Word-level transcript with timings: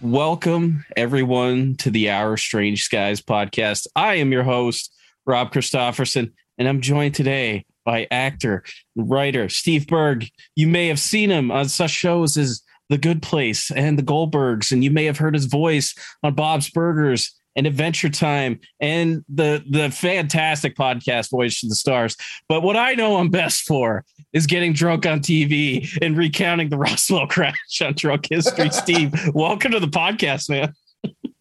Welcome, 0.00 0.84
everyone, 0.96 1.76
to 1.76 1.90
the 1.90 2.10
Our 2.10 2.36
Strange 2.36 2.82
Skies 2.82 3.20
podcast. 3.20 3.86
I 3.94 4.16
am 4.16 4.32
your 4.32 4.42
host, 4.42 4.92
Rob 5.26 5.52
Christofferson, 5.52 6.32
and 6.58 6.68
I'm 6.68 6.80
joined 6.80 7.14
today 7.14 7.64
by 7.84 8.06
actor 8.10 8.64
and 8.96 9.10
writer 9.10 9.48
Steve 9.48 9.86
Berg. 9.86 10.28
You 10.56 10.68
may 10.68 10.88
have 10.88 11.00
seen 11.00 11.30
him 11.30 11.50
on 11.50 11.68
such 11.68 11.90
shows 11.90 12.36
as 12.36 12.62
The 12.88 12.98
Good 12.98 13.22
Place 13.22 13.70
and 13.70 13.98
The 13.98 14.02
Goldbergs, 14.02 14.72
and 14.72 14.82
you 14.84 14.90
may 14.90 15.04
have 15.04 15.18
heard 15.18 15.34
his 15.34 15.46
voice 15.46 15.94
on 16.22 16.34
Bob's 16.34 16.70
Burgers 16.70 17.32
and 17.54 17.66
Adventure 17.66 18.08
Time 18.08 18.58
and 18.80 19.24
the 19.28 19.62
the 19.68 19.90
fantastic 19.90 20.76
podcast 20.76 21.30
Voyage 21.30 21.60
to 21.60 21.68
the 21.68 21.74
Stars. 21.74 22.16
But 22.48 22.62
what 22.62 22.76
I 22.76 22.94
know 22.94 23.16
I'm 23.16 23.28
best 23.28 23.62
for 23.62 24.04
is 24.32 24.46
getting 24.46 24.72
drunk 24.72 25.06
on 25.06 25.20
TV 25.20 25.86
and 26.00 26.16
recounting 26.16 26.70
the 26.70 26.78
Roswell 26.78 27.26
crash 27.26 27.82
on 27.82 27.94
Drunk 27.94 28.28
History. 28.30 28.70
Steve, 28.72 29.12
welcome 29.34 29.72
to 29.72 29.80
the 29.80 29.86
podcast, 29.86 30.48
man. 30.48 30.72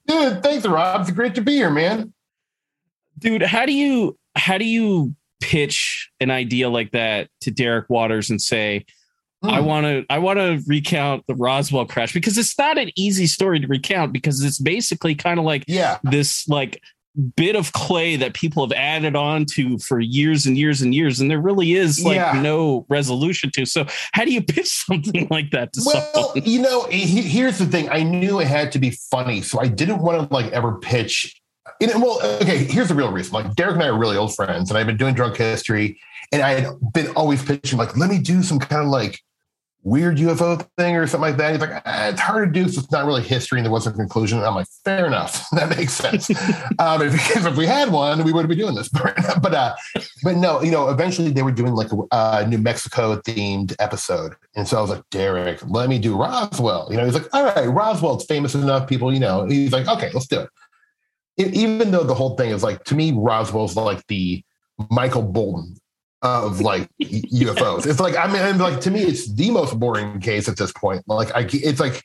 Dude, 0.07 0.43
thanks, 0.43 0.67
Rob. 0.67 1.01
It's 1.01 1.11
great 1.11 1.35
to 1.35 1.41
be 1.41 1.53
here, 1.53 1.69
man. 1.69 2.13
Dude, 3.19 3.43
how 3.43 3.65
do 3.65 3.73
you 3.73 4.17
how 4.35 4.57
do 4.57 4.65
you 4.65 5.15
pitch 5.41 6.09
an 6.19 6.31
idea 6.31 6.69
like 6.69 6.91
that 6.91 7.27
to 7.41 7.51
Derek 7.51 7.89
Waters 7.89 8.29
and 8.29 8.41
say, 8.41 8.85
I 9.43 9.59
Hmm. 9.59 9.65
want 9.65 9.85
to 9.85 10.05
I 10.09 10.19
want 10.19 10.37
to 10.39 10.61
recount 10.67 11.25
the 11.27 11.35
Roswell 11.35 11.85
crash 11.85 12.13
because 12.13 12.37
it's 12.37 12.57
not 12.57 12.77
an 12.77 12.91
easy 12.95 13.25
story 13.27 13.59
to 13.59 13.67
recount 13.67 14.13
because 14.13 14.43
it's 14.43 14.59
basically 14.59 15.15
kind 15.15 15.39
of 15.39 15.45
like 15.45 15.63
Yeah. 15.67 15.97
this 16.03 16.47
like 16.47 16.81
bit 17.35 17.57
of 17.57 17.73
clay 17.73 18.15
that 18.15 18.33
people 18.33 18.65
have 18.65 18.71
added 18.71 19.17
on 19.17 19.45
to 19.45 19.77
for 19.79 19.99
years 19.99 20.45
and 20.45 20.57
years 20.57 20.81
and 20.81 20.95
years 20.95 21.19
and 21.19 21.29
there 21.29 21.41
really 21.41 21.73
is 21.73 22.01
like 22.05 22.15
Yeah. 22.15 22.39
no 22.41 22.85
resolution 22.87 23.51
to 23.55 23.65
so 23.65 23.85
how 24.13 24.23
do 24.23 24.31
you 24.31 24.41
pitch 24.41 24.67
something 24.87 25.27
like 25.29 25.49
that 25.51 25.73
to 25.73 25.81
Well, 25.85 26.13
someone 26.13 26.43
you 26.49 26.61
know, 26.61 26.83
he- 26.85 27.21
here's 27.23 27.57
the 27.57 27.65
thing. 27.65 27.89
I 27.89 28.03
knew 28.03 28.39
it 28.39 28.47
had 28.47 28.71
to 28.73 28.79
be 28.79 28.91
funny, 28.91 29.41
so 29.41 29.59
I 29.59 29.67
didn't 29.67 30.01
want 30.01 30.29
to 30.29 30.33
like 30.33 30.51
ever 30.53 30.77
pitch. 30.77 31.35
You 31.79 31.87
know, 31.87 31.99
well, 31.99 32.37
okay. 32.41 32.63
Here's 32.63 32.87
the 32.87 32.95
real 32.95 33.11
reason. 33.11 33.33
Like 33.33 33.55
Derek 33.55 33.75
and 33.75 33.83
I 33.83 33.87
are 33.87 33.97
really 33.97 34.17
old 34.17 34.35
friends, 34.35 34.69
and 34.69 34.77
I've 34.77 34.87
been 34.87 34.97
doing 34.97 35.13
drunk 35.13 35.37
history, 35.37 35.99
and 36.31 36.41
I 36.41 36.61
had 36.61 36.93
been 36.93 37.07
always 37.15 37.43
pitching 37.43 37.77
like, 37.77 37.95
let 37.97 38.09
me 38.09 38.19
do 38.19 38.41
some 38.41 38.59
kind 38.59 38.83
of 38.83 38.87
like 38.89 39.19
weird 39.83 40.17
UFO 40.17 40.67
thing 40.77 40.95
or 40.95 41.07
something 41.07 41.29
like 41.29 41.37
that. 41.37 41.51
He's 41.51 41.61
like, 41.61 41.81
ah, 41.85 42.09
it's 42.09 42.19
hard 42.19 42.53
to 42.53 42.59
do, 42.63 42.69
so 42.69 42.81
it's 42.81 42.91
not 42.91 43.05
really 43.05 43.23
history, 43.23 43.59
and 43.59 43.65
there 43.65 43.71
wasn't 43.71 43.95
a 43.95 43.97
conclusion. 43.97 44.37
And 44.37 44.47
I'm 44.47 44.55
like, 44.55 44.67
fair 44.83 45.05
enough, 45.05 45.47
that 45.51 45.69
makes 45.69 45.93
sense. 45.93 46.29
um, 46.79 47.01
if, 47.01 47.35
if 47.35 47.57
we 47.57 47.65
had 47.65 47.91
one, 47.91 48.23
we 48.23 48.31
wouldn't 48.31 48.49
be 48.49 48.55
doing 48.55 48.75
this. 48.75 48.89
but 49.41 49.53
uh, 49.53 49.75
but 50.23 50.35
no, 50.35 50.61
you 50.61 50.71
know, 50.71 50.89
eventually 50.89 51.31
they 51.31 51.43
were 51.43 51.51
doing 51.51 51.73
like 51.73 51.91
a 51.91 51.97
uh, 52.11 52.45
New 52.47 52.57
Mexico 52.57 53.17
themed 53.17 53.75
episode. 53.79 54.35
And 54.55 54.67
so 54.67 54.77
I 54.77 54.81
was 54.81 54.89
like, 54.89 55.03
Derek, 55.09 55.59
let 55.69 55.89
me 55.89 55.99
do 55.99 56.15
Roswell. 56.15 56.87
You 56.91 56.97
know, 56.97 57.05
he's 57.05 57.13
like, 57.13 57.33
all 57.33 57.43
right, 57.43 57.67
Roswell's 57.67 58.25
famous 58.25 58.55
enough. 58.55 58.87
People, 58.87 59.13
you 59.13 59.19
know, 59.19 59.45
he's 59.45 59.71
like, 59.71 59.87
okay, 59.87 60.09
let's 60.13 60.27
do 60.27 60.41
it. 60.41 60.49
Even 61.37 61.91
though 61.91 62.03
the 62.03 62.13
whole 62.13 62.35
thing 62.35 62.51
is 62.51 62.63
like, 62.63 62.83
to 62.85 62.95
me, 62.95 63.11
Roswell's 63.11 63.75
like 63.75 64.05
the 64.07 64.43
Michael 64.89 65.23
Bolton 65.23 65.75
of 66.21 66.61
like 66.61 66.89
UFOs. 67.01 67.87
It's 67.87 67.99
like, 67.99 68.15
I 68.15 68.27
mean, 68.27 68.41
and 68.41 68.59
like 68.59 68.81
to 68.81 68.91
me, 68.91 69.01
it's 69.01 69.31
the 69.31 69.51
most 69.51 69.79
boring 69.79 70.19
case 70.19 70.47
at 70.47 70.57
this 70.57 70.71
point. 70.71 71.03
Like, 71.07 71.33
I, 71.35 71.47
it's 71.51 71.79
like, 71.79 72.03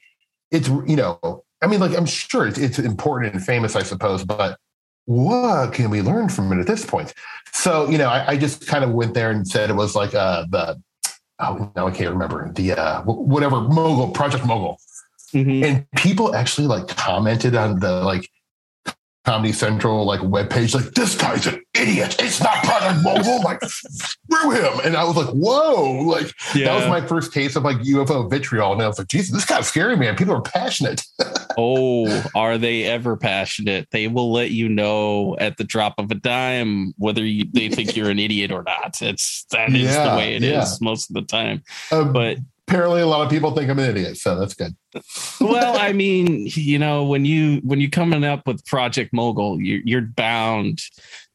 it's, 0.50 0.68
you 0.68 0.96
know, 0.96 1.44
I 1.62 1.66
mean, 1.66 1.80
like, 1.80 1.96
I'm 1.96 2.06
sure 2.06 2.46
it's, 2.46 2.58
it's 2.58 2.78
important 2.78 3.34
and 3.34 3.44
famous, 3.44 3.76
I 3.76 3.82
suppose, 3.82 4.24
but 4.24 4.58
what 5.06 5.72
can 5.72 5.90
we 5.90 6.02
learn 6.02 6.28
from 6.28 6.52
it 6.52 6.60
at 6.60 6.66
this 6.66 6.84
point? 6.84 7.12
So, 7.52 7.88
you 7.88 7.98
know, 7.98 8.08
I, 8.08 8.32
I 8.32 8.36
just 8.36 8.66
kind 8.66 8.84
of 8.84 8.90
went 8.90 9.14
there 9.14 9.30
and 9.30 9.46
said 9.46 9.70
it 9.70 9.76
was 9.76 9.94
like 9.94 10.14
uh, 10.14 10.46
the, 10.50 10.80
oh, 11.40 11.70
now 11.76 11.86
I 11.86 11.90
can't 11.90 12.10
remember 12.10 12.52
the, 12.52 12.72
uh, 12.72 13.02
whatever 13.02 13.60
mogul, 13.60 14.10
Project 14.10 14.46
Mogul. 14.46 14.78
Mhm. 15.32 15.64
And 15.64 15.90
people 15.96 16.34
actually 16.34 16.66
like 16.66 16.88
commented 16.88 17.54
on 17.56 17.80
the 17.80 18.02
like 18.02 18.30
Comedy 19.26 19.52
Central 19.52 20.04
like 20.04 20.20
webpage, 20.20 20.72
like, 20.72 20.94
this 20.94 21.16
guy's 21.16 21.46
an 21.48 21.60
idiot. 21.74 22.14
It's 22.20 22.40
not 22.40 22.62
Project 22.62 23.02
Mogul. 23.02 23.42
Like, 23.42 23.60
screw 23.64 24.52
him. 24.52 24.80
And 24.84 24.96
I 24.96 25.02
was 25.02 25.16
like, 25.16 25.28
whoa, 25.30 26.04
like, 26.06 26.32
that 26.54 26.74
was 26.74 26.88
my 26.88 27.04
first 27.04 27.34
case 27.34 27.56
of 27.56 27.64
like 27.64 27.78
UFO 27.78 28.30
vitriol. 28.30 28.72
And 28.72 28.80
I 28.80 28.86
was 28.86 28.98
like, 28.98 29.08
Jesus, 29.08 29.34
this 29.34 29.44
guy's 29.44 29.66
scary, 29.66 29.96
man. 29.96 30.14
People 30.14 30.34
are 30.34 30.42
passionate. 30.42 31.02
oh 31.58 32.24
are 32.34 32.58
they 32.58 32.84
ever 32.84 33.16
passionate 33.16 33.88
they 33.90 34.08
will 34.08 34.30
let 34.30 34.50
you 34.50 34.68
know 34.68 35.34
at 35.38 35.56
the 35.56 35.64
drop 35.64 35.94
of 35.96 36.10
a 36.10 36.14
dime 36.14 36.92
whether 36.98 37.24
you, 37.24 37.46
they 37.52 37.70
think 37.70 37.96
you're 37.96 38.10
an 38.10 38.18
idiot 38.18 38.52
or 38.52 38.62
not 38.62 39.00
it's 39.00 39.46
that 39.50 39.70
is 39.70 39.94
Yeah, 39.94 40.10
the 40.10 40.16
way 40.16 40.36
it 40.36 40.42
is 40.42 40.52
yeah. 40.52 40.76
most 40.82 41.08
of 41.08 41.14
the 41.14 41.22
time 41.22 41.62
Um, 41.90 42.12
but 42.12 42.38
apparently, 42.66 43.00
a 43.00 43.06
lot 43.06 43.22
of 43.24 43.30
people 43.30 43.50
think 43.52 43.70
I'm 43.70 43.78
an 43.78 43.90
idiot. 43.90 44.16
So 44.16 44.38
that's 44.38 44.54
good. 44.54 44.74
well 45.40 45.76
i 45.78 45.92
mean 46.04 46.46
you 46.54 46.78
know 46.78 47.04
when 47.04 47.24
you 47.26 47.56
when 47.64 47.80
you 47.80 47.90
coming 47.90 48.24
up 48.24 48.46
with 48.46 48.64
project 48.64 49.12
mogul 49.12 49.60
you're, 49.60 49.82
you're 49.84 50.00
bound 50.00 50.80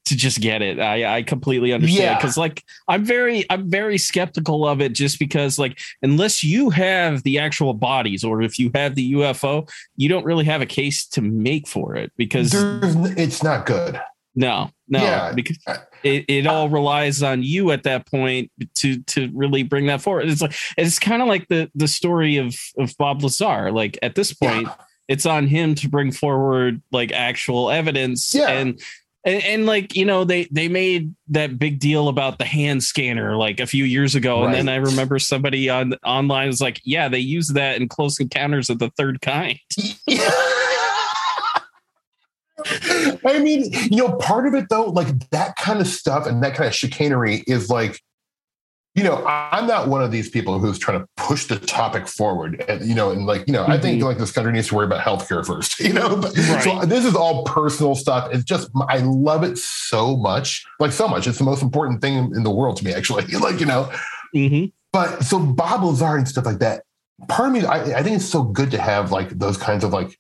to 0.06 0.16
just 0.16 0.42
get 0.42 0.64
it 0.64 0.80
i 0.80 1.18
i 1.18 1.22
completely 1.22 1.72
understand 1.72 2.04
Yeah. 2.04 2.18
because 2.18 2.38
like 2.38 2.64
i'm 2.88 3.06
very 3.06 3.46
i'm 3.52 3.70
very 3.70 4.00
skeptical 4.00 4.68
of 4.68 4.82
it 4.82 4.94
just 4.94 5.20
because 5.20 5.60
like 5.60 5.78
unless 6.02 6.44
you 6.44 6.72
have 6.72 7.22
the 7.22 7.38
actual 7.38 7.76
bodies 7.76 8.24
or 8.24 8.42
if 8.42 8.58
you 8.58 8.72
have 8.74 8.96
the 8.96 9.14
ufo 9.14 9.70
you 9.96 10.10
don't 10.10 10.26
really 10.26 10.46
have 10.46 10.62
a 10.62 10.66
case 10.66 11.06
to 11.10 11.22
make 11.22 11.68
for 11.68 11.96
it 11.96 12.12
because 12.18 12.50
There's, 12.52 12.96
it's 13.16 13.44
not 13.44 13.68
good. 13.68 14.02
no 14.34 14.72
no 14.92 15.00
Yeah. 15.02 15.32
because 15.34 15.58
it, 16.04 16.26
it 16.28 16.46
all 16.48 16.70
relies 16.70 17.24
on 17.24 17.42
you 17.42 17.72
at 17.72 17.84
that 17.84 18.06
point 18.06 18.52
to 18.76 19.02
to 19.04 19.30
really 19.34 19.64
bring 19.64 19.88
that 19.88 20.02
forward 20.02 20.28
it's 20.30 20.42
like 20.42 20.54
it's 20.78 21.00
kind 21.00 21.22
of 21.22 21.28
like 21.28 21.48
the 21.48 21.72
the 21.74 21.88
story 21.88 22.38
of 22.38 22.54
of 22.78 22.96
bob 22.98 23.24
lazar 23.24 23.72
like 23.72 23.98
at 24.04 24.14
this 24.16 24.34
point 24.34 24.68
Yeah. 24.68 24.76
it's 25.08 25.26
on 25.26 25.48
him 25.48 25.74
to 25.76 25.90
bring 25.90 26.12
forward 26.12 26.82
like 26.92 27.12
actual 27.12 27.72
evidence 27.72 28.34
Yeah. 28.36 28.50
and, 28.50 28.80
and 29.24 29.44
and 29.44 29.66
like 29.68 29.96
you 29.96 30.04
know 30.06 30.24
they 30.24 30.46
they 30.52 30.68
made 30.68 31.14
that 31.30 31.60
big 31.60 31.80
deal 31.80 32.08
about 32.08 32.40
the 32.40 32.46
hand 32.46 32.82
scanner 32.84 33.36
like 33.38 33.60
a 33.60 33.68
few 33.68 33.84
years 33.86 34.16
ago 34.16 34.44
and 34.44 34.54
then 34.54 34.68
i 34.68 34.78
remember 34.78 35.20
somebody 35.20 35.70
on 35.70 35.94
online 36.04 36.48
was 36.48 36.60
like 36.60 36.82
yeah 36.84 37.08
they 37.08 37.20
use 37.20 37.50
that 37.50 37.80
in 37.80 37.88
close 37.88 38.20
encounters 38.20 38.70
of 38.72 38.80
the 38.80 38.90
third 38.98 39.22
kind 39.22 39.60
I 43.26 43.40
mean, 43.40 43.72
you 43.90 43.98
know, 43.98 44.16
part 44.18 44.48
of 44.48 44.54
it 44.54 44.70
though, 44.70 44.86
like 44.86 45.30
that 45.32 45.56
kind 45.56 45.80
of 45.80 45.88
stuff 45.88 46.26
and 46.28 46.44
that 46.44 46.56
kind 46.56 46.68
of 46.68 46.76
chicanery 46.76 47.44
is 47.48 47.70
like, 47.70 48.00
you 48.94 49.04
know, 49.04 49.24
I'm 49.26 49.68
not 49.68 49.88
one 49.88 50.04
of 50.04 50.12
these 50.12 50.30
people 50.30 50.60
who's 50.60 50.78
trying 50.78 51.00
to 51.00 51.08
push 51.16 51.46
the 51.46 51.58
topic 51.58 52.10
forward. 52.10 52.66
And, 52.68 52.86
you 52.86 52.94
know, 52.94 53.12
and 53.12 53.26
like, 53.26 53.48
you 53.48 53.54
know, 53.54 53.66
I 53.66 53.80
think 53.80 54.02
Mhm. 54.02 54.06
like 54.06 54.18
this 54.18 54.34
country 54.34 54.52
needs 54.52 54.68
to 54.68 54.76
worry 54.76 54.86
about 54.86 55.06
healthcare 55.06 55.46
first, 55.46 55.80
you 55.80 55.94
know, 55.94 56.18
but 56.18 56.36
Right. 56.38 56.62
so 56.64 56.86
this 56.86 57.06
is 57.06 57.16
all 57.16 57.46
personal 57.46 57.96
stuff. 57.96 58.30
It's 58.34 58.44
just, 58.44 58.70
I 58.90 58.98
love 58.98 59.44
it 59.44 59.58
so 59.58 60.18
much, 60.18 60.66
like 60.82 60.92
so 60.92 61.08
much. 61.08 61.26
It's 61.26 61.38
the 61.38 61.46
most 61.46 61.62
important 61.62 62.02
thing 62.02 62.16
in 62.36 62.44
the 62.44 62.52
world 62.52 62.78
to 62.78 62.86
me, 62.86 62.94
actually. 62.94 63.24
Like, 63.40 63.60
you 63.62 63.66
know, 63.66 63.90
hmm 64.34 64.66
but 64.94 65.24
so 65.24 65.40
Bob 65.40 65.84
Lazar 65.86 66.18
and 66.18 66.28
stuff 66.28 66.46
like 66.46 66.60
that. 66.60 66.84
Part 67.30 67.48
of 67.48 67.54
me, 67.54 67.64
I, 67.66 68.00
I 68.00 68.04
think 68.04 68.18
it's 68.18 68.26
so 68.26 68.44
good 68.44 68.72
to 68.72 68.78
have 68.82 69.10
like 69.12 69.30
those 69.30 69.56
kinds 69.56 69.86
of 69.86 69.94
like 69.94 70.18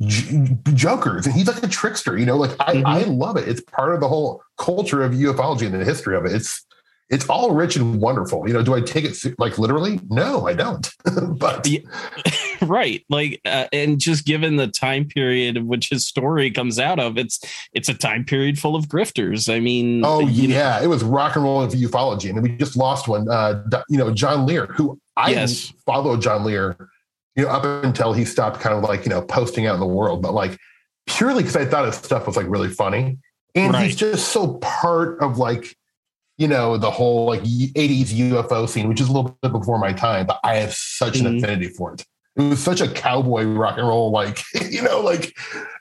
j- 0.00 0.56
jokers, 0.74 1.26
and 1.26 1.34
he's 1.34 1.46
like 1.46 1.62
a 1.62 1.68
trickster. 1.68 2.16
You 2.18 2.26
know, 2.26 2.36
like 2.36 2.52
I, 2.60 2.74
Mhm. 2.76 2.82
I 2.86 3.02
love 3.04 3.36
it. 3.36 3.48
It's 3.48 3.60
part 3.62 3.94
of 3.94 4.00
the 4.00 4.08
whole 4.08 4.42
culture 4.58 5.02
of 5.02 5.12
ufology 5.12 5.66
and 5.66 5.74
the 5.74 5.84
history 5.84 6.16
of 6.16 6.24
it. 6.24 6.32
It's 6.32 6.64
it's 7.10 7.28
all 7.28 7.50
rich 7.54 7.76
and 7.76 8.00
wonderful. 8.00 8.48
You 8.48 8.54
know, 8.54 8.62
do 8.62 8.74
I 8.74 8.80
take 8.80 9.04
it 9.04 9.16
like 9.38 9.58
literally? 9.58 10.00
No, 10.08 10.48
I 10.48 10.54
don't. 10.54 10.90
but 11.38 11.66
Yeah. 11.66 11.80
right 12.62 13.04
like 13.10 13.40
uh, 13.44 13.66
and 13.74 13.98
just 14.00 14.24
given 14.24 14.56
the 14.56 14.68
time 14.68 15.04
period 15.04 15.56
of 15.58 15.66
which 15.66 15.90
his 15.90 16.06
story 16.06 16.50
comes 16.50 16.78
out 16.78 16.98
of 16.98 17.18
it's 17.18 17.38
it's 17.74 17.88
a 17.90 17.94
time 17.94 18.24
period 18.24 18.58
full 18.58 18.74
of 18.76 18.86
grifters 18.86 19.52
i 19.54 19.58
mean 19.60 20.02
oh 20.04 20.20
you 20.20 20.48
know- 20.48 20.54
yeah, 20.54 20.82
it 20.82 20.86
was 20.86 21.02
rock 21.04 21.34
and 21.34 21.44
roll 21.44 21.60
of 21.60 21.72
ufology, 21.72 22.30
and 22.30 22.42
we 22.42 22.50
just 22.56 22.74
lost 22.76 23.06
one. 23.06 23.28
Uh, 23.28 23.62
you 23.90 23.98
know, 23.98 24.10
John 24.12 24.46
Lear, 24.46 24.66
who 24.66 24.98
I 25.16 25.32
Yes. 25.32 25.74
followed 25.84 26.22
John 26.22 26.44
Lear, 26.44 26.88
you 27.36 27.44
know, 27.44 27.50
up 27.50 27.64
until 27.84 28.12
he 28.12 28.24
stopped 28.24 28.60
kind 28.60 28.74
of 28.76 28.82
like 28.82 29.04
you 29.04 29.10
know 29.10 29.22
posting 29.22 29.66
out 29.66 29.74
in 29.74 29.80
the 29.80 29.86
world, 29.86 30.22
but 30.22 30.32
like 30.34 30.58
purely 31.06 31.42
because 31.42 31.56
I 31.56 31.64
thought 31.64 31.86
his 31.86 31.96
stuff 31.96 32.26
was 32.26 32.36
like 32.36 32.46
really 32.48 32.68
funny, 32.68 33.18
and 33.54 33.72
Right. 33.72 33.86
he's 33.86 33.96
just 33.96 34.28
so 34.28 34.54
part 34.58 35.20
of 35.20 35.38
like 35.38 35.76
you 36.38 36.48
know 36.48 36.76
the 36.76 36.90
whole 36.90 37.26
like 37.26 37.42
80s 37.42 38.12
UFO 38.12 38.68
scene, 38.68 38.88
which 38.88 39.00
is 39.00 39.08
a 39.08 39.12
little 39.12 39.36
bit 39.42 39.52
before 39.52 39.78
my 39.78 39.92
time, 39.92 40.26
but 40.26 40.40
I 40.44 40.56
have 40.56 40.72
such 40.74 41.20
an 41.20 41.26
Mhm. 41.26 41.38
affinity 41.38 41.68
for 41.68 41.94
it. 41.94 42.04
It 42.36 42.42
was 42.42 42.58
such 42.62 42.80
a 42.80 42.88
cowboy 42.88 43.44
rock 43.44 43.78
and 43.78 43.86
roll 43.86 44.10
like 44.10 44.40
you 44.70 44.82
know 44.82 45.00
like 45.00 45.36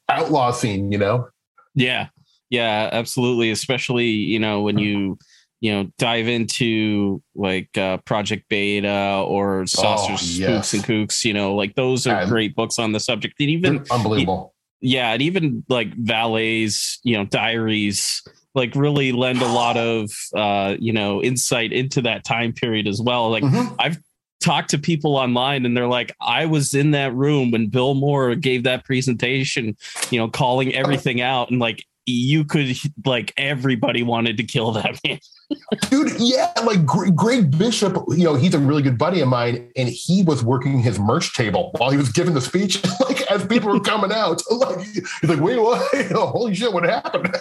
outlaw 0.10 0.52
scene, 0.52 0.92
you 0.92 0.98
know. 0.98 1.28
yeah 1.76 2.10
Yeah, 2.50 2.90
absolutely. 2.92 3.50
Especially, 3.50 4.06
you 4.10 4.38
know, 4.40 4.62
when 4.62 4.78
you 4.78 5.18
you 5.64 5.72
know 5.72 5.90
dive 5.98 6.28
into 6.28 7.22
like 7.36 7.70
uh, 7.78 7.96
Project 8.06 8.50
Beta 8.50 9.24
or 9.26 9.66
Saucers, 9.66 10.20
Oh, 10.22 10.40
yes. 10.40 10.70
Spooks 10.70 10.74
and 10.74 10.84
Kooks, 10.84 11.24
you 11.24 11.34
know, 11.34 11.56
like 11.56 11.74
those 11.76 12.06
are 12.06 12.26
great 12.26 12.54
books 12.54 12.78
on 12.80 12.92
the 12.92 13.00
subject. 13.00 13.36
And 13.40 13.50
even 13.50 13.86
unbelievable. 13.90 14.54
yeah, 14.82 15.14
and 15.14 15.22
even 15.22 15.64
like 15.70 15.90
Vallée's, 15.96 17.00
you 17.04 17.16
know, 17.16 17.24
diaries, 17.26 18.22
like 18.54 18.76
really 18.76 19.14
lend 19.14 19.42
a 19.42 19.46
lot 19.48 19.78
of 19.78 20.12
uh, 20.36 20.76
you 20.80 20.92
know, 20.92 21.24
insight 21.24 21.72
into 21.72 22.02
that 22.02 22.26
time 22.26 22.52
period 22.52 22.86
as 22.86 23.00
well. 23.02 23.32
Like 23.32 23.44
Mhm. 23.46 23.98
talked 24.42 24.72
to 24.72 24.78
people 24.78 25.16
online 25.16 25.66
and 25.66 25.78
they're 25.78 25.88
like, 25.88 26.14
I 26.20 26.46
was 26.46 26.74
in 26.74 26.92
that 26.92 27.16
room 27.16 27.52
when 27.52 27.68
Bill 27.70 27.94
Moore 27.94 28.36
gave 28.36 28.64
that 28.64 28.84
presentation, 28.84 29.78
you 30.12 30.20
know, 30.20 30.28
calling 30.28 30.76
everything 30.76 31.22
out 31.22 31.50
and 31.50 31.60
like 31.62 31.86
you 32.06 32.44
could 32.44 32.76
like 33.06 33.34
everybody 33.38 34.04
wanted 34.04 34.38
to 34.38 34.44
kill 34.44 34.72
that 34.74 35.00
man. 35.06 35.20
Dude, 35.90 36.12
yeah, 36.20 36.52
like 36.66 36.86
Greg 36.86 37.58
Bishop, 37.58 37.98
you 38.10 38.24
know, 38.24 38.36
he's 38.36 38.54
a 38.54 38.60
really 38.60 38.82
good 38.82 38.98
buddy 38.98 39.22
of 39.22 39.28
mine, 39.28 39.70
and 39.78 39.88
he 39.88 40.24
was 40.24 40.44
working 40.44 40.80
his 40.80 41.00
merch 41.00 41.36
table 41.36 41.72
while 41.78 41.92
he 41.92 41.98
was 41.98 42.12
giving 42.12 42.34
the 42.34 42.42
speech. 42.42 42.84
like 43.10 43.22
as 43.32 43.46
people 43.46 43.70
were 43.70 43.80
coming 43.80 44.12
out, 44.12 44.42
like 44.52 44.80
he's 44.82 45.24
like, 45.24 45.40
"Wait, 45.40 45.60
what? 45.60 45.82
Holy 46.12 46.54
shit, 46.56 46.74
what 46.74 46.84
happened?" 46.84 47.34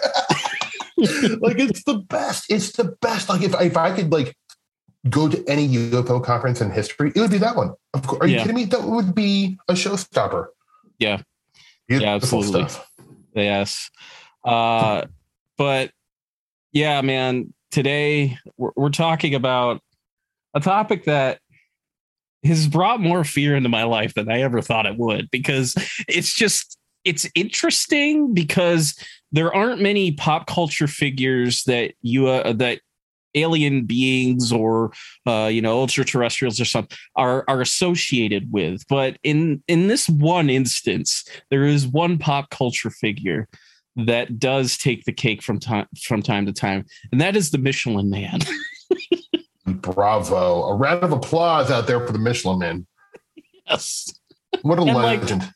like 1.41 1.59
it's 1.59 1.83
the 1.83 1.95
best. 2.07 2.45
It's 2.49 2.71
the 2.73 2.95
best. 3.01 3.29
Like 3.29 3.41
if 3.41 3.59
if 3.59 3.77
I 3.77 3.91
could 3.95 4.11
like 4.11 4.35
go 5.09 5.27
to 5.27 5.43
any 5.49 5.67
UFO 5.67 6.23
conference 6.23 6.61
in 6.61 6.71
history, 6.71 7.11
it 7.15 7.19
would 7.19 7.31
be 7.31 7.37
that 7.39 7.55
one. 7.55 7.73
Of 7.93 8.07
course, 8.07 8.21
are 8.21 8.27
you 8.27 8.35
Yeah. 8.35 8.41
kidding 8.43 8.55
me? 8.55 8.65
That 8.65 8.83
would 8.83 9.13
be 9.15 9.57
a 9.67 9.73
showstopper. 9.73 10.47
Yeah. 10.99 11.21
Beautiful 11.87 12.07
Yeah, 12.09 12.15
absolutely. 12.15 12.69
stuff. 12.69 12.89
Yes. 13.35 13.89
Uh 14.43 15.05
but 15.57 15.91
yeah, 16.71 17.01
man, 17.01 17.53
today 17.71 18.37
we're, 18.57 18.71
we're 18.75 18.89
talking 18.89 19.35
about 19.35 19.81
a 20.53 20.59
topic 20.59 21.05
that 21.05 21.39
has 22.43 22.67
brought 22.67 22.99
more 22.99 23.23
fear 23.23 23.55
into 23.55 23.69
my 23.69 23.83
life 23.83 24.13
than 24.13 24.29
I 24.29 24.41
ever 24.41 24.61
thought 24.61 24.85
it 24.85 24.97
would 24.97 25.29
because 25.31 25.75
it's 26.07 26.33
just 26.33 26.77
it's 27.05 27.27
interesting 27.35 28.33
because 28.33 28.97
there 29.31 29.53
aren't 29.53 29.81
many 29.81 30.11
pop 30.13 30.47
culture 30.47 30.87
figures 30.87 31.63
that 31.63 31.93
you 32.01 32.27
uh, 32.27 32.53
that 32.53 32.79
alien 33.35 33.85
beings 33.85 34.51
or 34.51 34.91
uh, 35.25 35.49
you 35.51 35.61
know 35.61 35.79
ultra-terrestrials 35.79 36.59
or 36.59 36.65
something 36.65 36.97
are 37.15 37.43
are 37.47 37.61
associated 37.61 38.51
with. 38.51 38.83
But 38.87 39.17
in 39.23 39.63
in 39.67 39.87
this 39.87 40.07
one 40.07 40.49
instance 40.49 41.25
there 41.49 41.65
is 41.65 41.87
one 41.87 42.17
pop 42.17 42.49
culture 42.49 42.89
figure 42.89 43.47
that 43.95 44.39
does 44.39 44.77
take 44.77 45.05
the 45.05 45.11
cake 45.13 45.41
from 45.41 45.59
time 45.59 45.87
from 46.01 46.21
time 46.21 46.45
to 46.45 46.53
time 46.53 46.85
and 47.11 47.21
that 47.21 47.35
is 47.35 47.51
the 47.51 47.57
michelin 47.57 48.09
man 48.09 48.39
Bravo! 49.65 50.63
A 50.63 50.75
round 50.75 51.03
of 51.03 51.11
applause 51.13 51.71
out 51.71 51.87
there 51.87 52.05
for 52.05 52.11
the 52.11 52.19
Michelin 52.19 52.59
Man. 52.59 52.85
yes 53.67 54.07
What 54.61 54.77
a 54.77 54.81
And, 54.81 54.93
like, 54.93 55.21
legend! 55.21 55.53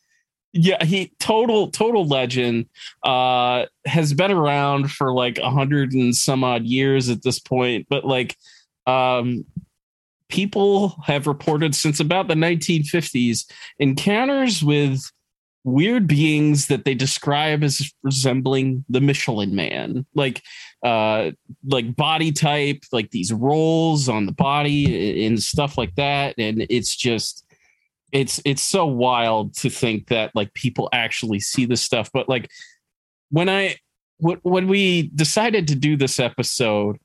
yeah 0.53 0.83
he 0.83 1.11
total 1.19 1.69
total 1.71 2.07
legend 2.07 2.67
uh 3.03 3.65
has 3.85 4.13
been 4.13 4.31
around 4.31 4.91
for 4.91 5.13
like 5.13 5.37
a 5.39 5.49
hundred 5.49 5.91
and 5.93 6.15
some 6.15 6.43
odd 6.43 6.63
years 6.63 7.09
at 7.09 7.21
this 7.23 7.37
point 7.37 7.85
but 7.89 8.05
like 8.05 8.35
um 8.87 9.45
people 10.29 10.95
have 11.03 11.27
reported 11.27 11.75
since 11.75 11.99
about 11.99 12.27
the 12.27 12.33
1950s 12.33 13.45
encounters 13.79 14.63
with 14.63 15.01
weird 15.67 16.07
beings 16.07 16.67
that 16.67 16.85
they 16.85 16.95
describe 16.95 17.63
as 17.63 17.91
resembling 18.03 18.85
the 18.89 19.01
michelin 19.01 19.55
man. 19.55 20.05
Like 20.15 20.41
uh 20.83 21.31
like 21.67 21.95
body 21.95 22.31
type 22.31 22.83
like 22.91 23.11
these 23.11 23.33
rolls 23.33 24.07
on 24.07 24.25
the 24.25 24.31
body 24.31 25.25
and 25.25 25.41
stuff 25.41 25.77
like 25.77 25.95
that. 25.95 26.35
And 26.37 26.65
it's 26.69 26.95
just 26.95 27.45
it's 28.11 28.39
it's 28.45 28.63
so 28.63 28.85
wild 28.85 29.53
to 29.55 29.69
think 29.69 30.07
that 30.07 30.31
like 30.33 30.53
people 30.53 30.89
actually 30.93 31.39
see 31.39 31.65
this 31.65 31.81
stuff. 31.81 32.09
But 32.13 32.29
like 32.29 32.49
when 33.29 33.49
i 33.49 33.75
when, 34.19 34.67
we 34.67 35.11
decided 35.13 35.67
to 35.67 35.75
do 35.75 35.95
this 35.95 36.19
episode 36.19 36.97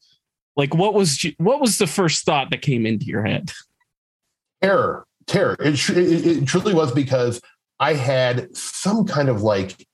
like 0.56 0.74
what 0.74 0.94
was 0.94 1.26
what 1.38 1.60
was 1.60 1.78
the 1.78 1.86
first 1.86 2.24
thought 2.24 2.50
that 2.50 2.62
came 2.62 2.86
into 2.86 3.06
your 3.06 3.24
head? 3.24 3.52
Terror. 4.62 5.06
Terror. 5.26 5.56
It, 5.60 5.88
it, 5.90 6.26
it 6.26 6.46
truly 6.46 6.74
was 6.74 6.92
because 6.92 7.40
i 7.82 7.92
had 7.92 8.54
some 8.56 9.04
kind 9.04 9.28
of 9.28 9.42
like 9.42 9.86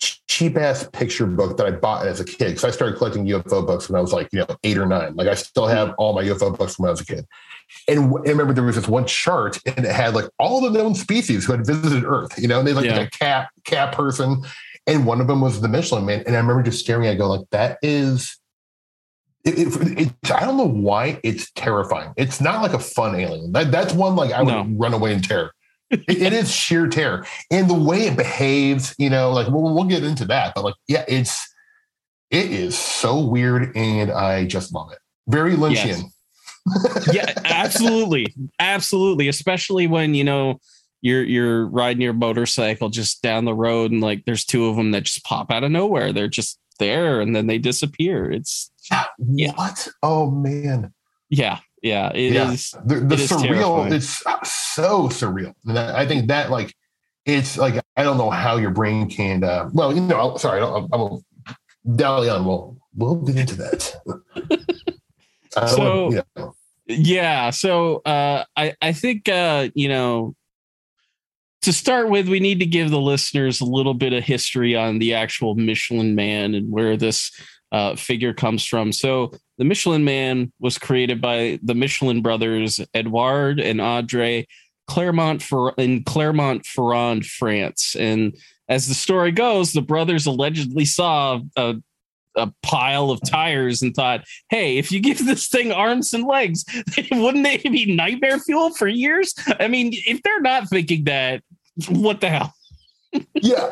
cheap 0.00 0.56
ass 0.56 0.88
picture 0.92 1.26
book 1.26 1.56
that 1.56 1.66
i 1.66 1.70
bought 1.70 2.06
as 2.06 2.20
a 2.20 2.24
kid 2.24 2.48
because 2.48 2.64
i 2.64 2.70
started 2.70 2.96
collecting 2.96 3.26
ufo 3.26 3.66
books 3.66 3.88
when 3.88 3.98
i 3.98 4.00
was 4.00 4.12
like 4.12 4.28
you 4.32 4.38
know 4.38 4.46
eight 4.64 4.78
or 4.78 4.86
nine 4.86 5.14
like 5.16 5.28
i 5.28 5.34
still 5.34 5.64
mm-hmm. 5.64 5.76
have 5.76 5.94
all 5.98 6.14
my 6.14 6.22
ufo 6.24 6.56
books 6.56 6.76
from 6.76 6.84
when 6.84 6.88
i 6.88 6.92
was 6.92 7.00
a 7.00 7.06
kid 7.06 7.26
and 7.86 7.98
I 8.00 8.30
remember 8.30 8.54
there 8.54 8.64
was 8.64 8.76
this 8.76 8.88
one 8.88 9.06
chart 9.06 9.58
and 9.66 9.84
it 9.84 9.92
had 9.92 10.14
like 10.14 10.24
all 10.38 10.62
the 10.62 10.70
known 10.70 10.94
species 10.94 11.44
who 11.44 11.52
had 11.52 11.66
visited 11.66 12.02
earth 12.04 12.38
you 12.38 12.48
know 12.48 12.60
and 12.60 12.66
they 12.66 12.72
like 12.72 12.86
Yeah. 12.86 13.00
a 13.00 13.10
cat 13.10 13.50
cat 13.64 13.92
person 13.92 14.42
and 14.86 15.04
one 15.04 15.20
of 15.20 15.26
them 15.26 15.42
was 15.42 15.60
the 15.60 15.68
michelin 15.68 16.06
man 16.06 16.22
and 16.26 16.34
i 16.34 16.40
remember 16.40 16.62
just 16.62 16.80
staring 16.80 17.06
at 17.06 17.14
it 17.14 17.18
go 17.18 17.28
like 17.28 17.46
that 17.50 17.78
is 17.82 18.38
it, 19.44 19.58
it, 19.58 20.00
it, 20.00 20.30
I 20.30 20.40
don't 20.44 20.56
know 20.56 20.68
why 20.68 21.20
it's 21.22 21.50
terrifying. 21.52 22.12
It's 22.16 22.40
not 22.40 22.60
like 22.60 22.72
a 22.72 22.78
fun 22.78 23.14
alien. 23.14 23.52
That, 23.52 23.70
that's 23.70 23.94
one 23.94 24.16
like 24.16 24.32
I 24.32 24.42
would 24.42 24.52
No. 24.52 24.66
run 24.76 24.92
away 24.92 25.12
in 25.12 25.22
terror. 25.22 25.52
It, 25.90 26.04
it 26.08 26.32
is 26.32 26.50
sheer 26.50 26.86
terror, 26.86 27.26
and 27.50 27.68
the 27.68 27.74
way 27.74 28.06
it 28.06 28.16
behaves, 28.16 28.94
you 28.98 29.10
know, 29.10 29.30
like 29.30 29.48
we'll, 29.48 29.74
we'll 29.74 29.84
get 29.84 30.04
into 30.04 30.24
that. 30.26 30.52
But 30.54 30.64
like, 30.64 30.74
yeah, 30.86 31.04
it's 31.08 31.52
it 32.30 32.50
is 32.50 32.78
so 32.78 33.24
weird, 33.24 33.76
and 33.76 34.10
I 34.10 34.44
just 34.46 34.74
love 34.74 34.92
it. 34.92 34.98
Very 35.28 35.54
Lynchian. 35.54 36.04
yeah 37.12 37.32
absolutely 37.44 38.26
absolutely 38.58 39.28
especially 39.28 39.86
when 39.86 40.14
you 40.14 40.24
know 40.24 40.60
you're 41.00 41.22
you're 41.22 41.66
riding 41.66 42.02
your 42.02 42.12
motorcycle 42.12 42.88
just 42.88 43.22
down 43.22 43.44
the 43.44 43.54
road 43.54 43.90
and 43.90 44.00
like 44.00 44.24
there's 44.24 44.44
two 44.44 44.66
of 44.66 44.76
them 44.76 44.90
that 44.90 45.04
just 45.04 45.24
pop 45.24 45.50
out 45.50 45.64
of 45.64 45.70
nowhere 45.70 46.12
they're 46.12 46.28
just 46.28 46.58
there 46.78 47.20
and 47.20 47.34
then 47.34 47.46
they 47.46 47.58
disappear 47.58 48.30
it's 48.30 48.70
Yeah. 49.30 49.52
What? 49.56 49.88
Oh 50.02 50.30
man, 50.30 50.92
yeah 51.30 51.60
yeah 51.82 52.10
it 52.14 52.34
is. 52.36 52.74
Yeah. 52.74 52.80
the, 52.86 52.94
the 53.00 53.14
It 53.14 53.20
is 53.20 53.30
surreal. 53.30 53.42
terrifying. 53.42 53.92
It's 53.92 54.08
so 54.50 55.08
surreal, 55.08 55.54
and 55.66 55.78
I 55.78 56.06
think 56.06 56.28
that 56.28 56.50
like 56.50 56.74
it's 57.26 57.56
like 57.58 57.82
I 57.96 58.02
don't 58.02 58.18
know 58.18 58.30
how 58.30 58.56
your 58.56 58.70
brain 58.70 59.08
can. 59.08 59.44
Uh, 59.44 59.68
well, 59.72 59.94
you 59.94 60.00
know, 60.00 60.36
sorry, 60.36 60.58
I 60.58 60.60
don't. 60.60 60.92
I 60.92 60.96
won't 60.96 61.24
dally 61.96 62.28
on. 62.28 62.44
We'll 62.44 62.76
we'll 62.96 63.16
get 63.16 63.36
into 63.36 63.56
that. 63.56 63.94
So- 65.50 66.10
you 66.12 66.22
know. 66.36 66.54
yeah 66.86 67.50
so 67.50 67.96
uh 68.04 68.44
i 68.56 68.74
i 68.80 68.92
think 68.92 69.28
uh 69.28 69.68
you 69.74 69.88
know 69.88 70.34
to 71.62 71.72
start 71.72 72.08
with 72.10 72.28
we 72.28 72.38
need 72.38 72.60
to 72.60 72.66
give 72.66 72.90
the 72.90 73.00
listeners 73.00 73.60
a 73.60 73.64
little 73.64 73.94
bit 73.94 74.12
of 74.12 74.22
history 74.22 74.76
on 74.76 74.98
the 74.98 75.14
actual 75.14 75.54
michelin 75.56 76.14
man 76.14 76.54
and 76.54 76.70
where 76.70 76.96
this 76.96 77.32
uh 77.72 77.94
figure 77.96 78.32
comes 78.32 78.64
from 78.64 78.92
so 78.92 79.32
the 79.58 79.64
michelin 79.64 80.04
man 80.04 80.52
was 80.60 80.78
created 80.78 81.20
by 81.20 81.58
the 81.62 81.74
michelin 81.74 82.22
brothers 82.22 82.80
edouard 82.94 83.60
and 83.60 83.80
andre 83.80 84.46
Clermont 84.86 85.42
for 85.42 85.74
in 85.76 86.02
clermont 86.02 86.64
ferrand 86.64 87.26
france 87.26 87.94
and 87.98 88.34
as 88.70 88.88
the 88.88 88.94
story 88.94 89.32
goes 89.32 89.72
the 89.72 89.82
brothers 89.82 90.24
allegedly 90.24 90.86
saw 90.86 91.40
a 91.56 91.74
a 92.38 92.52
pile 92.62 93.10
of 93.10 93.20
tires 93.28 93.82
and 93.82 93.94
thought, 93.94 94.24
hey, 94.48 94.78
if 94.78 94.90
you 94.90 95.00
give 95.00 95.26
this 95.26 95.48
thing 95.48 95.72
arms 95.72 96.14
and 96.14 96.24
legs, 96.24 96.64
wouldn't 97.12 97.44
they 97.44 97.58
be 97.58 97.94
nightmare 97.94 98.38
fuel 98.38 98.72
for 98.72 98.88
years? 98.88 99.34
I 99.60 99.68
mean, 99.68 99.92
if 99.92 100.22
they're 100.22 100.40
not 100.40 100.68
thinking 100.68 101.04
that, 101.04 101.42
what 101.88 102.20
the 102.20 102.30
hell? 102.30 102.54
yeah. 103.34 103.70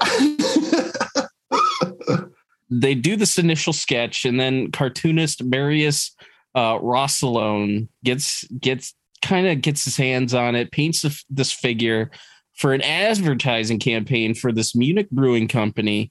They 2.71 2.95
do 2.95 3.17
this 3.17 3.39
initial 3.39 3.73
sketch, 3.73 4.25
and 4.25 4.41
then 4.41 4.71
cartoonist 4.71 5.45
Marius 5.45 6.15
uh, 6.55 6.79
Rossillon 6.79 7.89
gets 8.05 8.45
gets 8.61 8.95
kind 9.23 9.47
of 9.47 9.61
gets 9.61 9.85
his 9.85 9.97
hands 9.97 10.35
on 10.35 10.55
it, 10.55 10.73
paints 10.73 11.25
this 11.31 11.53
figure 11.53 12.11
for 12.55 12.73
an 12.73 12.81
advertising 12.83 13.79
campaign 13.79 14.35
for 14.35 14.51
this 14.53 14.75
Munich 14.75 15.11
brewing 15.11 15.47
company. 15.49 16.11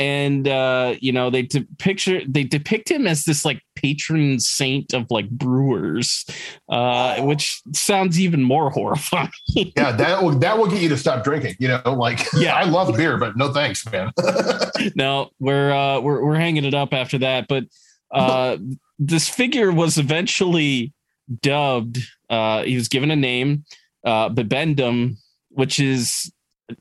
And 0.00 0.48
uh, 0.48 0.94
you 0.98 1.12
know 1.12 1.28
they 1.28 1.42
de- 1.42 1.66
picture 1.78 2.22
they 2.26 2.42
depict 2.42 2.90
him 2.90 3.06
as 3.06 3.24
this 3.24 3.44
like 3.44 3.60
patron 3.74 4.40
saint 4.40 4.94
of 4.94 5.10
like 5.10 5.28
brewers, 5.28 6.24
uh, 6.70 7.20
which 7.20 7.60
sounds 7.74 8.18
even 8.18 8.42
more 8.42 8.70
horrifying. 8.70 9.30
yeah, 9.48 9.92
that 9.92 10.22
will 10.22 10.38
that 10.38 10.56
will 10.56 10.68
get 10.68 10.80
you 10.80 10.88
to 10.88 10.96
stop 10.96 11.22
drinking. 11.22 11.56
You 11.58 11.68
know, 11.68 11.92
like 11.92 12.26
Yeah. 12.34 12.54
I 12.54 12.64
love 12.64 12.96
beer, 12.96 13.18
but 13.18 13.36
no 13.36 13.52
thanks, 13.52 13.84
man. 13.92 14.10
no, 14.94 15.32
we're 15.38 15.70
uh 15.70 16.00
we're 16.00 16.24
we're 16.24 16.36
hanging 16.36 16.64
it 16.64 16.72
up 16.72 16.94
after 16.94 17.18
that, 17.18 17.46
but 17.46 17.64
uh 18.10 18.56
this 18.98 19.28
figure 19.28 19.70
was 19.70 19.98
eventually 19.98 20.94
dubbed 21.42 21.98
uh 22.30 22.62
he 22.62 22.74
was 22.74 22.88
given 22.88 23.10
a 23.10 23.16
name 23.16 23.66
uh 24.06 24.30
Bibendum, 24.30 25.16
which 25.50 25.78
is 25.78 26.32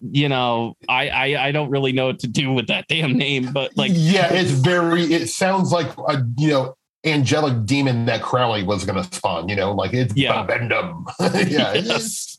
you 0.02 0.30
know, 0.30 0.76
I, 0.88 1.10
I 1.10 1.48
I 1.48 1.52
don't 1.52 1.70
really 1.70 1.92
know 1.92 2.08
what 2.08 2.20
to 2.20 2.28
do 2.28 2.54
with 2.54 2.68
that 2.68 2.88
damn 2.88 3.14
name, 3.18 3.52
but 3.54 3.76
like, 3.78 3.92
yeah, 3.94 4.32
it's 4.32 4.52
very. 4.52 5.04
It 5.04 5.28
sounds 5.30 5.72
like 5.72 5.88
a 6.08 6.24
you 6.38 6.50
know 6.50 6.76
angelic 7.06 7.66
demon 7.66 8.06
that 8.06 8.22
Crowley 8.22 8.64
was 8.64 8.86
going 8.86 9.02
to 9.04 9.16
spawn. 9.16 9.50
You 9.50 9.56
know, 9.56 9.72
like 9.74 9.94
it's 9.94 10.16
Yeah. 10.16 10.44
Bendum. 10.46 11.06
yeah, 11.20 11.74
Yes. 11.74 12.38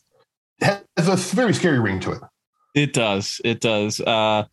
it 0.59 0.85
has 0.97 1.07
a 1.07 1.15
very 1.35 1.53
scary 1.53 1.79
ring 1.79 1.99
to 2.01 2.11
it. 2.11 2.21
It 2.75 2.93
does. 2.93 3.41
It 3.43 3.59
does. 3.59 3.99
Uh, 3.99 4.45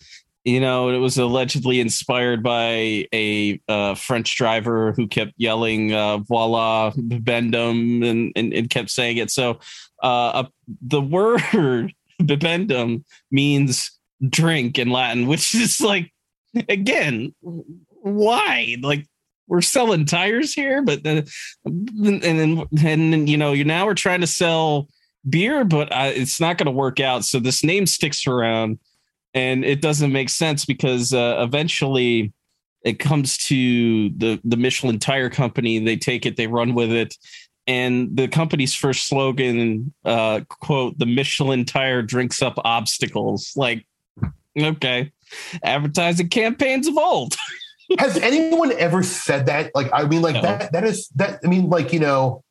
you 0.44 0.60
know, 0.60 0.88
it 0.88 0.96
was 0.98 1.18
allegedly 1.18 1.78
inspired 1.78 2.42
by 2.42 3.06
a 3.12 3.60
uh, 3.68 3.94
French 3.94 4.34
driver 4.36 4.92
who 4.92 5.06
kept 5.06 5.32
yelling 5.36 5.92
uh, 5.92 6.18
"Voila, 6.18 6.90
bibendum" 6.92 8.08
and, 8.08 8.32
and 8.34 8.54
and 8.54 8.70
kept 8.70 8.90
saying 8.90 9.18
it. 9.18 9.30
So, 9.30 9.58
uh, 10.02 10.44
the 10.80 11.00
word 11.02 11.92
bibendum 12.20 13.04
means 13.30 13.90
drink 14.28 14.78
in 14.78 14.90
Latin, 14.90 15.26
which 15.26 15.54
is 15.54 15.80
like, 15.80 16.12
again, 16.68 17.34
why? 18.02 18.76
Like, 18.82 19.06
we're 19.48 19.62
selling 19.62 20.04
tires 20.04 20.52
here, 20.52 20.82
but 20.82 21.02
then, 21.02 21.24
and 21.64 22.22
then 22.22 22.66
and 22.84 23.28
you 23.28 23.36
know, 23.36 23.52
you 23.52 23.64
now 23.64 23.86
we're 23.86 23.94
trying 23.94 24.20
to 24.20 24.26
sell 24.26 24.88
beer, 25.28 25.64
but 25.64 25.90
uh, 25.90 26.12
it's 26.14 26.38
not 26.38 26.58
going 26.58 26.66
to 26.66 26.72
work 26.72 27.00
out. 27.00 27.24
So 27.24 27.40
this 27.40 27.64
name 27.64 27.86
sticks 27.86 28.26
around, 28.26 28.78
and 29.34 29.64
it 29.64 29.80
doesn't 29.80 30.12
make 30.12 30.28
sense 30.28 30.64
because 30.64 31.14
uh, 31.14 31.36
eventually 31.40 32.32
it 32.84 32.98
comes 32.98 33.38
to 33.46 34.10
the 34.10 34.38
the 34.44 34.56
Michelin 34.56 34.98
Tire 34.98 35.30
Company. 35.30 35.78
They 35.78 35.96
take 35.96 36.26
it, 36.26 36.36
they 36.36 36.46
run 36.46 36.74
with 36.74 36.92
it, 36.92 37.14
and 37.68 38.16
the 38.16 38.26
company's 38.26 38.74
first 38.74 39.06
slogan, 39.06 39.92
uh, 40.04 40.40
quote, 40.48 40.98
"The 40.98 41.06
Michelin 41.06 41.64
Tire 41.66 42.02
drinks 42.02 42.42
up 42.42 42.54
obstacles." 42.64 43.52
Like, 43.54 43.86
okay, 44.58 45.12
advertising 45.62 46.30
campaigns 46.30 46.88
of 46.88 46.96
old. 46.96 47.36
Has 47.98 48.16
anyone 48.18 48.72
ever 48.72 49.02
said 49.02 49.46
that? 49.46 49.70
Like, 49.74 49.88
I 49.92 50.04
mean, 50.06 50.22
like 50.22 50.34
No. 50.34 50.42
that. 50.42 50.72
That 50.72 50.84
is 50.84 51.08
that. 51.16 51.40
I 51.44 51.48
mean, 51.48 51.68
like 51.68 51.92
you 51.92 52.00
know, 52.00 52.42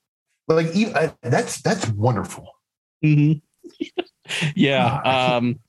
like 0.47 0.67
uh, 0.75 1.09
that's 1.23 1.61
that's 1.61 1.87
wonderful. 1.89 2.47
Mhm. 3.03 3.41
yeah. 4.55 5.01
Um, 5.35 5.59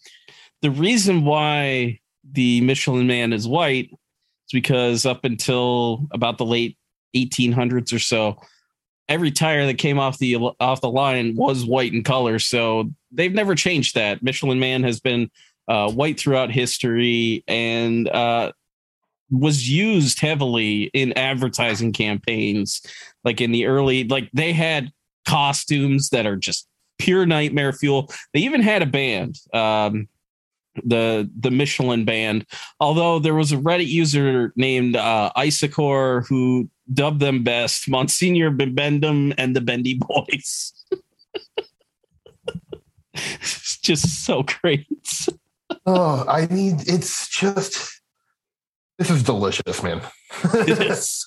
the 0.62 0.70
reason 0.70 1.24
why 1.24 2.00
the 2.30 2.60
Michelin 2.60 3.06
Man 3.06 3.32
is 3.32 3.48
white 3.48 3.90
is 3.92 4.52
because 4.52 5.06
up 5.06 5.24
until 5.24 6.06
about 6.12 6.36
the 6.38 6.44
late 6.44 6.76
1800s 7.16 7.92
or 7.94 7.98
so, 7.98 8.36
every 9.08 9.30
tire 9.30 9.66
that 9.66 9.78
came 9.78 9.98
off 9.98 10.18
the 10.18 10.36
off 10.60 10.80
the 10.80 10.90
line 10.90 11.34
was 11.34 11.64
white 11.64 11.92
in 11.92 12.02
color. 12.02 12.38
So 12.38 12.90
they've 13.10 13.32
never 13.32 13.54
changed 13.54 13.94
that. 13.94 14.22
Michelin 14.22 14.60
Man 14.60 14.82
has 14.84 15.00
been 15.00 15.30
uh, 15.66 15.90
white 15.90 16.18
throughout 16.18 16.50
history 16.50 17.44
and 17.46 18.08
uh, 18.08 18.52
was 19.30 19.68
used 19.68 20.20
heavily 20.20 20.84
in 20.94 21.12
advertising 21.14 21.92
campaigns, 21.92 22.82
like 23.24 23.40
in 23.40 23.52
the 23.52 23.66
early, 23.66 24.04
like 24.04 24.30
they 24.32 24.52
had 24.52 24.90
costumes 25.26 26.10
that 26.10 26.26
are 26.26 26.36
just 26.36 26.66
pure 26.98 27.26
nightmare 27.26 27.72
fuel. 27.72 28.10
They 28.32 28.40
even 28.40 28.62
had 28.62 28.82
a 28.82 28.86
band, 28.86 29.38
um, 29.52 30.08
the 30.84 31.30
the 31.38 31.50
Michelin 31.50 32.04
band. 32.04 32.46
Although 32.80 33.18
there 33.18 33.34
was 33.34 33.52
a 33.52 33.56
Reddit 33.56 33.88
user 33.88 34.52
named 34.56 34.96
uh, 34.96 35.30
Isacor 35.36 36.26
who 36.26 36.70
dubbed 36.92 37.20
them 37.20 37.44
best 37.44 37.88
Monsignor 37.88 38.50
Bibendum 38.50 39.34
and 39.38 39.54
the 39.54 39.60
Bendy 39.60 39.94
Boys. 39.94 40.72
it's 43.14 43.78
just 43.78 44.24
so 44.24 44.42
great. 44.42 44.86
Oh, 45.86 46.24
I 46.28 46.46
mean, 46.46 46.78
it's 46.86 47.28
just 47.28 48.00
this 48.98 49.10
is 49.10 49.22
delicious, 49.22 49.82
man. 49.82 50.02
It 50.54 50.80
is. 50.80 51.26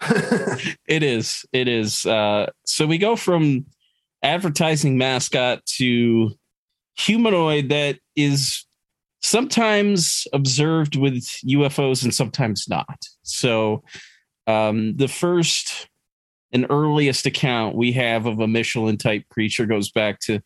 It 0.86 1.02
is. 1.02 1.44
It 1.52 1.66
is. 1.66 2.06
Uh, 2.06 2.46
so 2.64 2.86
we 2.86 2.98
go 2.98 3.16
from 3.16 3.66
advertising 4.22 4.96
mascot 4.96 5.66
to 5.66 6.30
humanoid 6.96 7.68
that 7.70 7.98
is 8.14 8.64
sometimes 9.20 10.26
observed 10.32 10.94
with 10.94 11.24
UFOs 11.44 12.04
and 12.04 12.14
sometimes 12.14 12.68
not. 12.68 13.06
So 13.22 13.82
um, 14.48 14.96
the 14.96 15.08
first 15.08 15.88
and 16.52 16.66
earliest 16.70 17.26
account 17.26 17.76
we 17.76 17.92
have 17.92 18.26
of 18.26 18.40
a 18.40 18.48
Michelin 18.48 18.96
type 18.96 19.24
creature 19.28 19.66
goes 19.66 19.90
back 19.90 20.18
to 20.20 20.40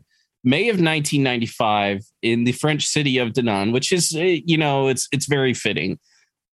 May 0.45 0.63
of 0.63 0.75
1995 0.75 2.05
in 2.21 2.43
the 2.43 2.53
French 2.53 2.85
city 2.85 3.19
of 3.19 3.33
Dinan, 3.33 3.71
which 3.71 3.93
is, 3.93 4.15
uh, 4.15 4.21
you 4.21 4.59
know, 4.59 4.89
it's 4.89 5.09
it's 5.13 5.27
very 5.27 5.55
fitting. 5.55 6.01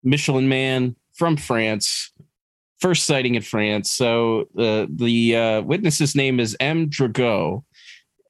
Michelin 0.04 0.50
man 0.50 0.96
from 1.14 1.38
France, 1.38 2.12
first 2.80 3.06
sighting 3.06 3.36
in 3.36 3.44
France. 3.44 3.92
So 3.92 4.48
uh, 4.58 4.88
the 4.90 5.36
uh, 5.36 5.62
witness's 5.62 6.16
name 6.16 6.40
is 6.40 6.58
M. 6.60 6.90
Drago, 6.90 7.64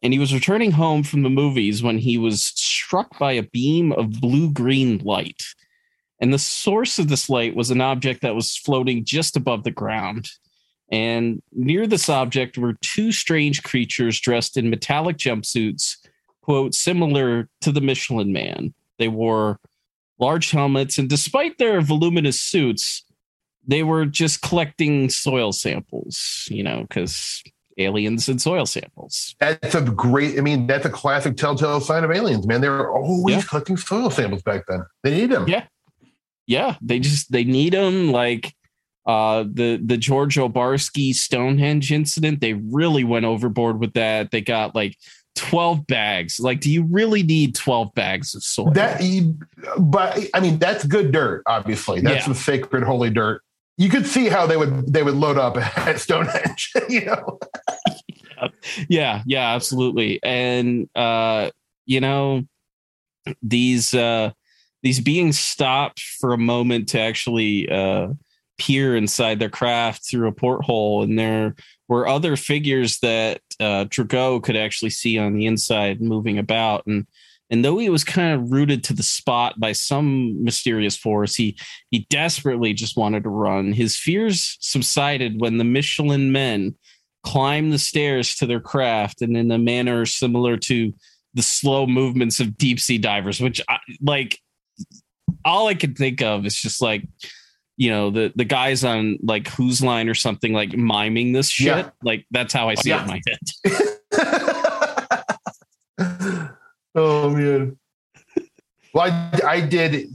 and 0.03 0.11
he 0.11 0.19
was 0.19 0.33
returning 0.33 0.71
home 0.71 1.03
from 1.03 1.23
the 1.23 1.29
movies 1.29 1.81
when 1.81 1.99
he 1.99 2.17
was 2.17 2.43
struck 2.43 3.17
by 3.17 3.31
a 3.31 3.43
beam 3.43 3.93
of 3.93 4.19
blue 4.19 4.51
green 4.51 4.97
light. 4.99 5.41
And 6.19 6.33
the 6.33 6.39
source 6.39 6.97
of 6.97 7.09
this 7.09 7.29
light 7.29 7.55
was 7.55 7.71
an 7.71 7.81
object 7.81 8.21
that 8.21 8.35
was 8.35 8.55
floating 8.55 9.03
just 9.03 9.35
above 9.35 9.63
the 9.63 9.71
ground. 9.71 10.29
And 10.91 11.41
near 11.51 11.87
this 11.87 12.09
object 12.09 12.57
were 12.57 12.77
two 12.81 13.11
strange 13.11 13.63
creatures 13.63 14.19
dressed 14.19 14.55
in 14.55 14.69
metallic 14.69 15.17
jumpsuits, 15.17 15.97
quote, 16.41 16.73
similar 16.73 17.49
to 17.61 17.71
the 17.71 17.81
Michelin 17.81 18.31
man. 18.31 18.73
They 18.97 19.07
wore 19.07 19.59
large 20.19 20.51
helmets, 20.51 20.97
and 20.97 21.09
despite 21.09 21.57
their 21.57 21.81
voluminous 21.81 22.39
suits, 22.39 23.03
they 23.67 23.83
were 23.83 24.05
just 24.05 24.41
collecting 24.41 25.09
soil 25.09 25.51
samples, 25.51 26.45
you 26.49 26.63
know, 26.63 26.81
because 26.81 27.43
aliens 27.77 28.29
and 28.29 28.41
soil 28.41 28.65
samples. 28.65 29.35
That's 29.39 29.75
a 29.75 29.81
great. 29.81 30.37
I 30.37 30.41
mean, 30.41 30.67
that's 30.67 30.85
a 30.85 30.89
classic 30.89 31.35
telltale 31.35 31.81
sign 31.81 32.03
of 32.03 32.11
aliens, 32.11 32.47
man. 32.47 32.61
They 32.61 32.69
were 32.69 32.89
always 32.89 33.37
Yeah. 33.37 33.41
collecting 33.41 33.75
soil 33.75 34.09
samples 34.09 34.43
back 34.43 34.63
then. 34.67 34.85
They 35.03 35.11
need 35.11 35.31
them. 35.31 35.49
Yeah. 35.49 35.65
Yeah, 36.47 36.75
they 36.81 36.99
just 36.99 37.31
they 37.31 37.43
need 37.43 37.73
them 37.73 38.11
like 38.11 38.53
uh 39.05 39.43
the 39.51 39.79
the 39.83 39.97
George 39.97 40.35
Obarski 40.35 41.13
Stonehenge 41.13 41.91
incident. 41.91 42.41
They 42.41 42.53
really 42.53 43.03
went 43.03 43.25
overboard 43.25 43.79
with 43.79 43.93
that. 43.93 44.31
They 44.31 44.41
got 44.41 44.75
like 44.75 44.97
12 45.35 45.85
bags. 45.87 46.39
Like, 46.39 46.61
do 46.61 46.71
you 46.71 46.83
really 46.89 47.21
need 47.23 47.55
12 47.55 47.93
bags 47.93 48.33
of 48.35 48.43
soil? 48.43 48.71
That, 48.71 49.01
but 49.77 50.17
I 50.33 50.39
mean, 50.39 50.59
that's 50.59 50.85
good 50.85 51.11
dirt. 51.11 51.43
Obviously, 51.45 51.99
that's 52.01 52.25
Yeah. 52.25 52.33
the 52.33 52.39
sacred, 52.39 52.83
holy 52.83 53.09
dirt. 53.09 53.41
You 53.77 53.89
could 53.89 54.07
see 54.07 54.29
how 54.29 54.47
they 54.47 54.55
would 54.55 54.91
they 54.93 55.03
would 55.03 55.15
load 55.15 55.37
up 55.37 55.57
at 55.77 55.99
Stonehenge. 55.99 56.71
you 56.89 57.05
know, 57.05 57.39
yeah 58.89 59.23
yeah 59.25 59.55
absolutely 59.55 60.19
and 60.21 60.89
uh 60.93 61.49
you 61.85 62.01
know 62.01 62.43
these 63.41 63.93
uh 63.93 64.29
these 64.85 64.99
beings 64.99 65.39
stopped 65.39 65.99
for 65.99 66.31
a 66.31 66.37
moment 66.37 66.87
to 66.89 66.99
actually 66.99 67.67
uh 67.69 68.07
peer 68.57 68.95
inside 68.95 69.39
their 69.39 69.49
craft 69.49 70.07
through 70.07 70.29
a 70.29 70.31
porthole 70.31 71.03
and 71.03 71.19
there 71.19 71.55
were 71.89 72.07
other 72.07 72.37
figures 72.37 72.99
that 72.99 73.41
uh 73.59 73.85
Drago 73.85 74.41
could 74.41 74.55
actually 74.55 74.91
see 74.91 75.17
on 75.17 75.33
the 75.33 75.47
inside 75.47 76.01
moving 76.01 76.37
about. 76.37 76.85
And 76.85 77.05
and 77.49 77.65
though 77.65 77.77
he 77.79 77.89
was 77.89 78.03
kind 78.03 78.33
of 78.33 78.51
rooted 78.51 78.83
to 78.85 78.93
the 78.93 79.03
spot 79.03 79.59
by 79.59 79.71
some 79.71 80.43
mysterious 80.43 80.95
force 80.95 81.35
he 81.35 81.57
he 81.89 82.05
desperately 82.09 82.73
just 82.73 82.95
wanted 82.95 83.23
to 83.23 83.29
run. 83.29 83.73
His 83.73 83.97
fears 83.97 84.55
subsided 84.61 85.41
when 85.41 85.57
the 85.57 85.63
michelin 85.63 86.31
men 86.31 86.75
climbed 87.23 87.73
the 87.73 87.79
stairs 87.79 88.35
to 88.35 88.45
their 88.45 88.59
craft 88.59 89.23
and 89.23 89.35
in 89.35 89.49
a 89.51 89.57
manner 89.57 90.05
similar 90.05 90.57
to 90.57 90.93
the 91.33 91.41
slow 91.41 91.87
movements 91.87 92.39
of 92.39 92.55
deep 92.55 92.79
sea 92.79 92.99
divers 92.99 93.41
which 93.41 93.59
I, 93.67 93.79
like 93.99 94.39
all 95.45 95.67
i 95.67 95.73
can 95.73 95.93
think 95.93 96.21
of 96.21 96.45
is 96.45 96.55
just 96.55 96.81
like 96.81 97.07
you 97.77 97.89
know 97.89 98.09
the 98.09 98.33
the 98.35 98.43
guys 98.45 98.83
on 98.83 99.17
like 99.23 99.47
whose 99.49 99.81
line 99.81 100.09
or 100.09 100.13
something 100.15 100.51
like 100.51 100.75
miming 100.75 101.31
this 101.31 101.49
shit 101.49 101.67
Yeah. 101.67 101.89
like 102.03 102.25
that's 102.31 102.53
how 102.53 102.67
i 102.67 102.75
see 102.75 102.91
it 102.91 103.01
in 103.01 103.07
my 103.07 103.21
head 103.25 103.39
oh 106.95 107.29
man. 107.29 107.77
Well, 108.93 109.11
I, 109.11 109.39
I 109.45 109.61
did 109.61 110.07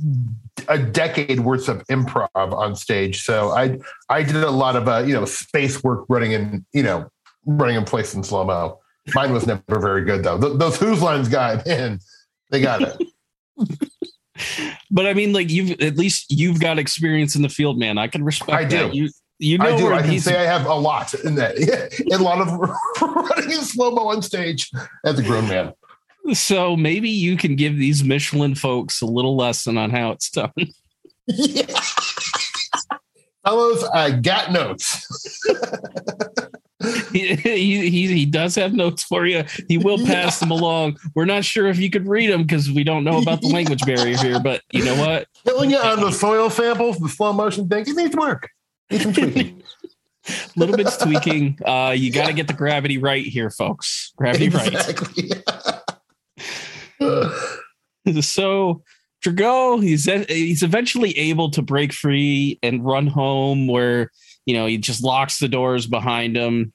a 0.68 0.78
decade 0.78 1.40
worth 1.40 1.68
of 1.68 1.86
improv 1.88 2.28
on 2.34 2.74
stage, 2.74 3.22
so 3.22 3.50
I 3.50 3.78
I 4.08 4.22
did 4.22 4.36
a 4.36 4.50
lot 4.50 4.74
of 4.74 4.88
uh, 4.88 5.02
you 5.06 5.12
know 5.12 5.26
space 5.26 5.84
work 5.84 6.06
running 6.08 6.32
in 6.32 6.64
you 6.72 6.82
know 6.82 7.10
running 7.44 7.76
in 7.76 7.84
place 7.84 8.14
in 8.14 8.22
slow 8.22 8.44
mo. 8.44 8.78
Mine 9.14 9.32
was 9.34 9.46
never 9.46 9.62
very 9.68 10.04
good 10.04 10.22
though. 10.22 10.40
Th- 10.40 10.58
those 10.58 10.78
Whose 10.78 11.02
lines 11.02 11.28
guy, 11.28 11.62
man, 11.66 12.00
they 12.50 12.62
got 12.62 12.80
it. 12.82 12.96
But 14.90 15.06
i 15.06 15.14
mean 15.14 15.32
like 15.32 15.50
you've 15.50 15.70
at 15.80 15.96
least 15.96 16.26
you've 16.30 16.60
got 16.60 16.78
experience 16.78 17.36
in 17.36 17.42
the 17.42 17.48
field 17.48 17.78
man 17.78 17.98
i 17.98 18.06
can 18.06 18.24
respect 18.24 18.52
I 18.52 18.64
do. 18.64 18.76
that. 18.78 18.94
you 18.94 19.08
you 19.40 19.56
know 19.56 19.74
I 19.74 19.76
do. 19.76 19.92
I 19.92 20.02
can 20.02 20.20
say 20.20 20.36
I 20.38 20.44
have 20.44 20.66
a 20.66 20.74
lot 20.74 21.14
in 21.14 21.34
that. 21.36 21.56
a 22.12 22.18
lot 22.18 22.40
of 22.42 22.48
running 23.00 23.50
in 23.50 23.62
slow 23.62 23.90
mo 23.90 24.08
on 24.08 24.20
stage 24.20 24.70
as 25.04 25.18
a 25.18 25.22
grown 25.22 25.48
man. 25.48 25.72
So 26.34 26.76
maybe 26.76 27.08
you 27.08 27.36
can 27.36 27.56
give 27.56 27.76
these 27.76 28.04
Michelin 28.04 28.54
folks 28.54 29.00
a 29.00 29.06
little 29.06 29.36
lesson 29.36 29.78
on 29.78 29.90
how 29.90 30.10
it's 30.10 30.30
done. 30.30 30.52
Yeah. 31.26 31.64
Fellows, 33.44 33.82
I 33.94 34.10
got 34.10 34.52
notes. 34.52 35.06
he, 37.12 37.36
he, 37.36 38.06
he 38.06 38.24
does 38.24 38.54
have 38.54 38.72
notes 38.72 39.04
for 39.04 39.26
you. 39.26 39.44
He 39.68 39.76
will 39.76 40.04
pass 40.06 40.40
them 40.40 40.50
along. 40.50 40.98
We're 41.14 41.26
not 41.26 41.44
sure 41.44 41.66
if 41.66 41.78
you 41.78 41.90
could 41.90 42.08
read 42.08 42.30
them 42.30 42.42
because 42.42 42.70
we 42.70 42.84
don't 42.84 43.04
know 43.04 43.20
about 43.20 43.42
the 43.42 43.48
language 43.52 43.84
barrier 43.84 44.16
here. 44.16 44.40
But 44.40 44.62
you 44.72 44.84
know 44.84 44.96
what? 44.96 45.26
Killing 45.44 45.72
it 45.72 45.80
on 45.80 46.00
the 46.00 46.10
soil 46.10 46.48
samples, 46.48 46.98
the 46.98 47.08
slow 47.08 47.32
motion 47.32 47.68
thing, 47.68 47.84
it 47.86 47.96
needs 47.96 48.16
work. 48.16 48.48
Needs 48.90 49.04
some 49.04 49.12
tweaking. 49.12 49.62
A 50.26 50.32
little 50.56 50.76
bit's 50.76 50.96
tweaking. 50.96 51.58
Uh, 51.64 51.94
you 51.96 52.10
got 52.10 52.28
to 52.28 52.32
get 52.32 52.46
the 52.46 52.54
gravity 52.54 52.96
right 52.98 53.26
here, 53.26 53.50
folks. 53.50 54.12
Gravity 54.16 54.46
exactly. 54.46 55.30
right. 57.00 58.24
so 58.24 58.82
Drago, 59.22 59.82
he's 59.82 60.06
he's 60.28 60.62
eventually 60.62 61.16
able 61.18 61.50
to 61.50 61.60
break 61.60 61.92
free 61.92 62.58
and 62.62 62.84
run 62.84 63.06
home 63.06 63.66
where 63.66 64.10
you 64.46 64.54
know 64.54 64.66
he 64.66 64.78
just 64.78 65.02
locks 65.02 65.38
the 65.38 65.48
doors 65.48 65.86
behind 65.86 66.36
him. 66.36 66.72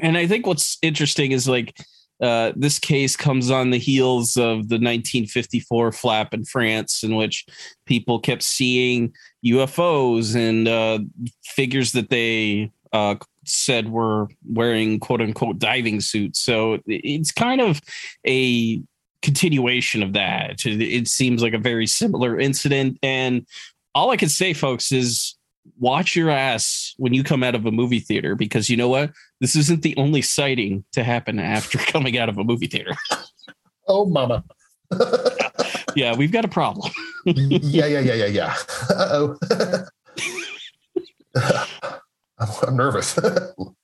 And 0.00 0.16
I 0.16 0.26
think 0.26 0.46
what's 0.46 0.78
interesting 0.82 1.32
is 1.32 1.48
like 1.48 1.76
uh, 2.20 2.52
this 2.56 2.78
case 2.78 3.16
comes 3.16 3.50
on 3.50 3.70
the 3.70 3.78
heels 3.78 4.36
of 4.36 4.68
the 4.68 4.76
1954 4.76 5.92
flap 5.92 6.32
in 6.32 6.44
France, 6.44 7.02
in 7.02 7.16
which 7.16 7.44
people 7.86 8.18
kept 8.18 8.42
seeing 8.42 9.12
UFOs 9.44 10.36
and 10.36 10.68
uh, 10.68 11.00
figures 11.44 11.92
that 11.92 12.10
they 12.10 12.70
uh, 12.92 13.16
said 13.44 13.90
were 13.90 14.28
wearing 14.48 15.00
quote 15.00 15.20
unquote 15.20 15.58
diving 15.58 16.00
suits. 16.00 16.40
So 16.40 16.78
it's 16.86 17.32
kind 17.32 17.60
of 17.60 17.80
a 18.26 18.80
continuation 19.20 20.02
of 20.02 20.12
that. 20.12 20.64
It 20.64 21.08
seems 21.08 21.42
like 21.42 21.54
a 21.54 21.58
very 21.58 21.86
similar 21.86 22.38
incident. 22.38 22.98
And 23.02 23.46
all 23.94 24.10
I 24.10 24.16
can 24.16 24.28
say, 24.28 24.52
folks, 24.52 24.92
is 24.92 25.34
watch 25.84 26.16
your 26.16 26.30
ass 26.30 26.94
when 26.96 27.12
you 27.12 27.22
come 27.22 27.42
out 27.42 27.54
of 27.54 27.66
a 27.66 27.70
movie 27.70 28.00
theater 28.00 28.34
because 28.34 28.70
you 28.70 28.76
know 28.76 28.88
what? 28.88 29.12
This 29.40 29.54
isn't 29.54 29.82
the 29.82 29.94
only 29.98 30.22
sighting 30.22 30.82
to 30.92 31.04
happen 31.04 31.38
after 31.38 31.76
coming 31.92 32.16
out 32.16 32.30
of 32.30 32.38
a 32.38 32.44
movie 32.44 32.68
theater. 32.68 32.92
oh, 33.88 34.06
mama. 34.06 34.42
yeah. 34.90 35.50
yeah, 35.94 36.16
we've 36.16 36.32
got 36.32 36.46
a 36.46 36.48
problem. 36.48 36.90
yeah, 37.26 37.86
yeah, 37.86 38.00
yeah, 38.00 38.14
yeah, 38.14 38.26
yeah. 38.26 38.56
Uh 38.90 39.34
oh. 39.36 39.86
I'm 42.66 42.76
nervous. 42.76 43.18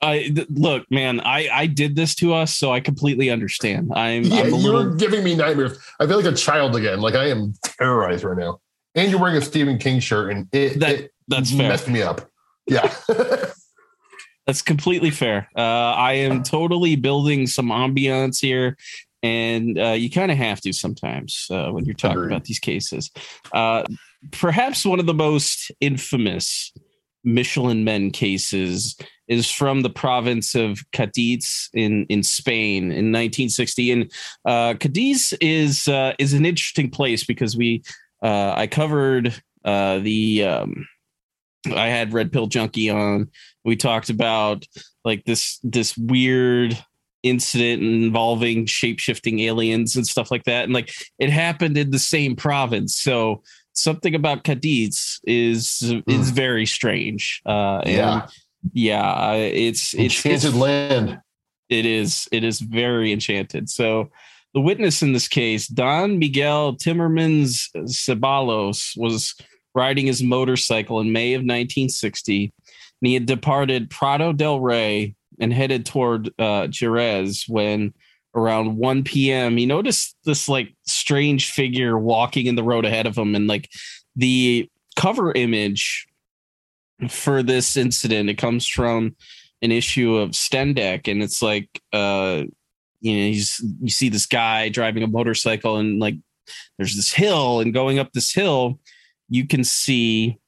I 0.02 0.30
th- 0.34 0.48
look, 0.50 0.90
man. 0.90 1.20
I 1.20 1.48
I 1.52 1.66
did 1.66 1.96
this 1.96 2.14
to 2.16 2.34
us, 2.34 2.56
so 2.56 2.72
I 2.72 2.80
completely 2.80 3.30
understand. 3.30 3.92
I'm. 3.94 4.24
Yeah, 4.24 4.40
I'm 4.40 4.48
you're 4.50 4.74
little... 4.74 4.94
giving 4.94 5.22
me 5.22 5.34
nightmares. 5.34 5.78
I 6.00 6.06
feel 6.06 6.16
like 6.16 6.32
a 6.32 6.36
child 6.36 6.74
again. 6.76 7.00
Like 7.00 7.14
I 7.14 7.28
am 7.30 7.54
terrorized 7.62 8.24
right 8.24 8.36
now. 8.36 8.60
And 8.94 9.10
you're 9.10 9.20
wearing 9.20 9.36
a 9.36 9.42
Stephen 9.42 9.78
King 9.78 10.00
shirt, 10.00 10.32
and 10.32 10.48
it 10.52 10.80
that 10.80 10.94
it 10.96 11.12
that's 11.28 11.52
fair. 11.52 11.68
messed 11.68 11.88
me 11.88 12.02
up. 12.02 12.28
Yeah. 12.66 12.92
that's 14.46 14.62
completely 14.62 15.10
fair. 15.10 15.48
Uh, 15.56 15.60
I 15.60 16.14
am 16.14 16.42
totally 16.42 16.96
building 16.96 17.46
some 17.46 17.68
ambiance 17.68 18.40
here, 18.40 18.76
and 19.22 19.78
uh, 19.78 19.90
you 19.90 20.10
kind 20.10 20.30
of 20.32 20.38
have 20.38 20.60
to 20.62 20.72
sometimes 20.72 21.46
uh, 21.50 21.70
when 21.70 21.84
you're 21.84 21.94
talking 21.94 22.18
Agreed. 22.18 22.32
about 22.32 22.44
these 22.44 22.58
cases. 22.58 23.10
Uh, 23.52 23.84
perhaps 24.32 24.84
one 24.84 25.00
of 25.00 25.06
the 25.06 25.14
most 25.14 25.70
infamous 25.80 26.72
Michelin 27.24 27.84
Men 27.84 28.10
cases 28.10 28.96
is 29.28 29.50
from 29.50 29.82
the 29.82 29.90
province 29.90 30.54
of 30.54 30.80
Cadiz 30.92 31.68
in 31.72 32.06
in 32.06 32.22
Spain 32.22 32.84
in 32.84 33.12
1960. 33.12 33.92
And 33.92 34.12
uh, 34.44 34.74
Cadiz 34.74 35.34
is 35.40 35.86
uh, 35.86 36.14
is 36.18 36.32
an 36.32 36.46
interesting 36.46 36.90
place 36.90 37.24
because 37.24 37.56
we 37.56 37.82
uh, 38.22 38.54
I 38.56 38.66
covered 38.66 39.34
uh, 39.64 39.98
the 39.98 40.44
um, 40.44 40.86
I 41.74 41.88
had 41.88 42.12
Red 42.12 42.32
Pill 42.32 42.46
Junkie 42.46 42.90
on. 42.90 43.30
We 43.64 43.76
talked 43.76 44.10
about 44.10 44.66
like 45.04 45.24
this 45.24 45.58
this 45.62 45.96
weird 45.96 46.78
incident 47.22 47.82
involving 47.82 48.64
shape 48.64 48.98
shifting 48.98 49.40
aliens 49.40 49.96
and 49.96 50.06
stuff 50.06 50.30
like 50.30 50.44
that, 50.44 50.64
and 50.64 50.72
like 50.72 50.92
it 51.18 51.30
happened 51.30 51.76
in 51.76 51.90
the 51.90 51.98
same 51.98 52.36
province. 52.36 52.96
So 52.96 53.42
something 53.72 54.14
about 54.14 54.44
Cadiz 54.44 55.20
is 55.24 55.82
is 56.06 56.30
mm. 56.30 56.34
very 56.34 56.66
strange. 56.66 57.42
Uh, 57.44 57.82
yeah, 57.86 58.28
yeah, 58.72 59.32
it's 59.34 59.94
enchanted 59.94 60.44
it's, 60.44 60.54
land. 60.54 61.20
It 61.68 61.86
is. 61.86 62.28
It 62.32 62.44
is 62.44 62.60
very 62.60 63.12
enchanted. 63.12 63.68
So. 63.68 64.10
The 64.52 64.60
witness 64.60 65.02
in 65.02 65.12
this 65.12 65.28
case, 65.28 65.68
Don 65.68 66.18
Miguel 66.18 66.74
Timmermans 66.74 67.68
Ceballos, 67.76 68.92
was 68.96 69.34
riding 69.74 70.06
his 70.06 70.22
motorcycle 70.22 71.00
in 71.00 71.12
May 71.12 71.34
of 71.34 71.40
1960, 71.40 72.44
and 72.44 73.06
he 73.06 73.14
had 73.14 73.26
departed 73.26 73.90
Prado 73.90 74.32
del 74.32 74.60
Rey 74.60 75.14
and 75.38 75.52
headed 75.52 75.86
toward 75.86 76.30
uh, 76.38 76.66
Jerez 76.66 77.44
when 77.46 77.94
around 78.34 78.76
1 78.76 79.04
p.m. 79.04 79.56
He 79.56 79.66
noticed 79.66 80.16
this 80.24 80.48
like 80.48 80.74
strange 80.86 81.50
figure 81.50 81.96
walking 81.96 82.46
in 82.46 82.56
the 82.56 82.64
road 82.64 82.84
ahead 82.84 83.06
of 83.06 83.16
him, 83.16 83.34
and 83.36 83.46
like 83.46 83.68
the 84.16 84.68
cover 84.96 85.32
image 85.32 86.08
for 87.08 87.42
this 87.42 87.76
incident, 87.76 88.28
it 88.28 88.38
comes 88.38 88.66
from 88.66 89.14
an 89.62 89.70
issue 89.70 90.16
of 90.16 90.30
Stendek, 90.30 91.06
and 91.06 91.22
it's 91.22 91.40
like 91.40 91.68
uh 91.92 92.42
you 93.00 93.14
know 93.14 93.24
he's 93.24 93.60
you 93.80 93.90
see 93.90 94.08
this 94.08 94.26
guy 94.26 94.68
driving 94.68 95.02
a 95.02 95.06
motorcycle 95.06 95.76
and 95.76 96.00
like 96.00 96.16
there's 96.78 96.96
this 96.96 97.12
hill 97.12 97.60
and 97.60 97.74
going 97.74 97.98
up 97.98 98.12
this 98.12 98.32
hill 98.32 98.78
you 99.28 99.46
can 99.46 99.64
see 99.64 100.38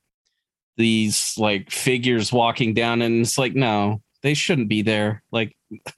these 0.77 1.35
like 1.37 1.71
figures 1.71 2.33
walking 2.33 2.75
down 2.75 3.03
and 3.03 3.21
it's 3.21 3.39
like 3.39 3.55
no 3.55 4.01
they 4.23 4.35
shouldn't 4.35 4.69
be 4.69 4.83
there. 4.83 5.23
Like 5.31 5.57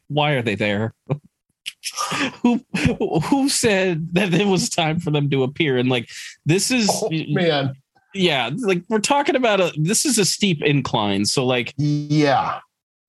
why 0.09 0.33
are 0.33 0.43
they 0.43 0.55
there? 0.55 0.95
Who 2.43 2.64
who 3.25 3.49
said 3.49 4.14
that 4.14 4.33
it 4.33 4.47
was 4.47 4.71
time 4.71 5.01
for 5.01 5.11
them 5.11 5.29
to 5.31 5.43
appear? 5.43 5.77
And 5.77 5.88
like 5.88 6.09
this 6.47 6.71
is 6.71 6.88
oh, 6.90 7.11
man. 7.11 7.75
Yeah 8.14 8.51
like 8.57 8.83
we're 8.88 9.01
talking 9.01 9.37
about 9.37 9.61
a 9.61 9.73
this 9.77 10.07
is 10.07 10.19
a 10.19 10.25
steep 10.25 10.62
incline 10.62 11.25
so 11.25 11.45
like 11.45 11.75
yeah 11.77 12.61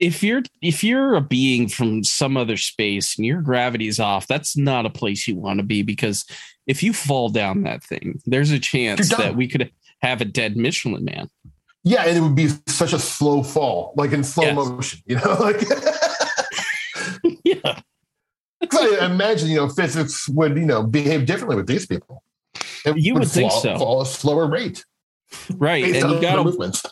if 0.06 0.22
you're 0.22 0.44
if 0.62 0.84
you're 0.84 1.16
a 1.16 1.22
being 1.22 1.68
from 1.68 2.04
some 2.04 2.38
other 2.38 2.58
space 2.58 3.18
and 3.18 3.26
your 3.26 3.42
gravity's 3.42 4.00
off 4.00 4.28
that's 4.28 4.56
not 4.56 4.86
a 4.86 4.90
place 4.90 5.28
you 5.28 5.36
want 5.36 5.60
to 5.60 5.66
be 5.66 5.82
because 5.82 6.26
if 6.68 6.84
you 6.84 6.94
fall 6.94 7.30
down 7.30 7.64
that 7.64 7.84
thing 7.84 8.22
there's 8.26 8.52
a 8.52 8.60
chance 8.60 9.10
that 9.10 9.36
we 9.36 9.48
could 9.48 9.72
have 10.02 10.22
a 10.22 10.26
dead 10.26 10.56
michelin 10.56 11.04
man 11.04 11.28
yeah 11.84 12.04
and 12.04 12.18
it 12.18 12.22
would 12.22 12.36
be 12.36 12.50
such 12.68 12.94
a 12.94 13.00
slow 13.00 13.42
fall 13.42 13.94
like 13.98 14.12
in 14.12 14.24
slow 14.24 14.44
yes. 14.44 14.56
motion 14.56 15.00
you 15.06 15.16
know 15.16 15.34
like 15.40 15.62
yeah 17.44 17.80
I 18.72 19.06
imagine, 19.06 19.50
you 19.50 19.58
know, 19.58 19.70
physics 19.70 20.28
would, 20.30 20.58
you 20.58 20.66
know, 20.66 20.82
behave 20.82 21.26
differently 21.26 21.56
with 21.56 21.68
these 21.68 21.86
people. 21.86 22.24
It 22.86 22.98
you 22.98 23.14
would, 23.14 23.22
would 23.22 23.30
think 23.30 23.52
fall, 23.52 23.62
so. 23.62 23.78
Fall 23.78 24.02
a 24.02 24.06
slower 24.06 24.48
rate. 24.48 24.84
Right. 25.54 25.84
And 25.84 26.12
you 26.12 26.22
got 26.22 26.44
movements. 26.44 26.84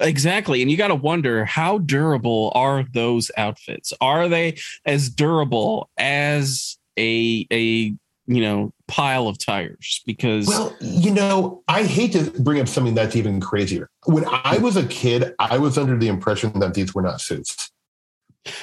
Exactly. 0.00 0.62
And 0.62 0.70
you 0.70 0.76
got 0.76 0.88
to 0.88 0.94
wonder 0.94 1.44
how 1.44 1.78
durable 1.78 2.52
are 2.54 2.84
those 2.92 3.30
outfits? 3.36 3.92
Are 4.00 4.28
they 4.28 4.58
as 4.84 5.10
durable 5.10 5.90
as 5.98 6.78
a 6.98 7.46
a 7.52 7.94
you 8.26 8.42
know 8.42 8.72
pile 8.86 9.26
of 9.28 9.38
tires 9.38 10.02
because 10.04 10.46
well 10.46 10.76
you 10.80 11.10
know 11.10 11.62
i 11.68 11.82
hate 11.84 12.12
to 12.12 12.30
bring 12.42 12.60
up 12.60 12.68
something 12.68 12.94
that's 12.94 13.16
even 13.16 13.40
crazier 13.40 13.88
when 14.04 14.24
i 14.44 14.58
was 14.58 14.76
a 14.76 14.84
kid 14.86 15.34
i 15.38 15.56
was 15.56 15.78
under 15.78 15.96
the 15.96 16.08
impression 16.08 16.52
that 16.58 16.74
these 16.74 16.94
were 16.94 17.00
not 17.00 17.22
suits 17.22 17.70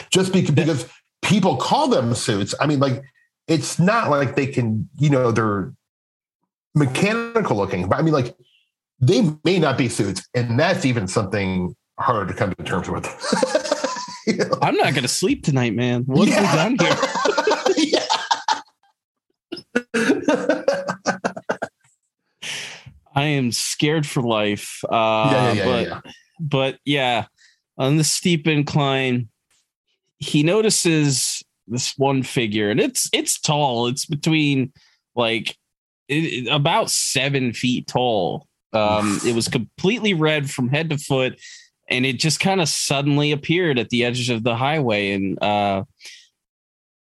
just 0.10 0.34
because, 0.34 0.52
because 0.52 0.88
people 1.22 1.58
call 1.58 1.88
them 1.88 2.14
suits. 2.14 2.54
I 2.60 2.68
mean, 2.68 2.80
like 2.80 3.04
it's 3.48 3.80
not 3.80 4.10
like 4.10 4.36
they 4.36 4.48
can, 4.48 4.90
you 4.98 5.10
know, 5.10 5.32
they're 5.32 5.74
mechanical 6.74 7.58
looking, 7.58 7.88
but 7.88 8.00
I 8.00 8.02
mean, 8.02 8.14
like 8.14 8.36
they 9.08 9.32
may 9.44 9.60
not 9.60 9.78
be 9.78 9.90
suits, 9.90 10.28
and 10.34 10.60
that's 10.60 10.86
even 10.86 11.08
something 11.08 11.76
hard 12.00 12.28
to 12.28 12.34
come 12.34 12.54
to 12.54 12.64
terms 12.64 12.90
with. 12.90 13.06
you 14.28 14.38
know? 14.38 14.58
I'm 14.62 14.76
not 14.76 14.94
going 14.94 15.04
to 15.04 15.08
sleep 15.08 15.44
tonight, 15.44 15.76
man. 15.76 16.04
What 16.04 16.28
yeah. 16.28 16.42
we 16.42 16.48
done 16.58 16.78
here? 16.80 16.98
I 23.16 23.24
am 23.24 23.52
scared 23.52 24.06
for 24.06 24.22
life. 24.22 24.82
Uh, 24.90 25.30
yeah, 25.32 25.54
yeah, 25.54 25.66
but, 25.66 25.88
yeah. 25.88 26.02
but 26.40 26.80
yeah, 26.84 27.26
on 27.78 27.98
the 27.98 28.04
steep 28.04 28.48
incline, 28.48 29.30
he 30.20 30.44
notices 30.44 31.44
this 31.68 31.94
one 31.98 32.24
figure, 32.24 32.70
and 32.70 32.80
it's 32.80 33.10
it's 33.14 33.40
tall. 33.40 33.88
It's 33.88 34.06
between 34.06 34.74
like 35.16 35.56
it, 36.08 36.48
about 36.52 36.92
seven 36.92 37.54
feet 37.54 37.88
tall. 37.88 38.48
Um, 38.74 39.20
it 39.26 39.34
was 39.34 39.48
completely 39.48 40.14
red 40.14 40.50
from 40.50 40.70
head 40.70 40.90
to 40.90 40.98
foot, 40.98 41.40
and 41.90 42.06
it 42.06 42.20
just 42.20 42.40
kind 42.40 42.62
of 42.62 42.68
suddenly 42.68 43.32
appeared 43.32 43.80
at 43.80 43.90
the 43.90 44.04
edge 44.04 44.30
of 44.30 44.44
the 44.44 44.56
highway. 44.56 45.12
And 45.12 45.42
uh, 45.42 45.84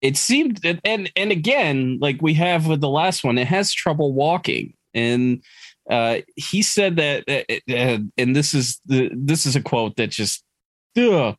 it 0.06 0.17
seemed 0.17 0.60
and 0.84 1.12
and 1.15 1.32
again 1.32 1.97
like 1.99 2.21
we 2.21 2.36
have 2.36 2.67
with 2.67 2.80
the 2.80 2.89
last 2.89 3.23
one 3.23 3.39
it 3.39 3.47
has 3.47 3.73
trouble 3.73 4.13
walking 4.13 4.73
and 4.93 5.41
uh 5.89 6.17
he 6.36 6.62
said 6.62 6.97
that 6.97 7.23
uh, 7.28 7.97
and 8.15 8.36
this 8.36 8.54
is 8.54 8.80
the 8.86 9.10
this 9.13 9.47
is 9.47 9.56
a 9.56 9.62
quote 9.62 9.95
that 9.95 10.12
just 10.12 10.43
ugh, 10.97 11.36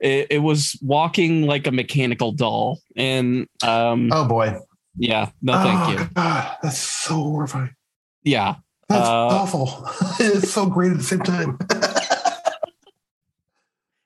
it, 0.00 0.26
it 0.30 0.38
was 0.40 0.76
walking 0.82 1.42
like 1.42 1.66
a 1.68 1.72
mechanical 1.72 2.32
doll 2.32 2.80
and 2.96 3.46
um 3.62 4.10
oh 4.12 4.26
boy. 4.26 4.52
yeah 4.96 5.30
no 5.40 5.52
thank 5.62 5.80
oh, 5.80 5.90
you. 5.92 6.08
God, 6.14 6.56
that's 6.60 6.78
so 6.78 7.14
horrifying. 7.14 7.74
Yeah 8.24 8.56
that's 8.88 9.08
Uh, 9.08 9.26
awful 9.28 9.88
it's 10.20 10.50
so 10.50 10.66
great 10.66 10.92
at 10.92 10.98
the 10.98 11.04
same 11.04 11.20
time 11.20 11.58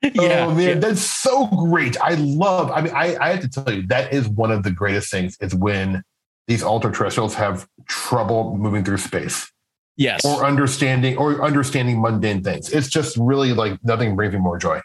yeah 0.03 0.47
oh 0.47 0.55
man, 0.55 0.69
yeah. 0.69 0.75
that's 0.75 1.01
so 1.01 1.47
great. 1.47 1.97
I 2.01 2.15
love. 2.15 2.71
I 2.73 2.81
mean, 2.83 2.93
I, 2.93 3.17
I 3.17 3.31
have 3.31 3.41
to 3.41 3.49
tell 3.49 3.73
you 3.73 3.87
that 3.87 4.13
is 4.13 4.29
one 4.29 4.51
of 4.51 4.65
the 4.65 4.71
greatest 4.73 5.11
things 5.11 5.37
is 5.41 5.55
when 5.55 6.03
these 6.49 6.63
ultra 6.63 6.91
terrestrials 6.91 7.35
have 7.35 7.69
trouble 7.87 8.57
moving 8.57 8.85
through 8.85 8.99
space 8.99 9.51
yes 9.97 10.25
or 10.25 10.45
understanding 10.45 11.17
or 11.17 11.43
understanding 11.45 12.01
mundane 12.01 12.43
things. 12.43 12.73
It's 12.73 12.89
just 12.89 13.17
really 13.17 13.53
like 13.53 13.79
nothing 13.85 14.17
brings 14.17 14.35
me 14.35 14.41
more 14.41 14.59
joy 14.59 14.81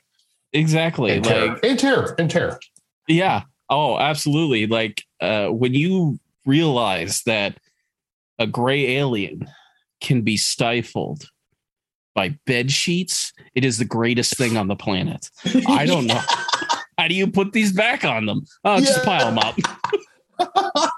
exactly 0.54 1.12
and 1.12 1.26
like 1.26 1.36
terror 1.36 1.60
and 1.64 1.80
terror 1.80 2.16
and 2.20 2.30
terror. 2.30 2.60
Yeah. 3.08 3.42
Oh, 3.70 3.98
absolutely. 3.98 4.68
Like 4.68 5.04
uh, 5.20 5.48
when 5.48 5.74
you 5.74 6.20
realize 6.46 7.24
that 7.24 7.58
a 8.40 8.46
gray 8.46 8.98
alien 8.98 9.48
can 10.08 10.22
be 10.22 10.38
stifled 10.38 11.30
by 12.15 12.30
bed 12.48 12.72
sheets, 12.72 13.34
it 13.54 13.63
is 13.65 13.78
the 13.78 13.86
greatest 13.86 14.38
thing 14.38 14.58
on 14.58 14.67
the 14.67 14.76
planet. 14.76 15.30
I 15.67 15.86
don't 15.86 16.08
know. 16.08 16.20
How 16.98 17.08
do 17.08 17.13
you 17.13 17.28
put 17.28 17.52
these 17.54 17.72
back 17.74 18.04
on 18.06 18.26
them? 18.26 18.43
Oh, 18.63 18.80
just 18.80 19.00
Yeah. 19.00 19.06
pile 19.06 19.26
them 19.32 19.38
up. 19.38 19.56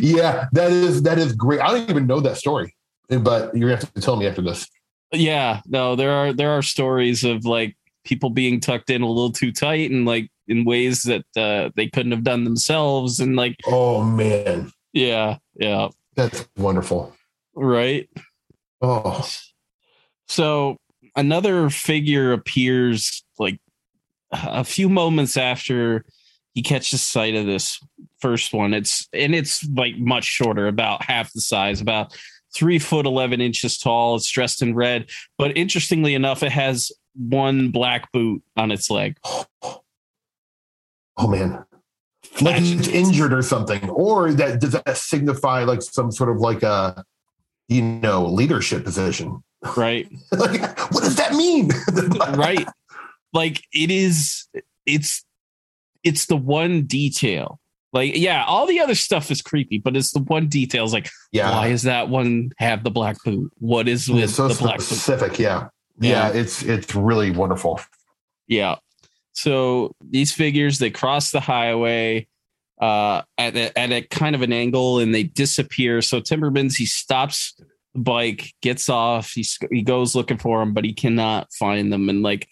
yeah, 0.00 0.46
that 0.52 0.72
is 0.72 1.02
that 1.02 1.18
is 1.18 1.32
great. 1.32 1.60
I 1.60 1.68
don't 1.68 1.88
even 1.90 2.06
know 2.06 2.20
that 2.20 2.36
story, 2.38 2.74
but 3.08 3.54
you're 3.56 3.68
gonna 3.70 3.80
have 3.80 3.94
to 3.94 4.00
tell 4.00 4.16
me 4.16 4.26
after 4.26 4.42
this. 4.42 4.66
Yeah. 5.12 5.60
No, 5.66 5.94
there 5.94 6.10
are 6.12 6.32
there 6.32 6.50
are 6.50 6.62
stories 6.62 7.22
of 7.22 7.44
like 7.44 7.76
people 8.04 8.30
being 8.30 8.58
tucked 8.60 8.90
in 8.90 9.02
a 9.02 9.06
little 9.06 9.30
too 9.30 9.52
tight 9.52 9.90
and 9.90 10.04
like 10.06 10.28
in 10.48 10.64
ways 10.64 11.02
that 11.02 11.24
uh, 11.36 11.70
they 11.76 11.86
couldn't 11.88 12.10
have 12.12 12.24
done 12.24 12.42
themselves 12.44 13.20
and 13.20 13.36
like 13.36 13.56
Oh 13.66 14.02
man, 14.02 14.72
yeah, 14.92 15.36
yeah, 15.54 15.88
that's 16.16 16.48
wonderful. 16.56 17.14
Right. 17.54 18.08
Oh, 18.80 19.28
So 20.28 20.76
another 21.14 21.70
figure 21.70 22.32
appears 22.32 23.22
like 23.38 23.60
a 24.32 24.64
few 24.64 24.88
moments 24.88 25.36
after 25.36 26.04
he 26.54 26.62
catches 26.62 27.02
sight 27.02 27.34
of 27.34 27.46
this 27.46 27.78
first 28.20 28.52
one. 28.52 28.74
It's 28.74 29.08
and 29.12 29.34
it's 29.34 29.64
like 29.70 29.96
much 29.98 30.24
shorter, 30.24 30.66
about 30.66 31.04
half 31.04 31.32
the 31.32 31.40
size, 31.40 31.80
about 31.80 32.16
three 32.54 32.78
foot 32.78 33.06
eleven 33.06 33.40
inches 33.40 33.78
tall. 33.78 34.16
It's 34.16 34.30
dressed 34.30 34.62
in 34.62 34.74
red, 34.74 35.10
but 35.38 35.56
interestingly 35.56 36.14
enough, 36.14 36.42
it 36.42 36.52
has 36.52 36.92
one 37.14 37.70
black 37.70 38.10
boot 38.12 38.42
on 38.56 38.70
its 38.70 38.90
leg. 38.90 39.16
oh 39.22 39.80
man. 41.26 41.64
Like 42.40 42.62
he's 42.62 42.88
injured 42.88 43.32
or 43.32 43.42
something, 43.42 43.90
or 43.90 44.32
that 44.32 44.60
does 44.60 44.72
that 44.72 44.96
signify 44.96 45.64
like 45.64 45.82
some 45.82 46.10
sort 46.10 46.30
of 46.30 46.38
like 46.38 46.62
a 46.62 47.04
you 47.68 47.82
know 47.82 48.24
leadership 48.26 48.84
position? 48.84 49.42
Right, 49.76 50.10
like, 50.32 50.60
what 50.92 51.02
does 51.02 51.16
that 51.16 51.32
mean? 51.34 51.70
right. 52.34 52.66
Like 53.32 53.62
it 53.72 53.90
is. 53.90 54.46
It's 54.86 55.24
it's 56.04 56.26
the 56.26 56.36
one 56.36 56.82
detail. 56.82 57.58
Like 57.92 58.16
yeah, 58.16 58.44
all 58.44 58.66
the 58.66 58.80
other 58.80 58.94
stuff 58.94 59.30
is 59.30 59.42
creepy, 59.42 59.78
but 59.78 59.96
it's 59.96 60.12
the 60.12 60.20
one 60.20 60.48
detail. 60.48 60.84
Is 60.84 60.92
like 60.92 61.10
Yeah, 61.30 61.50
why 61.50 61.68
is 61.68 61.82
that 61.82 62.08
one 62.08 62.50
have 62.58 62.84
the 62.84 62.90
black 62.90 63.22
boot? 63.24 63.52
What 63.58 63.86
is 63.86 64.08
with 64.08 64.30
so 64.30 64.48
the 64.48 64.54
black 64.54 64.78
boot? 64.78 64.84
specific. 64.84 65.38
Yeah. 65.38 65.68
yeah, 65.98 66.32
Yeah. 66.32 66.40
It's 66.40 66.62
it's 66.62 66.94
really 66.94 67.30
wonderful. 67.30 67.80
Yeah. 68.48 68.76
So 69.32 69.94
these 70.00 70.32
figures 70.32 70.78
they 70.78 70.90
cross 70.90 71.30
the 71.30 71.40
highway 71.40 72.26
uh, 72.82 73.22
at 73.38 73.56
a, 73.56 73.78
at 73.78 73.92
a 73.92 74.02
kind 74.02 74.34
of 74.34 74.42
an 74.42 74.52
angle 74.52 74.98
and 74.98 75.14
they 75.14 75.22
disappear. 75.22 76.02
So 76.02 76.20
Timmermans 76.20 76.76
he 76.76 76.84
stops 76.84 77.54
the 77.94 78.00
bike, 78.00 78.52
gets 78.60 78.88
off, 78.88 79.30
he 79.30 79.46
he 79.70 79.82
goes 79.82 80.16
looking 80.16 80.36
for 80.36 80.58
them, 80.58 80.74
but 80.74 80.84
he 80.84 80.92
cannot 80.92 81.52
find 81.52 81.92
them. 81.92 82.08
And 82.08 82.22
like 82.22 82.48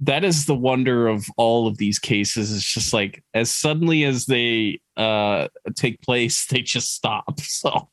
that 0.00 0.22
is 0.22 0.46
the 0.46 0.54
wonder 0.54 1.08
of 1.08 1.26
all 1.36 1.66
of 1.66 1.78
these 1.78 1.98
cases. 1.98 2.54
It's 2.54 2.72
just 2.72 2.92
like 2.92 3.24
as 3.34 3.52
suddenly 3.52 4.04
as 4.04 4.26
they 4.26 4.80
uh, 4.96 5.48
take 5.74 6.00
place, 6.00 6.46
they 6.50 6.62
just 6.62 6.94
stop. 6.94 7.40
So 7.40 7.88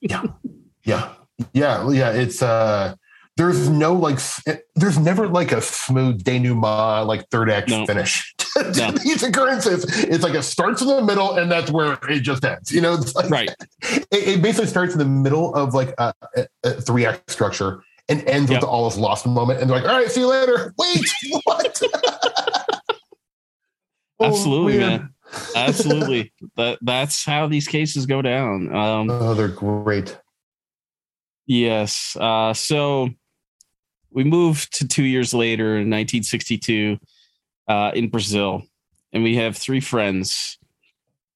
yeah, 0.00 0.22
Yeah, 0.84 1.12
yeah, 1.52 1.90
yeah. 1.90 2.10
It's 2.10 2.40
uh, 2.40 2.94
there's 3.36 3.68
no 3.68 3.92
like, 3.92 4.16
s- 4.16 4.42
there's 4.74 4.98
never 4.98 5.28
like 5.28 5.52
a 5.52 5.60
smooth 5.60 6.22
denouement, 6.24 7.06
like 7.06 7.28
third 7.30 7.50
act 7.50 7.68
No. 7.68 7.84
finish. 7.86 8.34
to 8.38 8.72
No. 8.76 8.90
These 8.92 9.22
occurrences, 9.22 9.84
it's 10.04 10.22
like 10.24 10.34
it 10.34 10.42
starts 10.42 10.80
in 10.82 10.88
the 10.88 11.02
middle 11.02 11.36
and 11.36 11.50
that's 11.50 11.70
where 11.70 11.98
it 12.08 12.20
just 12.20 12.44
ends. 12.44 12.72
You 12.72 12.80
know, 12.80 12.94
it's 12.94 13.14
like 13.14 13.28
right, 13.30 13.50
it, 13.82 14.06
it 14.10 14.42
basically 14.42 14.68
starts 14.68 14.92
in 14.94 14.98
the 14.98 15.04
middle 15.04 15.54
of 15.54 15.74
like 15.74 15.94
a, 15.98 16.14
a, 16.64 16.80
three 16.80 17.04
act 17.04 17.30
structure 17.30 17.82
and 18.08 18.22
ends 18.26 18.50
Yep. 18.50 18.56
with 18.56 18.60
the 18.62 18.66
all 18.68 18.86
is 18.86 18.96
lost 18.96 19.26
moment. 19.26 19.60
And 19.60 19.68
they're 19.68 19.80
like, 19.80 19.88
all 19.88 19.96
right, 19.98 20.10
see 20.10 20.20
you 20.20 20.28
later. 20.28 20.72
Wait, 20.78 21.04
what? 21.44 21.82
Oh, 24.18 24.24
Absolutely, 24.26 24.78
man. 24.78 25.10
absolutely. 25.54 26.32
that 26.56 26.78
that's 26.80 27.24
how 27.24 27.48
these 27.48 27.68
cases 27.68 28.06
go 28.06 28.22
down. 28.22 28.74
Um, 28.74 29.10
Oh, 29.10 29.34
they're 29.34 29.48
great. 29.48 30.16
Yes. 31.46 32.16
Uh, 32.18 32.54
so 32.54 33.10
we 34.16 34.24
moved 34.24 34.72
to 34.78 34.88
two 34.88 35.04
years 35.04 35.32
later 35.32 35.74
in 35.76 35.88
1962 35.90 36.98
uh, 37.68 37.92
in 37.94 38.08
Brazil, 38.08 38.62
and 39.12 39.22
we 39.22 39.36
have 39.36 39.56
three 39.56 39.80
friends, 39.80 40.58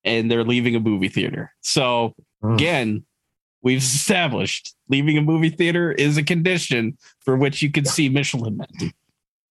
and 0.03 0.29
they're 0.31 0.43
leaving 0.45 0.75
a 0.75 0.81
movie 0.81 1.09
theater. 1.09 1.53
So 1.61 2.15
Mm. 2.43 2.55
again, 2.55 3.05
we've 3.63 3.83
established 3.83 4.75
leaving 4.89 5.19
a 5.19 5.21
movie 5.21 5.51
theater 5.51 5.93
is 5.93 6.17
a 6.17 6.23
condition 6.23 6.97
for 7.21 7.37
which 7.37 7.61
you 7.61 7.71
can 7.71 7.85
see 7.85 8.09
Michelin 8.09 8.57
Men. 8.57 8.93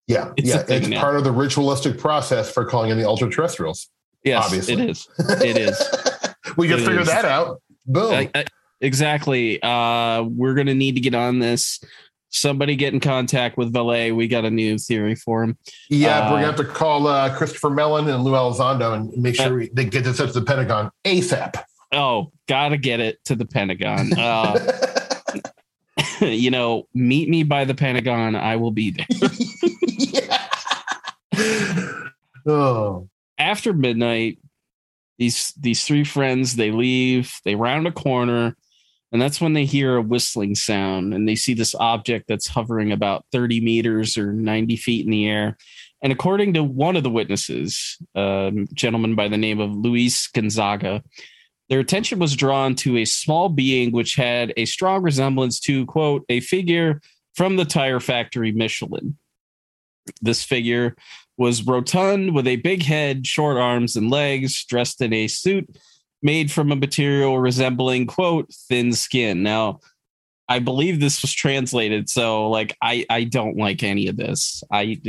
Yeah, 0.07 0.31
It's 0.35 0.49
yeah. 0.49 0.63
It's 0.67 0.87
now. 0.87 0.99
part 0.99 1.17
of 1.17 1.23
the 1.23 1.31
ritualistic 1.31 1.99
process 1.99 2.51
for 2.51 2.65
calling 2.65 2.89
in 2.89 2.97
the 2.97 3.07
ultra 3.07 3.29
terrestrials. 3.29 3.89
Yes, 4.23 4.43
Obviously. 4.43 4.73
it 4.73 4.89
is. 4.89 5.07
It 5.19 5.55
is. 5.57 5.77
we 6.57 6.67
can 6.67 6.79
It 6.79 6.81
figured 6.81 7.01
is. 7.03 7.07
that 7.09 7.25
out. 7.25 7.61
Boom. 7.85 8.11
I- 8.11 8.31
I- 8.33 8.45
exactly. 8.81 9.61
Uh, 9.61 10.23
we're 10.23 10.55
gonna 10.55 10.73
need 10.73 10.95
to 10.95 11.01
get 11.01 11.13
on 11.13 11.37
this. 11.37 11.79
Somebody 12.31 12.75
get 12.75 12.93
in 12.93 12.99
contact 12.99 13.57
with 13.57 13.73
Vallée. 13.73 14.15
We 14.15 14.27
got 14.27 14.45
a 14.45 14.51
new 14.51 14.77
theory 14.77 15.15
for 15.15 15.43
him. 15.43 15.57
yeah, 15.89 16.19
uh, 16.19 16.31
we're 16.31 16.37
gonna 16.37 16.45
have 16.45 16.55
to 16.57 16.65
call 16.65 17.07
uh, 17.07 17.35
Christopher 17.35 17.69
Mellon 17.71 18.07
and 18.07 18.23
Lou 18.23 18.33
Elizondo 18.33 18.93
and 18.93 19.11
make 19.17 19.35
sure 19.35 19.55
we, 19.55 19.69
they 19.73 19.85
get 19.85 20.03
this 20.03 20.19
up 20.19 20.27
to 20.27 20.39
the 20.39 20.45
Pentagon 20.45 20.91
ASAP. 21.05 21.61
Oh, 21.91 22.31
gotta 22.47 22.77
get 22.77 22.99
it 22.99 23.23
to 23.25 23.35
the 23.35 23.45
Pentagon. 23.45 24.11
Uh, 24.19 24.59
you 26.21 26.49
know, 26.51 26.87
meet 26.93 27.29
me 27.29 27.43
by 27.43 27.65
the 27.65 27.73
Pentagon. 27.73 28.35
I 28.35 28.55
will 28.55 28.71
be 28.71 28.91
there. 28.91 29.07
Oh, 32.45 33.09
After 33.37 33.73
midnight, 33.73 34.39
these 35.17 35.53
these 35.59 35.83
three 35.83 36.03
friends 36.03 36.55
they 36.55 36.71
leave. 36.71 37.33
They 37.43 37.55
round 37.55 37.85
a 37.85 37.91
corner, 37.91 38.55
and 39.11 39.21
that's 39.21 39.41
when 39.41 39.53
they 39.53 39.65
hear 39.65 39.95
a 39.95 40.01
whistling 40.01 40.55
sound, 40.55 41.13
and 41.13 41.27
they 41.27 41.35
see 41.35 41.53
this 41.53 41.75
object 41.75 42.25
that's 42.27 42.47
hovering 42.47 42.91
about 42.91 43.25
thirty 43.31 43.59
meters 43.61 44.17
or 44.17 44.33
ninety 44.33 44.75
feet 44.75 45.05
in 45.05 45.11
the 45.11 45.27
air. 45.27 45.57
And 46.01 46.13
according 46.13 46.53
to 46.53 46.63
one 46.63 46.95
of 46.95 47.03
the 47.03 47.09
witnesses, 47.09 47.97
a 48.15 48.51
gentleman 48.73 49.15
by 49.15 49.27
the 49.27 49.37
name 49.37 49.59
of 49.59 49.75
Luis 49.75 50.27
Gonzaga, 50.27 51.03
their 51.67 51.79
attention 51.79 52.19
was 52.19 52.35
drawn 52.35 52.73
to 52.75 52.97
a 52.97 53.05
small 53.05 53.49
being 53.49 53.91
which 53.91 54.15
had 54.15 54.53
a 54.55 54.65
strong 54.65 55.01
resemblance 55.01 55.59
to, 55.61 55.85
quote, 55.85 56.23
a 56.29 56.39
figure 56.39 57.01
from 57.35 57.57
the 57.57 57.65
tire 57.65 57.99
factory 57.99 58.51
Michelin. 58.51 59.17
This 60.21 60.43
figure 60.43 60.95
was 61.37 61.65
rotund 61.65 62.33
with 62.33 62.47
a 62.47 62.55
big 62.57 62.83
head, 62.83 63.27
short 63.27 63.57
arms 63.57 63.95
and 63.95 64.09
legs, 64.09 64.65
dressed 64.65 65.01
in 65.01 65.13
a 65.13 65.27
suit 65.27 65.69
made 66.21 66.51
from 66.51 66.71
a 66.71 66.75
material 66.75 67.39
resembling, 67.39 68.05
quote, 68.07 68.53
thin 68.67 68.93
skin. 68.93 69.43
Now, 69.43 69.79
I 70.47 70.59
believe 70.59 70.99
this 70.99 71.21
was 71.21 71.33
translated, 71.33 72.09
so 72.09 72.49
like 72.49 72.75
I 72.81 73.05
I 73.09 73.23
don't 73.23 73.57
like 73.57 73.83
any 73.83 74.07
of 74.07 74.17
this. 74.17 74.63
I 74.71 74.99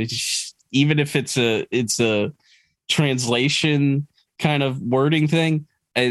even 0.71 0.99
if 0.99 1.15
it's 1.15 1.37
a 1.37 1.65
it's 1.71 1.99
a 1.99 2.31
translation 2.89 4.07
kind 4.37 4.61
of 4.63 4.81
wording 4.81 5.27
thing, 5.27 5.65
uh, 5.95 6.09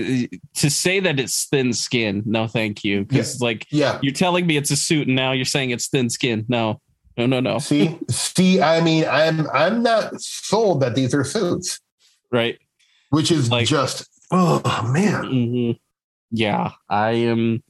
to 0.54 0.68
say 0.70 1.00
that 1.00 1.20
it's 1.20 1.46
thin 1.46 1.72
skin, 1.72 2.22
no, 2.26 2.46
thank 2.46 2.82
you. 2.82 3.04
Because 3.04 3.40
like 3.40 3.66
yeah. 3.70 3.98
you're 4.02 4.12
telling 4.12 4.46
me 4.46 4.56
it's 4.56 4.70
a 4.70 4.76
suit, 4.76 5.06
and 5.06 5.16
now 5.16 5.32
you're 5.32 5.44
saying 5.44 5.70
it's 5.70 5.88
thin 5.88 6.10
skin. 6.10 6.44
No, 6.48 6.80
no, 7.16 7.26
no, 7.26 7.40
no. 7.40 7.58
See, 7.58 7.96
see, 8.10 8.60
I 8.60 8.80
mean, 8.80 9.04
I'm 9.08 9.48
I'm 9.50 9.82
not 9.82 10.20
sold 10.20 10.80
that 10.80 10.94
these 10.96 11.14
are 11.14 11.24
suits. 11.24 11.80
Right. 12.32 12.58
which 13.10 13.30
is 13.32 13.50
Like- 13.50 13.66
just 13.66 14.08
oh 14.30 14.90
man. 14.92 15.22
Mhm. 15.24 15.78
Yeah, 16.30 16.72
I 16.88 17.10
am. 17.12 17.62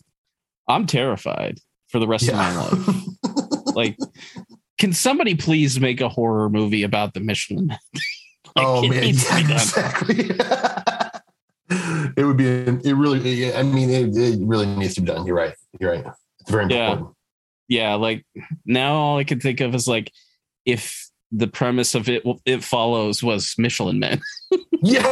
I'm 0.68 0.86
terrified 0.86 1.58
for 1.88 1.98
the 1.98 2.06
rest 2.06 2.28
of 2.28 2.34
my 2.34 2.56
life. 2.56 3.06
Like, 3.74 3.96
can 4.78 4.92
somebody 4.92 5.36
please 5.36 5.78
make 5.78 6.00
a 6.00 6.08
horror 6.08 6.50
movie 6.50 6.82
about 6.82 7.14
the 7.14 7.20
Michelin? 7.20 7.68
Man? 7.68 7.78
Like, 8.56 8.66
oh 8.66 8.82
man, 8.88 9.00
needs 9.00 9.24
to 9.28 9.34
be 9.36 9.42
yeah, 9.42 9.52
exactly. 9.52 10.30
it 12.16 12.24
would 12.24 12.36
be. 12.36 12.46
It 12.46 12.94
really. 12.94 13.54
I 13.54 13.62
mean, 13.62 13.90
it, 13.90 14.16
it 14.16 14.40
really 14.44 14.66
needs 14.66 14.96
to 14.96 15.02
be 15.02 15.06
done. 15.06 15.24
You're 15.24 15.36
right. 15.36 15.54
You're 15.78 15.92
right. 15.92 16.04
It's 16.40 16.50
very 16.50 16.66
Yeah. 16.68 16.90
important. 16.92 17.16
yeah 17.68 17.94
like 17.94 18.26
now 18.66 18.94
all 18.94 19.18
i 19.18 19.22
can 19.24 19.38
think 19.38 19.60
of 19.60 19.72
is 19.76 19.86
like 19.86 20.10
if 20.66 21.08
the 21.30 21.46
premise 21.46 21.94
of 21.94 22.08
it 22.08 22.24
it 22.44 22.64
follows 22.64 23.22
was 23.22 23.54
michelin 23.56 24.00
man 24.00 24.20
Yeah. 24.82 25.02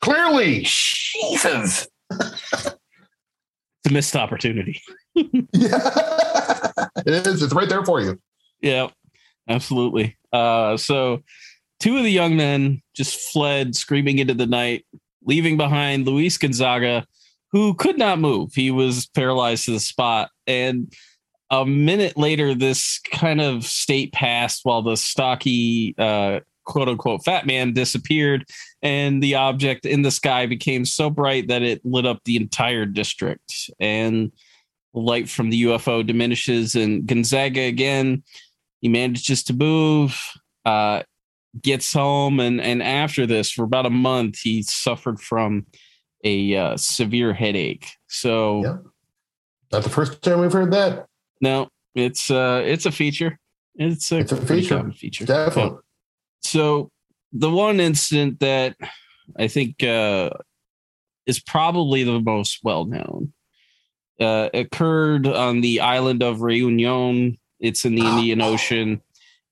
Clearly, 0.00 0.62
Jesus. 0.64 1.88
it's 2.10 3.86
a 3.86 3.92
missed 3.92 4.16
opportunity 4.16 4.80
Yeah. 5.14 5.90
it 7.06 7.26
is. 7.26 7.42
It's 7.42 7.54
right 7.54 7.68
there 7.68 7.84
for 7.84 8.00
you. 8.00 8.18
yeah 8.60 8.88
absolutely 9.48 10.16
uh 10.32 10.76
so 10.76 11.22
two 11.80 11.96
of 11.96 12.02
the 12.04 12.10
young 12.10 12.36
men 12.36 12.82
just 12.94 13.18
fled 13.32 13.74
screaming 13.74 14.18
into 14.18 14.34
the 14.34 14.46
night 14.46 14.84
leaving 15.24 15.56
behind 15.56 16.06
luis 16.06 16.36
gonzaga 16.38 17.06
who 17.52 17.74
could 17.74 17.98
not 17.98 18.18
move 18.20 18.52
he 18.54 18.70
was 18.70 19.06
paralyzed 19.08 19.64
to 19.64 19.70
the 19.72 19.80
spot 19.80 20.30
and 20.46 20.92
a 21.50 21.64
minute 21.66 22.16
later 22.16 22.54
this 22.54 23.00
kind 23.10 23.40
of 23.40 23.64
state 23.64 24.12
passed 24.12 24.60
while 24.64 24.82
the 24.82 24.96
stocky 24.96 25.94
uh 25.98 26.38
quote 26.64 26.88
unquote 26.88 27.24
fat 27.24 27.46
man 27.46 27.72
disappeared 27.72 28.44
and 28.82 29.22
the 29.22 29.34
object 29.34 29.84
in 29.86 30.02
the 30.02 30.10
sky 30.10 30.46
became 30.46 30.84
so 30.84 31.10
bright 31.10 31.48
that 31.48 31.62
it 31.62 31.84
lit 31.84 32.06
up 32.06 32.20
the 32.24 32.36
entire 32.36 32.86
district 32.86 33.70
and 33.78 34.32
light 34.94 35.28
from 35.28 35.50
the 35.50 35.62
ufo 35.64 36.04
diminishes 36.06 36.74
and 36.74 37.06
gonzaga 37.06 37.60
again 37.60 38.22
he 38.80 38.88
manages 38.88 39.42
to 39.44 39.52
move 39.52 40.18
uh 40.64 41.02
gets 41.62 41.92
home 41.92 42.40
and 42.40 42.60
and 42.60 42.82
after 42.82 43.26
this 43.26 43.50
for 43.50 43.64
about 43.64 43.86
a 43.86 43.90
month 43.90 44.38
he 44.38 44.62
suffered 44.62 45.20
from 45.20 45.64
a 46.24 46.54
uh, 46.56 46.76
severe 46.76 47.32
headache 47.32 47.86
so 48.08 48.62
Yeah. 48.64 48.76
Not 49.72 49.84
the 49.84 49.90
first 49.90 50.20
time 50.22 50.40
we've 50.40 50.52
heard 50.52 50.72
that. 50.72 51.06
no 51.40 51.68
it's 51.94 52.30
uh 52.30 52.62
it's 52.64 52.86
a 52.86 52.92
feature 52.92 53.38
it's 53.76 54.10
a, 54.12 54.18
It's 54.18 54.32
a 54.32 54.36
feature. 54.36 54.90
feature 54.92 55.24
Definitely. 55.24 55.78
so 56.42 56.90
the 57.32 57.50
one 57.50 57.80
incident 57.80 58.40
that 58.40 58.76
I 59.38 59.48
think 59.48 59.82
uh, 59.82 60.30
is 61.26 61.40
probably 61.40 62.02
the 62.02 62.20
most 62.20 62.60
well 62.62 62.84
known 62.84 63.32
uh, 64.20 64.48
occurred 64.52 65.26
on 65.26 65.60
the 65.60 65.80
island 65.80 66.22
of 66.22 66.42
Reunion. 66.42 67.38
It's 67.58 67.84
in 67.84 67.94
the 67.94 68.02
Oh. 68.02 68.18
Indian 68.18 68.40
Ocean, 68.40 69.02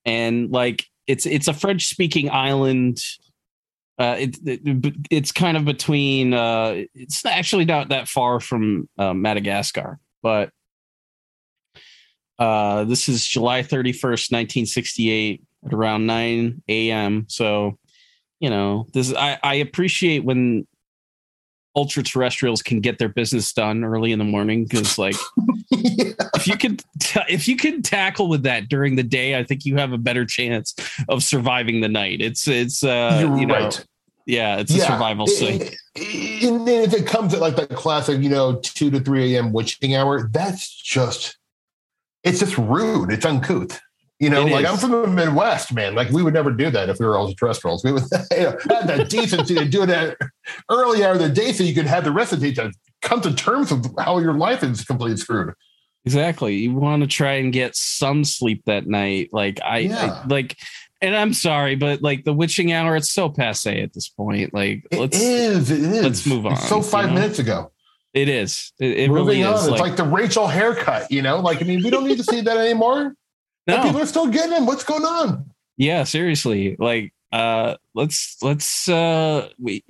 and 0.05 0.51
like 0.51 0.85
it's 1.07 1.25
it's 1.25 1.47
a 1.47 1.53
French 1.53 1.85
speaking 1.85 2.29
island. 2.29 2.99
Uh, 3.97 4.15
it, 4.17 4.37
it, 4.45 4.95
it's 5.11 5.31
kind 5.31 5.57
of 5.57 5.65
between. 5.65 6.33
Uh, 6.33 6.83
it's 6.95 7.25
actually 7.25 7.65
not 7.65 7.89
that 7.89 8.07
far 8.07 8.39
from 8.39 8.87
uh, 8.97 9.13
Madagascar, 9.13 9.99
but 10.23 10.51
uh, 12.39 12.85
this 12.85 13.09
is 13.09 13.27
July 13.27 13.61
thirty 13.61 13.91
first, 13.91 14.31
nineteen 14.31 14.65
sixty 14.65 15.09
eight 15.09 15.43
at 15.65 15.73
around 15.73 16.05
9 16.05 16.63
a.m. 16.67 17.25
So, 17.27 17.77
you 18.39 18.49
know, 18.49 18.87
this 18.93 19.13
I, 19.13 19.37
I 19.43 19.55
appreciate 19.55 20.23
when 20.23 20.65
ultra 21.75 22.03
terrestrials 22.03 22.61
can 22.61 22.81
get 22.81 22.97
their 22.97 23.09
business 23.09 23.53
done 23.53 23.83
early 23.83 24.11
in 24.11 24.19
the 24.19 24.25
morning 24.25 24.65
because 24.65 24.97
like 24.97 25.15
if 25.71 26.47
you 26.47 26.57
could 26.57 26.83
t- 26.99 27.21
if 27.29 27.47
you 27.47 27.55
can 27.55 27.81
tackle 27.81 28.27
with 28.27 28.43
that 28.43 28.69
during 28.69 28.95
the 28.95 29.03
day, 29.03 29.37
I 29.37 29.43
think 29.43 29.65
you 29.65 29.77
have 29.77 29.93
a 29.93 29.97
better 29.97 30.25
chance 30.25 30.75
of 31.07 31.23
surviving 31.23 31.81
the 31.81 31.87
night. 31.87 32.21
It's 32.21 32.47
it's 32.47 32.83
uh 32.83 33.19
You're 33.21 33.37
you 33.37 33.45
know 33.45 33.55
right. 33.55 33.85
yeah, 34.25 34.57
it's 34.57 34.73
a 34.73 34.79
survival 34.79 35.27
thing. 35.27 35.61
And 35.95 36.67
then 36.67 36.83
if 36.83 36.93
it 36.93 37.05
comes 37.05 37.33
at 37.33 37.41
like 37.41 37.55
that 37.57 37.69
classic, 37.69 38.21
you 38.21 38.29
know, 38.29 38.59
two 38.61 38.89
to 38.91 38.99
three 38.99 39.35
a.m. 39.35 39.53
witching 39.53 39.95
hour, 39.95 40.27
that's 40.31 40.69
just 40.69 41.37
it's 42.23 42.39
just 42.39 42.57
rude. 42.57 43.11
It's 43.11 43.25
uncouth. 43.25 43.79
You 44.19 44.29
know, 44.29 44.45
It 44.45 44.51
like 44.51 44.65
is. 44.65 44.71
I'm 44.71 44.77
from 44.77 44.91
the 44.91 45.07
Midwest, 45.07 45.73
man. 45.73 45.95
Like 45.95 46.09
we 46.09 46.21
would 46.21 46.33
never 46.33 46.51
do 46.51 46.69
that 46.69 46.89
if 46.89 46.99
we 46.99 47.05
were 47.05 47.15
all 47.17 47.27
extraterrestrials. 47.29 47.83
We 47.85 47.93
would 47.93 48.03
you 48.31 48.37
know, 48.43 48.57
have 48.69 48.87
the 48.87 49.05
decency 49.07 49.55
to 49.55 49.65
do 49.65 49.85
that 49.85 50.17
early 50.69 51.05
hour 51.05 51.13
of 51.13 51.19
the 51.19 51.29
day 51.29 51.53
so 51.53 51.63
you 51.63 51.73
could 51.73 51.85
have 51.85 52.03
the 52.03 52.11
rest 52.11 52.33
of 52.33 52.41
the 52.41 52.51
day 52.51 52.55
to 52.63 52.73
come 53.01 53.21
to 53.21 53.33
terms 53.33 53.71
with 53.71 53.87
how 53.97 54.19
your 54.19 54.33
life 54.33 54.61
is 54.61 54.83
completely 54.83 55.15
screwed. 55.17 55.53
Exactly. 56.05 56.55
You 56.55 56.73
want 56.75 57.01
to 57.03 57.07
try 57.07 57.33
and 57.33 57.53
get 57.53 57.75
some 57.75 58.23
sleep 58.25 58.63
that 58.65 58.87
night. 58.87 59.29
Like 59.31 59.59
I, 59.63 59.79
Yeah. 59.79 60.21
I 60.23 60.27
like 60.27 60.57
and 61.01 61.15
I'm 61.15 61.33
sorry, 61.33 61.75
but 61.75 62.01
like 62.01 62.25
the 62.25 62.33
witching 62.33 62.73
hour, 62.73 62.97
it's 62.97 63.09
so 63.13 63.29
passe 63.29 63.81
at 63.81 63.93
this 63.93 64.09
point. 64.09 64.53
Like 64.53 64.85
It 64.91 64.99
let's 64.99 65.17
is. 65.17 65.71
It 65.71 65.79
is. 65.79 66.03
let's 66.03 66.25
move 66.25 66.45
It's 66.45 66.61
on, 66.63 66.67
so 66.67 66.77
you 66.77 66.83
five 66.83 67.07
know? 67.07 67.13
minutes 67.15 67.39
ago. 67.39 67.71
it 68.13 68.27
is. 68.27 68.73
It, 68.81 68.97
it 68.97 69.11
really 69.11 69.43
on. 69.43 69.53
is. 69.53 69.61
It's 69.61 69.71
Like, 69.71 69.81
like, 69.81 69.95
the 69.95 70.03
Rachel 70.03 70.47
haircut, 70.47 71.09
you 71.09 71.21
know? 71.21 71.39
Like, 71.39 71.61
I 71.61 71.65
mean, 71.65 71.83
we 71.83 71.89
don't 71.89 72.05
need 72.05 72.17
to 72.17 72.23
see 72.25 72.41
that 72.41 72.57
anymore. 72.57 73.13
And 73.75 73.83
people 73.83 74.01
are 74.01 74.05
still 74.05 74.27
getting 74.27 74.51
them. 74.51 74.65
What's 74.65 74.83
going 74.83 75.03
on? 75.03 75.51
yeah, 75.77 76.03
seriously. 76.03 76.75
Like 76.79 77.13
uh 77.31 77.75
let's 77.95 78.37
let's 78.41 78.89
uh 78.89 79.49
we 79.59 79.83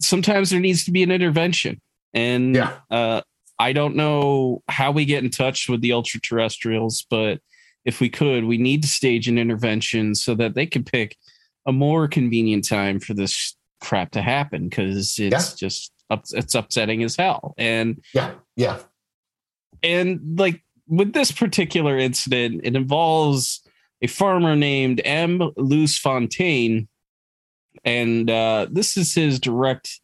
sometimes 0.00 0.50
there 0.50 0.60
needs 0.60 0.84
to 0.84 0.90
be 0.92 1.02
an 1.02 1.10
intervention. 1.10 1.80
And 2.14 2.54
Yeah. 2.54 2.78
uh 2.90 3.20
I 3.58 3.72
don't 3.72 3.96
know 3.96 4.62
how 4.68 4.90
we 4.92 5.04
get 5.06 5.24
in 5.24 5.30
touch 5.30 5.68
with 5.68 5.80
the 5.80 5.92
ultra 5.92 6.20
terrestrials, 6.20 7.06
but 7.08 7.40
if 7.86 8.00
we 8.00 8.08
could, 8.10 8.44
we 8.44 8.58
need 8.58 8.82
to 8.82 8.88
stage 8.88 9.28
an 9.28 9.38
intervention 9.38 10.14
so 10.14 10.34
that 10.34 10.54
they 10.54 10.66
can 10.66 10.84
pick 10.84 11.16
a 11.66 11.72
more 11.72 12.06
convenient 12.08 12.66
time 12.68 13.00
for 13.00 13.14
this 13.14 13.56
crap 13.80 14.10
to 14.10 14.20
happen 14.22 14.68
because 14.68 15.18
it's 15.18 15.54
just 15.54 15.92
up, 16.10 16.24
it's 16.32 16.54
upsetting 16.54 17.02
as 17.02 17.16
hell. 17.16 17.54
And 17.56 18.02
Yeah. 18.12 18.32
Yeah. 18.56 18.78
and 19.82 20.38
like 20.38 20.62
with 20.88 21.12
this 21.12 21.32
particular 21.32 21.98
incident, 21.98 22.60
it 22.64 22.76
involves 22.76 23.62
a 24.02 24.06
farmer 24.06 24.54
named 24.54 25.00
M. 25.04 25.52
Luce 25.56 25.98
Fontaine, 25.98 26.88
and 27.84 28.30
uh, 28.30 28.66
this 28.70 28.96
is 28.96 29.14
his 29.14 29.40
direct 29.40 30.00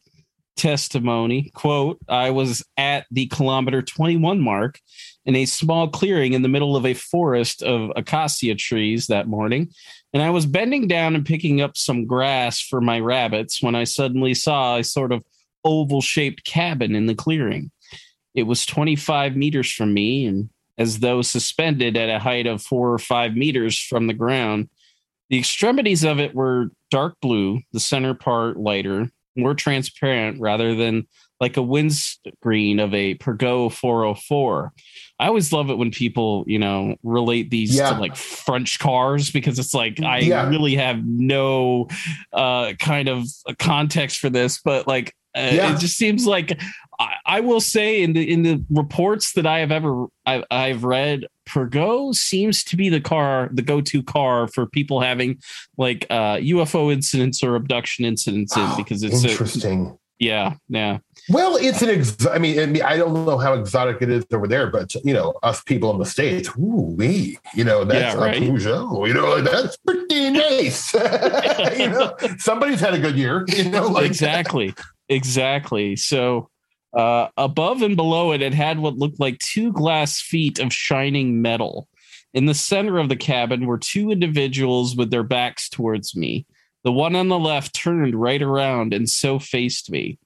testimony. 0.57 1.51
"Quote: 1.55 1.99
I 2.09 2.31
was 2.31 2.65
at 2.77 3.07
the 3.11 3.27
kilometer 3.27 3.83
21 3.83 4.41
mark 4.41 4.81
in 5.25 5.37
a 5.37 5.45
small 5.45 5.89
clearing 5.89 6.33
in 6.33 6.43
the 6.43 6.49
middle 6.49 6.77
of 6.77 6.85
a 6.85 6.95
forest 6.95 7.63
of 7.63 7.93
acacia 7.97 8.55
trees 8.55 9.07
that 9.07 9.29
morning, 9.29 9.69
and 10.13 10.23
I 10.23 10.31
was 10.31 10.47
bending 10.47 10.89
down 10.89 11.15
and 11.15 11.25
picking 11.25 11.61
up 11.61 11.77
some 11.77 12.07
grass 12.07 12.61
for 12.61 12.81
my 12.81 12.99
rabbits 12.99 13.63
when 13.63 13.75
I 13.75 13.85
suddenly 13.85 14.35
saw 14.35 14.77
a 14.77 14.85
sort 14.85 15.13
of 15.13 15.25
oval-shaped 15.65 16.45
cabin 16.45 16.95
in 16.95 17.07
the 17.07 17.15
clearing." 17.15 17.71
It 18.35 18.45
was 18.45 18.65
25 18.65 19.37
meters 19.37 19.71
from 19.71 19.93
me 19.93 20.25
and 20.25 20.49
as 20.79 21.01
though 21.01 21.23
suspended 21.23 21.97
at 21.97 22.09
a 22.09 22.19
height 22.19 22.47
of 22.47 22.63
four 22.63 22.93
or 22.93 22.99
five 22.99 23.35
meters 23.35 23.79
from 23.79 24.07
the 24.07 24.15
ground. 24.15 24.69
The 25.31 25.39
extremities 25.39 26.05
of 26.05 26.19
it 26.19 26.35
were 26.35 26.71
dark 26.91 27.17
blue, 27.21 27.61
the 27.73 27.81
center 27.81 28.15
part 28.15 28.57
lighter, 28.59 29.11
more 29.37 29.55
transparent 29.55 30.41
rather 30.41 30.75
than 30.75 31.07
like 31.41 31.57
a 31.57 31.63
windscreen 31.63 32.79
of 32.79 32.95
a 32.95 33.15
Peugeot 33.17 33.73
404. 33.73 34.73
I 35.19 35.27
always 35.27 35.53
love 35.53 35.71
it 35.71 35.79
when 35.79 35.91
people, 35.91 36.45
you 36.47 36.59
know, 36.59 36.97
relate 37.03 37.51
these 37.51 37.75
Yeah. 37.77 37.95
to 37.95 37.99
like 37.99 38.15
French 38.17 38.79
cars 38.79 39.31
because 39.31 39.59
it's 39.59 39.75
like 39.75 40.01
I 40.01 40.19
Yeah. 40.21 40.49
really 40.49 40.75
have 40.77 41.05
no 41.05 41.89
uh 42.33 42.75
kind 42.75 43.09
of 43.09 43.27
context 43.59 44.19
for 44.19 44.31
this, 44.31 44.61
but 44.65 44.87
like 44.87 45.15
uh, 45.37 45.41
Yeah. 45.53 45.75
it 45.75 45.79
just 45.81 45.97
seems 45.97 46.27
like 46.27 46.61
I, 47.01 47.15
I 47.27 47.41
will 47.41 47.61
say 47.61 48.03
in 48.03 48.13
the 48.13 48.31
in 48.31 48.43
the 48.43 48.63
reports 48.71 49.33
that 49.33 49.47
I 49.47 49.59
have 49.61 49.73
ever 49.73 50.07
I, 50.27 50.45
I've 50.51 50.85
read, 50.85 51.27
Peugeot 51.49 52.15
seems 52.15 52.63
to 52.65 52.77
be 52.77 52.89
the 52.89 53.01
car, 53.01 53.49
the 53.53 53.63
go-to 53.63 54.03
car 54.03 54.47
for 54.49 54.67
people 54.67 55.01
having 55.01 55.39
like 55.79 56.07
uh, 56.11 56.37
UFO 56.37 56.93
incidents 56.93 57.43
or 57.43 57.57
abduction 57.57 58.05
incidents 58.05 58.55
Oh, 58.57 58.75
because 58.77 59.03
it's 59.03 59.25
a, 59.25 59.31
interesting. 59.31 59.99
yeah, 60.21 60.55
yeah, 60.69 60.99
well, 61.29 61.57
it's 61.57 61.83
an 61.83 61.89
ex- 61.91 62.27
I 62.27 62.39
mean, 62.39 62.59
I 62.61 62.67
mean, 62.67 62.83
I 62.83 62.97
don't 62.97 63.25
know 63.27 63.39
how 63.39 63.55
exotic 63.55 64.03
it 64.03 64.11
is 64.11 64.25
over 64.33 64.47
there, 64.47 64.69
but 64.71 64.95
you 65.05 65.13
know, 65.15 65.35
us 65.43 65.63
people 65.63 65.91
in 65.93 65.99
the 65.99 66.05
states, 66.07 66.49
ooh, 66.59 66.95
we, 66.97 67.39
you 67.55 67.65
know, 67.65 67.85
that's 67.85 68.15
Yeah, 68.15 68.23
right. 68.23 68.37
a 68.41 68.47
Peugeot, 68.47 69.09
you 69.09 69.15
know, 69.15 69.31
like 69.31 69.45
that's 69.45 69.77
pretty 69.79 70.31
nice. 70.31 70.93
you 71.79 71.89
know, 71.91 72.15
somebody's 72.39 72.81
had 72.81 72.95
a 72.95 72.99
good 73.01 73.17
year, 73.17 73.45
you 73.49 73.69
know, 73.71 73.89
like 73.89 74.07
exactly, 74.07 74.75
exactly. 75.09 75.97
So 75.97 76.49
uh, 76.97 77.29
above 77.37 77.83
and 77.83 77.97
below 77.97 78.33
it, 78.33 78.43
it 78.43 78.55
had 78.55 78.79
what 78.79 78.97
looked 78.97 79.21
like 79.21 79.39
two 79.39 79.73
glass 79.73 80.21
feet 80.21 80.59
of 80.59 80.73
shining 80.73 81.41
metal. 81.41 81.89
In 82.35 82.47
the 82.47 82.55
center 82.55 82.99
of 82.99 83.09
the 83.09 83.17
cabin 83.17 83.67
were 83.67 83.79
two 83.79 84.11
individuals 84.11 84.97
with 84.97 85.11
their 85.11 85.23
backs 85.23 85.69
towards 85.69 86.17
me. 86.17 86.47
The 86.85 86.93
one 86.93 87.15
on 87.15 87.29
the 87.29 87.39
left 87.39 87.75
turned 87.75 88.15
right 88.15 88.43
around 88.43 88.93
and 88.93 89.09
so 89.09 89.39
faced 89.39 89.91
me. 89.91 90.19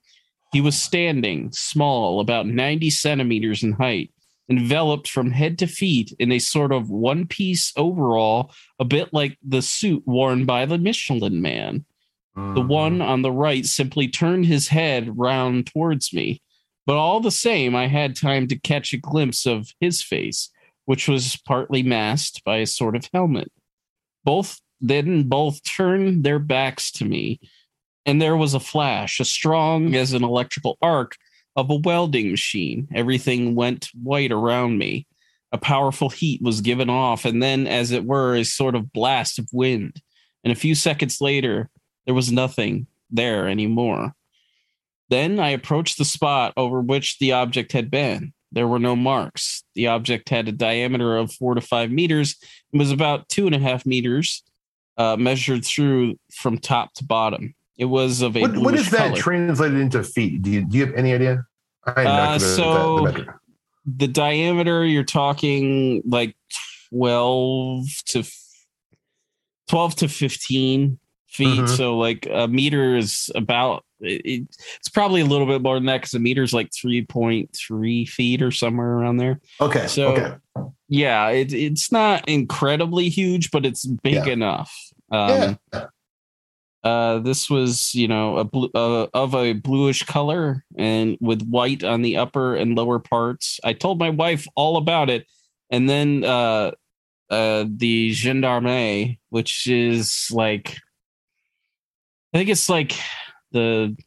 He 0.53 0.61
was 0.61 0.81
standing, 0.81 1.51
small, 1.51 2.19
about 2.19 2.47
90 2.47 2.89
centimeters 2.89 3.63
in 3.63 3.73
height, 3.73 4.11
enveloped 4.49 5.09
from 5.09 5.31
head 5.31 5.59
to 5.59 5.67
feet 5.67 6.13
in 6.19 6.31
a 6.31 6.39
sort 6.39 6.71
of 6.71 6.89
one 6.89 7.27
piece 7.27 7.73
overall, 7.75 8.53
a 8.79 8.85
bit 8.85 9.13
like 9.13 9.37
the 9.45 9.61
suit 9.61 10.03
worn 10.05 10.45
by 10.45 10.65
the 10.65 10.77
Michelin 10.77 11.41
man. 11.41 11.85
The 12.37 12.61
one 12.61 13.01
on 13.01 13.23
the 13.23 13.31
right 13.31 13.65
simply 13.65 14.07
turned 14.07 14.45
his 14.45 14.67
head 14.67 15.17
round 15.17 15.65
towards 15.65 16.13
me. 16.13 16.39
But 16.85 16.95
all 16.95 17.19
the 17.19 17.31
same, 17.31 17.75
I 17.75 17.87
had 17.87 18.15
time 18.15 18.47
to 18.49 18.59
catch 18.59 18.93
a 18.93 18.97
glimpse 18.97 19.47
of 19.47 19.73
his 19.79 20.03
face, 20.03 20.51
which 20.85 21.07
was 21.07 21.35
partly 21.47 21.81
masked 21.81 22.43
by 22.43 22.57
a 22.57 22.67
sort 22.67 22.95
of 22.95 23.09
helmet. 23.11 23.51
Both 24.23 24.61
then 24.79 25.23
both 25.23 25.63
turned 25.63 26.23
their 26.23 26.37
backs 26.37 26.91
to 26.91 27.05
me, 27.05 27.39
and 28.05 28.21
there 28.21 28.37
was 28.37 28.53
a 28.53 28.59
flash, 28.59 29.19
as 29.19 29.31
strong 29.31 29.95
as 29.95 30.13
an 30.13 30.23
electrical 30.23 30.77
arc 30.79 31.17
of 31.55 31.71
a 31.71 31.75
welding 31.75 32.29
machine. 32.29 32.87
Everything 32.93 33.55
went 33.55 33.89
white 33.95 34.31
around 34.31 34.77
me. 34.77 35.07
A 35.51 35.57
powerful 35.57 36.11
heat 36.11 36.39
was 36.43 36.61
given 36.61 36.87
off, 36.87 37.25
and 37.25 37.41
then, 37.41 37.65
as 37.65 37.89
it 37.89 38.05
were, 38.05 38.35
a 38.35 38.43
sort 38.45 38.75
of 38.75 38.93
blast 38.93 39.39
of 39.39 39.49
wind. 39.51 39.99
And 40.43 40.53
a 40.53 40.55
few 40.55 40.75
seconds 40.75 41.19
later, 41.19 41.71
there 42.07 42.15
was 42.15 42.31
nothing 42.31 42.87
there 43.11 43.47
anymore. 43.47 44.13
Then 45.09 45.39
I 45.39 45.49
approached 45.49 45.97
the 45.97 46.05
spot 46.05 46.53
over 46.57 46.81
which 46.81 47.19
the 47.19 47.33
object 47.33 47.73
had 47.73 47.91
been. 47.91 48.33
There 48.51 48.67
were 48.67 48.79
no 48.79 48.95
marks. 48.95 49.63
The 49.75 49.87
object 49.87 50.29
had 50.29 50.47
a 50.47 50.53
diameter 50.53 51.17
of 51.17 51.33
four 51.33 51.53
to 51.53 51.61
five 51.61 51.91
meters 51.91 52.35
and 52.71 52.79
was 52.79 52.91
about 52.91 53.27
two 53.29 53.45
and 53.45 53.53
a 53.53 53.59
half 53.59 53.85
meters, 53.85 54.41
uh, 54.97 55.17
measured 55.17 55.65
through 55.65 56.17
from 56.33 56.57
top 56.57 56.93
to 56.95 57.03
bottom. 57.03 57.53
It 57.77 57.85
was 57.85 58.21
of 58.21 58.35
a 58.37 58.41
what, 58.41 58.57
what 58.57 58.73
is 58.73 58.89
that 58.91 59.09
color. 59.09 59.17
translated 59.17 59.79
into 59.79 60.01
feet? 60.03 60.41
Do 60.41 60.49
you 60.49 60.65
do 60.65 60.77
you 60.77 60.85
have 60.85 60.95
any 60.95 61.13
idea? 61.13 61.45
I 61.85 62.01
am 62.01 62.07
Uh, 62.07 62.09
not 62.09 62.39
good 62.39 62.47
at 62.47 62.55
so- 62.55 63.07
the 63.11 63.25
the 63.85 64.07
diameter 64.07 64.83
you're 64.85 65.03
talking 65.03 66.01
like 66.05 66.35
12 66.89 67.85
to 68.07 68.23
12 69.69 69.95
to 69.97 70.07
15 70.09 70.99
feet 71.27 71.59
Mhm. 71.61 71.69
so 71.77 71.97
like 71.97 72.27
a 72.31 72.47
meter 72.47 72.95
is 72.97 73.29
about 73.35 73.83
it, 73.99 74.21
it- 74.25 74.47
it's 74.77 74.89
probably 74.89 75.21
a 75.21 75.25
little 75.25 75.47
bit 75.47 75.61
more 75.61 75.75
than 75.75 75.85
that 75.85 75.97
because 76.01 76.13
a 76.13 76.19
meter 76.19 76.43
is 76.43 76.53
like 76.53 76.69
3.3 76.71 78.05
feet 78.07 78.41
or 78.41 78.51
somewhere 78.51 78.89
around 78.93 79.17
there 79.17 79.39
Okay. 79.61 79.87
so- 79.87 80.15
okay. 80.15 80.35
yeah 80.87 81.29
it, 81.29 81.51
it's 81.53 81.91
not 81.91 82.27
incredibly 82.29 83.09
huge 83.09 83.51
but 83.51 83.65
it's 83.65 83.85
big 83.85 84.13
Yeah. 84.15 84.27
enough 84.27 84.73
um, 85.11 85.57
yeah. 85.73 85.85
uh, 86.83 87.19
this 87.19 87.49
was, 87.49 87.93
you 87.95 88.07
know, 88.07 88.37
a 88.37 88.43
blue, 88.43 88.69
uh, 88.75 89.07
of 89.13 89.33
a 89.35 89.53
bluish 89.53 90.03
color 90.03 90.63
and 90.77 91.17
with 91.19 91.41
white 91.47 91.83
on 91.83 92.01
the 92.01 92.15
upper 92.17 92.55
and 92.55 92.75
lower 92.77 92.99
parts. 92.99 93.59
I 93.63 93.73
told 93.73 93.99
my 93.99 94.09
wife 94.09 94.45
all 94.55 94.77
about 94.77 95.09
it, 95.09 95.25
and 95.69 95.89
then 95.89 96.23
uh, 96.23 96.71
uh, 97.29 97.65
the 97.67 98.11
gendarme, 98.13 99.17
which 99.29 99.67
is 99.67 100.27
like, 100.31 100.77
I 102.37 102.39
think 102.41 102.49
it's 102.51 102.69
like 102.69 102.93
the, 103.51 103.97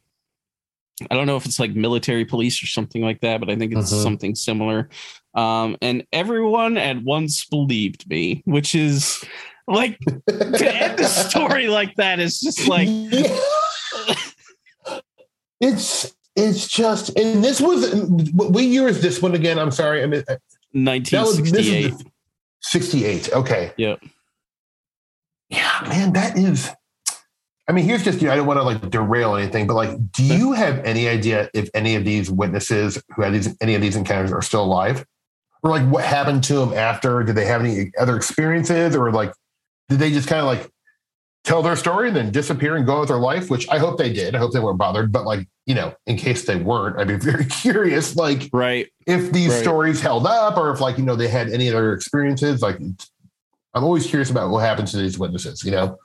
I 1.09 1.15
don't 1.15 1.27
know 1.27 1.35
if 1.35 1.45
it's 1.45 1.59
like 1.59 1.71
military 1.75 2.23
police 2.23 2.63
or 2.63 2.65
something 2.67 3.01
like 3.01 3.19
that, 3.19 3.41
but 3.41 3.49
I 3.49 3.57
think 3.57 3.73
it's 3.73 3.91
Mhm. 3.91 4.03
something 4.03 4.35
similar. 4.35 4.87
Um, 5.35 5.75
and 5.81 6.05
everyone 6.13 6.77
at 6.77 7.03
once 7.03 7.43
believed 7.43 8.09
me, 8.09 8.41
which 8.45 8.73
is 8.73 9.21
like 9.67 9.99
to 9.99 10.73
end 10.73 10.97
the 10.97 11.03
story 11.29 11.67
like 11.67 11.93
that 11.95 12.21
is 12.21 12.39
just 12.39 12.69
like 12.69 12.87
Yeah. 12.89 13.37
it's 15.59 16.15
it's 16.37 16.69
just 16.69 17.09
and 17.19 17.43
this 17.43 17.59
was 17.59 17.93
what 18.33 18.63
year 18.63 18.87
is 18.87 19.01
this 19.01 19.21
one 19.21 19.35
again? 19.35 19.59
I'm 19.59 19.71
sorry. 19.71 20.03
I 20.03 20.05
mean 20.05 20.23
that 20.25 20.39
was 20.73 21.37
this 21.37 21.51
1968. 21.51 21.85
is 21.85 21.97
the 21.97 22.05
68. 22.61 23.33
Okay. 23.33 23.73
Yep. 23.75 23.99
Yeah, 25.49 25.85
man, 25.89 26.13
that 26.13 26.37
is 26.37 26.69
I 27.71 27.73
mean, 27.73 27.85
here's 27.85 28.03
just 28.03 28.19
you 28.21 28.27
know, 28.27 28.33
I 28.33 28.35
don't 28.35 28.47
want 28.47 28.59
to 28.59 28.63
like 28.63 28.89
derail 28.89 29.33
anything, 29.33 29.65
but 29.65 29.75
like, 29.75 30.11
do 30.11 30.25
you 30.25 30.51
have 30.51 30.79
any 30.79 31.07
idea 31.07 31.49
if 31.53 31.69
any 31.73 31.95
of 31.95 32.03
these 32.03 32.29
witnesses 32.29 33.01
who 33.15 33.21
had 33.21 33.33
these 33.33 33.55
any 33.61 33.75
of 33.75 33.81
these 33.81 33.95
encounters 33.95 34.33
are 34.33 34.41
still 34.41 34.65
alive? 34.65 35.05
Or 35.63 35.69
like 35.71 35.87
what 35.87 36.03
happened 36.03 36.43
to 36.45 36.55
them 36.55 36.73
after? 36.73 37.23
Did 37.23 37.35
they 37.35 37.45
have 37.45 37.61
any 37.61 37.93
other 37.97 38.17
experiences? 38.17 38.93
Or 38.93 39.09
like 39.13 39.31
did 39.87 39.99
they 39.99 40.11
just 40.11 40.27
kind 40.27 40.41
of 40.41 40.47
like 40.47 40.69
tell 41.45 41.61
their 41.61 41.77
story 41.77 42.09
and 42.09 42.17
then 42.17 42.29
disappear 42.29 42.75
and 42.75 42.85
go 42.85 42.99
with 42.99 43.07
their 43.07 43.19
life? 43.19 43.49
Which 43.49 43.69
I 43.69 43.77
hope 43.77 43.97
they 43.97 44.11
did. 44.11 44.35
I 44.35 44.39
hope 44.39 44.51
they 44.51 44.59
weren't 44.59 44.77
bothered. 44.77 45.13
But 45.13 45.23
like, 45.23 45.47
you 45.65 45.73
know, 45.73 45.95
in 46.07 46.17
case 46.17 46.43
they 46.43 46.57
weren't, 46.57 46.99
I'd 46.99 47.07
be 47.07 47.15
very 47.31 47.45
curious, 47.45 48.17
like 48.17 48.49
Right. 48.51 48.89
if 49.07 49.31
these 49.31 49.51
Right. 49.51 49.61
stories 49.61 50.01
held 50.01 50.27
up 50.27 50.57
or 50.57 50.71
if 50.71 50.81
like, 50.81 50.97
you 50.97 51.05
know, 51.05 51.15
they 51.15 51.29
had 51.29 51.47
any 51.49 51.69
other 51.69 51.93
experiences. 51.93 52.61
Like 52.61 52.79
I'm 53.73 53.83
always 53.85 54.05
curious 54.07 54.29
about 54.29 54.49
what 54.49 54.59
happens 54.59 54.91
to 54.91 54.97
these 54.97 55.17
witnesses, 55.17 55.63
you 55.63 55.71
know? 55.71 55.97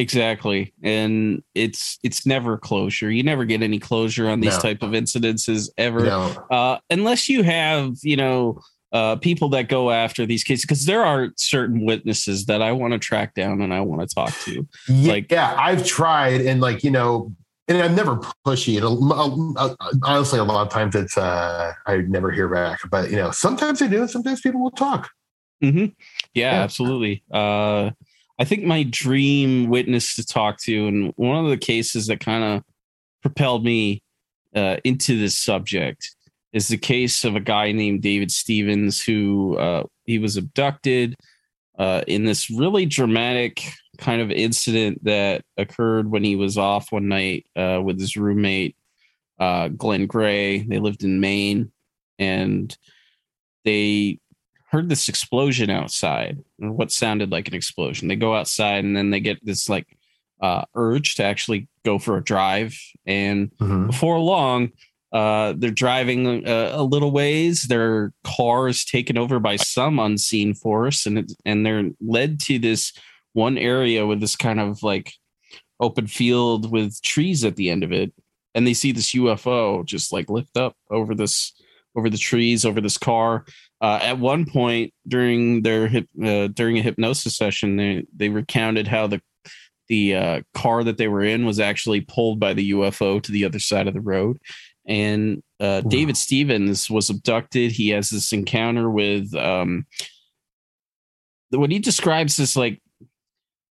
Exactly. 0.00 0.72
And 0.82 1.42
it's 1.54 1.98
it's 2.02 2.24
never 2.24 2.56
closure. 2.56 3.10
You 3.10 3.22
never 3.22 3.44
get 3.44 3.62
any 3.62 3.78
closure 3.78 4.28
on 4.30 4.40
these 4.40 4.54
No. 4.56 4.60
type 4.60 4.82
of 4.82 4.92
incidences 4.92 5.68
ever. 5.76 6.04
Know, 6.06 6.46
Uh 6.50 6.78
unless 6.88 7.28
you 7.28 7.42
have, 7.42 7.96
you 8.02 8.16
know, 8.16 8.60
uh 8.92 9.16
people 9.16 9.50
that 9.50 9.68
go 9.68 9.90
after 9.90 10.24
these 10.24 10.42
cases 10.42 10.64
because 10.64 10.86
there 10.86 11.04
are 11.04 11.28
certain 11.36 11.84
witnesses 11.84 12.46
that 12.46 12.62
I 12.62 12.72
want 12.72 12.92
to 12.94 12.98
track 12.98 13.34
down 13.34 13.60
and 13.60 13.74
I 13.74 13.82
want 13.82 14.00
to 14.08 14.14
talk 14.14 14.32
to. 14.46 14.66
Yeah, 14.88 15.12
Like- 15.12 15.30
yeah, 15.30 15.54
I've 15.58 15.84
tried, 15.84 16.40
and 16.40 16.60
like 16.62 16.82
you 16.82 16.90
know, 16.90 17.32
and 17.68 17.78
I'm 17.78 17.94
never 17.94 18.16
pushy. 18.46 18.78
And 18.78 18.86
a- 18.86 19.62
a- 19.62 19.76
honestly, 20.02 20.38
a 20.38 20.44
lot 20.44 20.66
of 20.66 20.72
times 20.72 20.94
it's 20.94 21.18
uh, 21.18 21.72
I 21.86 21.98
never 21.98 22.30
hear 22.32 22.48
back. 22.48 22.80
But 22.90 23.10
you 23.10 23.16
know, 23.16 23.30
sometimes 23.32 23.80
they 23.80 23.88
do. 23.88 24.00
and 24.00 24.10
Sometimes 24.10 24.40
people 24.40 24.62
will 24.62 24.70
talk. 24.72 25.10
hmm 25.60 25.78
Yeah, 25.78 26.52
Yeah. 26.54 26.62
absolutely. 26.62 27.22
Uh, 27.30 27.90
I 28.40 28.44
think 28.44 28.64
my 28.64 28.84
dream 28.84 29.68
witness 29.68 30.16
to 30.16 30.24
talk 30.24 30.58
to, 30.62 30.88
and 30.88 31.12
one 31.16 31.44
of 31.44 31.50
the 31.50 31.58
cases 31.58 32.06
that 32.06 32.20
kind 32.20 32.42
of 32.42 32.62
propelled 33.20 33.62
me 33.62 34.02
uh, 34.56 34.78
into 34.82 35.18
this 35.18 35.36
subject, 35.36 36.10
is 36.54 36.68
the 36.68 36.78
case 36.78 37.22
of 37.24 37.36
a 37.36 37.40
guy 37.40 37.70
named 37.72 38.00
David 38.00 38.32
Stevens 38.32 39.02
who 39.02 39.58
uh, 39.58 39.84
he 40.04 40.18
was 40.18 40.38
abducted 40.38 41.16
uh, 41.78 42.02
in 42.06 42.24
this 42.24 42.50
really 42.50 42.86
dramatic 42.86 43.62
kind 43.98 44.22
of 44.22 44.30
incident 44.30 45.04
that 45.04 45.44
occurred 45.58 46.10
when 46.10 46.24
he 46.24 46.34
was 46.34 46.56
off 46.56 46.90
one 46.90 47.08
night 47.08 47.46
uh, 47.56 47.80
with 47.84 48.00
his 48.00 48.16
roommate 48.16 48.74
uh, 49.38 49.68
Glenn 49.68 50.06
Gray. 50.06 50.62
They 50.62 50.78
lived 50.78 51.04
in 51.04 51.20
Maine, 51.20 51.70
and 52.18 52.74
they 53.66 54.18
heard 54.70 54.88
this 54.88 55.08
explosion 55.08 55.68
outside 55.68 56.38
what 56.58 56.92
sounded 56.92 57.30
like 57.32 57.48
an 57.48 57.54
explosion. 57.54 58.08
They 58.08 58.16
go 58.16 58.34
outside 58.34 58.84
and 58.84 58.96
then 58.96 59.10
they 59.10 59.20
get 59.20 59.44
this 59.44 59.68
like 59.68 59.86
uh 60.40 60.64
urge 60.74 61.16
to 61.16 61.24
actually 61.24 61.68
go 61.84 61.98
for 61.98 62.16
a 62.16 62.24
drive. 62.24 62.78
And 63.04 63.50
before 63.88 64.18
long 64.20 64.70
uh 65.12 65.54
they're 65.56 65.70
driving 65.70 66.46
a, 66.46 66.70
a 66.72 66.82
little 66.84 67.10
ways. 67.10 67.64
Their 67.64 68.12
car 68.24 68.68
is 68.68 68.84
taken 68.84 69.18
over 69.18 69.40
by 69.40 69.56
some 69.56 69.98
unseen 69.98 70.54
force 70.54 71.04
and 71.04 71.18
it, 71.18 71.32
and 71.44 71.66
they're 71.66 71.90
led 72.00 72.38
to 72.42 72.58
this 72.58 72.92
one 73.32 73.58
area 73.58 74.06
with 74.06 74.20
this 74.20 74.36
kind 74.36 74.60
of 74.60 74.82
like 74.82 75.12
open 75.80 76.06
field 76.06 76.70
with 76.70 77.00
trees 77.02 77.44
at 77.44 77.56
the 77.56 77.70
end 77.70 77.82
of 77.82 77.92
it. 77.92 78.12
And 78.54 78.66
they 78.66 78.74
see 78.74 78.92
this 78.92 79.14
UFO 79.14 79.84
just 79.84 80.12
like 80.12 80.28
lift 80.30 80.56
up 80.56 80.76
over 80.90 81.14
this 81.14 81.52
over 81.96 82.08
the 82.08 82.18
trees 82.18 82.64
over 82.64 82.80
this 82.80 82.98
car 82.98 83.44
uh, 83.80 83.98
at 84.02 84.18
one 84.18 84.44
point 84.44 84.92
during 85.08 85.62
their 85.62 85.88
hip, 85.88 86.06
uh, 86.22 86.48
during 86.48 86.78
a 86.78 86.82
hypnosis 86.82 87.36
session, 87.36 87.76
they 87.76 88.04
they 88.14 88.28
recounted 88.28 88.86
how 88.86 89.06
the 89.06 89.20
the 89.88 90.14
uh, 90.14 90.40
car 90.54 90.84
that 90.84 90.98
they 90.98 91.08
were 91.08 91.22
in 91.22 91.44
was 91.46 91.58
actually 91.58 92.00
pulled 92.00 92.38
by 92.38 92.54
the 92.54 92.70
UFO 92.72 93.20
to 93.22 93.32
the 93.32 93.44
other 93.44 93.58
side 93.58 93.88
of 93.88 93.94
the 93.94 94.00
road, 94.00 94.38
and 94.86 95.42
uh, 95.60 95.80
Wow. 95.84 95.90
David 95.90 96.16
Stevens 96.16 96.88
was 96.90 97.10
abducted. 97.10 97.72
He 97.72 97.88
has 97.90 98.10
this 98.10 98.32
encounter 98.32 98.88
with 98.90 99.34
um, 99.34 99.86
what 101.50 101.70
he 101.70 101.78
describes 101.78 102.38
as 102.38 102.56
like 102.56 102.80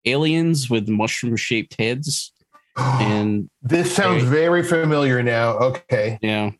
aliens 0.04 0.68
with 0.68 0.88
mushroom 0.88 1.36
shaped 1.36 1.76
heads, 1.78 2.32
and 2.76 3.48
this 3.62 3.94
sounds 3.94 4.24
very 4.24 4.62
familiar 4.62 5.22
now. 5.22 5.56
Okay, 5.58 6.18
yeah, 6.22 6.50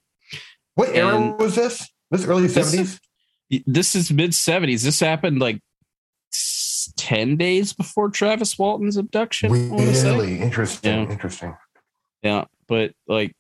what 0.77 0.91
era 0.91 1.17
And- 1.17 1.39
was 1.39 1.57
this? 1.57 1.89
This 2.11 2.25
early 2.27 2.47
seventies. 2.49 3.01
This 3.67 3.95
is 3.95 4.11
mid 4.13 4.31
70s. 4.33 4.83
This 4.83 5.01
happened 5.01 5.41
like 5.41 5.61
10 6.97 7.37
days 7.37 7.73
before 7.73 8.09
Travis 8.11 8.59
Walton's 8.59 8.97
abduction. 8.97 9.53
I 9.53 9.69
wanna 9.69 9.95
say. 9.95 10.11
Really 10.11 10.41
interesting. 10.41 11.05
Yeah. 11.05 11.11
Interesting. 11.13 11.57
Yeah, 12.23 12.45
but 12.69 12.93
like 13.07 13.35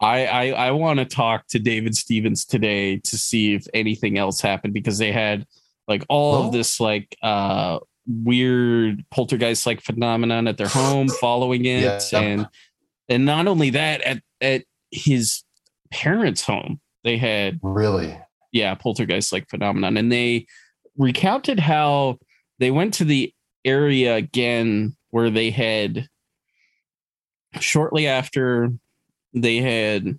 I 0.00 0.26
I 0.26 0.46
I 0.50 0.70
want 0.72 0.98
to 0.98 1.04
talk 1.04 1.46
to 1.48 1.58
David 1.58 1.96
Stevens 1.96 2.44
today 2.44 2.98
to 2.98 3.16
see 3.18 3.54
if 3.54 3.66
anything 3.74 4.18
else 4.18 4.40
happened 4.40 4.74
because 4.74 4.98
they 4.98 5.12
had 5.12 5.46
like 5.86 6.04
all 6.08 6.34
Oh. 6.34 6.46
of 6.46 6.52
this 6.52 6.80
like 6.80 7.16
uh 7.22 7.78
weird 8.06 9.04
poltergeist 9.10 9.66
like 9.66 9.80
phenomenon 9.82 10.48
at 10.48 10.56
their 10.56 10.68
home 10.68 11.08
following 11.08 11.64
it 11.66 12.02
Yeah. 12.12 12.20
and 12.20 12.48
and 13.08 13.24
not 13.26 13.46
only 13.46 13.70
that 13.70 14.00
at 14.02 14.22
at 14.40 14.64
his 14.90 15.44
parents 15.90 16.42
home 16.42 16.80
they 17.04 17.16
had 17.18 17.58
Really? 17.62 18.18
Yeah 18.52 18.74
poltergeist 18.74 19.32
like 19.32 19.48
phenomenon. 19.48 19.96
And 19.96 20.10
they 20.10 20.46
recounted 20.96 21.60
how 21.60 22.18
they 22.58 22.70
went 22.70 22.94
to 22.94 23.04
the 23.04 23.32
area 23.64 24.16
again 24.16 24.96
where 25.10 25.30
they 25.30 25.50
had 25.50 26.08
shortly 27.60 28.06
after 28.06 28.70
they 29.32 29.56
had 29.58 30.18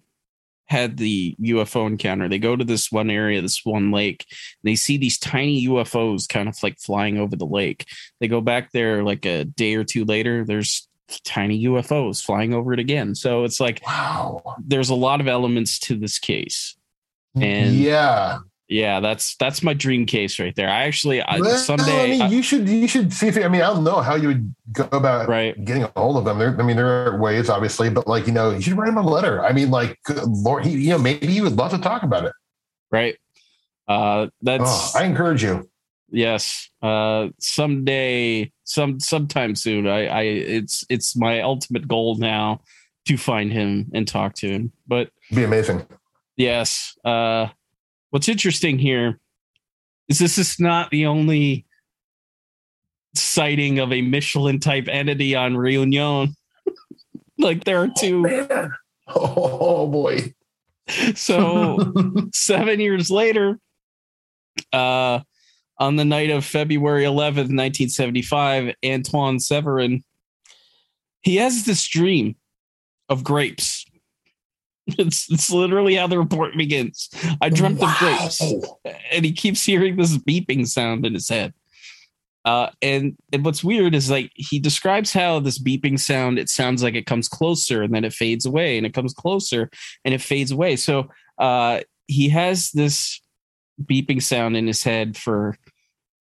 had 0.66 0.98
the 0.98 1.36
UFO 1.42 1.88
encounter 1.88 2.30
they 2.30 2.38
go 2.38 2.56
to 2.56 2.64
this 2.64 2.92
one 2.92 3.10
area 3.10 3.42
this 3.42 3.66
one 3.66 3.92
lake 3.92 4.26
they 4.64 4.76
see 4.76 4.98
these 4.98 5.18
tiny 5.18 5.68
UFOs 5.68 6.30
kind 6.30 6.48
of 6.48 6.62
like 6.62 6.78
flying 6.80 7.18
over 7.18 7.36
the 7.36 7.46
lake. 7.46 7.86
They 8.20 8.28
go 8.28 8.42
back 8.42 8.72
there 8.72 9.04
like 9.04 9.26
a 9.26 9.46
day 9.46 9.76
or 9.76 9.84
two 9.84 10.06
later 10.06 10.46
there's 10.46 10.88
tiny 11.24 11.66
UFOs 11.66 12.24
flying 12.24 12.54
over 12.54 12.72
it 12.72 12.80
again. 12.80 13.16
So 13.16 13.44
it's 13.44 13.60
like 13.60 13.82
Wow. 13.86 14.58
there's 14.64 14.92
a 14.92 14.96
lot 14.96 15.22
of 15.22 15.28
elements 15.28 15.80
to 15.80 15.96
this 15.96 16.20
case 16.20 16.76
And- 17.36 17.74
yeah. 17.76 18.40
yeah, 18.68 19.00
that's 19.00 19.36
that's 19.38 19.62
my 19.64 19.74
dream 19.74 20.06
case 20.06 20.40
right 20.40 20.56
there. 20.56 20.70
I 20.70 20.84
actually 20.84 21.22
I, 21.22 21.40
Well, 21.40 21.58
someday, 21.58 22.04
I 22.04 22.08
mean, 22.10 22.22
I- 22.24 22.28
you 22.30 22.42
should 22.44 22.68
you 22.70 22.88
should 22.88 23.12
see 23.14 23.28
if 23.28 23.38
I 23.38 23.48
mean 23.48 23.62
I 23.62 23.68
don't 23.68 23.84
know 23.84 24.02
how 24.02 24.16
you 24.16 24.28
would 24.30 24.56
go 24.74 24.88
about 24.92 25.28
right? 25.28 25.54
getting 25.66 25.84
a 25.84 25.92
hold 25.96 26.18
of 26.18 26.26
them. 26.26 26.38
There, 26.40 26.56
I 26.60 26.64
mean, 26.64 26.76
there 26.78 27.08
are 27.14 27.20
ways, 27.20 27.50
obviously, 27.50 27.90
but 27.90 28.08
like 28.08 28.28
you 28.28 28.34
know, 28.34 28.52
you 28.52 28.62
should 28.62 28.78
write 28.78 28.90
him 28.90 28.98
a 28.98 29.02
letter. 29.02 29.44
I 29.44 29.54
mean, 29.54 29.70
like, 29.72 29.98
Lord, 30.26 30.66
he, 30.66 30.72
you 30.72 30.90
know, 30.90 30.98
maybe 31.00 31.28
he 31.28 31.42
would 31.42 31.56
love 31.58 31.72
to 31.72 31.78
talk 31.80 32.04
about 32.04 32.26
it. 32.26 32.34
Right. 32.92 33.16
Uh, 33.88 34.28
that's 34.42 34.96
Oh, 34.96 35.00
I 35.00 35.04
encourage 35.06 35.42
you. 35.44 35.68
yes. 36.12 36.70
Uh, 36.82 37.30
someday, 37.40 38.52
some 38.64 39.00
sometime 39.00 39.56
soon. 39.56 39.88
I, 39.88 40.06
I, 40.08 40.22
it's 40.24 40.84
it's 40.90 41.16
my 41.16 41.42
ultimate 41.42 41.88
goal 41.88 42.16
now 42.18 42.62
to 43.08 43.18
find 43.18 43.52
him 43.52 43.90
and 43.94 44.08
talk 44.08 44.34
to 44.36 44.48
him. 44.48 44.72
But 44.88 45.10
It'd 45.30 45.38
be 45.38 45.44
amazing. 45.44 45.86
Yes, 46.40 46.98
uh, 47.06 47.48
what's 48.10 48.30
interesting 48.30 48.80
here 48.80 49.20
is 50.08 50.18
this 50.18 50.40
is 50.40 50.60
not 50.60 50.90
the 50.90 51.06
only 51.06 51.68
sighting 53.14 53.80
of 53.80 53.92
a 53.92 54.02
Michelin 54.02 54.60
type 54.60 54.88
entity 54.88 55.36
on 55.36 55.56
Reunion. 55.56 56.36
like 57.38 57.66
there 57.66 57.80
are 57.84 57.90
two. 57.96 58.22
Man. 58.22 58.72
Oh 59.08 59.88
boy. 59.88 60.34
So 61.16 61.94
seven 62.34 62.80
years 62.80 63.12
later, 63.12 63.60
uh, 64.74 65.20
on 65.78 65.96
the 65.96 66.06
night 66.06 66.30
of 66.30 66.46
February 66.46 67.04
11th, 67.04 67.50
1975, 67.54 68.76
Antoine 68.86 69.40
Severin, 69.40 70.04
he 71.22 71.38
has 71.38 71.66
this 71.66 71.88
dream 71.88 72.36
of 73.08 73.24
grapes. 73.24 73.86
It's, 75.00 75.32
it's 75.32 75.50
literally 75.50 75.96
how 75.96 76.08
the 76.08 76.20
report 76.20 76.56
begins. 76.58 77.10
I 77.42 77.50
dreamt 77.50 77.82
of 77.82 77.96
grapes, 77.98 78.42
and 79.12 79.26
he 79.26 79.32
keeps 79.32 79.64
hearing 79.64 79.96
this 79.96 80.18
beeping 80.18 80.68
sound 80.68 81.06
in 81.06 81.14
his 81.14 81.30
head. 81.30 81.54
Uh, 82.46 82.70
and, 82.82 83.18
and 83.34 83.44
what's 83.44 83.64
weird 83.64 83.94
is 83.94 84.10
like 84.10 84.32
he 84.36 84.60
describes 84.60 85.14
how 85.14 85.40
this 85.40 85.60
beeping 85.60 86.00
sound, 86.00 86.40
it 86.40 86.50
sounds 86.50 86.82
like 86.82 86.96
it 86.96 87.06
comes 87.06 87.28
closer 87.28 87.84
and 87.84 87.94
then 87.94 88.06
it 88.06 88.14
fades 88.14 88.46
away 88.46 88.78
and 88.78 88.86
it 88.86 88.94
comes 88.94 89.14
closer 89.14 89.70
and 90.06 90.14
it 90.14 90.22
fades 90.22 90.52
away. 90.52 90.76
So 90.76 91.10
uh, 91.38 91.82
he 92.08 92.30
has 92.30 92.72
this 92.72 93.22
beeping 93.84 94.22
sound 94.22 94.58
in 94.58 94.68
his 94.68 94.84
head 94.84 95.16
for 95.16 95.58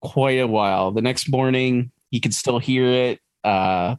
quite 0.01 0.39
a 0.39 0.47
while. 0.47 0.91
The 0.91 1.01
next 1.01 1.29
morning, 1.29 1.91
he 2.11 2.19
can 2.19 2.31
still 2.31 2.59
hear 2.59 2.85
it. 2.85 3.19
Uh, 3.43 3.95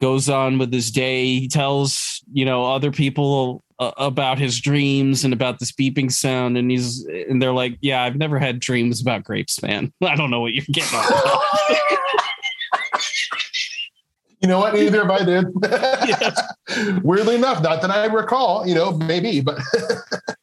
goes 0.00 0.28
on 0.28 0.58
with 0.58 0.72
his 0.72 0.90
day. 0.90 1.38
He 1.38 1.46
tells 1.46 2.11
you 2.32 2.44
know 2.44 2.64
other 2.64 2.90
people 2.90 3.62
uh, 3.78 3.92
about 3.96 4.38
his 4.38 4.60
dreams 4.60 5.24
and 5.24 5.32
about 5.32 5.58
this 5.58 5.72
beeping 5.72 6.10
sound, 6.12 6.56
and 6.56 6.70
he's 6.70 7.04
and 7.04 7.40
they're 7.40 7.52
like, 7.52 7.78
"Yeah, 7.80 8.02
I've 8.02 8.16
never 8.16 8.38
had 8.38 8.60
dreams 8.60 9.00
about 9.00 9.24
grapes, 9.24 9.62
man. 9.62 9.92
I 10.02 10.14
don't 10.16 10.30
know 10.30 10.40
what 10.40 10.52
you're 10.52 10.64
getting 10.70 10.98
at." 10.98 11.78
You 14.40 14.48
know 14.48 14.58
what? 14.58 14.74
Neither 14.74 15.06
have 15.06 15.10
I 15.10 15.24
did. 15.24 17.04
Weirdly 17.04 17.36
enough, 17.36 17.62
not 17.62 17.80
that 17.80 17.92
I 17.92 18.06
recall. 18.06 18.66
You 18.66 18.74
know, 18.74 18.90
maybe, 18.90 19.40
but 19.40 19.60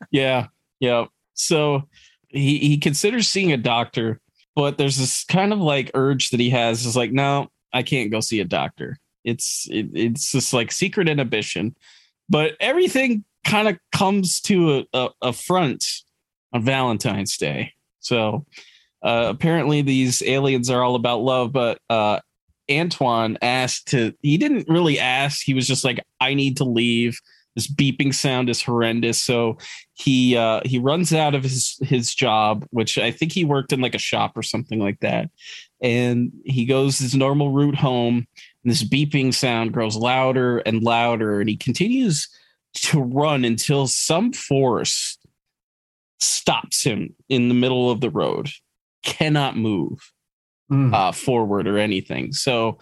Yeah, 0.10 0.48
yeah. 0.80 1.08
So 1.34 1.84
he 2.30 2.60
he 2.60 2.78
considers 2.78 3.28
seeing 3.28 3.52
a 3.52 3.58
doctor, 3.58 4.22
but 4.56 4.78
there's 4.78 4.98
this 4.98 5.26
kind 5.26 5.52
of 5.52 5.60
like 5.60 5.92
urge 5.94 6.30
that 6.30 6.40
he 6.40 6.50
has 6.52 6.86
is 6.86 6.96
like, 6.96 7.12
no, 7.12 7.50
I 7.74 7.84
can't 7.84 8.10
go 8.10 8.22
see 8.22 8.40
a 8.40 8.46
doctor. 8.46 8.98
It's 9.24 9.68
it, 9.70 9.88
it's 9.94 10.32
just 10.32 10.54
like 10.54 10.72
secret 10.72 11.10
inhibition. 11.10 11.76
But 12.30 12.54
everything 12.60 13.24
kind 13.44 13.68
of 13.68 13.78
comes 13.92 14.40
to 14.42 14.80
a, 14.80 14.86
a, 14.94 15.10
a 15.24 15.34
front 15.34 15.86
on 16.54 16.64
Valentine's 16.64 17.38
Day. 17.38 17.74
So 18.00 18.46
uh, 19.04 19.28
apparently 19.30 19.82
these 19.82 20.22
aliens 20.22 20.70
are 20.70 20.84
all 20.84 20.96
about 20.96 21.22
love, 21.22 21.52
but 21.52 21.80
uh, 21.90 22.20
Antoine 22.70 23.38
asked 23.42 23.88
to. 23.90 24.14
He 24.22 24.38
didn't 24.38 24.68
really 24.70 25.00
ask. 25.00 25.44
He 25.44 25.54
was 25.54 25.68
just 25.68 25.84
like, 25.84 26.04
I 26.20 26.34
need 26.34 26.58
to 26.58 26.64
leave. 26.64 27.20
This 27.56 27.68
beeping 27.68 28.14
sound 28.14 28.50
is 28.50 28.62
horrendous. 28.62 29.22
So 29.22 29.58
he 30.00 30.38
uh 30.38 30.62
he 30.64 30.80
runs 30.80 31.14
out 31.14 31.36
of 31.36 31.44
his 31.44 31.78
his 31.82 32.16
job 32.16 32.66
which 32.72 32.98
i 32.98 33.12
think 33.12 33.34
he 33.34 33.44
worked 33.44 33.74
in 33.74 33.82
like 33.82 33.96
a 33.96 34.00
shop 34.00 34.36
or 34.36 34.42
something 34.42 34.80
like 34.80 35.00
that 35.02 35.30
and 35.82 36.32
he 36.46 36.66
goes 36.66 36.98
his 36.98 37.16
normal 37.16 37.52
route 37.52 37.76
home 37.76 38.26
and 38.64 38.72
this 38.72 38.84
beeping 38.84 39.34
sound 39.34 39.74
grows 39.74 39.96
louder 39.96 40.60
and 40.60 40.82
louder 40.84 41.40
and 41.40 41.50
he 41.50 41.58
continues 41.58 42.28
to 42.74 43.02
run 43.02 43.46
until 43.46 43.88
some 43.88 44.32
force 44.34 45.18
stops 46.20 46.84
him 46.84 47.16
in 47.30 47.48
the 47.48 47.54
middle 47.56 47.90
of 47.90 48.02
the 48.02 48.10
road 48.10 48.50
cannot 49.04 49.56
move 49.58 50.00
Mm. 50.72 50.94
uh, 50.94 51.12
forward 51.12 51.68
or 51.68 51.80
anything. 51.80 52.32
So, 52.32 52.78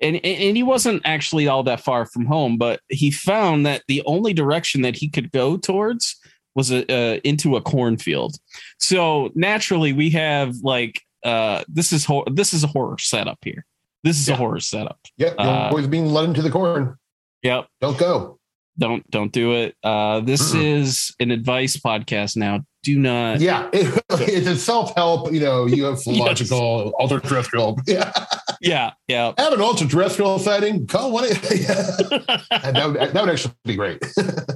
and 0.00 0.16
and 0.26 0.56
he 0.56 0.64
wasn't 0.64 1.02
actually 1.04 1.46
all 1.46 1.62
that 1.62 1.78
far 1.78 2.04
from 2.04 2.26
home, 2.26 2.58
but 2.58 2.80
he 2.88 3.12
found 3.12 3.64
that 3.64 3.82
the 3.86 4.02
only 4.06 4.32
direction 4.32 4.82
that 4.82 4.96
he 4.96 5.08
could 5.08 5.30
go 5.30 5.56
towards 5.56 6.16
was 6.56 6.72
a, 6.72 6.84
uh, 6.92 7.20
into 7.22 7.54
a 7.54 7.60
cornfield. 7.62 8.34
So 8.78 9.30
naturally, 9.36 9.92
we 9.92 10.10
have 10.10 10.56
like 10.64 11.00
uh, 11.24 11.62
this 11.68 11.92
is 11.92 12.04
hor- 12.04 12.26
this 12.28 12.52
is 12.52 12.64
a 12.64 12.66
horror 12.66 12.98
setup 12.98 13.38
here. 13.44 13.64
This 14.04 14.18
is 14.18 14.28
a 14.28 14.36
horror 14.36 14.60
setup. 14.60 14.98
yep, 15.16 15.34
Uh, 15.38 15.68
always 15.70 15.86
being 15.86 16.06
led 16.06 16.24
into 16.24 16.42
the 16.42 16.50
corn. 16.50 16.96
Yep. 17.42 17.66
Don't 17.80 17.98
go. 17.98 18.38
Don't 18.78 19.08
don't 19.10 19.30
do 19.32 19.52
it. 19.52 19.76
Uh, 19.84 20.20
this 20.20 20.52
Mm-mm. 20.54 20.80
is 20.80 21.14
an 21.20 21.30
advice 21.30 21.76
podcast 21.76 22.36
now. 22.36 22.60
Do 22.82 22.98
not. 22.98 23.40
Yeah, 23.40 23.68
it, 23.72 24.02
it's 24.10 24.46
a 24.46 24.56
self 24.56 24.94
help. 24.96 25.30
You 25.32 25.40
know, 25.40 25.64
ufological, 25.66 26.92
ultra 26.98 27.20
terrestrial. 27.20 27.78
Yeah, 27.86 28.12
Yeah. 28.62 28.92
Yeah. 29.08 29.32
have 29.36 29.52
an 29.52 29.60
ultra 29.60 29.86
terrestrial 29.86 30.38
sighting. 30.38 30.86
Call 30.86 31.12
one. 31.12 31.28
Yeah. 31.54 31.90
That, 32.62 32.86
would, 32.86 32.96
that 32.96 33.14
would 33.14 33.30
actually 33.30 33.54
be 33.64 33.74
great. 33.74 33.98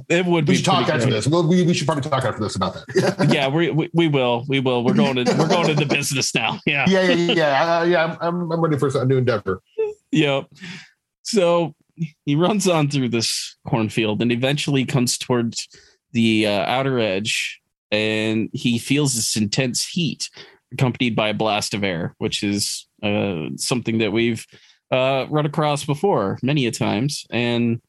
it 0.09 0.25
would 0.25 0.45
be 0.45 0.51
we 0.51 0.55
should 0.55 0.65
talk 0.65 0.87
after 0.87 0.99
great. 1.01 1.11
this. 1.11 1.27
Well, 1.27 1.47
we, 1.47 1.63
we 1.63 1.73
should 1.73 1.85
probably 1.85 2.09
talk 2.09 2.23
after 2.23 2.41
this 2.41 2.55
about 2.55 2.73
that. 2.73 3.29
yeah, 3.33 3.47
we, 3.47 3.69
we 3.69 3.89
we 3.93 4.07
will. 4.07 4.45
We 4.47 4.59
will. 4.59 4.83
We're 4.83 4.93
going 4.93 5.15
to 5.15 5.35
we're 5.37 5.47
going 5.47 5.69
into 5.69 5.85
business 5.85 6.33
now. 6.33 6.59
Yeah. 6.65 6.85
yeah, 6.87 7.01
yeah, 7.01 7.33
yeah. 7.33 7.79
Uh, 7.79 7.83
yeah, 7.83 8.05
I'm, 8.05 8.17
I'm, 8.21 8.51
I'm 8.51 8.61
ready 8.61 8.77
for 8.77 8.87
a 8.87 9.05
new 9.05 9.17
endeavor. 9.17 9.61
Yep. 10.11 10.47
So 11.23 11.75
he 12.25 12.35
runs 12.35 12.67
on 12.67 12.89
through 12.89 13.09
this 13.09 13.57
cornfield 13.67 14.21
and 14.21 14.31
eventually 14.31 14.85
comes 14.85 15.17
towards 15.17 15.67
the 16.11 16.47
uh, 16.47 16.51
outer 16.51 16.99
edge 16.99 17.61
and 17.91 18.49
he 18.53 18.79
feels 18.79 19.15
this 19.15 19.35
intense 19.35 19.85
heat 19.85 20.29
accompanied 20.73 21.15
by 21.15 21.29
a 21.29 21.33
blast 21.33 21.73
of 21.73 21.83
air, 21.83 22.15
which 22.17 22.43
is 22.43 22.86
uh, 23.03 23.49
something 23.57 23.97
that 23.99 24.11
we've 24.11 24.45
uh, 24.91 25.25
run 25.29 25.45
across 25.45 25.85
before 25.85 26.37
many 26.41 26.65
a 26.65 26.71
times. 26.71 27.25
And 27.29 27.81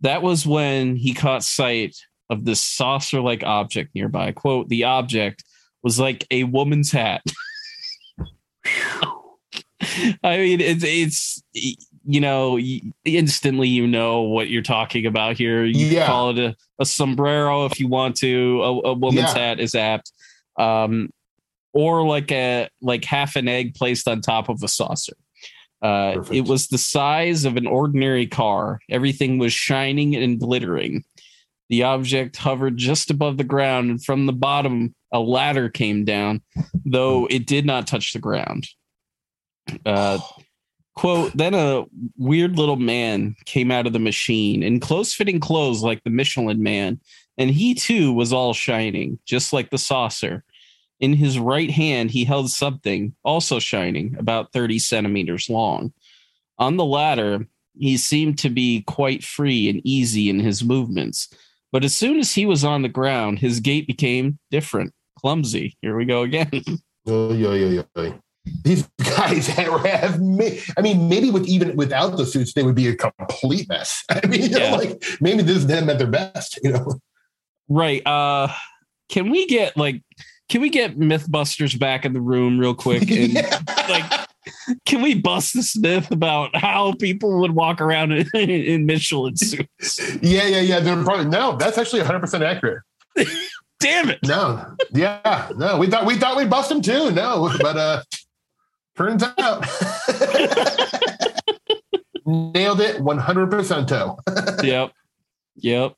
that 0.00 0.22
was 0.22 0.46
when 0.46 0.96
he 0.96 1.14
caught 1.14 1.42
sight 1.44 1.96
of 2.30 2.44
this 2.44 2.60
saucer 2.60 3.20
like 3.20 3.42
object 3.44 3.94
nearby. 3.94 4.32
Quote, 4.32 4.68
the 4.68 4.84
object 4.84 5.44
was 5.82 6.00
like 6.00 6.26
a 6.30 6.44
woman's 6.44 6.90
hat. 6.90 7.22
I 10.24 10.36
mean, 10.38 10.60
it's 10.60 10.84
it's 10.84 11.42
you 12.04 12.20
know 12.20 12.58
instantly 13.04 13.68
you 13.68 13.86
know 13.86 14.22
what 14.22 14.48
you're 14.48 14.62
talking 14.62 15.06
about 15.06 15.36
here. 15.36 15.64
You 15.64 15.86
Yeah. 15.86 16.06
call 16.06 16.30
it 16.30 16.38
a, 16.38 16.56
a 16.78 16.86
sombrero 16.86 17.66
if 17.66 17.80
you 17.80 17.88
want 17.88 18.16
to. 18.18 18.62
A, 18.62 18.88
a 18.90 18.92
woman's 18.94 19.34
Yeah. 19.34 19.38
hat 19.38 19.60
is 19.60 19.74
apt, 19.74 20.12
um, 20.58 21.10
or 21.72 22.06
like 22.06 22.30
a 22.32 22.68
like 22.80 23.04
half 23.04 23.36
an 23.36 23.48
egg 23.48 23.74
placed 23.74 24.08
on 24.08 24.20
top 24.20 24.48
of 24.48 24.62
a 24.62 24.68
saucer. 24.68 25.16
Uh, 25.82 26.24
it 26.30 26.46
was 26.46 26.68
the 26.68 26.78
size 26.78 27.44
of 27.44 27.56
an 27.56 27.66
ordinary 27.66 28.26
car. 28.26 28.78
Everything 28.88 29.38
was 29.38 29.52
shining 29.52 30.14
and 30.14 30.38
glittering. 30.38 31.02
The 31.70 31.82
object 31.82 32.36
hovered 32.36 32.76
just 32.76 33.10
above 33.10 33.36
the 33.36 33.44
ground, 33.44 33.90
and 33.90 34.04
from 34.04 34.26
the 34.26 34.32
bottom, 34.32 34.94
a 35.12 35.18
ladder 35.18 35.68
came 35.68 36.04
down, 36.04 36.42
though 36.84 37.26
it 37.30 37.46
did 37.46 37.66
not 37.66 37.86
touch 37.86 38.12
the 38.12 38.20
ground. 38.20 38.68
Uh, 39.84 40.18
quote 40.94 41.36
Then 41.36 41.54
a 41.54 41.84
weird 42.16 42.58
little 42.58 42.76
man 42.76 43.34
came 43.46 43.70
out 43.70 43.86
of 43.86 43.92
the 43.92 43.98
machine 43.98 44.62
in 44.62 44.78
close 44.78 45.14
fitting 45.14 45.40
clothes 45.40 45.82
like 45.82 46.04
the 46.04 46.10
Michelin 46.10 46.62
man, 46.62 47.00
and 47.38 47.50
he 47.50 47.74
too 47.74 48.12
was 48.12 48.32
all 48.32 48.54
shining, 48.54 49.18
just 49.24 49.52
like 49.52 49.70
the 49.70 49.78
saucer. 49.78 50.44
In 51.02 51.12
his 51.12 51.36
right 51.36 51.70
hand, 51.70 52.12
he 52.12 52.24
held 52.24 52.48
something 52.50 53.12
also 53.24 53.58
shining, 53.58 54.14
about 54.18 54.52
30 54.52 54.78
centimeters 54.78 55.50
long. 55.50 55.92
On 56.58 56.76
the 56.76 56.84
ladder, 56.84 57.48
he 57.76 57.96
seemed 57.96 58.38
to 58.38 58.48
be 58.48 58.82
quite 58.82 59.24
free 59.24 59.68
and 59.68 59.80
easy 59.84 60.30
in 60.30 60.38
his 60.38 60.62
movements. 60.62 61.28
But 61.72 61.82
as 61.82 61.92
soon 61.92 62.20
as 62.20 62.32
he 62.32 62.46
was 62.46 62.62
on 62.62 62.82
the 62.82 62.88
ground, 62.88 63.40
his 63.40 63.58
gait 63.58 63.88
became 63.88 64.38
different, 64.52 64.94
clumsy. 65.18 65.76
Here 65.82 65.96
we 65.96 66.04
go 66.04 66.22
again. 66.22 66.62
Yeah, 67.04 67.32
yeah, 67.32 67.82
yeah. 67.96 68.12
These 68.62 68.88
guys 69.02 69.48
have, 69.48 69.84
have 69.84 70.14
I 70.76 70.82
mean, 70.82 71.08
maybe 71.08 71.30
with 71.30 71.48
even 71.48 71.74
without 71.74 72.16
the 72.16 72.26
suits, 72.26 72.52
they 72.52 72.62
would 72.62 72.76
be 72.76 72.86
a 72.86 72.94
complete 72.94 73.68
mess. 73.68 74.04
I 74.10 74.24
mean, 74.28 74.50
yeah. 74.50 74.70
know, 74.70 74.76
like 74.76 75.02
maybe 75.20 75.42
this 75.42 75.56
is 75.56 75.66
them 75.66 75.90
at 75.90 75.98
their 75.98 76.06
best, 76.06 76.60
you 76.62 76.70
know? 76.70 77.00
Right. 77.68 78.06
Uh, 78.06 78.48
can 79.08 79.30
we 79.30 79.46
get 79.46 79.76
like, 79.76 80.00
can 80.48 80.60
we 80.60 80.68
get 80.68 80.98
Mythbusters 80.98 81.78
back 81.78 82.04
in 82.04 82.12
the 82.12 82.20
room 82.20 82.58
real 82.58 82.74
quick? 82.74 83.02
And 83.10 83.32
yeah. 83.32 83.60
like, 83.88 84.28
can 84.86 85.02
we 85.02 85.14
bust 85.14 85.54
this 85.54 85.76
myth 85.76 86.10
about 86.10 86.54
how 86.56 86.92
people 86.94 87.40
would 87.40 87.52
walk 87.52 87.80
around 87.80 88.12
in, 88.12 88.26
in 88.34 88.86
Michelin 88.86 89.36
suits? 89.36 89.98
Yeah, 90.22 90.46
yeah, 90.46 90.60
yeah. 90.60 90.80
They're 90.80 91.02
probably 91.02 91.26
no. 91.26 91.56
That's 91.56 91.78
actually 91.78 92.00
100 92.00 92.20
percent 92.20 92.42
accurate. 92.42 92.82
Damn 93.80 94.10
it! 94.10 94.20
No, 94.24 94.76
yeah, 94.92 95.50
no. 95.56 95.76
We 95.78 95.88
thought 95.88 96.06
we 96.06 96.16
thought 96.16 96.36
we'd 96.36 96.48
bust 96.48 96.68
them 96.68 96.82
too. 96.82 97.10
No, 97.10 97.50
but 97.60 97.76
uh, 97.76 98.02
turns 98.96 99.24
out 99.38 99.66
nailed 102.26 102.80
it 102.80 103.00
100 103.00 103.50
percent. 103.50 103.90
Yep, 104.62 104.92
yep. 105.56 105.96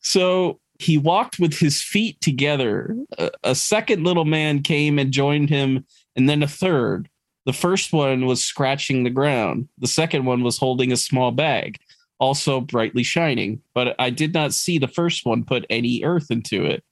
So 0.00 0.60
he 0.78 0.96
walked 0.96 1.38
with 1.38 1.58
his 1.58 1.82
feet 1.82 2.20
together. 2.20 2.96
A, 3.18 3.30
a 3.44 3.54
second 3.54 4.04
little 4.04 4.24
man 4.24 4.62
came 4.62 4.98
and 4.98 5.12
joined 5.12 5.50
him, 5.50 5.84
and 6.14 6.28
then 6.28 6.42
a 6.42 6.48
third. 6.48 7.08
The 7.46 7.52
first 7.52 7.92
one 7.92 8.26
was 8.26 8.44
scratching 8.44 9.04
the 9.04 9.10
ground. 9.10 9.68
The 9.78 9.88
second 9.88 10.24
one 10.24 10.42
was 10.42 10.58
holding 10.58 10.92
a 10.92 10.96
small 10.96 11.32
bag, 11.32 11.78
also 12.20 12.60
brightly 12.60 13.02
shining, 13.02 13.60
but 13.74 13.96
I 13.98 14.10
did 14.10 14.34
not 14.34 14.54
see 14.54 14.78
the 14.78 14.86
first 14.88 15.24
one 15.24 15.44
put 15.44 15.66
any 15.70 16.04
earth 16.04 16.30
into 16.30 16.64
it. 16.64 16.84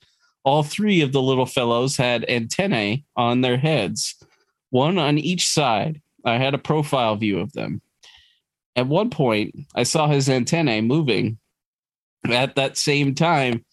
All 0.45 0.63
three 0.63 1.01
of 1.01 1.13
the 1.13 1.23
little 1.23 1.47
fellows 1.47 1.97
had 1.97 2.29
antennae 2.29 3.05
on 3.17 3.41
their 3.41 3.57
heads, 3.57 4.15
one 4.71 4.99
on 4.99 5.19
each 5.19 5.47
side. 5.49 6.01
I 6.25 6.39
had 6.39 6.55
a 6.55 6.59
profile 6.59 7.17
view 7.17 7.39
of 7.39 7.53
them. 7.53 7.83
At 8.75 8.87
one 8.89 9.11
point, 9.11 9.55
I 9.75 9.85
saw 9.85 10.09
his 10.09 10.29
antennae 10.29 10.81
moving. 10.81 11.39
At 12.29 12.57
that 12.57 12.77
same 12.77 13.15
time, 13.15 13.65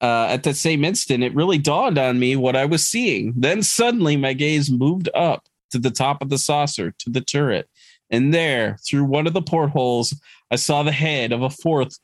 uh, 0.00 0.26
at 0.30 0.42
that 0.42 0.56
same 0.56 0.84
instant, 0.84 1.24
it 1.24 1.34
really 1.34 1.58
dawned 1.58 1.98
on 1.98 2.18
me 2.18 2.36
what 2.36 2.56
I 2.56 2.64
was 2.64 2.86
seeing. 2.86 3.32
Then 3.36 3.62
suddenly, 3.62 4.16
my 4.16 4.32
gaze 4.32 4.70
moved 4.70 5.08
up 5.14 5.44
to 5.70 5.78
the 5.78 5.90
top 5.90 6.22
of 6.22 6.28
the 6.28 6.38
saucer, 6.38 6.92
to 6.98 7.10
the 7.10 7.20
turret. 7.20 7.68
And 8.10 8.32
there, 8.32 8.78
through 8.86 9.04
one 9.04 9.26
of 9.26 9.32
the 9.32 9.42
portholes, 9.42 10.14
I 10.50 10.56
saw 10.56 10.82
the 10.82 10.92
head 10.92 11.32
of 11.32 11.42
a 11.42 11.50
fourth 11.50 11.98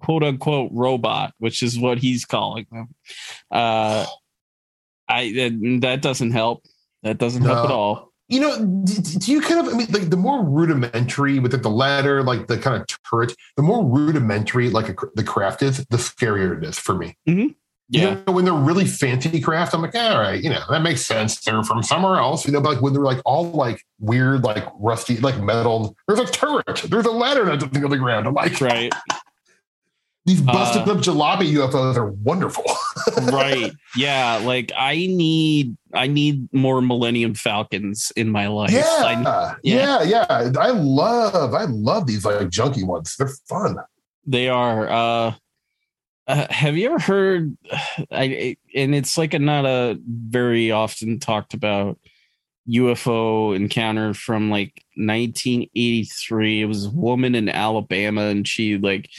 quote 0.00 0.22
unquote 0.22 0.70
robot, 0.72 1.34
which 1.38 1.62
is 1.62 1.78
what 1.78 1.98
he's 1.98 2.24
calling 2.24 2.66
them. 2.70 2.88
Uh, 3.50 4.06
I 5.08 5.32
that 5.80 6.00
doesn't 6.02 6.30
help. 6.30 6.64
That 7.02 7.18
doesn't 7.18 7.42
no. 7.42 7.54
help 7.54 7.64
at 7.64 7.70
all. 7.72 8.09
You 8.30 8.40
know, 8.40 8.84
do 8.84 9.32
you 9.32 9.40
kind 9.40 9.66
of? 9.66 9.74
I 9.74 9.76
mean, 9.76 9.88
like 9.90 10.08
the 10.08 10.16
more 10.16 10.44
rudimentary 10.44 11.40
with 11.40 11.60
the 11.60 11.68
ladder, 11.68 12.22
like 12.22 12.46
the 12.46 12.58
kind 12.58 12.80
of 12.80 12.86
turret, 13.10 13.34
the 13.56 13.62
more 13.62 13.84
rudimentary 13.84 14.70
like 14.70 14.88
a, 14.88 14.94
the 15.16 15.24
craft 15.24 15.62
is, 15.62 15.84
the 15.90 15.96
scarier 15.96 16.56
it 16.56 16.64
is 16.64 16.78
for 16.78 16.94
me. 16.94 17.16
Mm-hmm. 17.28 17.48
Yeah. 17.88 18.10
You 18.10 18.22
know, 18.24 18.32
when 18.32 18.44
they're 18.44 18.54
really 18.54 18.84
fancy 18.84 19.40
craft, 19.40 19.74
I'm 19.74 19.82
like, 19.82 19.96
all 19.96 20.20
right, 20.20 20.40
you 20.40 20.48
know, 20.48 20.62
that 20.70 20.80
makes 20.80 21.04
sense. 21.04 21.40
They're 21.40 21.64
from 21.64 21.82
somewhere 21.82 22.18
else. 22.18 22.46
You 22.46 22.52
know, 22.52 22.60
but 22.60 22.74
like 22.74 22.82
when 22.82 22.92
they're 22.92 23.02
like 23.02 23.20
all 23.24 23.50
like 23.50 23.82
weird, 23.98 24.44
like 24.44 24.64
rusty, 24.78 25.16
like 25.16 25.42
metal, 25.42 25.96
there's 26.06 26.20
a 26.20 26.26
turret, 26.26 26.86
there's 26.88 27.06
a 27.06 27.10
ladder 27.10 27.44
that's 27.44 27.64
on 27.64 27.70
the 27.72 27.80
ground. 27.98 28.28
I'm 28.28 28.34
like, 28.34 28.60
right. 28.60 28.92
These 30.30 30.42
busted 30.42 30.88
uh, 30.88 30.92
up 30.92 30.98
jalopy 30.98 31.52
UFOs 31.54 31.96
are 31.96 32.06
wonderful. 32.06 32.62
right. 33.32 33.72
Yeah. 33.96 34.36
Like 34.36 34.70
I 34.76 34.94
need 34.94 35.76
I 35.92 36.06
need 36.06 36.48
more 36.54 36.80
Millennium 36.80 37.34
Falcons 37.34 38.12
in 38.14 38.30
my 38.30 38.46
life. 38.46 38.70
Yeah. 38.70 38.84
I, 38.86 39.56
yeah. 39.64 40.02
Yeah. 40.02 40.02
Yeah. 40.04 40.52
I 40.56 40.70
love 40.70 41.52
I 41.52 41.64
love 41.64 42.06
these 42.06 42.24
like 42.24 42.36
junky 42.46 42.86
ones. 42.86 43.16
They're 43.16 43.32
fun. 43.48 43.78
They 44.24 44.48
are. 44.48 44.88
Uh 44.88 45.34
uh, 46.28 46.46
have 46.48 46.76
you 46.76 46.86
ever 46.86 47.00
heard? 47.00 47.56
I 48.12 48.56
and 48.72 48.94
it's 48.94 49.18
like 49.18 49.34
a 49.34 49.40
not 49.40 49.66
a 49.66 49.98
very 50.06 50.70
often 50.70 51.18
talked 51.18 51.54
about 51.54 51.98
UFO 52.68 53.56
encounter 53.56 54.14
from 54.14 54.48
like 54.48 54.84
1983. 54.94 56.62
It 56.62 56.66
was 56.66 56.86
a 56.86 56.90
woman 56.90 57.34
in 57.34 57.48
Alabama, 57.48 58.26
and 58.26 58.46
she 58.46 58.78
like 58.78 59.10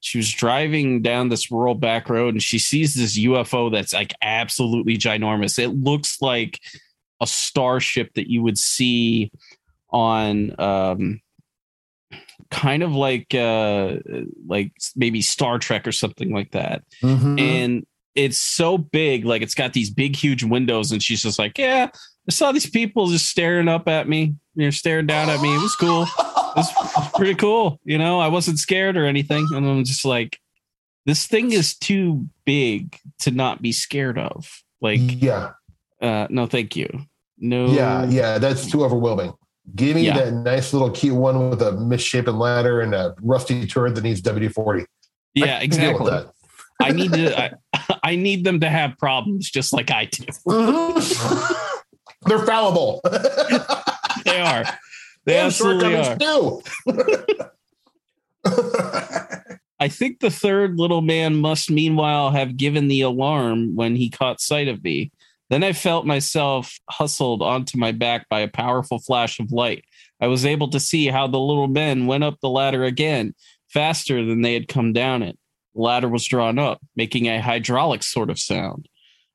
she 0.00 0.18
was 0.18 0.32
driving 0.32 1.02
down 1.02 1.28
this 1.28 1.50
rural 1.50 1.74
back 1.74 2.08
road, 2.08 2.34
and 2.34 2.42
she 2.42 2.58
sees 2.58 2.94
this 2.94 3.18
UFO 3.18 3.70
that's 3.70 3.92
like 3.92 4.14
absolutely 4.22 4.96
ginormous. 4.96 5.58
It 5.58 5.68
looks 5.68 6.20
like 6.20 6.58
a 7.20 7.26
starship 7.26 8.14
that 8.14 8.30
you 8.30 8.42
would 8.42 8.58
see 8.58 9.30
on 9.90 10.58
um 10.58 11.20
kind 12.50 12.82
of 12.82 12.94
like 12.94 13.34
uh 13.34 13.96
like 14.46 14.72
maybe 14.96 15.20
Star 15.20 15.58
Trek 15.58 15.86
or 15.86 15.92
something 15.92 16.32
like 16.32 16.52
that. 16.52 16.82
Mm-hmm. 17.02 17.38
And 17.38 17.86
it's 18.14 18.38
so 18.38 18.78
big, 18.78 19.24
like 19.24 19.42
it's 19.42 19.54
got 19.54 19.72
these 19.72 19.90
big, 19.90 20.16
huge 20.16 20.42
windows, 20.42 20.92
and 20.92 21.02
she's 21.02 21.22
just 21.22 21.38
like, 21.38 21.58
Yeah, 21.58 21.90
I 22.28 22.32
saw 22.32 22.52
these 22.52 22.68
people 22.68 23.08
just 23.08 23.26
staring 23.26 23.68
up 23.68 23.88
at 23.88 24.08
me, 24.08 24.34
you 24.54 24.64
know, 24.64 24.70
staring 24.70 25.06
down 25.06 25.28
at 25.28 25.40
me. 25.40 25.54
It 25.54 25.62
was 25.62 25.74
cool. 25.74 26.02
It 26.02 26.56
was, 26.56 26.70
it 26.70 26.96
was 26.96 27.10
pretty 27.14 27.34
cool. 27.34 27.80
You 27.84 27.98
know, 27.98 28.20
I 28.20 28.28
wasn't 28.28 28.58
scared 28.58 28.96
or 28.96 29.06
anything. 29.06 29.46
And 29.52 29.66
I'm 29.66 29.84
just 29.84 30.04
like, 30.04 30.38
this 31.06 31.26
thing 31.26 31.52
is 31.52 31.76
too 31.76 32.28
big 32.44 32.98
to 33.20 33.30
not 33.30 33.62
be 33.62 33.72
scared 33.72 34.18
of. 34.18 34.62
Like, 34.80 35.00
yeah. 35.02 35.52
Uh, 36.00 36.26
no, 36.30 36.46
thank 36.46 36.76
you. 36.76 36.88
No. 37.38 37.66
Yeah, 37.66 38.04
yeah, 38.04 38.38
that's 38.38 38.70
too 38.70 38.84
overwhelming. 38.84 39.32
Give 39.74 39.96
me 39.96 40.06
yeah. 40.06 40.18
that 40.18 40.32
nice 40.32 40.72
little 40.72 40.90
cute 40.90 41.14
one 41.14 41.50
with 41.50 41.62
a 41.62 41.72
misshapen 41.72 42.38
ladder 42.38 42.80
and 42.80 42.94
a 42.94 43.14
rusty 43.20 43.66
turret 43.66 43.94
that 43.94 44.02
needs 44.02 44.20
WD 44.20 44.52
forty. 44.52 44.84
Yeah, 45.34 45.60
exactly. 45.60 46.12
I 46.80 46.92
need 46.92 47.12
to. 47.12 47.38
I, 47.38 47.52
I, 48.02 48.16
need 48.16 48.44
them 48.44 48.60
to 48.60 48.68
have 48.68 48.96
problems 48.98 49.50
just 49.50 49.72
like 49.72 49.90
I 49.90 50.06
do. 50.06 50.24
They're 52.26 52.44
fallible. 52.44 53.00
they 54.24 54.40
are. 54.40 54.64
They, 55.24 55.34
they 55.34 55.38
absolutely 55.38 55.96
are. 55.96 56.16
Too. 56.16 56.62
I 59.80 59.88
think 59.88 60.20
the 60.20 60.30
third 60.30 60.78
little 60.78 61.00
man 61.00 61.36
must 61.36 61.70
meanwhile 61.70 62.30
have 62.30 62.58
given 62.58 62.88
the 62.88 63.00
alarm 63.00 63.74
when 63.74 63.96
he 63.96 64.10
caught 64.10 64.40
sight 64.40 64.68
of 64.68 64.84
me. 64.84 65.10
Then 65.48 65.64
I 65.64 65.72
felt 65.72 66.06
myself 66.06 66.78
hustled 66.88 67.42
onto 67.42 67.78
my 67.78 67.90
back 67.90 68.28
by 68.28 68.40
a 68.40 68.48
powerful 68.48 68.98
flash 68.98 69.40
of 69.40 69.50
light. 69.50 69.84
I 70.20 70.26
was 70.26 70.44
able 70.44 70.68
to 70.68 70.78
see 70.78 71.06
how 71.06 71.26
the 71.26 71.40
little 71.40 71.66
men 71.66 72.06
went 72.06 72.24
up 72.24 72.38
the 72.40 72.50
ladder 72.50 72.84
again, 72.84 73.34
faster 73.68 74.24
than 74.24 74.42
they 74.42 74.52
had 74.54 74.68
come 74.68 74.92
down 74.92 75.22
it. 75.22 75.38
The 75.74 75.80
ladder 75.80 76.08
was 76.08 76.26
drawn 76.26 76.58
up, 76.58 76.80
making 76.94 77.26
a 77.26 77.40
hydraulic 77.40 78.02
sort 78.02 78.28
of 78.28 78.38
sound. 78.38 78.86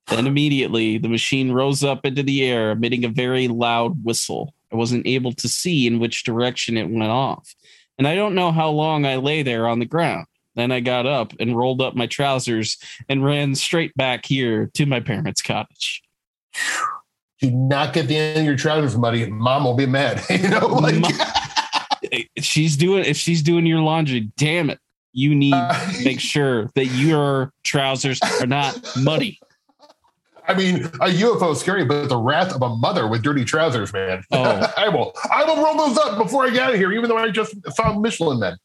Then 0.08 0.28
immediately 0.28 0.98
the 0.98 1.10
machine 1.10 1.52
rose 1.52 1.84
up 1.84 2.06
into 2.06 2.24
the 2.24 2.44
air, 2.44 2.72
emitting 2.72 3.06
a 3.06 3.10
very 3.10 3.48
loud 3.48 4.04
whistle. 4.04 4.54
I 4.72 4.76
wasn't 4.76 5.08
able 5.08 5.34
to 5.34 5.48
see 5.48 5.88
in 5.88 6.00
which 6.00 6.24
direction 6.24 6.78
it 6.78 6.90
went 6.90 7.12
off. 7.12 7.56
And 7.98 8.08
I 8.08 8.16
don't 8.16 8.36
know 8.36 8.52
how 8.52 8.70
long 8.70 9.06
I 9.06 9.16
lay 9.16 9.42
there 9.42 9.68
on 9.68 9.80
the 9.80 9.86
ground. 9.86 10.28
Then 10.56 10.72
I 10.72 10.80
got 10.80 11.06
up 11.06 11.34
and 11.40 11.58
rolled 11.58 11.82
up 11.82 11.96
my 11.96 12.08
trousers 12.08 12.78
and 13.10 13.26
ran 13.26 13.56
straight 13.56 13.96
back 13.96 14.26
here 14.26 14.70
to 14.74 14.86
my 14.86 15.00
parents' 15.00 15.42
cottage 15.42 16.04
do 17.40 17.52
not 17.52 17.94
get 17.94 18.08
the 18.08 18.16
end 18.16 18.40
of 18.40 18.46
your 18.46 18.56
trousers 18.56 18.98
muddy. 18.98 19.30
Mom 19.30 19.64
will 19.64 19.76
be 19.76 19.86
mad. 19.86 20.24
you 20.30 20.50
know, 20.50 20.68
like 20.68 21.04
she's 22.40 22.78
doing 22.78 23.06
if 23.06 23.18
she's 23.18 23.42
doing 23.42 23.66
your 23.66 23.82
laundry. 23.82 24.32
Damn 24.38 24.70
it, 24.70 24.80
you 25.14 25.36
need 25.36 25.54
uh, 25.54 25.92
to 25.92 26.04
make 26.04 26.20
sure 26.20 26.70
that 26.76 26.86
your 26.88 27.52
trousers 27.64 28.20
are 28.40 28.48
not 28.48 28.80
muddy. 28.98 29.40
I 30.48 30.54
mean, 30.54 30.86
a 30.86 31.08
UFO 31.10 31.52
is 31.54 31.60
scary, 31.60 31.86
but 31.86 32.08
the 32.08 32.18
wrath 32.18 32.54
of 32.54 32.62
a 32.62 32.70
mother 32.70 33.08
with 33.08 33.24
dirty 33.24 33.44
trousers, 33.46 33.92
man. 33.94 34.24
Oh. 34.32 34.74
I 34.78 34.90
will, 34.90 35.14
I 35.32 35.44
will 35.44 35.64
roll 35.64 35.76
those 35.88 35.98
up 35.98 36.18
before 36.18 36.46
I 36.46 36.50
get 36.50 36.64
out 36.64 36.74
of 36.74 36.80
here, 36.80 36.92
even 36.92 37.10
though 37.10 37.18
I 37.18 37.30
just 37.32 37.54
found 37.76 38.02
Michelin 38.02 38.40
men. 38.40 38.58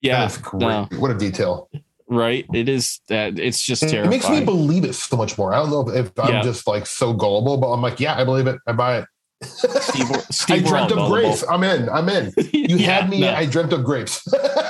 Yeah, 0.00 0.20
that's 0.20 0.38
great. 0.38 0.60
No. 0.60 0.88
What 0.98 1.10
a 1.10 1.14
detail. 1.14 1.68
right? 2.08 2.46
It 2.54 2.68
is 2.68 3.00
that 3.08 3.38
it's 3.38 3.62
just 3.62 3.82
terrifying. 3.82 4.06
It 4.06 4.10
makes 4.10 4.28
me 4.30 4.44
believe 4.44 4.84
it 4.84 4.94
so 4.94 5.16
much 5.16 5.36
more. 5.36 5.52
I 5.52 5.58
don't 5.58 5.70
know 5.70 5.88
if 5.92 6.10
I'm 6.18 6.32
Yeah. 6.34 6.42
just 6.42 6.66
like 6.66 6.86
so 6.86 7.12
gullible, 7.12 7.56
but 7.58 7.72
I'm 7.72 7.82
like, 7.82 7.98
yeah, 8.00 8.16
I 8.16 8.24
believe 8.24 8.46
it. 8.46 8.58
I 8.66 8.72
buy 8.72 8.98
it. 8.98 9.04
Steve, 9.44 10.10
I 10.10 10.18
Steve 10.30 10.62
we're 10.64 10.68
dreamt 10.70 10.90
of 10.92 10.98
gullible. 10.98 11.16
grapes. 11.16 11.44
I'm 11.48 11.62
in. 11.64 11.88
I'm 11.88 12.08
in. 12.08 12.32
You 12.52 12.76
Yeah, 12.76 13.00
had 13.00 13.10
me. 13.10 13.20
no. 13.22 13.34
I 13.34 13.46
dreamt 13.46 13.72
of 13.72 13.84
grapes. 13.84 14.22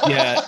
yeah. 0.08 0.40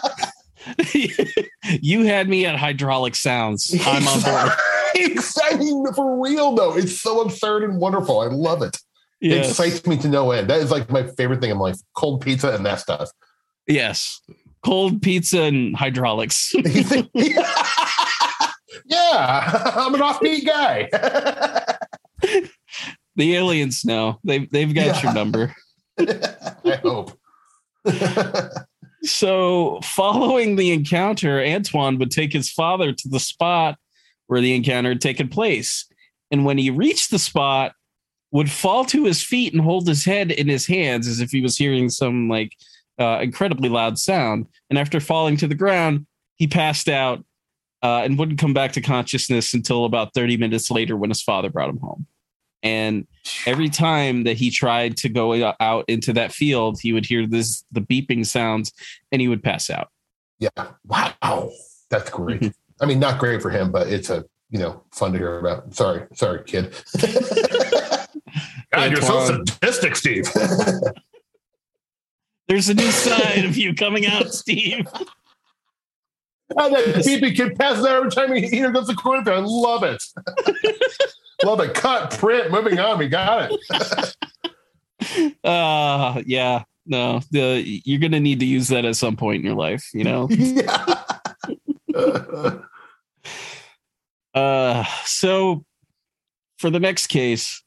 you 1.81 2.05
had 2.05 2.29
me 2.29 2.47
at 2.47 2.57
hydraulic 2.57 3.15
sounds. 3.17 3.75
I'm 3.87 4.07
on 4.07 4.21
board. 4.23 4.53
Exciting 4.95 5.87
for 5.95 6.21
real 6.23 6.55
though. 6.55 6.77
It's 6.77 7.01
so 7.01 7.21
absurd 7.23 7.65
and 7.65 7.79
wonderful. 7.81 8.21
I 8.21 8.27
love 8.27 8.63
it. 8.63 8.77
It 9.21 9.33
excites 9.33 9.87
me 9.87 9.97
to 9.99 10.09
no 10.09 10.31
end. 10.31 10.49
That 10.49 10.61
is 10.61 10.71
like 10.71 10.91
my 10.91 11.07
favorite 11.07 11.41
thing 11.43 11.51
in 11.51 11.59
life. 11.59 11.77
Cold 11.95 12.23
pizza 12.23 12.55
and 12.55 12.65
that 12.67 12.81
stuff. 12.81 13.11
yes. 13.67 14.21
Cold 14.65 15.01
pizza 15.03 15.43
and 15.43 15.75
hydraulics. 15.75 16.53
yeah, 16.55 17.03
I'm 19.77 19.95
an 19.95 20.01
offbeat 20.01 20.47
guy. 20.47 20.89
the 23.17 23.37
aliens 23.37 23.85
know. 23.85 24.19
They've 24.25 24.51
they've 24.51 24.75
got 24.75 24.87
Yeah. 24.87 25.03
your 25.03 25.15
number. 25.15 25.55
I 25.99 26.81
hope. 26.83 27.19
So, 29.03 29.81
following 29.83 30.57
the 30.57 30.73
encounter, 30.73 31.41
Antoine 31.43 31.99
would 31.99 32.11
take 32.11 32.33
his 32.35 32.51
father 32.51 32.93
to 32.93 33.09
the 33.09 33.21
spot 33.21 33.79
where 34.31 34.41
the 34.41 34.55
encounter 34.55 34.91
had 34.91 35.01
taken 35.01 35.27
place. 35.27 35.87
And 36.31 36.45
when 36.45 36.57
he 36.57 36.71
reached 36.71 37.11
the 37.11 37.19
spot, 37.19 37.75
would 38.31 38.49
fall 38.49 38.85
to 38.85 39.05
his 39.05 39.21
feet 39.21 39.53
and 39.53 39.61
hold 39.61 39.89
his 39.89 40.05
head 40.05 40.31
in 40.31 40.47
his 40.47 40.69
hands 40.69 41.09
as 41.09 41.19
if 41.19 41.33
he 41.33 41.41
was 41.41 41.59
hearing 41.59 41.89
some 41.89 42.29
like 42.29 42.57
uh, 43.01 43.19
incredibly 43.21 43.69
loud 43.69 43.99
sound. 43.99 44.47
And 44.71 44.79
after 44.79 45.01
falling 45.01 45.37
to 45.39 45.49
the 45.49 45.57
ground, 45.57 46.07
he 46.37 46.47
passed 46.47 46.89
out 46.89 47.25
uh, 47.83 48.03
and 48.05 48.17
wouldn't 48.17 48.39
come 48.39 48.55
back 48.55 48.71
to 48.75 48.81
consciousness 48.81 49.53
until 49.53 49.85
about 49.85 50.15
30 50.15 50.37
minutes 50.37 50.71
later 50.71 50.97
when 50.97 51.11
his 51.11 51.23
father 51.23 51.51
brought 51.51 51.71
him 51.71 51.79
home. 51.79 52.07
And 52.63 53.09
every 53.47 53.69
time 53.69 54.23
that 54.23 54.37
he 54.37 54.53
tried 54.53 54.97
to 54.99 55.09
go 55.09 55.53
out 55.59 55.87
into 55.89 56.13
that 56.13 56.31
field, 56.31 56.79
he 56.81 56.93
would 56.93 57.07
hear 57.07 57.27
this 57.27 57.65
the 57.73 57.81
beeping 57.81 58.25
sounds 58.25 58.73
and 59.11 59.21
he 59.21 59.27
would 59.27 59.43
pass 59.43 59.71
out. 59.71 59.89
Yeah. 60.39 60.51
Wow. 60.87 61.51
That's 61.91 62.11
great. 62.11 62.53
I 62.81 62.87
mean, 62.87 62.99
not 62.99 63.19
great 63.19 63.43
for 63.43 63.51
him, 63.51 63.71
but 63.71 63.89
it's 63.89 64.11
a 64.11 64.25
you 64.51 64.59
know 64.59 64.83
fun 64.93 65.13
to 65.13 65.19
hear 65.19 65.39
about. 65.39 65.75
Sorry, 65.75 66.07
sorry, 66.15 66.43
kid. 66.45 66.75
God, 68.73 68.93
you're 68.93 69.03
so 69.03 69.19
Antoine. 69.19 69.47
sadistic, 69.47 69.97
Steve. 69.97 70.29
There's 72.49 72.69
a 72.69 72.75
new 72.75 72.91
side 72.91 73.45
of 73.45 73.57
you 73.57 73.75
coming 73.75 74.07
out, 74.07 74.33
Steve. 74.33 74.87
And 76.57 76.75
that 76.75 76.85
BB 76.85 77.37
kid 77.37 77.57
passes 77.59 77.87
out 77.87 77.97
every 77.97 78.11
time 78.11 78.35
he 78.35 78.49
he 78.49 78.61
goes 78.61 78.89
to 78.89 78.95
corn 78.95 79.27
I 79.29 79.39
love 79.39 79.85
it. 79.85 80.03
love 81.45 81.61
it. 81.61 81.75
Cut, 81.75 82.11
print, 82.19 82.51
moving 82.51 82.79
on. 82.79 82.99
We 82.99 83.09
got 83.09 83.53
it. 83.53 84.17
Uh 85.45 86.23
yeah. 86.27 86.65
No, 86.87 87.21
the 87.31 87.63
you're 87.85 88.01
gonna 88.01 88.19
need 88.19 88.41
to 88.41 88.47
use 88.47 88.67
that 88.69 88.85
at 88.85 88.97
some 88.97 89.17
point 89.17 89.41
in 89.41 89.47
your 89.47 89.55
life, 89.55 89.89
you 89.95 90.03
know. 90.03 90.29
yeah. 90.31 91.05
Uh 94.35 94.85
so 95.05 95.65
for 96.59 96.71
the 96.71 96.81
next 96.81 97.07
case, 97.07 97.63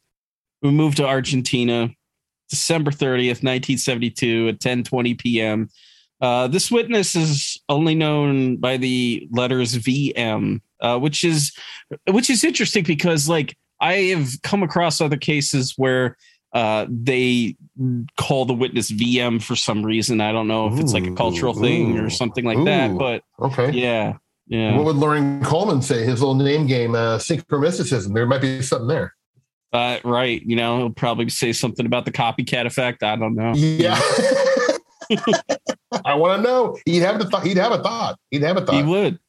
we 0.61 0.69
move 0.69 0.95
to 0.95 1.05
Argentina, 1.05 1.89
December 2.49 2.91
30th, 2.91 3.41
1972 3.41 4.49
at 4.49 4.59
10:20 4.59 5.17
p.m. 5.17 5.69
Uh, 6.21 6.47
this 6.47 6.71
witness 6.71 7.15
is 7.15 7.61
only 7.67 7.95
known 7.95 8.55
by 8.57 8.77
the 8.77 9.27
letters 9.31 9.75
VM, 9.75 10.61
uh, 10.79 10.97
which 10.97 11.23
is 11.23 11.51
which 12.09 12.29
is 12.29 12.43
interesting 12.43 12.83
because 12.83 13.27
like 13.27 13.57
I 13.81 13.93
have 14.13 14.41
come 14.43 14.63
across 14.63 15.01
other 15.01 15.17
cases 15.17 15.73
where 15.75 16.15
uh, 16.53 16.85
they 16.87 17.57
call 18.15 18.45
the 18.45 18.53
witness 18.53 18.91
VM 18.91 19.41
for 19.41 19.55
some 19.55 19.83
reason. 19.83 20.21
I 20.21 20.31
don't 20.31 20.47
know 20.47 20.71
if 20.71 20.79
it's 20.79 20.93
like 20.93 21.07
a 21.07 21.15
cultural 21.15 21.57
Ooh, 21.57 21.61
thing 21.61 21.97
or 21.97 22.09
something 22.09 22.45
like 22.45 22.63
that, 22.65 22.95
but 22.97 23.23
okay. 23.39 23.71
yeah, 23.71 24.13
yeah. 24.53 24.75
What 24.75 24.85
would 24.85 24.95
Loren 24.97 25.43
Coleman 25.43 25.81
say? 25.81 26.03
His 26.03 26.21
little 26.21 26.35
name 26.35 26.67
game, 26.67 26.93
uh, 26.95 27.17
synchromysticism. 27.17 28.13
There 28.13 28.25
might 28.25 28.41
be 28.41 28.61
something 28.61 28.87
there. 28.87 29.13
Uh, 29.71 29.97
right. 30.03 30.41
You 30.45 30.55
know, 30.55 30.77
he'll 30.77 30.89
probably 30.91 31.27
say 31.29 31.51
something 31.51 31.85
about 31.85 32.05
the 32.05 32.11
copycat 32.11 32.65
effect. 32.67 33.01
I 33.01 33.15
don't 33.15 33.33
know. 33.35 33.53
Yeah. 33.55 33.99
I 36.05 36.15
want 36.15 36.37
to 36.37 36.43
know. 36.47 36.77
He'd 36.85 36.99
have 36.99 37.19
the 37.19 37.25
thought. 37.25 37.45
He'd 37.45 37.57
have 37.57 37.71
a 37.71 37.81
thought. 37.81 38.17
He'd 38.31 38.43
have 38.43 38.57
a 38.57 38.65
thought. 38.65 38.75
He 38.75 38.83
would. 38.83 39.19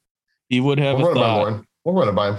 He 0.49 0.61
would 0.61 0.77
have 0.79 0.97
We'll 0.97 1.11
a 1.11 1.15
by 1.15 1.19
thought. 1.21 1.37
Loren. 1.39 1.67
We'll 1.83 1.95
run 1.95 2.07
it 2.09 2.11
by 2.13 2.27
him. 2.33 2.37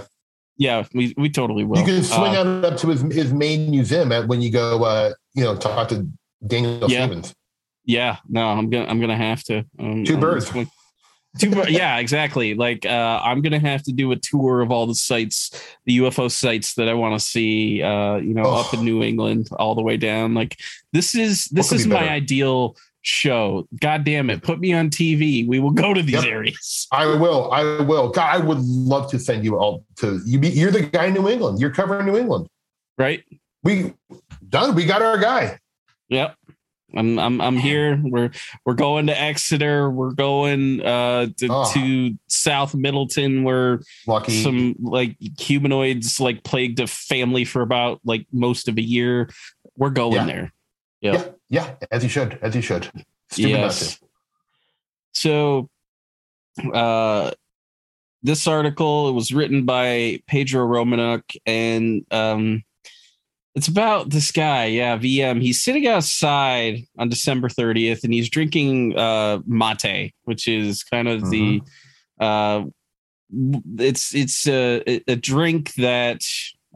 Yeah, 0.57 0.85
we, 0.93 1.13
we 1.17 1.29
totally 1.29 1.63
will. 1.63 1.77
You 1.79 1.85
can 1.85 2.03
swing 2.03 2.35
Uh, 2.35 2.41
on 2.41 2.65
up 2.65 2.77
to 2.77 2.87
his, 2.87 3.01
his 3.13 3.31
main 3.33 3.69
museum 3.69 4.11
at 4.11 4.27
when 4.27 4.41
you 4.41 4.51
go. 4.51 4.83
Uh, 4.83 5.11
you 5.33 5.43
know, 5.43 5.55
talk 5.55 5.89
to 5.89 6.07
Daniel 6.45 6.89
Yeah. 6.89 7.05
Stevens. 7.05 7.33
Yeah, 7.85 8.17
no, 8.27 8.47
I'm 8.47 8.69
gonna 8.69 8.85
I'm 8.85 8.99
gonna 8.99 9.15
have 9.15 9.43
to. 9.45 9.63
Um, 9.79 10.03
Two 10.03 10.15
um, 10.15 10.19
birds. 10.19 10.47
swing- 10.47 10.69
Yeah, 11.41 11.97
exactly. 11.97 12.53
Like 12.53 12.85
uh, 12.85 13.21
I'm 13.23 13.41
gonna 13.41 13.59
have 13.59 13.83
to 13.83 13.91
do 13.93 14.11
a 14.11 14.15
tour 14.15 14.61
of 14.61 14.71
all 14.71 14.87
the 14.87 14.95
sites, 14.95 15.51
the 15.85 15.97
UFO 15.99 16.29
sites 16.31 16.73
that 16.75 16.87
I 16.89 16.93
want 16.93 17.19
to 17.19 17.25
see. 17.25 17.81
Uh, 17.81 18.15
you 18.17 18.33
know, 18.33 18.43
Oh. 18.45 18.61
up 18.61 18.73
in 18.73 18.83
New 18.83 19.03
England, 19.03 19.49
all 19.59 19.75
the 19.75 19.81
way 19.81 19.97
down. 19.97 20.33
Like 20.33 20.57
this 20.93 21.15
is 21.15 21.45
this 21.45 21.69
could 21.69 21.75
be 21.75 21.81
is 21.81 21.87
my 21.87 21.95
better? 22.01 22.09
ideal 22.11 22.75
show. 23.01 23.67
God 23.79 24.03
damn 24.03 24.29
it, 24.29 24.41
put 24.43 24.59
me 24.59 24.73
on 24.73 24.89
TV. 24.89 25.47
We 25.47 25.59
will 25.59 25.71
go 25.71 25.93
to 25.93 26.01
these 26.01 26.15
Yep. 26.15 26.25
areas. 26.25 26.87
I 26.91 27.05
will. 27.05 27.51
I 27.51 27.81
will. 27.81 28.09
God, 28.09 28.35
I 28.35 28.37
would 28.43 28.59
love 28.59 29.09
to 29.11 29.19
send 29.19 29.45
you 29.45 29.57
all 29.57 29.85
to 29.97 30.19
you. 30.25 30.39
Be, 30.39 30.49
you're 30.49 30.71
the 30.71 30.81
guy 30.83 31.05
in 31.05 31.13
New 31.13 31.29
England. 31.29 31.59
You're 31.59 31.71
covering 31.71 32.05
New 32.05 32.17
England. 32.17 32.47
Right? 32.97 33.23
We 33.63 33.93
done. 34.49 34.75
We 34.75 34.85
got 34.85 35.01
our 35.01 35.17
guy. 35.17 35.59
Yep. 36.09 36.35
I'm 36.95 37.19
I'm 37.19 37.41
I'm 37.41 37.57
here. 37.57 37.99
We're 38.01 38.31
we're 38.65 38.73
going 38.73 39.07
to 39.07 39.19
Exeter. 39.21 39.89
We're 39.91 40.11
going 40.13 40.81
uh 40.85 41.27
to, 41.37 41.47
Oh. 41.49 41.71
to 41.73 42.17
South 42.27 42.73
Middleton 42.75 43.43
where 43.43 43.81
Lucky. 44.07 44.41
some 44.41 44.75
like 44.79 45.17
humanoids 45.37 46.19
like 46.19 46.43
plagued 46.43 46.79
a 46.79 46.87
family 46.87 47.43
for 47.43 47.61
about 47.61 47.99
like 48.05 48.25
most 48.31 48.67
of 48.69 48.77
a 48.77 48.81
year. 48.81 49.29
We're 49.75 49.89
going 49.89 50.13
Yeah. 50.13 50.25
there. 50.25 50.53
yeah. 51.01 51.25
Yeah. 51.49 51.75
As 51.91 52.03
you 52.03 52.09
should. 52.09 52.39
As 52.41 52.55
you 52.55 52.61
should. 52.61 52.89
Stupid 53.31 53.49
Yes. 53.49 53.99
So 55.13 55.69
uh 56.73 57.31
this 58.23 58.47
article 58.47 59.09
it 59.09 59.11
was 59.11 59.33
written 59.33 59.65
by 59.65 60.21
Pedro 60.25 60.65
Romaniuk 60.65 61.23
and 61.45 62.05
um 62.11 62.63
it's 63.57 63.67
about 63.67 64.11
this 64.11 64.31
guy, 64.31 64.65
yeah, 64.65 64.97
VM. 64.97 65.41
He's 65.41 65.61
sitting 65.63 65.87
outside 65.87 66.83
on 66.99 67.09
December 67.09 67.49
30th 67.49 68.03
and 68.03 68.13
he's 68.13 68.29
drinking 68.29 68.95
uh 68.97 69.39
mate, 69.47 70.13
which 70.25 70.47
is 70.47 70.83
kind 70.83 71.07
of 71.07 71.29
the 71.31 71.61
uh 72.19 72.63
it's 73.77 74.13
it's 74.15 74.47
a, 74.47 75.01
a 75.07 75.15
drink 75.15 75.73
that 75.73 76.21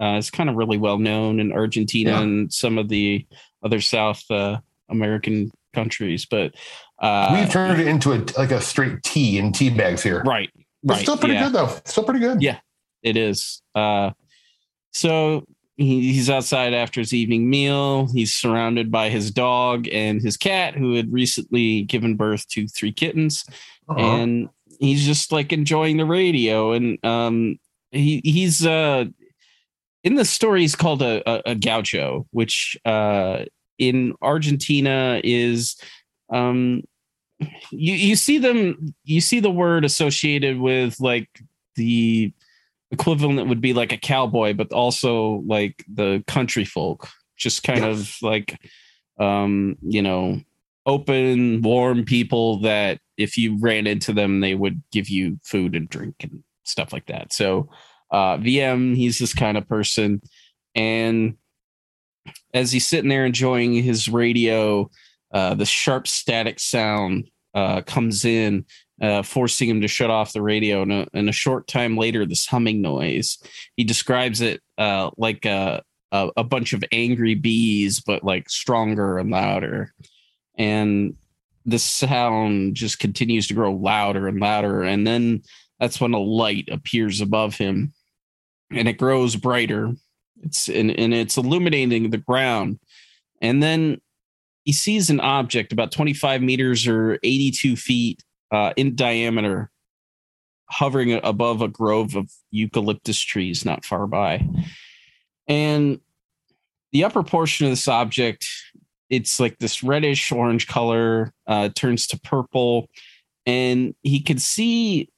uh, 0.01 0.17
is 0.17 0.31
kind 0.31 0.49
of 0.49 0.55
really 0.55 0.77
well 0.77 0.97
known 0.97 1.39
in 1.39 1.51
Argentina 1.53 2.11
Yeah. 2.11 2.21
and 2.21 2.51
some 2.51 2.77
of 2.77 2.89
the 2.89 3.25
other 3.63 3.79
South 3.79 4.23
uh, 4.31 4.59
American 4.89 5.51
countries, 5.73 6.25
but 6.25 6.53
uh, 6.99 7.37
We've 7.39 7.49
turned 7.49 7.79
it 7.79 7.87
into 7.87 8.11
a 8.13 8.19
like 8.37 8.51
a 8.51 8.59
straight 8.59 9.03
tea 9.03 9.37
in 9.37 9.51
tea 9.53 9.69
bags 9.69 10.01
here. 10.03 10.23
right, 10.25 10.49
It's 10.55 10.65
right, 10.83 10.99
still 11.01 11.17
pretty 11.17 11.35
yeah, 11.35 11.43
good 11.45 11.53
though. 11.53 11.69
Still 11.85 12.03
pretty 12.03 12.19
good. 12.19 12.41
Yeah. 12.41 12.57
It 13.03 13.15
is. 13.17 13.61
Uh, 13.75 14.11
so 14.91 15.45
he, 15.81 16.13
he's 16.13 16.29
outside 16.29 16.73
after 16.73 16.99
his 16.99 17.13
evening 17.13 17.49
meal. 17.49 18.07
He's 18.07 18.33
surrounded 18.33 18.91
by 18.91 19.09
his 19.09 19.31
dog 19.31 19.87
and 19.91 20.21
his 20.21 20.37
cat, 20.37 20.75
who 20.75 20.95
had 20.95 21.11
recently 21.11 21.83
given 21.83 22.15
birth 22.15 22.47
to 22.49 22.67
three 22.67 22.91
kittens. 22.91 23.45
Uh-huh. 23.89 23.99
and 23.99 24.49
he's 24.79 25.05
just 25.05 25.31
like 25.31 25.51
enjoying 25.51 25.97
the 25.97 26.05
radio 26.05 26.71
and 26.71 27.03
um 27.05 27.59
he 27.91 28.21
he's 28.23 28.65
uh 28.65 29.05
in 30.03 30.15
the 30.15 30.25
story 30.25 30.61
he's 30.61 30.75
called 30.75 31.01
a, 31.01 31.21
a, 31.29 31.51
a 31.51 31.55
gaucho 31.55 32.25
which 32.31 32.77
uh 32.85 33.43
in 33.77 34.13
argentina 34.21 35.19
is 35.23 35.75
um 36.31 36.81
you 37.71 37.93
you 37.93 38.15
see 38.15 38.37
them 38.37 38.93
you 39.03 39.19
see 39.19 39.39
the 39.39 39.51
word 39.51 39.83
associated 39.83 40.59
with 40.59 40.99
like 40.99 41.27
the 41.75 42.33
equivalent 42.91 43.47
would 43.47 43.61
be 43.61 43.73
like 43.73 43.91
a 43.93 43.97
cowboy 43.97 44.53
but 44.53 44.71
also 44.73 45.43
like 45.47 45.83
the 45.91 46.23
country 46.27 46.65
folk. 46.65 47.07
Just 47.37 47.63
kind 47.63 47.79
Yes. 47.83 47.99
of 47.99 48.15
like 48.21 48.59
um 49.19 49.77
you 49.81 50.01
know 50.01 50.39
open 50.85 51.61
warm 51.61 52.03
people 52.05 52.59
that 52.61 52.99
if 53.17 53.37
you 53.37 53.57
ran 53.59 53.87
into 53.87 54.13
them 54.13 54.39
they 54.41 54.55
would 54.55 54.81
give 54.91 55.09
you 55.09 55.39
food 55.43 55.75
and 55.75 55.89
drink 55.89 56.15
and 56.21 56.43
stuff 56.63 56.91
like 56.93 57.05
that. 57.07 57.33
So 57.33 57.69
uh 58.11 58.37
vm 58.37 58.95
he's 58.95 59.19
this 59.19 59.33
kind 59.33 59.57
of 59.57 59.67
person. 59.67 60.21
And 60.75 61.37
as 62.53 62.71
he's 62.71 62.85
sitting 62.87 63.09
there 63.09 63.25
enjoying 63.25 63.73
his 63.73 64.07
radio 64.07 64.89
uh 65.33 65.55
the 65.55 65.65
sharp 65.65 66.07
static 66.07 66.59
sound 66.59 67.29
uh 67.53 67.81
comes 67.81 68.25
in 68.25 68.65
uh, 69.01 69.23
forcing 69.23 69.69
him 69.69 69.81
to 69.81 69.87
shut 69.87 70.09
off 70.09 70.33
the 70.33 70.41
radio. 70.41 70.83
And 70.83 70.93
a, 70.93 71.07
and 71.13 71.27
a, 71.27 71.33
short 71.33 71.67
time 71.67 71.97
later, 71.97 72.25
this 72.25 72.45
humming 72.45 72.81
noise. 72.81 73.39
He 73.75 73.83
describes 73.83 74.41
it 74.41 74.61
uh, 74.77 75.09
like 75.17 75.45
a, 75.45 75.81
a, 76.11 76.29
a 76.37 76.43
bunch 76.43 76.73
of 76.73 76.83
angry 76.91 77.33
bees, 77.33 77.99
but 77.99 78.23
like 78.23 78.49
stronger 78.49 79.17
and 79.17 79.31
louder. 79.31 79.93
And 80.55 81.15
the 81.65 81.79
sound 81.79 82.75
just 82.75 82.99
continues 82.99 83.47
to 83.47 83.53
grow 83.53 83.73
louder 83.73 84.27
and 84.27 84.39
louder. 84.39 84.83
And 84.83 85.05
then 85.05 85.41
that's 85.79 85.99
when 85.99 86.13
a 86.13 86.19
light 86.19 86.69
appears 86.71 87.21
above 87.21 87.55
him 87.55 87.93
and 88.71 88.87
it 88.87 88.93
grows 88.93 89.35
brighter. 89.35 89.93
It's 90.43 90.67
and, 90.67 90.91
and 90.91 91.13
it's 91.13 91.37
illuminating 91.37 92.09
the 92.09 92.17
ground. 92.17 92.79
And 93.41 93.61
then 93.61 93.99
he 94.63 94.73
sees 94.73 95.09
an 95.09 95.19
object 95.19 95.73
about 95.73 95.91
25 95.91 96.41
meters 96.41 96.87
or 96.87 97.19
82 97.23 97.75
feet 97.75 98.23
uh, 98.51 98.73
in 98.75 98.95
diameter 98.95 99.71
hovering 100.71 101.19
above 101.23 101.61
a 101.61 101.67
grove 101.67 102.15
of 102.15 102.31
eucalyptus 102.49 103.19
trees 103.19 103.65
not 103.65 103.83
far 103.83 104.07
by. 104.07 104.47
And 105.47 105.99
the 106.93 107.03
upper 107.03 107.23
portion 107.23 107.65
of 107.65 107.71
this 107.71 107.87
object, 107.87 108.47
it's 109.09 109.39
like 109.39 109.59
this 109.59 109.83
reddish 109.83 110.31
orange 110.31 110.67
color, 110.67 111.33
uh, 111.45 111.69
turns 111.75 112.07
to 112.07 112.19
purple. 112.19 112.89
And 113.45 113.95
he 114.01 114.21
could 114.21 114.41
see 114.41 115.09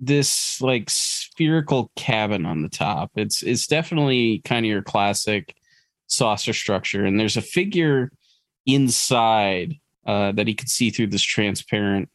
this 0.00 0.60
like 0.60 0.88
spherical 0.88 1.90
cabin 1.94 2.46
on 2.46 2.62
the 2.62 2.68
top. 2.68 3.12
It's 3.14 3.42
it's 3.42 3.66
definitely 3.66 4.40
kind 4.44 4.64
of 4.64 4.70
your 4.70 4.82
classic 4.82 5.54
saucer 6.08 6.52
structure. 6.52 7.04
And 7.04 7.20
there's 7.20 7.36
a 7.36 7.42
figure 7.42 8.10
inside 8.66 9.74
uh, 10.06 10.32
that 10.32 10.48
he 10.48 10.54
could 10.54 10.68
see 10.68 10.90
through 10.90 11.08
this 11.08 11.22
transparent 11.22 12.08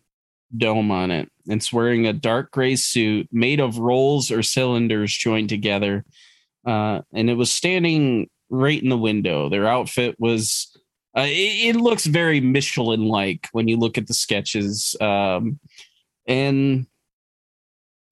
dome 0.55 0.91
on 0.91 1.11
it. 1.11 1.29
It's 1.45 1.73
wearing 1.73 2.05
a 2.05 2.13
dark 2.13 2.51
gray 2.51 2.75
suit 2.75 3.27
made 3.31 3.59
of 3.59 3.79
rolls 3.79 4.31
or 4.31 4.43
cylinders 4.43 5.15
joined 5.15 5.49
together. 5.49 6.05
Uh, 6.65 7.01
and 7.13 7.29
it 7.29 7.35
was 7.35 7.51
standing 7.51 8.29
right 8.49 8.81
in 8.81 8.89
the 8.89 8.97
window. 8.97 9.49
Their 9.49 9.67
outfit 9.67 10.15
was, 10.19 10.77
uh, 11.17 11.21
it, 11.21 11.75
it, 11.75 11.75
looks 11.75 12.05
very 12.05 12.41
Michelin 12.41 13.05
like 13.07 13.47
when 13.51 13.67
you 13.67 13.77
look 13.77 13.97
at 13.97 14.07
the 14.07 14.13
sketches. 14.13 14.95
Um, 14.99 15.59
and, 16.27 16.87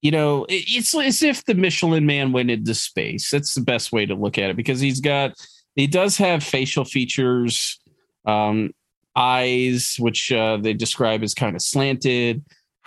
you 0.02 0.10
know, 0.10 0.44
it, 0.44 0.64
it's 0.68 0.94
as 0.94 1.22
if 1.22 1.44
the 1.44 1.54
Michelin 1.54 2.06
man 2.06 2.32
went 2.32 2.50
into 2.50 2.74
space. 2.74 3.30
That's 3.30 3.54
the 3.54 3.60
best 3.60 3.92
way 3.92 4.06
to 4.06 4.14
look 4.14 4.38
at 4.38 4.50
it 4.50 4.56
because 4.56 4.80
he's 4.80 5.00
got, 5.00 5.32
he 5.74 5.86
does 5.86 6.16
have 6.16 6.42
facial 6.42 6.84
features 6.84 7.78
um, 8.26 8.72
eyes, 9.16 9.96
which 9.98 10.30
uh, 10.30 10.58
they 10.58 10.74
describe 10.74 11.22
as 11.22 11.34
kind 11.34 11.56
of 11.56 11.62
slanted 11.62 12.44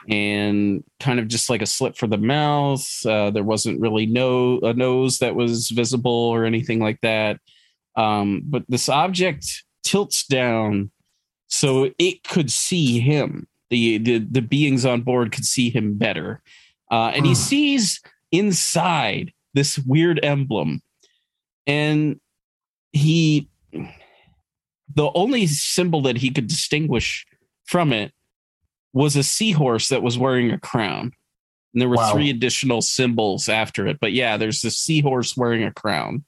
and 0.07 0.83
kind 0.99 1.19
of 1.19 1.27
just 1.27 1.49
like 1.49 1.61
a 1.61 1.65
slit 1.65 1.97
for 1.97 2.07
the 2.07 2.17
mouth. 2.17 2.87
Uh, 3.05 3.31
there 3.31 3.43
wasn't 3.43 3.81
really 3.81 4.05
no 4.05 4.59
a 4.59 4.73
nose 4.73 5.19
that 5.19 5.35
was 5.35 5.69
visible 5.69 6.11
or 6.11 6.45
anything 6.45 6.79
like 6.79 7.01
that. 7.01 7.39
Um, 7.95 8.43
but 8.45 8.63
this 8.69 8.87
object 8.87 9.63
tilts 9.83 10.25
down 10.25 10.91
so 11.47 11.89
it 11.97 12.23
could 12.23 12.51
see 12.51 12.99
him. 12.99 13.47
The 13.69 13.97
the, 13.97 14.19
the 14.19 14.41
beings 14.41 14.85
on 14.85 15.01
board 15.01 15.31
could 15.31 15.45
see 15.45 15.69
him 15.69 15.95
better, 15.95 16.41
uh, 16.89 17.11
and 17.13 17.25
he 17.25 17.33
hmm. 17.33 17.37
sees 17.37 18.01
inside 18.31 19.31
this 19.53 19.77
weird 19.77 20.19
emblem, 20.23 20.81
and 21.67 22.19
he 22.93 23.47
the 24.99 25.09
only 25.13 25.47
symbol 25.47 26.01
that 26.01 26.17
he 26.17 26.29
could 26.29 26.47
distinguish 26.47 27.25
from 27.63 27.93
it 27.93 28.11
was 28.91 29.15
a 29.15 29.23
seahorse 29.23 29.87
that 29.87 30.03
was 30.03 30.17
wearing 30.17 30.51
a 30.51 30.59
crown. 30.59 31.13
And 31.73 31.81
there 31.81 31.87
were 31.87 31.95
wow. 31.95 32.11
three 32.11 32.29
additional 32.29 32.81
symbols 32.81 33.47
after 33.47 33.87
it. 33.87 33.99
But 34.01 34.11
yeah, 34.11 34.35
there's 34.35 34.61
this 34.61 34.77
seahorse 34.77 35.37
wearing 35.37 35.63
a 35.63 35.71
crown 35.71 36.25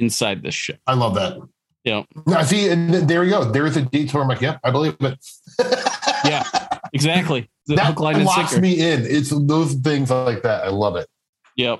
inside 0.00 0.42
this 0.42 0.56
ship. 0.56 0.80
I 0.88 0.94
love 0.94 1.14
that. 1.14 1.38
Yeah. 1.84 2.02
I 2.34 2.42
see. 2.42 2.68
And 2.68 2.92
there 2.92 3.20
we 3.20 3.28
go. 3.28 3.44
There 3.44 3.64
is 3.64 3.76
a 3.76 3.82
detour. 3.82 4.22
I'm 4.22 4.28
like, 4.28 4.40
yeah, 4.40 4.58
I 4.64 4.72
believe 4.72 4.96
it. 4.98 5.24
yeah, 6.24 6.42
exactly. 6.92 7.48
The 7.66 7.76
that 7.76 7.96
locks 7.96 8.58
me 8.58 8.90
in. 8.90 9.06
It's 9.06 9.30
those 9.30 9.74
things 9.74 10.10
like 10.10 10.42
that. 10.42 10.64
I 10.64 10.70
love 10.70 10.96
it. 10.96 11.06
Yep 11.54 11.78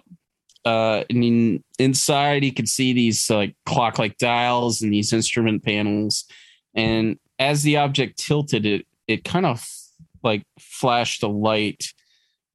uh 0.65 1.05
and 1.09 1.25
in, 1.25 1.65
inside 1.79 2.45
you 2.45 2.53
could 2.53 2.69
see 2.69 2.93
these 2.93 3.31
like 3.31 3.55
clock 3.65 3.99
like 3.99 4.19
dials 4.19 4.83
and 4.83 4.93
these 4.93 5.13
instrument 5.13 5.65
panels. 5.65 6.25
And 6.75 7.19
as 7.39 7.63
the 7.63 7.79
object 7.79 8.19
tilted 8.19 8.67
it 8.67 8.87
it 9.07 9.25
kind 9.25 9.47
of 9.47 9.67
like 10.23 10.45
flashed 10.59 11.23
a 11.23 11.29
light 11.29 11.93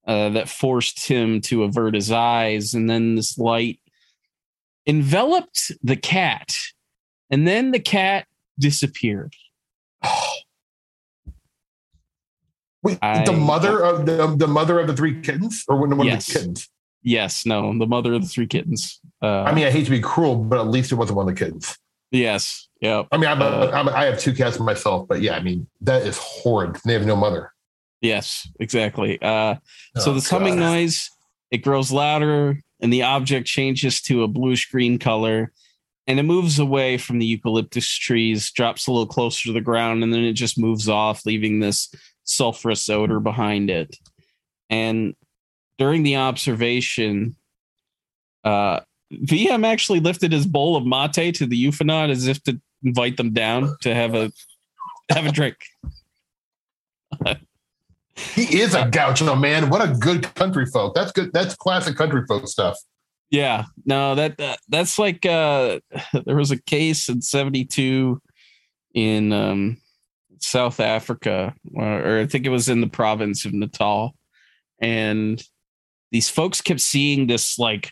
uh, 0.08 0.30
that 0.30 0.50
forced 0.50 1.08
him 1.08 1.42
to 1.42 1.64
avert 1.64 1.96
his 1.96 2.12
eyes. 2.12 2.74
And 2.74 2.90
then 2.90 3.16
this 3.16 3.38
light 3.38 3.80
enveloped 4.88 5.72
the 5.84 5.96
cat. 5.96 6.56
And 7.30 7.48
then 7.48 7.72
the 7.72 7.80
cat 7.80 8.28
disappeared. 8.60 9.36
Wait, 12.84 13.00
I, 13.02 13.26
the 13.26 13.34
mother 13.34 13.84
of 13.84 14.06
the, 14.06 14.36
the 14.38 14.48
mother 14.48 14.80
of 14.80 14.86
the 14.88 14.96
three 14.96 15.22
kittens? 15.22 15.64
Or 15.68 15.78
one, 15.78 15.98
one 15.98 16.06
yes. 16.06 16.28
of 16.28 16.34
the 16.34 16.40
kittens 16.40 16.70
Yes, 17.06 17.46
no, 17.46 17.78
the 17.78 17.86
mother 17.86 18.14
of 18.16 18.24
the 18.24 18.28
three 18.28 18.48
kittens. 18.48 19.00
Uh, 19.22 19.44
I 19.44 19.54
mean, 19.54 19.66
I 19.66 19.70
hate 19.70 19.86
to 19.86 19.92
be 19.92 20.02
cruel, 20.02 20.36
but 20.36 20.60
at 20.60 20.68
least 20.68 20.92
it 20.92 20.96
wasn't 20.96 21.18
one 21.18 21.30
of 21.30 21.36
the 21.36 21.40
kittens. 21.40 21.78
Yes. 22.10 22.68
Yeah. 22.82 23.04
I 23.12 23.18
mean, 23.18 23.30
I'm 23.30 23.42
uh, 23.42 23.70
I'm 23.74 23.90
I 23.90 24.06
have 24.06 24.20
two 24.20 24.34
cats 24.34 24.60
myself, 24.60 25.08
but 25.08 25.22
yeah, 25.22 25.36
I 25.36 25.40
mean, 25.42 25.68
that 25.82 26.02
is 26.02 26.18
horrid. 26.18 26.78
They 26.84 26.94
have 26.94 27.06
no 27.06 27.16
mother. 27.16 27.52
Yes, 28.02 28.48
exactly. 28.60 29.22
Uh, 29.22 29.56
oh, 29.96 30.00
so 30.00 30.14
the 30.14 30.28
humming 30.28 30.60
noise, 30.60 31.10
it 31.52 31.60
grows 31.60 31.92
louder 31.92 32.60
and 32.82 32.92
the 32.92 33.04
object 33.04 33.48
changes 33.48 34.02
to 34.02 34.24
a 34.24 34.28
bluish 34.28 34.70
green 34.70 34.98
color 34.98 35.52
and 36.08 36.20
it 36.20 36.24
moves 36.24 36.60
away 36.60 36.98
from 36.98 37.20
the 37.20 37.26
eucalyptus 37.26 37.88
trees, 37.88 38.52
drops 38.52 38.88
a 38.88 38.92
little 38.92 39.08
closer 39.08 39.48
to 39.48 39.54
the 39.54 39.62
ground, 39.62 40.04
and 40.04 40.14
then 40.14 40.24
it 40.24 40.34
just 40.34 40.60
moves 40.60 40.88
off, 40.88 41.26
leaving 41.26 41.60
this 41.60 41.94
sulfurous 42.26 42.90
odor 42.94 43.20
behind 43.20 43.70
it. 43.70 43.96
And 44.70 45.16
during 45.78 46.04
the 46.04 46.16
observation, 46.18 47.36
uh, 48.44 48.82
VM 49.14 49.66
actually 49.66 50.00
lifted 50.00 50.32
his 50.32 50.46
bowl 50.46 50.76
of 50.76 50.86
mate 50.86 51.36
to 51.36 51.46
the 51.46 51.68
ufonaut 51.68 52.10
as 52.10 52.28
if 52.28 52.42
to 52.44 52.60
invite 52.84 53.18
them 53.18 53.34
down 53.34 53.76
to 53.82 53.94
have 53.94 54.16
a 54.16 54.32
have 55.10 55.26
a 55.26 55.32
drink. 55.32 55.58
he 58.16 58.60
is 58.62 58.74
a 58.74 58.90
gaucho 58.90 59.36
man. 59.36 59.70
What 59.70 59.88
a 59.88 59.94
good 59.94 60.34
country 60.36 60.66
folk. 60.66 60.96
That's 60.96 61.12
good. 61.12 61.32
That's 61.34 61.56
classic 61.56 61.96
country 61.96 62.24
folk 62.28 62.48
stuff. 62.48 62.78
Yeah, 63.30 63.66
no, 63.86 64.16
that, 64.16 64.38
that 64.38 64.60
that's 64.70 64.98
like 64.98 65.26
uh 65.26 65.80
there 66.26 66.36
was 66.36 66.52
a 66.52 66.62
case 66.62 67.10
in 67.10 67.22
72 67.22 68.22
in 68.94 69.34
um 69.34 69.78
South 70.40 70.80
Africa, 70.80 71.54
or, 71.74 71.86
or 71.86 72.20
I 72.20 72.28
think 72.28 72.46
it 72.46 72.50
was 72.50 72.70
in 72.70 72.82
the 72.82 72.88
province 72.88 73.46
of 73.46 73.54
Natal. 73.54 74.16
And 74.80 75.44
these 76.12 76.30
folks 76.30 76.62
kept 76.62 76.82
seeing 76.82 77.28
this 77.28 77.58
like 77.60 77.92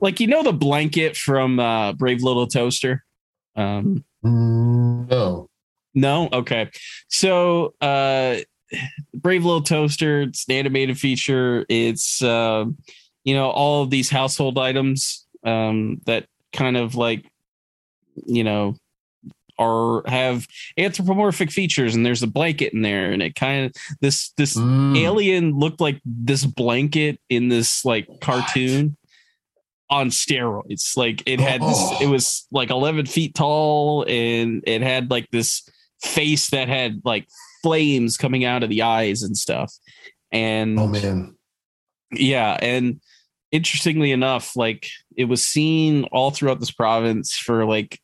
like 0.00 0.20
you 0.20 0.26
know 0.26 0.42
the 0.42 0.52
blanket 0.52 1.16
from 1.16 1.60
uh 1.60 1.92
brave 1.92 2.22
little 2.22 2.46
toaster? 2.46 3.04
Um 3.56 4.04
no. 4.22 5.48
No? 5.94 6.28
Okay. 6.32 6.70
So 7.08 7.74
uh 7.80 8.36
brave 9.14 9.44
little 9.44 9.62
toaster 9.62 10.22
it's 10.22 10.46
an 10.48 10.54
animated 10.54 10.98
feature. 10.98 11.64
It's 11.68 12.22
uh, 12.22 12.66
you 13.24 13.34
know 13.34 13.50
all 13.50 13.82
of 13.82 13.90
these 13.90 14.10
household 14.10 14.58
items 14.58 15.26
um 15.44 16.00
that 16.06 16.26
kind 16.52 16.76
of 16.76 16.94
like 16.94 17.30
you 18.26 18.44
know 18.44 18.74
are 19.58 20.02
have 20.06 20.46
anthropomorphic 20.76 21.50
features 21.50 21.94
and 21.94 22.06
there's 22.06 22.22
a 22.22 22.26
blanket 22.26 22.72
in 22.72 22.82
there 22.82 23.10
and 23.10 23.22
it 23.22 23.34
kind 23.34 23.66
of 23.66 23.72
this 24.00 24.30
this 24.36 24.56
mm. 24.56 24.96
alien 24.96 25.58
looked 25.58 25.80
like 25.80 26.00
this 26.04 26.44
blanket 26.44 27.20
in 27.28 27.48
this 27.48 27.84
like 27.84 28.08
cartoon 28.20 28.96
what? 29.88 29.98
on 29.98 30.10
steroids 30.10 30.96
like 30.96 31.22
it 31.26 31.40
had 31.40 31.60
oh. 31.62 31.68
this, 31.68 32.02
it 32.02 32.06
was 32.06 32.46
like 32.52 32.70
11 32.70 33.06
feet 33.06 33.34
tall 33.34 34.04
and 34.08 34.62
it 34.66 34.82
had 34.82 35.10
like 35.10 35.28
this 35.30 35.68
face 36.02 36.50
that 36.50 36.68
had 36.68 37.00
like 37.04 37.26
flames 37.62 38.16
coming 38.16 38.44
out 38.44 38.62
of 38.62 38.68
the 38.68 38.82
eyes 38.82 39.22
and 39.22 39.36
stuff 39.36 39.72
and 40.30 40.78
oh 40.78 40.86
man 40.86 41.34
yeah 42.12 42.56
and 42.62 43.00
interestingly 43.50 44.12
enough 44.12 44.54
like 44.56 44.88
it 45.16 45.24
was 45.24 45.44
seen 45.44 46.04
all 46.12 46.30
throughout 46.30 46.60
this 46.60 46.70
province 46.70 47.36
for 47.36 47.64
like 47.64 47.98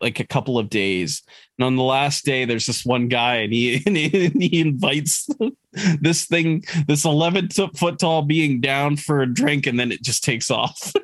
like 0.00 0.20
a 0.20 0.26
couple 0.26 0.58
of 0.58 0.68
days. 0.70 1.22
And 1.58 1.64
on 1.64 1.76
the 1.76 1.82
last 1.82 2.24
day, 2.24 2.44
there's 2.44 2.66
this 2.66 2.84
one 2.84 3.08
guy, 3.08 3.36
and 3.36 3.52
he 3.52 3.82
and 3.86 3.96
he, 3.96 4.26
and 4.26 4.42
he 4.42 4.60
invites 4.60 5.28
this 6.00 6.26
thing, 6.26 6.64
this 6.86 7.04
11 7.04 7.50
foot 7.74 7.98
tall 7.98 8.22
being 8.22 8.60
down 8.60 8.96
for 8.96 9.20
a 9.20 9.32
drink, 9.32 9.66
and 9.66 9.78
then 9.78 9.92
it 9.92 10.02
just 10.02 10.24
takes 10.24 10.50
off. 10.50 10.92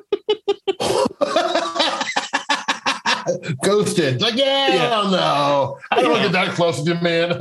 Ghosted. 3.63 4.21
Like, 4.21 4.35
yeah, 4.35 4.75
yeah. 4.75 4.85
I 4.85 4.89
don't 4.89 5.11
know. 5.11 5.79
I 5.91 5.95
don't 5.95 6.05
yeah. 6.05 6.11
want 6.11 6.23
to 6.23 6.29
get 6.29 6.45
that 6.45 6.55
close 6.55 6.77
with 6.77 6.87
you, 6.87 6.95
man. 7.01 7.39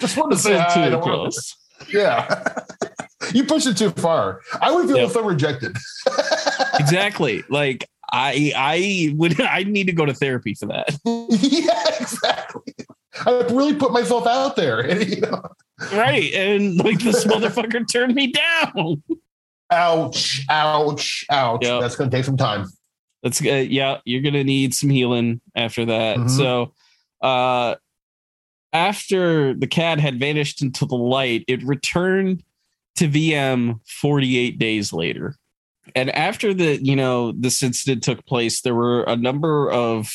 Just 0.00 0.16
want 0.16 0.32
to 0.32 0.38
say 0.38 0.56
hi. 0.58 0.90
Too 0.90 0.98
close. 1.00 1.54
Yeah. 1.92 2.54
you 3.32 3.44
pushed 3.44 3.66
it 3.66 3.76
too 3.76 3.90
far. 3.90 4.40
I 4.60 4.72
would 4.72 4.86
feel 4.86 4.96
Yep. 4.98 5.10
so 5.10 5.22
rejected. 5.22 5.76
Exactly. 6.78 7.44
Like 7.48 7.88
I 8.12 8.52
I 8.56 9.14
would 9.16 9.40
I 9.40 9.64
need 9.64 9.86
to 9.86 9.92
go 9.92 10.06
to 10.06 10.14
therapy 10.14 10.54
for 10.54 10.66
that. 10.66 10.96
yeah, 11.04 12.00
exactly. 12.00 12.74
I 13.24 13.30
really 13.50 13.74
put 13.74 13.92
myself 13.92 14.26
out 14.26 14.56
there. 14.56 14.80
And, 14.80 15.08
you 15.14 15.20
know, 15.20 15.42
Right. 15.92 16.32
And 16.34 16.76
like 16.76 17.00
this 17.00 17.24
motherfucker 17.24 17.90
turned 17.90 18.14
me 18.14 18.32
down. 18.32 19.02
ouch, 19.70 20.42
ouch, 20.48 21.26
ouch. 21.30 21.62
Yep. 21.62 21.80
That's 21.80 21.96
going 21.96 22.10
to 22.10 22.16
take 22.16 22.24
some 22.24 22.36
time. 22.36 22.66
That's 23.22 23.40
uh, 23.44 23.64
yeah, 23.68 23.98
you're 24.04 24.22
gonna 24.22 24.44
need 24.44 24.72
some 24.74 24.90
healing 24.90 25.40
after 25.56 25.84
that. 25.86 26.18
Mhm. 26.18 26.30
So 26.30 26.72
uh 27.26 27.74
after 28.72 29.54
the 29.54 29.66
cat 29.66 29.98
had 29.98 30.20
vanished 30.20 30.62
into 30.62 30.86
the 30.86 30.96
light, 30.96 31.44
it 31.48 31.62
returned 31.64 32.42
to 32.96 33.08
VM 33.08 33.80
48 33.86 34.58
days 34.58 34.92
later. 34.92 35.34
And 35.94 36.10
after 36.10 36.52
the, 36.52 36.82
you 36.82 36.96
know, 36.96 37.32
this 37.32 37.62
incident 37.62 38.02
took 38.02 38.24
place, 38.26 38.60
there 38.60 38.74
were 38.74 39.04
a 39.04 39.16
number 39.16 39.70
of 39.70 40.10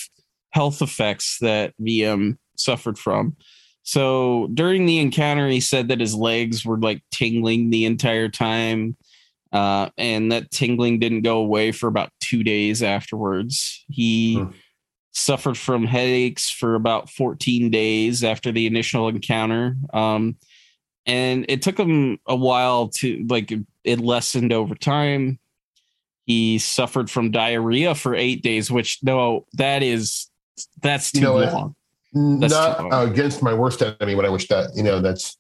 health 0.52 0.82
effects 0.82 1.38
that 1.42 1.74
VM 1.82 2.38
suffered 2.58 3.00
from. 3.00 3.36
So 3.84 4.50
during 4.54 4.86
the 4.86 5.00
encounter, 5.00 5.48
he 5.48 5.60
said 5.60 5.88
that 5.88 6.00
his 6.00 6.14
legs 6.14 6.66
were 6.66 6.78
like 6.78 7.02
tingling 7.12 7.70
the 7.70 7.86
entire 7.86 8.30
time. 8.30 8.98
Uh, 9.52 9.90
and 9.98 10.32
that 10.32 10.50
tingling 10.50 11.00
didn't 11.00 11.24
go 11.24 11.40
away 11.40 11.74
for 11.74 11.88
about 11.88 12.10
two 12.22 12.42
days 12.42 12.82
afterwards. 12.82 13.84
He 13.90 14.36
Hmm. 14.38 14.52
suffered 15.12 15.58
from 15.58 15.86
headaches 15.86 16.50
for 16.50 16.76
about 16.76 17.10
14 17.10 17.70
days 17.70 18.24
after 18.24 18.50
the 18.54 18.66
initial 18.66 19.10
encounter. 19.10 19.76
Um, 19.94 20.38
and 21.06 21.46
it 21.50 21.62
took 21.62 21.78
him 21.78 22.18
a 22.28 22.36
while 22.36 22.88
to 23.00 23.26
like 23.28 23.52
it 23.84 24.00
lessened 24.00 24.54
over 24.54 24.74
time. 24.74 25.38
He 26.32 26.60
suffered 26.60 27.10
from 27.10 27.30
diarrhea 27.32 27.94
for 27.94 28.16
eight 28.16 28.42
days, 28.42 28.72
which 28.72 29.00
no, 29.04 29.46
that 29.56 29.84
is 29.84 30.30
that's 30.82 31.12
too 31.12 31.20
You 31.20 31.26
know 31.26 31.36
long. 31.36 31.76
That's 32.40 32.54
Not 32.54 32.78
too 32.78 32.88
long. 32.88 33.10
against 33.12 33.44
my 33.44 33.54
worst 33.54 33.82
enemy 33.82 34.16
when 34.16 34.26
I 34.26 34.30
wish 34.30 34.48
that, 34.48 34.70
you 34.74 34.82
know, 34.84 35.02
that's 35.02 35.38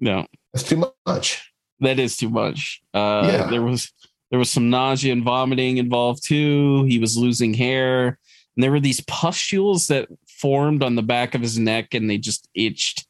No, 0.00 0.26
that's 0.52 0.68
too 0.68 0.84
much. 1.06 1.50
that 1.80 1.98
is 1.98 2.18
too 2.18 2.28
much. 2.28 2.82
Uh, 2.92 3.22
Yeah. 3.32 3.46
There 3.50 3.62
was 3.62 3.90
there 4.30 4.38
was 4.38 4.50
some 4.50 4.68
nausea 4.68 5.14
and 5.14 5.24
vomiting 5.24 5.78
involved 5.78 6.22
too. 6.22 6.84
He 6.84 6.98
was 6.98 7.16
losing 7.16 7.54
hair, 7.54 8.18
and 8.54 8.62
there 8.62 8.70
were 8.70 8.80
these 8.80 9.00
pustules 9.06 9.86
that 9.86 10.08
formed 10.28 10.82
on 10.82 10.94
the 10.94 11.02
back 11.02 11.34
of 11.34 11.40
his 11.40 11.58
neck, 11.58 11.94
and 11.94 12.10
they 12.10 12.18
just 12.18 12.50
itched 12.54 13.06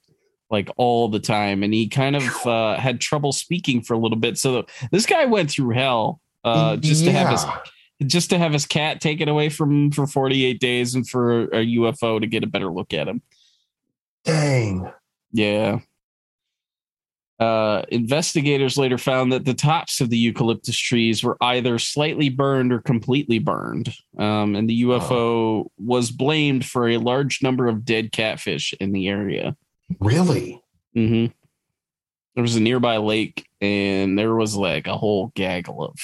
like 0.50 0.70
all 0.76 1.08
the 1.08 1.18
time. 1.18 1.64
And 1.64 1.74
he 1.74 1.88
kind 1.88 2.14
of 2.14 2.46
uh, 2.46 2.76
had 2.78 3.00
trouble 3.00 3.32
speaking 3.32 3.82
for 3.82 3.94
a 3.94 3.98
little 3.98 4.16
bit. 4.18 4.38
So 4.38 4.66
this 4.92 5.06
guy 5.06 5.24
went 5.24 5.50
through 5.50 5.74
hell 5.74 6.20
uh, 6.44 6.76
just 6.76 7.04
to 7.04 7.12
have 7.12 7.30
his 7.30 7.44
just 8.06 8.30
to 8.30 8.38
have 8.38 8.52
his 8.52 8.66
cat 8.66 9.00
taken 9.00 9.28
away 9.28 9.48
from 9.48 9.70
him 9.70 9.90
for 9.90 10.06
48 10.06 10.60
days 10.60 10.94
and 10.94 11.08
for 11.08 11.44
a 11.44 11.66
UFO 11.66 12.20
to 12.20 12.26
get 12.26 12.44
a 12.44 12.46
better 12.46 12.70
look 12.70 12.94
at 12.94 13.08
him. 13.08 13.22
Dang. 14.24 14.90
Yeah. 15.32 15.80
Uh, 17.40 17.82
investigators 17.90 18.76
later 18.76 18.98
found 18.98 19.32
that 19.32 19.44
the 19.44 19.54
tops 19.54 20.00
of 20.00 20.10
the 20.10 20.18
eucalyptus 20.18 20.76
trees 20.76 21.22
were 21.22 21.36
either 21.40 21.78
slightly 21.78 22.28
burned 22.28 22.72
or 22.72 22.80
completely 22.80 23.38
burned. 23.38 23.94
Um, 24.18 24.56
and 24.56 24.68
the 24.68 24.82
UFO 24.82 25.66
was 25.78 26.10
blamed 26.10 26.66
for 26.66 26.88
a 26.88 26.96
large 26.98 27.40
number 27.40 27.68
of 27.68 27.84
dead 27.84 28.10
catfish 28.10 28.74
in 28.80 28.92
the 28.92 29.08
area. 29.08 29.56
Really? 30.00 30.60
Mm-hmm. 30.96 31.32
There 32.34 32.42
was 32.42 32.56
a 32.56 32.60
nearby 32.60 32.96
lake, 32.96 33.48
and 33.60 34.18
there 34.18 34.34
was 34.34 34.56
like 34.56 34.86
a 34.86 34.96
whole 34.96 35.32
gaggle 35.34 35.84
of 35.84 35.96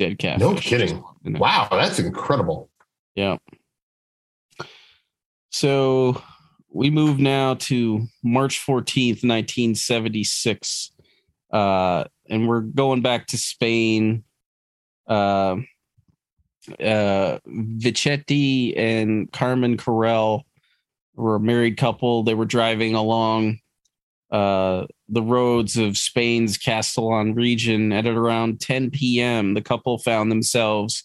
dead 0.00 0.18
catfish. 0.18 0.40
No 0.40 0.54
kidding. 0.54 1.04
Wow, 1.24 1.68
that's 1.70 1.98
incredible. 1.98 2.70
Yeah. 3.14 3.36
So 5.50 6.22
we 6.72 6.88
move 6.88 7.18
now 7.18 7.54
to 7.54 8.06
March 8.22 8.64
14th, 8.66 9.22
1976. 9.22 10.92
Uh, 11.52 12.04
and 12.30 12.48
we're 12.48 12.60
going 12.62 13.02
back 13.02 13.26
to 13.28 13.36
Spain. 13.36 14.24
Uh, 15.06 15.56
uh, 16.78 17.38
Vichetti 17.46 18.78
and 18.78 19.30
Carmen 19.32 19.76
Carrel 19.76 20.46
were 21.14 21.34
a 21.34 21.40
married 21.40 21.76
couple. 21.76 22.22
They 22.22 22.34
were 22.34 22.46
driving 22.46 22.94
along 22.94 23.58
uh, 24.30 24.86
the 25.08 25.22
roads 25.22 25.76
of 25.76 25.96
Spain's 25.96 26.56
Castellon 26.56 27.34
region 27.34 27.92
at 27.92 28.06
around 28.06 28.60
10 28.60 28.90
p.m. 28.90 29.54
The 29.54 29.62
couple 29.62 29.98
found 29.98 30.30
themselves 30.30 31.04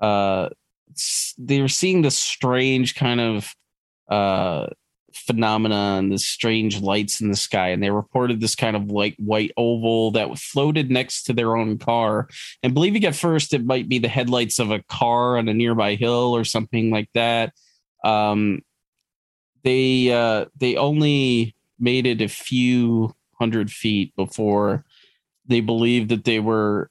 uh, 0.00 0.48
they 1.38 1.60
were 1.60 1.68
seeing 1.68 2.02
this 2.02 2.16
strange 2.16 2.94
kind 2.94 3.20
of 3.20 3.54
uh 4.08 4.66
phenomenon 5.12 6.08
this 6.08 6.26
strange 6.26 6.80
lights 6.80 7.20
in 7.20 7.30
the 7.30 7.36
sky 7.36 7.68
and 7.68 7.82
they 7.82 7.90
reported 7.90 8.40
this 8.40 8.56
kind 8.56 8.74
of 8.76 8.90
like 8.90 9.14
white 9.16 9.52
oval 9.56 10.10
that 10.10 10.36
floated 10.36 10.90
next 10.90 11.22
to 11.22 11.32
their 11.32 11.56
own 11.56 11.78
car 11.78 12.28
and 12.62 12.74
believing 12.74 13.04
at 13.04 13.14
first 13.14 13.54
it 13.54 13.64
might 13.64 13.88
be 13.88 13.98
the 13.98 14.08
headlights 14.08 14.58
of 14.58 14.72
a 14.72 14.82
car 14.88 15.38
on 15.38 15.48
a 15.48 15.54
nearby 15.54 15.94
hill 15.94 16.34
or 16.34 16.44
something 16.44 16.90
like 16.90 17.08
that 17.14 17.52
um 18.04 18.60
they 19.62 20.12
uh 20.12 20.44
they 20.56 20.76
only 20.76 21.54
made 21.78 22.06
it 22.06 22.20
a 22.20 22.28
few 22.28 23.14
hundred 23.38 23.70
feet 23.70 24.14
before 24.16 24.84
they 25.46 25.60
believed 25.60 26.08
that 26.10 26.24
they 26.24 26.40
were 26.40 26.90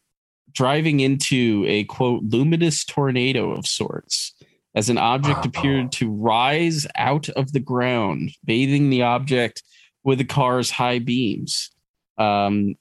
driving 0.52 1.00
into 1.00 1.66
a 1.68 1.84
quote 1.86 2.22
luminous 2.24 2.84
tornado 2.86 3.52
of 3.52 3.66
sorts 3.66 4.36
as 4.76 4.90
an 4.90 4.98
object 4.98 5.38
Wow. 5.38 5.44
appeared 5.46 5.92
to 5.94 6.12
rise 6.12 6.86
out 6.96 7.30
of 7.30 7.54
the 7.54 7.60
ground, 7.60 8.32
bathing 8.46 8.90
the 8.90 9.04
object 9.04 9.64
with 10.04 10.18
the 10.20 10.26
car's 10.26 10.70
high 10.70 11.00
beams. 11.00 11.72
Um, 12.18 12.76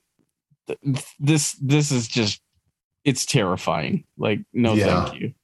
th- 0.66 0.78
this 1.18 1.52
this 1.54 1.90
is 1.92 2.08
just 2.08 2.40
it's 3.04 3.24
terrifying. 3.26 4.04
Like 4.18 4.40
no, 4.52 4.74
Yeah. 4.74 5.04
thank 5.06 5.20
you. 5.20 5.34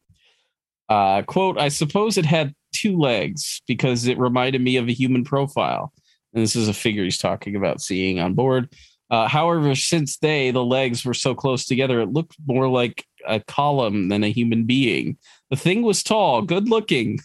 Uh, 0.89 1.23
quote: 1.23 1.59
I 1.59 1.69
suppose 1.69 2.17
it 2.19 2.27
had 2.27 2.55
two 2.75 2.99
legs 2.99 3.63
because 3.67 4.07
it 4.07 4.19
reminded 4.19 4.61
me 4.63 4.77
of 4.77 4.89
a 4.89 4.93
human 4.93 5.25
profile. 5.25 5.93
And 6.35 6.43
this 6.43 6.57
is 6.57 6.69
a 6.69 6.75
figure 6.75 7.05
he's 7.05 7.19
talking 7.19 7.57
about 7.57 7.81
seeing 7.81 8.19
on 8.21 8.35
board. 8.35 8.73
Uh, 9.11 9.27
however, 9.27 9.75
since 9.75 10.19
they, 10.19 10.51
the 10.51 10.65
legs, 10.65 11.05
were 11.05 11.15
so 11.15 11.35
close 11.35 11.65
together, 11.65 12.01
it 12.01 12.13
looked 12.13 12.37
more 12.47 12.69
like 12.69 13.05
a 13.27 13.41
column 13.41 14.09
than 14.09 14.23
a 14.23 14.29
human 14.31 14.65
being. 14.65 15.17
The 15.51 15.57
thing 15.57 15.83
was 15.83 16.03
tall, 16.03 16.43
good 16.43 16.69
looking. 16.69 17.19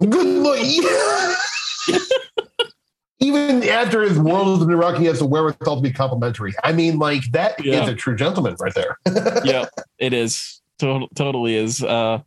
Good 0.00 0.26
look. 0.26 0.58
Even 3.20 3.62
after 3.68 4.02
his 4.02 4.18
world 4.18 4.58
has 4.58 4.66
been 4.66 4.76
rocky, 4.76 5.00
he 5.00 5.04
has 5.04 5.20
the 5.20 5.26
wherewithal 5.26 5.76
to 5.76 5.82
be 5.82 5.92
complimentary. 5.92 6.54
I 6.64 6.72
mean, 6.72 6.98
like 6.98 7.22
that 7.32 7.60
is 7.60 7.66
Yeah. 7.66 7.88
a 7.88 7.94
true 7.94 8.16
gentleman 8.16 8.56
right 8.58 8.74
there. 8.74 8.98
yeah, 9.44 9.66
it 9.98 10.12
is. 10.12 10.60
Tot- 10.80 11.14
totally 11.14 11.54
is. 11.54 11.84
Uh, 11.84 12.20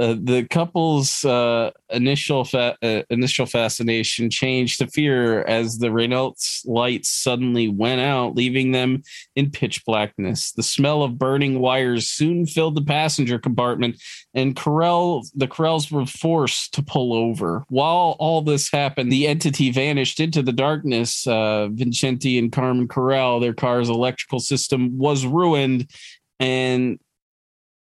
uh, 0.00 0.14
the 0.14 0.46
couple's 0.48 1.24
uh, 1.26 1.70
initial 1.90 2.44
fa- 2.44 2.76
uh, 2.82 3.02
initial 3.10 3.44
fascination 3.44 4.30
changed 4.30 4.78
to 4.78 4.86
fear 4.86 5.42
as 5.42 5.78
the 5.78 5.92
Reynolds 5.92 6.62
lights 6.64 7.10
suddenly 7.10 7.68
went 7.68 8.00
out, 8.00 8.34
leaving 8.34 8.72
them 8.72 9.02
in 9.36 9.50
pitch 9.50 9.84
blackness. 9.84 10.52
The 10.52 10.62
smell 10.62 11.02
of 11.02 11.18
burning 11.18 11.60
wires 11.60 12.08
soon 12.08 12.46
filled 12.46 12.76
the 12.76 12.82
passenger 12.82 13.38
compartment, 13.38 14.00
and 14.32 14.56
Carell, 14.56 15.28
the 15.34 15.48
Carells 15.48 15.92
were 15.92 16.06
forced 16.06 16.72
to 16.74 16.82
pull 16.82 17.12
over. 17.12 17.64
While 17.68 18.16
all 18.18 18.40
this 18.40 18.70
happened, 18.70 19.12
the 19.12 19.26
entity 19.26 19.70
vanished 19.70 20.18
into 20.18 20.40
the 20.42 20.52
darkness. 20.52 21.26
Uh, 21.26 21.68
Vincenti 21.72 22.38
and 22.38 22.50
Carmen 22.50 22.88
Carell, 22.88 23.40
their 23.40 23.54
car's 23.54 23.90
electrical 23.90 24.40
system 24.40 24.96
was 24.96 25.26
ruined, 25.26 25.90
and 26.38 26.98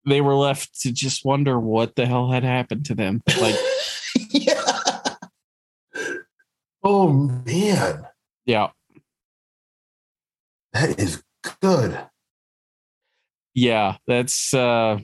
they 0.08 0.20
were 0.20 0.34
left 0.34 0.80
to 0.80 0.92
just 0.92 1.24
wonder 1.24 1.58
what 1.58 1.96
the 1.96 2.06
hell 2.06 2.30
had 2.30 2.44
happened 2.44 2.86
to 2.86 2.94
them. 2.94 3.22
Like, 3.40 3.56
yeah. 4.30 4.62
Oh 6.82 7.12
man, 7.44 8.06
yeah, 8.46 8.68
that 10.72 10.98
is 10.98 11.22
good. 11.62 11.98
yeah, 13.54 13.96
that's 14.06 14.54
uh 14.54 14.98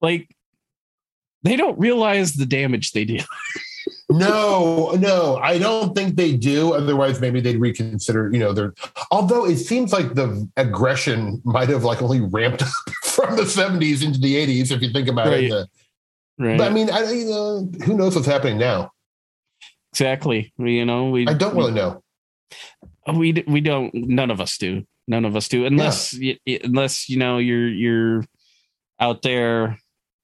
like 0.00 0.34
they 1.42 1.56
don't 1.56 1.78
realize 1.78 2.32
the 2.34 2.46
damage 2.46 2.92
they 2.92 3.04
do. 3.04 3.18
No, 4.10 4.92
no, 4.98 5.36
I 5.36 5.58
don't 5.58 5.94
think 5.94 6.16
they 6.16 6.34
do. 6.34 6.72
Otherwise, 6.72 7.20
maybe 7.20 7.40
they'd 7.40 7.60
reconsider. 7.60 8.30
You 8.32 8.38
know, 8.38 8.52
their. 8.54 8.74
Although 9.10 9.44
it 9.44 9.58
seems 9.58 9.92
like 9.92 10.14
the 10.14 10.48
aggression 10.56 11.42
might 11.44 11.68
have 11.68 11.84
like 11.84 12.00
only 12.00 12.20
ramped 12.22 12.62
up 12.62 12.68
from 13.04 13.36
the 13.36 13.42
'70s 13.42 14.02
into 14.04 14.18
the 14.18 14.34
'80s, 14.34 14.70
if 14.72 14.80
you 14.80 14.90
think 14.92 15.08
about 15.08 15.26
Right. 15.28 15.44
it. 15.44 15.50
The- 15.50 15.68
Right. 16.40 16.56
But 16.56 16.70
I 16.70 16.72
mean, 16.72 16.88
I, 16.88 17.10
you 17.10 17.24
know, 17.24 17.68
who 17.84 17.96
knows 17.96 18.14
what's 18.14 18.28
happening 18.28 18.58
now? 18.58 18.92
exactly. 19.92 20.52
You 20.56 20.84
know, 20.84 21.10
we 21.10 21.26
I 21.26 21.34
don't 21.34 21.56
really 21.56 21.72
know. 21.72 22.00
We 23.12 23.42
we 23.48 23.60
don't. 23.60 23.92
None 23.92 24.30
of 24.30 24.40
us 24.40 24.56
do. 24.56 24.84
None 25.08 25.24
of 25.24 25.34
us 25.34 25.48
do, 25.48 25.64
unless 25.66 26.12
yeah. 26.14 26.34
unless 26.62 27.08
you 27.08 27.16
know 27.16 27.38
you're 27.38 27.68
you're 27.68 28.24
out 29.00 29.22
there 29.22 29.78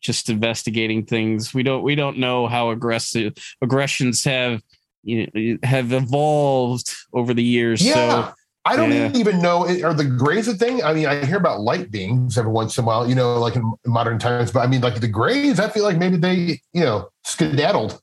just 0.04 0.28
investigating 0.28 1.04
things. 1.04 1.52
We 1.52 1.62
don't 1.62 1.82
we 1.82 1.94
don't 1.94 2.18
know 2.18 2.46
how 2.46 2.70
aggressive 2.70 3.34
aggressions 3.62 4.22
have 4.24 4.62
you 5.02 5.28
know, 5.34 5.58
have 5.62 5.92
evolved 5.92 6.92
over 7.12 7.34
the 7.34 7.42
years. 7.42 7.84
Yeah. 7.84 7.94
So 7.94 8.34
I 8.66 8.76
don't 8.76 8.92
yeah. 8.92 9.12
even 9.14 9.42
know 9.42 9.66
are 9.82 9.92
the 9.92 10.04
grays 10.04 10.48
a 10.48 10.54
thing. 10.54 10.82
I 10.82 10.94
mean, 10.94 11.06
I 11.06 11.24
hear 11.24 11.36
about 11.36 11.60
light 11.60 11.90
beings 11.90 12.38
every 12.38 12.52
once 12.52 12.78
in 12.78 12.84
a 12.84 12.86
while, 12.86 13.08
you 13.08 13.14
know, 13.14 13.38
like 13.38 13.56
in 13.56 13.74
modern 13.84 14.18
times. 14.18 14.52
But 14.52 14.60
I 14.60 14.66
mean, 14.66 14.80
like 14.80 15.00
the 15.00 15.08
grays, 15.08 15.60
I 15.60 15.68
feel 15.68 15.84
like 15.84 15.98
maybe 15.98 16.16
they, 16.16 16.60
you 16.72 16.84
know, 16.84 17.10
skedaddled. 17.24 18.00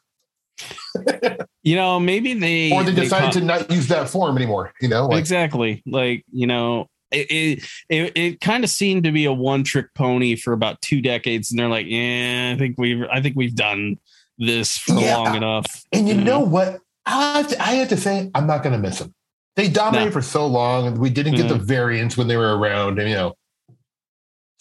you 1.63 1.75
know, 1.75 1.99
maybe 1.99 2.35
they 2.35 2.71
or 2.71 2.83
they 2.83 2.93
decided 2.93 3.33
they 3.33 3.39
to 3.39 3.45
not 3.45 3.71
use 3.71 3.87
that 3.87 4.09
form 4.09 4.37
anymore. 4.37 4.73
You 4.81 4.89
know, 4.89 5.07
like, 5.07 5.19
exactly. 5.19 5.81
Like 5.87 6.23
you 6.31 6.45
know, 6.45 6.87
it 7.11 7.63
it, 7.89 8.11
it, 8.15 8.41
kind 8.41 8.63
of 8.63 8.69
seemed 8.69 9.03
to 9.03 9.11
be 9.11 9.25
a 9.25 9.33
one 9.33 9.63
trick 9.63 9.93
pony 9.95 10.35
for 10.35 10.53
about 10.53 10.81
two 10.81 11.01
decades, 11.01 11.51
and 11.51 11.59
they're 11.59 11.67
like, 11.67 11.87
yeah, 11.87 12.53
I 12.55 12.57
think 12.57 12.75
we've 12.77 13.03
I 13.11 13.21
think 13.21 13.35
we've 13.35 13.55
done 13.55 13.97
this 14.37 14.77
for 14.77 14.99
yeah. 14.99 15.17
long 15.17 15.35
enough. 15.35 15.85
And 15.91 16.07
you 16.07 16.15
know 16.15 16.39
what? 16.39 16.79
I 17.05 17.37
have 17.37 17.47
to, 17.49 17.61
I 17.61 17.71
have 17.73 17.89
to 17.89 17.97
say, 17.97 18.29
I'm 18.35 18.47
not 18.47 18.63
going 18.63 18.73
to 18.73 18.79
miss 18.79 18.99
them. 18.99 19.13
They 19.55 19.69
dominated 19.69 20.09
no. 20.09 20.11
for 20.11 20.21
so 20.21 20.47
long, 20.47 20.87
and 20.87 20.97
we 20.97 21.09
didn't 21.09 21.35
get 21.35 21.47
mm-hmm. 21.47 21.57
the 21.57 21.63
variants 21.63 22.15
when 22.15 22.27
they 22.27 22.37
were 22.37 22.57
around. 22.57 22.99
And 22.99 23.09
you 23.09 23.15
know, 23.15 23.35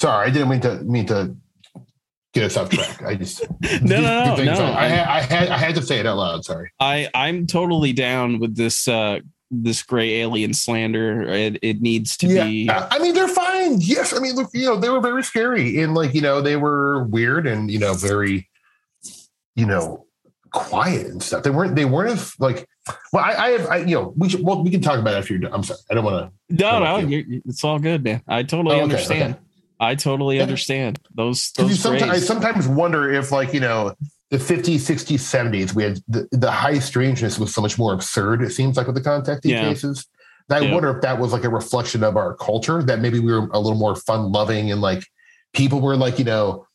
sorry, 0.00 0.26
I 0.26 0.30
didn't 0.30 0.48
mean 0.48 0.60
to 0.60 0.82
mean 0.82 1.06
to 1.06 1.36
get 2.32 2.44
us 2.44 2.56
off 2.56 2.70
track. 2.70 3.02
I 3.02 3.14
just 3.14 3.42
no, 3.82 4.00
no, 4.00 4.34
no, 4.36 4.44
no. 4.44 4.64
I, 4.64 4.86
I, 4.86 5.16
I, 5.18 5.20
had 5.20 5.48
I 5.48 5.58
had 5.58 5.74
to 5.76 5.82
say 5.82 6.00
it 6.00 6.06
out 6.06 6.16
loud. 6.16 6.44
Sorry. 6.44 6.72
I 6.80 7.08
I'm 7.14 7.46
totally 7.46 7.92
down 7.92 8.40
with 8.40 8.56
this 8.56 8.88
uh 8.88 9.20
this 9.50 9.82
gray 9.82 10.20
alien 10.20 10.54
slander. 10.54 11.22
It, 11.22 11.58
it 11.62 11.80
needs 11.80 12.16
to 12.18 12.26
yeah. 12.26 12.44
be. 12.44 12.70
I 12.70 12.98
mean, 12.98 13.14
they're 13.14 13.28
fine. 13.28 13.80
Yes, 13.80 14.14
I 14.14 14.20
mean, 14.20 14.34
look, 14.34 14.50
you 14.52 14.66
know, 14.66 14.76
they 14.76 14.88
were 14.88 15.00
very 15.00 15.22
scary 15.22 15.80
and 15.80 15.94
like 15.94 16.14
you 16.14 16.20
know 16.20 16.40
they 16.40 16.56
were 16.56 17.04
weird 17.04 17.46
and 17.46 17.70
you 17.70 17.78
know 17.78 17.94
very, 17.94 18.48
you 19.56 19.66
know, 19.66 20.06
quiet 20.52 21.06
and 21.06 21.22
stuff. 21.22 21.42
They 21.42 21.50
weren't. 21.50 21.76
They 21.76 21.84
weren't 21.84 22.12
as 22.12 22.34
like. 22.38 22.66
Well, 23.12 23.24
I, 23.24 23.34
I 23.34 23.48
have. 23.50 23.66
I, 23.68 23.76
you 23.78 23.94
know, 23.94 24.14
we 24.16 24.28
should. 24.28 24.42
Well, 24.42 24.62
we 24.62 24.70
can 24.70 24.80
talk 24.80 24.98
about 24.98 25.14
it 25.14 25.18
after 25.18 25.34
you're 25.34 25.42
done. 25.42 25.52
I'm 25.52 25.62
sorry. 25.62 25.80
I 25.90 25.94
don't 25.94 26.04
want 26.04 26.32
to. 26.48 26.56
No, 26.56 27.00
no, 27.00 27.08
it's 27.44 27.64
all 27.64 27.78
good, 27.78 28.02
man. 28.04 28.22
I 28.26 28.42
totally 28.42 28.76
oh, 28.76 28.78
okay, 28.78 28.82
understand. 28.82 29.34
Okay. 29.34 29.44
I 29.80 29.94
totally 29.94 30.40
understand 30.40 31.00
those. 31.14 31.52
those 31.52 31.80
sometimes, 31.80 32.10
I 32.10 32.18
sometimes 32.18 32.68
wonder 32.68 33.10
if, 33.10 33.32
like, 33.32 33.54
you 33.54 33.60
know, 33.60 33.94
the 34.30 34.36
50s, 34.36 34.76
60s, 34.76 35.18
70s, 35.18 35.74
we 35.74 35.82
had 35.82 36.00
the, 36.06 36.28
the 36.30 36.50
high 36.50 36.78
strangeness 36.78 37.38
was 37.38 37.52
so 37.52 37.60
much 37.60 37.78
more 37.78 37.92
absurd, 37.92 38.42
it 38.42 38.50
seems 38.50 38.76
like 38.76 38.86
with 38.86 38.94
the 38.94 39.02
contactee 39.02 39.50
yeah. 39.50 39.62
cases. 39.62 40.06
And 40.48 40.64
I 40.64 40.66
yeah. 40.66 40.74
wonder 40.74 40.94
if 40.94 41.02
that 41.02 41.18
was 41.18 41.32
like 41.32 41.44
a 41.44 41.48
reflection 41.48 42.04
of 42.04 42.16
our 42.16 42.34
culture, 42.34 42.82
that 42.82 43.00
maybe 43.00 43.18
we 43.18 43.32
were 43.32 43.48
a 43.52 43.58
little 43.58 43.78
more 43.78 43.96
fun 43.96 44.30
loving 44.30 44.70
and 44.70 44.80
like 44.80 45.04
people 45.52 45.80
were 45.80 45.96
like, 45.96 46.18
you 46.18 46.24
know, 46.24 46.66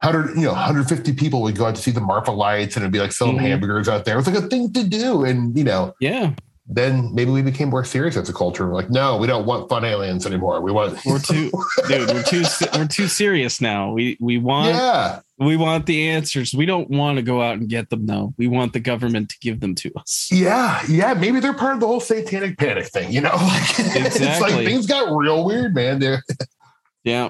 100, 0.00 0.36
you 0.36 0.42
know, 0.42 0.52
150 0.52 1.12
people 1.14 1.42
would 1.42 1.56
go 1.56 1.66
out 1.66 1.74
to 1.74 1.82
see 1.82 1.90
the 1.90 2.00
Marfa 2.00 2.30
lights 2.30 2.76
and 2.76 2.82
it'd 2.82 2.92
be 2.92 2.98
like 2.98 3.12
selling 3.12 3.36
mm-hmm. 3.36 3.46
hamburgers 3.46 3.88
out 3.88 4.04
there. 4.04 4.14
It 4.14 4.18
was 4.18 4.26
like 4.26 4.42
a 4.42 4.48
thing 4.48 4.72
to 4.72 4.84
do. 4.84 5.24
And, 5.24 5.56
you 5.56 5.64
know, 5.64 5.94
yeah, 6.00 6.34
then 6.66 7.14
maybe 7.14 7.30
we 7.30 7.42
became 7.42 7.68
more 7.68 7.84
serious 7.84 8.16
as 8.16 8.28
a 8.30 8.32
culture. 8.32 8.66
We're 8.66 8.74
like, 8.74 8.88
no, 8.88 9.18
we 9.18 9.26
don't 9.26 9.44
want 9.44 9.68
fun 9.68 9.84
aliens 9.84 10.24
anymore. 10.24 10.62
We 10.62 10.72
want 10.72 10.98
we're 11.04 11.18
too 11.18 11.50
dude, 11.88 12.08
we're 12.08 12.22
too 12.22 12.44
we're 12.74 12.86
too 12.86 13.06
serious 13.06 13.60
now. 13.60 13.92
We 13.92 14.16
we 14.18 14.38
want 14.38 14.74
yeah. 14.74 15.20
we 15.38 15.56
want 15.56 15.84
the 15.84 16.08
answers. 16.08 16.54
We 16.54 16.64
don't 16.64 16.88
want 16.88 17.16
to 17.16 17.22
go 17.22 17.42
out 17.42 17.58
and 17.58 17.68
get 17.68 17.90
them 17.90 18.06
though. 18.06 18.32
We 18.38 18.46
want 18.46 18.72
the 18.72 18.80
government 18.80 19.28
to 19.30 19.38
give 19.40 19.60
them 19.60 19.74
to 19.76 19.92
us. 19.96 20.30
Yeah, 20.32 20.82
yeah. 20.88 21.12
Maybe 21.12 21.38
they're 21.38 21.52
part 21.52 21.74
of 21.74 21.80
the 21.80 21.86
whole 21.86 22.00
satanic 22.00 22.56
panic 22.56 22.86
thing, 22.86 23.12
you 23.12 23.20
know? 23.20 23.34
Like 23.44 23.78
exactly. 23.78 24.26
it's 24.26 24.40
like 24.40 24.66
things 24.66 24.86
got 24.86 25.14
real 25.14 25.44
weird, 25.44 25.74
man. 25.74 25.98
There. 25.98 26.22
yeah. 27.04 27.28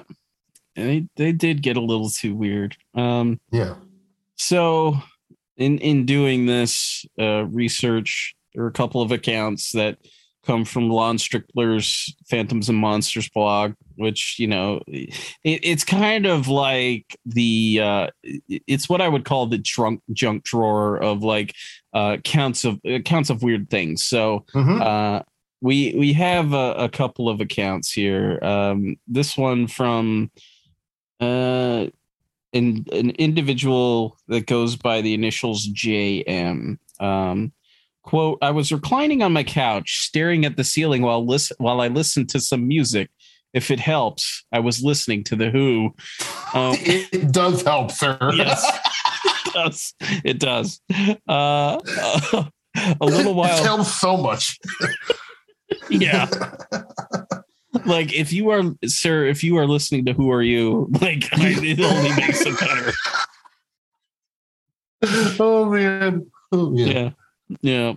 And 0.77 0.89
they, 0.89 1.07
they 1.17 1.31
did 1.33 1.61
get 1.61 1.77
a 1.77 1.81
little 1.81 2.09
too 2.09 2.33
weird. 2.33 2.77
Um 2.93 3.41
yeah. 3.51 3.75
So 4.37 4.97
in 5.57 5.77
in 5.79 6.05
doing 6.05 6.45
this 6.45 7.05
uh 7.19 7.45
research 7.45 8.35
there 8.55 8.63
are 8.63 8.67
a 8.69 8.71
couple 8.71 9.01
of 9.01 9.11
accounts 9.11 9.73
that 9.73 9.97
come 10.45 10.63
from 10.63 10.89
Lon 10.89 11.17
Strickler's 11.17 12.15
Phantoms 12.29 12.69
and 12.69 12.77
Monsters 12.77 13.29
blog, 13.29 13.73
which 13.95 14.37
you 14.39 14.47
know, 14.47 14.81
it, 14.87 15.09
it's 15.43 15.83
kind 15.83 16.25
of 16.25 16.47
like 16.47 17.17
the 17.25 17.79
uh, 17.81 18.07
it's 18.23 18.87
what 18.87 19.01
I 19.01 19.09
would 19.09 19.25
call 19.25 19.47
the 19.47 19.59
trunk 19.59 20.01
junk 20.13 20.43
drawer 20.43 20.97
of 20.97 21.23
like 21.23 21.53
uh, 21.93 22.17
counts 22.23 22.63
of 22.63 22.79
accounts 22.85 23.29
of 23.29 23.43
weird 23.43 23.69
things. 23.69 24.03
So. 24.03 24.45
Mm-hmm. 24.53 24.81
Uh, 24.81 25.19
we 25.61 25.95
we 25.97 26.13
have 26.13 26.53
a, 26.53 26.73
a, 26.73 26.89
couple 26.89 27.27
of 27.27 27.41
accounts 27.41 27.91
here. 27.91 28.37
Um, 28.43 28.97
this 29.07 29.35
one 29.35 29.67
from 29.67 30.29
uh, 31.19 31.87
an, 32.53 32.85
an 32.91 33.09
individual 33.17 34.17
that 34.27 34.47
goes 34.47 34.75
by 34.75 35.01
the 35.01 35.13
initials 35.13 35.67
JM. 35.67 36.77
Um, 36.99 37.51
quote 38.05 38.37
i 38.41 38.51
was 38.51 38.71
reclining 38.71 39.21
on 39.23 39.33
my 39.33 39.43
couch 39.43 39.97
staring 40.05 40.45
at 40.45 40.55
the 40.57 40.63
ceiling 40.63 41.01
while 41.01 41.25
listen 41.25 41.55
while 41.59 41.81
i 41.81 41.87
listened 41.87 42.29
to 42.29 42.39
some 42.39 42.67
music. 42.67 43.09
If 43.53 43.71
it 43.71 43.79
helps 43.79 44.45
i 44.51 44.59
was 44.59 44.83
listening 44.83 45.23
to 45.25 45.35
the 45.35 45.49
who. 45.49 45.95
Um, 46.53 46.75
it 46.79 47.31
does 47.31 47.61
help 47.63 47.91
sir. 47.91 48.17
Yes. 48.33 48.65
It 49.47 49.53
does. 49.53 49.93
It 50.25 50.39
does. 50.39 50.81
Uh, 51.29 51.79
uh, 51.79 52.43
a 52.99 53.05
little 53.05 53.33
while 53.33 53.57
it 53.57 53.63
helps 53.63 53.95
so 53.95 54.17
much. 54.17 54.59
Yeah. 55.89 56.29
Like 57.85 58.13
if 58.13 58.33
you 58.33 58.49
are 58.49 58.63
sir 58.85 59.25
if 59.25 59.45
you 59.45 59.57
are 59.57 59.65
listening 59.65 60.03
to 60.05 60.13
who 60.13 60.29
are 60.29 60.41
you 60.41 60.89
like 60.99 61.29
it 61.31 61.79
only 61.79 62.09
makes 62.17 62.41
it 62.45 62.59
better. 62.59 62.91
Oh 65.39 65.69
man. 65.71 66.29
Oh, 66.51 66.71
man. 66.71 66.87
yeah 66.87 67.09
yeah. 67.61 67.93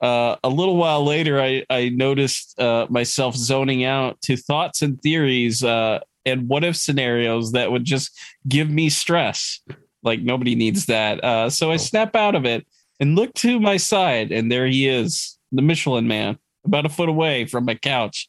Uh, 0.00 0.36
a 0.44 0.48
little 0.48 0.76
while 0.76 1.04
later, 1.04 1.40
I, 1.40 1.64
I 1.70 1.88
noticed 1.88 2.58
uh, 2.60 2.86
myself 2.90 3.34
zoning 3.34 3.84
out 3.84 4.20
to 4.22 4.36
thoughts 4.36 4.82
and 4.82 5.00
theories 5.00 5.64
uh, 5.64 6.00
and 6.26 6.48
what 6.48 6.64
if 6.64 6.76
scenarios 6.76 7.52
that 7.52 7.70
would 7.70 7.84
just 7.84 8.10
give 8.46 8.68
me 8.68 8.90
stress. 8.90 9.60
Like 10.02 10.20
nobody 10.20 10.54
needs 10.54 10.86
that. 10.86 11.24
Uh, 11.24 11.50
so 11.50 11.70
I 11.70 11.78
snap 11.78 12.14
out 12.14 12.34
of 12.34 12.44
it 12.44 12.66
and 13.00 13.16
look 13.16 13.32
to 13.34 13.58
my 13.58 13.76
side, 13.76 14.32
and 14.32 14.50
there 14.50 14.66
he 14.66 14.88
is, 14.88 15.38
the 15.52 15.62
Michelin 15.62 16.06
man, 16.06 16.38
about 16.64 16.86
a 16.86 16.90
foot 16.90 17.08
away 17.08 17.44
from 17.46 17.64
my 17.64 17.74
couch, 17.74 18.28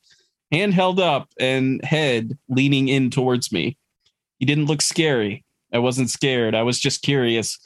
hand 0.52 0.74
held 0.74 1.00
up 1.00 1.30
and 1.40 1.84
head 1.84 2.38
leaning 2.50 2.88
in 2.88 3.10
towards 3.10 3.52
me. 3.52 3.78
He 4.40 4.46
didn't 4.46 4.66
look 4.66 4.82
scary. 4.82 5.44
I 5.74 5.80
wasn't 5.80 6.10
scared. 6.10 6.56
I 6.56 6.64
was 6.64 6.80
just 6.80 7.02
curious 7.02 7.60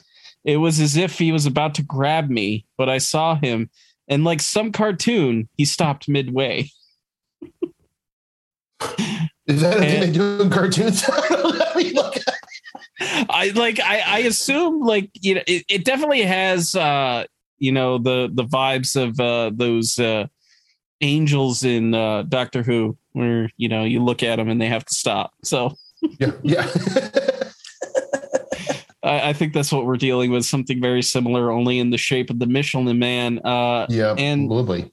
it 0.44 0.56
was 0.56 0.80
as 0.80 0.96
if 0.96 1.18
he 1.18 1.32
was 1.32 1.46
about 1.46 1.74
to 1.76 1.82
grab 1.82 2.28
me, 2.28 2.66
but 2.76 2.88
I 2.88 2.98
saw 2.98 3.34
him, 3.36 3.70
and 4.08 4.24
like 4.24 4.40
some 4.40 4.72
cartoon, 4.72 5.48
he 5.56 5.64
stopped 5.64 6.08
midway. 6.08 6.68
Is 9.46 9.60
that 9.60 9.78
a 9.78 9.80
thing 9.80 10.00
they 10.00 10.12
do 10.12 10.40
in 10.42 10.50
cartoons? 10.50 11.04
I 13.28 13.52
like 13.54 13.80
I, 13.80 14.02
I 14.06 14.18
assume 14.20 14.80
like 14.82 15.10
you 15.14 15.34
know 15.34 15.42
it, 15.46 15.64
it 15.68 15.84
definitely 15.84 16.22
has 16.22 16.74
uh 16.74 17.24
you 17.58 17.72
know 17.72 17.98
the 17.98 18.30
the 18.32 18.44
vibes 18.44 18.94
of 18.96 19.18
uh 19.18 19.50
those 19.52 19.98
uh 19.98 20.26
angels 21.00 21.64
in 21.64 21.94
uh 21.94 22.22
Doctor 22.22 22.62
Who 22.62 22.96
where 23.12 23.50
you 23.56 23.68
know 23.68 23.84
you 23.84 24.02
look 24.02 24.22
at 24.22 24.36
them 24.36 24.48
and 24.48 24.60
they 24.60 24.68
have 24.68 24.84
to 24.84 24.94
stop. 24.94 25.32
So 25.42 25.76
yeah, 26.18 26.32
yeah. 26.42 26.68
I, 29.02 29.30
I, 29.30 29.32
think 29.32 29.52
that's 29.52 29.72
what 29.72 29.84
we're 29.84 29.96
dealing 29.96 30.30
with. 30.30 30.44
Something 30.44 30.80
very 30.80 31.02
similar, 31.02 31.50
only 31.50 31.78
in 31.78 31.90
the 31.90 31.98
shape 31.98 32.30
of 32.30 32.38
the 32.38 32.46
Michelin 32.46 32.98
Man. 32.98 33.38
Uh, 33.44 33.86
yeah, 33.88 34.14
and 34.16 34.44
absolutely. 34.44 34.92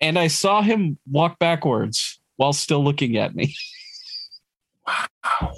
And 0.00 0.18
I 0.18 0.28
saw 0.28 0.62
him 0.62 0.98
walk 1.10 1.38
backwards 1.38 2.20
while 2.36 2.52
still 2.52 2.84
looking 2.84 3.16
at 3.16 3.34
me. 3.34 3.54
Wow. 4.86 5.52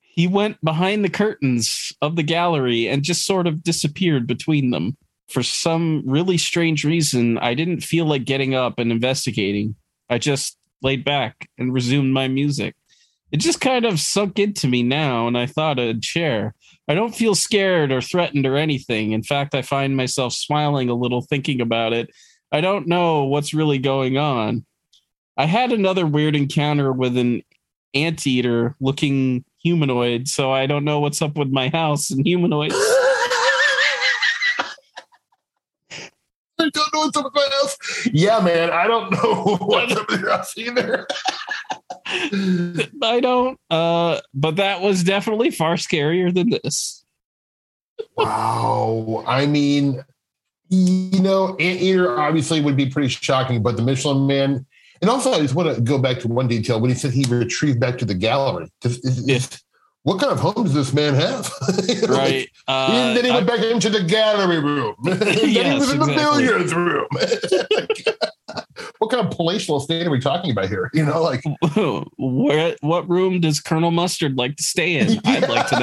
He 0.00 0.26
went 0.26 0.62
behind 0.62 1.04
the 1.04 1.10
curtains 1.10 1.92
of 2.02 2.16
the 2.16 2.22
gallery 2.22 2.88
and 2.88 3.02
just 3.02 3.24
sort 3.24 3.46
of 3.46 3.62
disappeared 3.62 4.26
between 4.26 4.70
them. 4.70 4.96
For 5.28 5.42
some 5.42 6.02
really 6.04 6.36
strange 6.36 6.84
reason, 6.84 7.38
I 7.38 7.54
didn't 7.54 7.80
feel 7.80 8.04
like 8.04 8.24
getting 8.24 8.54
up 8.54 8.78
and 8.78 8.92
investigating. 8.92 9.74
I 10.10 10.18
just 10.18 10.58
laid 10.82 11.04
back 11.04 11.48
and 11.56 11.72
resumed 11.72 12.12
my 12.12 12.28
music 12.28 12.74
it 13.32 13.40
just 13.40 13.60
kind 13.60 13.86
of 13.86 13.98
sunk 13.98 14.38
into 14.38 14.68
me 14.68 14.82
now, 14.82 15.26
and 15.26 15.38
I 15.38 15.46
thought 15.46 15.80
I'd 15.80 16.04
share. 16.04 16.54
I 16.86 16.94
don't 16.94 17.14
feel 17.14 17.34
scared 17.34 17.90
or 17.90 18.02
threatened 18.02 18.44
or 18.44 18.58
anything. 18.58 19.12
In 19.12 19.22
fact, 19.22 19.54
I 19.54 19.62
find 19.62 19.96
myself 19.96 20.34
smiling 20.34 20.90
a 20.90 20.94
little 20.94 21.22
thinking 21.22 21.62
about 21.62 21.94
it. 21.94 22.10
I 22.52 22.60
don't 22.60 22.86
know 22.86 23.24
what's 23.24 23.54
really 23.54 23.78
going 23.78 24.18
on. 24.18 24.66
I 25.38 25.46
had 25.46 25.72
another 25.72 26.06
weird 26.06 26.36
encounter 26.36 26.92
with 26.92 27.16
an 27.16 27.42
anteater 27.94 28.76
looking 28.80 29.46
humanoid, 29.62 30.28
so 30.28 30.52
I 30.52 30.66
don't 30.66 30.84
know 30.84 31.00
what's 31.00 31.22
up 31.22 31.38
with 31.38 31.48
my 31.48 31.70
house 31.70 32.10
and 32.10 32.26
humanoids. 32.26 32.74
I 36.58 36.68
don't 36.70 36.94
know 36.94 37.00
what's 37.00 37.16
up 37.16 37.24
with 37.24 37.34
my 37.34 37.48
house. 37.60 37.78
Yeah, 38.12 38.40
man, 38.40 38.70
I 38.70 38.86
don't 38.86 39.10
know 39.10 39.56
what's 39.60 39.96
up 39.96 40.10
with 40.10 40.20
your 40.20 40.30
house 40.30 40.56
either. 40.58 41.06
I 43.02 43.20
don't. 43.20 43.58
Uh, 43.70 44.20
but 44.34 44.56
that 44.56 44.80
was 44.80 45.02
definitely 45.02 45.50
far 45.50 45.74
scarier 45.74 46.32
than 46.34 46.50
this. 46.50 47.04
wow. 48.16 49.24
I 49.26 49.46
mean, 49.46 50.04
you 50.68 51.20
know, 51.20 51.56
Anteater 51.58 52.18
obviously 52.18 52.60
would 52.60 52.76
be 52.76 52.86
pretty 52.86 53.08
shocking, 53.08 53.62
but 53.62 53.76
the 53.76 53.82
Michelin 53.82 54.26
Man, 54.26 54.66
and 55.00 55.10
also 55.10 55.32
I 55.32 55.40
just 55.40 55.54
want 55.54 55.74
to 55.74 55.80
go 55.80 55.98
back 55.98 56.20
to 56.20 56.28
one 56.28 56.48
detail 56.48 56.80
when 56.80 56.90
he 56.90 56.96
said 56.96 57.12
he 57.12 57.24
retrieved 57.24 57.80
back 57.80 57.98
to 57.98 58.04
the 58.04 58.14
gallery. 58.14 58.70
Just, 58.82 59.04
is- 59.06 59.62
what 60.04 60.18
kind 60.20 60.32
of 60.32 60.40
home 60.40 60.64
does 60.64 60.74
this 60.74 60.92
man 60.92 61.14
have? 61.14 61.50
Right. 62.08 62.48
Uh, 62.66 63.14
then 63.14 63.24
he 63.24 63.30
went 63.30 63.48
I- 63.48 63.56
back 63.56 63.64
into 63.64 63.88
the 63.88 64.02
gallery 64.02 64.58
room. 64.60 64.94
then 65.04 65.20
he 65.38 65.52
Yes, 65.54 65.80
was 65.80 65.92
in 65.92 65.98
the 66.00 66.06
exactly. 66.10 66.42
billiards 66.44 66.74
room. 66.74 67.06
what 68.98 69.10
kind 69.10 69.26
of 69.26 69.30
palatial 69.36 69.76
estate 69.78 70.06
are 70.06 70.10
we 70.10 70.20
talking 70.20 70.50
about 70.50 70.68
here? 70.68 70.90
You 70.92 71.04
know, 71.04 71.22
like 71.22 71.42
where, 72.18 72.76
what 72.80 73.08
room 73.08 73.40
does 73.40 73.60
Colonel 73.60 73.90
Mustard 73.90 74.36
like 74.36 74.56
to 74.56 74.62
stay 74.62 74.96
in? 74.96 75.20
I'd 75.24 75.48
like 75.48 75.68
to 75.68 75.78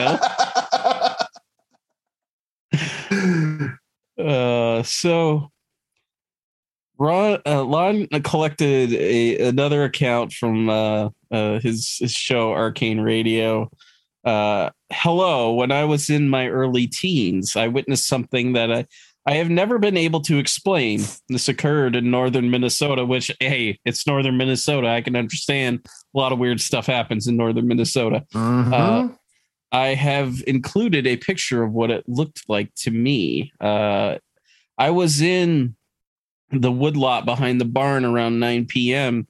know. 4.17 4.24
Uh, 4.24 4.84
so 4.84 5.49
Ron, 6.97 7.39
uh, 7.45 7.63
Lon 7.63 8.07
collected 8.24 8.93
a, 8.93 9.47
another 9.47 9.86
account 9.86 10.34
from 10.34 10.70
uh, 10.70 11.09
uh, 11.32 11.59
his, 11.61 11.97
his 11.99 12.11
show 12.11 12.51
Arcane 12.51 12.99
Radio. 12.99 13.72
Uh, 14.24 14.70
hello, 14.91 15.53
when 15.53 15.72
I 15.72 15.86
was 15.86 16.09
in 16.09 16.30
my 16.30 16.47
early 16.47 16.88
teens, 16.88 17.55
I 17.55 17.67
witnessed 17.67 18.07
something 18.07 18.53
that 18.53 18.72
I, 18.72 18.86
I 19.26 19.34
have 19.36 19.49
never 19.49 19.80
been 19.80 19.97
able 19.97 20.22
to 20.22 20.38
explain. 20.38 21.01
This 21.30 21.47
occurred 21.47 21.95
in 21.95 22.11
northern 22.11 22.49
Minnesota, 22.49 23.05
which, 23.05 23.32
hey, 23.39 23.80
it's 23.86 24.05
northern 24.05 24.38
Minnesota. 24.38 24.88
I 24.88 25.01
can 25.01 25.15
understand 25.15 25.86
a 25.86 26.17
lot 26.17 26.32
of 26.32 26.39
weird 26.39 26.59
stuff 26.59 26.86
happens 26.86 27.28
in 27.28 27.38
northern 27.38 27.67
Minnesota. 27.67 28.26
Mhm. 28.34 28.74
Uh, 28.74 29.13
I 29.72 29.89
have 29.89 30.41
included 30.47 31.05
a 31.05 31.17
picture 31.17 31.63
of 31.63 31.72
what 31.74 31.91
it 31.91 32.03
looked 32.07 32.43
like 32.49 32.74
to 32.78 32.91
me. 32.91 33.51
Uh, 33.61 34.15
I 34.78 34.89
was 34.89 35.22
in 35.22 35.76
the 36.51 36.72
woodlot 36.72 37.26
behind 37.26 37.61
the 37.61 37.65
barn 37.65 38.03
around 38.03 38.39
9 38.39 38.65
p.m. 38.65 39.28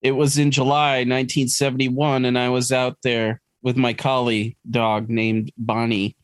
It 0.00 0.12
was 0.12 0.38
in 0.38 0.50
July 0.50 1.04
1971, 1.04 2.24
and 2.24 2.38
I 2.38 2.48
was 2.48 2.72
out 2.72 2.96
there 3.02 3.42
with 3.64 3.76
my 3.76 3.94
collie 3.94 4.56
dog 4.70 5.08
named 5.08 5.50
Bonnie. 5.56 6.16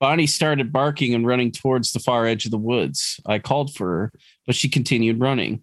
Bonnie 0.00 0.26
started 0.26 0.72
barking 0.72 1.14
and 1.14 1.26
running 1.26 1.50
towards 1.50 1.92
the 1.92 2.00
far 2.00 2.26
edge 2.26 2.44
of 2.44 2.50
the 2.50 2.58
woods. 2.58 3.18
I 3.24 3.38
called 3.38 3.74
for 3.74 3.86
her, 3.86 4.12
but 4.44 4.54
she 4.54 4.68
continued 4.68 5.20
running. 5.20 5.62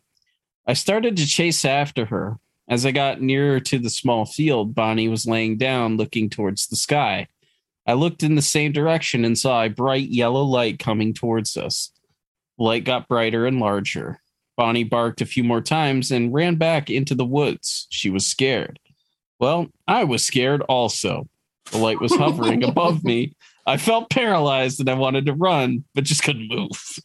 I 0.66 0.74
started 0.74 1.16
to 1.18 1.28
chase 1.28 1.64
after 1.64 2.06
her. 2.06 2.40
As 2.68 2.86
I 2.86 2.92
got 2.92 3.22
nearer 3.22 3.60
to 3.60 3.78
the 3.78 3.92
small 3.92 4.26
field, 4.26 4.74
Bonnie 4.74 5.08
was 5.08 5.28
laying 5.28 5.58
down, 5.58 5.98
looking 5.98 6.30
towards 6.30 6.68
the 6.68 6.76
sky. 6.76 7.28
I 7.86 7.94
looked 7.94 8.24
in 8.24 8.34
the 8.34 8.42
same 8.42 8.72
direction 8.72 9.24
and 9.24 9.38
saw 9.38 9.64
a 9.64 9.70
bright 9.70 10.10
yellow 10.10 10.42
light 10.42 10.80
coming 10.80 11.14
towards 11.14 11.56
us. 11.56 11.92
The 12.58 12.64
light 12.64 12.84
got 12.84 13.08
brighter 13.08 13.46
and 13.46 13.60
larger. 13.60 14.22
Bonnie 14.58 14.86
barked 14.86 15.22
a 15.22 15.26
few 15.26 15.44
more 15.44 15.62
times 15.62 16.12
and 16.12 16.34
ran 16.34 16.56
back 16.56 16.90
into 16.90 17.14
the 17.14 17.26
woods. 17.26 17.88
She 17.90 18.10
was 18.10 18.26
scared. 18.26 18.80
Well, 19.40 19.68
I 19.88 20.04
was 20.04 20.26
scared 20.26 20.62
also. 20.64 21.28
The 21.72 21.78
light 21.78 22.00
was 22.00 22.16
hovering 22.16 22.64
above 22.68 23.04
me. 23.04 23.36
I 23.66 23.78
felt 23.78 24.10
paralyzed 24.10 24.80
and 24.80 24.90
I 24.90 24.94
wanted 24.94 25.26
to 25.26 25.34
run, 25.34 25.84
but 25.94 26.04
just 26.04 26.24
couldn't 26.24 26.50
move. 26.50 27.00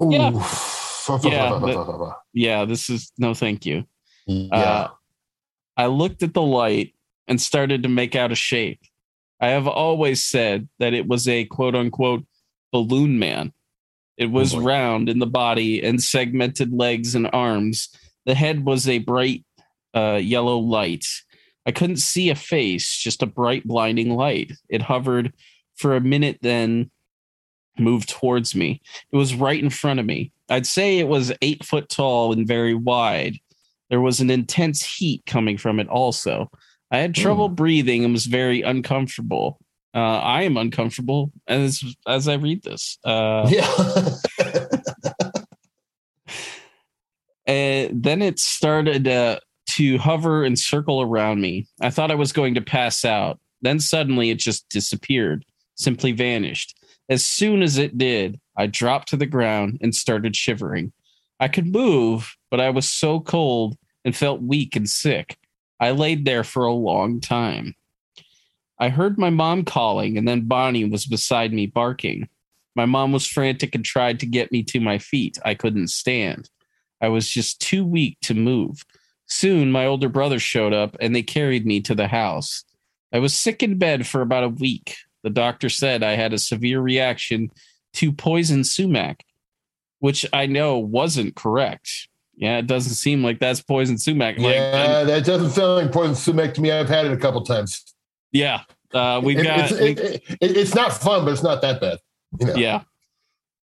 Yeah. 0.00 0.32
Oof. 0.32 0.84
Yeah, 1.24 2.12
Yeah, 2.34 2.64
this 2.66 2.90
is 2.90 3.12
no 3.18 3.32
thank 3.34 3.64
you. 3.64 3.84
yeah. 4.26 4.54
Uh, 4.54 4.88
I 5.76 5.86
looked 5.86 6.22
at 6.22 6.34
the 6.34 6.42
light 6.42 6.94
and 7.26 7.40
started 7.40 7.82
to 7.82 7.88
make 7.88 8.14
out 8.14 8.32
a 8.32 8.34
shape. 8.36 8.80
I 9.40 9.48
have 9.48 9.66
always 9.66 10.24
said 10.24 10.68
that 10.78 10.92
it 10.94 11.06
was 11.06 11.28
a 11.28 11.44
quote 11.46 11.74
unquote 11.74 12.24
balloon 12.72 13.18
man. 13.18 13.52
It 14.16 14.26
was 14.30 14.52
boy. 14.52 14.60
round 14.62 15.08
in 15.08 15.20
the 15.20 15.26
body 15.26 15.82
and 15.82 16.02
segmented 16.02 16.72
legs 16.72 17.14
and 17.14 17.30
arms. 17.32 17.88
The 18.26 18.34
head 18.34 18.64
was 18.64 18.88
a 18.88 18.98
bright 18.98 19.44
uh, 19.94 20.18
yellow 20.22 20.58
light. 20.58 21.06
I 21.68 21.70
couldn't 21.70 21.98
see 21.98 22.30
a 22.30 22.34
face, 22.34 22.96
just 22.96 23.22
a 23.22 23.26
bright, 23.26 23.62
blinding 23.66 24.16
light. 24.16 24.52
It 24.70 24.80
hovered 24.80 25.34
for 25.76 25.94
a 25.94 26.00
minute, 26.00 26.38
then 26.40 26.90
moved 27.78 28.08
towards 28.08 28.54
me. 28.54 28.80
It 29.12 29.16
was 29.18 29.34
right 29.34 29.62
in 29.62 29.68
front 29.68 30.00
of 30.00 30.06
me. 30.06 30.32
I'd 30.48 30.66
say 30.66 30.98
it 30.98 31.08
was 31.08 31.30
eight 31.42 31.62
foot 31.66 31.90
tall 31.90 32.32
and 32.32 32.48
very 32.48 32.72
wide. 32.72 33.36
There 33.90 34.00
was 34.00 34.20
an 34.20 34.30
intense 34.30 34.82
heat 34.82 35.22
coming 35.26 35.58
from 35.58 35.78
it, 35.78 35.88
also. 35.88 36.50
I 36.90 36.98
had 37.00 37.14
trouble 37.14 37.50
breathing 37.50 38.02
and 38.02 38.14
was 38.14 38.24
very 38.24 38.62
uncomfortable. 38.62 39.60
Uh, 39.94 39.98
I 40.20 40.44
am 40.44 40.56
uncomfortable 40.56 41.32
as 41.46 41.84
as 42.06 42.28
I 42.28 42.34
read 42.34 42.62
this. 42.62 42.96
Uh, 43.04 43.46
yeah. 43.50 44.08
and 47.46 48.02
then 48.02 48.22
it 48.22 48.38
started 48.38 49.06
uh, 49.06 49.40
to 49.78 49.96
hover 49.96 50.42
and 50.42 50.58
circle 50.58 51.00
around 51.00 51.40
me. 51.40 51.64
I 51.80 51.90
thought 51.90 52.10
I 52.10 52.16
was 52.16 52.32
going 52.32 52.54
to 52.54 52.60
pass 52.60 53.04
out. 53.04 53.38
Then 53.62 53.78
suddenly 53.78 54.30
it 54.30 54.38
just 54.40 54.68
disappeared, 54.68 55.44
simply 55.76 56.10
vanished. 56.10 56.76
As 57.08 57.24
soon 57.24 57.62
as 57.62 57.78
it 57.78 57.96
did, 57.96 58.40
I 58.56 58.66
dropped 58.66 59.08
to 59.10 59.16
the 59.16 59.24
ground 59.24 59.78
and 59.80 59.94
started 59.94 60.34
shivering. 60.34 60.92
I 61.38 61.46
could 61.46 61.68
move, 61.68 62.36
but 62.50 62.60
I 62.60 62.70
was 62.70 62.88
so 62.88 63.20
cold 63.20 63.78
and 64.04 64.16
felt 64.16 64.42
weak 64.42 64.74
and 64.74 64.90
sick. 64.90 65.38
I 65.78 65.92
laid 65.92 66.24
there 66.24 66.42
for 66.42 66.64
a 66.64 66.72
long 66.72 67.20
time. 67.20 67.76
I 68.80 68.88
heard 68.88 69.16
my 69.16 69.30
mom 69.30 69.64
calling, 69.64 70.18
and 70.18 70.26
then 70.26 70.48
Bonnie 70.48 70.86
was 70.86 71.06
beside 71.06 71.52
me 71.52 71.66
barking. 71.66 72.28
My 72.74 72.84
mom 72.84 73.12
was 73.12 73.28
frantic 73.28 73.76
and 73.76 73.84
tried 73.84 74.18
to 74.20 74.26
get 74.26 74.50
me 74.50 74.64
to 74.64 74.80
my 74.80 74.98
feet. 74.98 75.38
I 75.44 75.54
couldn't 75.54 75.90
stand. 75.90 76.50
I 77.00 77.08
was 77.08 77.30
just 77.30 77.60
too 77.60 77.84
weak 77.84 78.18
to 78.22 78.34
move. 78.34 78.84
Soon, 79.28 79.70
my 79.70 79.86
older 79.86 80.08
brother 80.08 80.38
showed 80.38 80.72
up 80.72 80.96
and 81.00 81.14
they 81.14 81.22
carried 81.22 81.66
me 81.66 81.80
to 81.82 81.94
the 81.94 82.08
house. 82.08 82.64
I 83.12 83.18
was 83.18 83.34
sick 83.34 83.62
in 83.62 83.78
bed 83.78 84.06
for 84.06 84.20
about 84.22 84.44
a 84.44 84.48
week. 84.48 84.96
The 85.22 85.30
doctor 85.30 85.68
said 85.68 86.02
I 86.02 86.12
had 86.16 86.32
a 86.32 86.38
severe 86.38 86.80
reaction 86.80 87.50
to 87.94 88.12
poison 88.12 88.64
sumac, 88.64 89.24
which 89.98 90.24
I 90.32 90.46
know 90.46 90.78
wasn't 90.78 91.34
correct. 91.36 92.08
Yeah, 92.36 92.58
it 92.58 92.66
doesn't 92.66 92.94
seem 92.94 93.22
like 93.24 93.40
that's 93.40 93.60
poison 93.60 93.98
sumac. 93.98 94.38
Like, 94.38 94.54
yeah, 94.54 95.02
that 95.04 95.24
doesn't 95.24 95.50
sound 95.50 95.82
like 95.84 95.92
poison 95.92 96.14
sumac 96.14 96.54
to 96.54 96.60
me. 96.60 96.70
I've 96.70 96.88
had 96.88 97.04
it 97.06 97.12
a 97.12 97.16
couple 97.16 97.42
times. 97.42 97.84
yeah. 98.32 98.60
Uh, 98.94 99.20
we've 99.22 99.38
It- 99.38 99.42
got. 99.42 99.70
it's, 99.70 99.80
we- 99.80 99.86
it- 99.90 100.22
it- 100.40 100.56
it's 100.56 100.74
not 100.74 100.94
fun, 100.94 101.24
but 101.26 101.32
it's 101.32 101.42
not 101.42 101.60
that 101.60 101.78
bad. 101.80 101.98
You 102.40 102.46
know? 102.46 102.54
Yeah. 102.54 102.82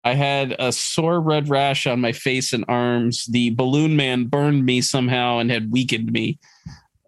I 0.04 0.12
had 0.14 0.54
a 0.58 0.70
sore 0.70 1.18
red 1.18 1.48
rash 1.48 1.86
on 1.86 2.00
my 2.00 2.12
face 2.12 2.52
and 2.52 2.64
arms. 2.68 3.24
The 3.24 3.50
balloon 3.50 3.96
man 3.96 4.26
burned 4.26 4.66
me 4.66 4.82
somehow 4.82 5.38
and 5.38 5.50
had 5.50 5.72
weakened 5.72 6.12
me. 6.12 6.38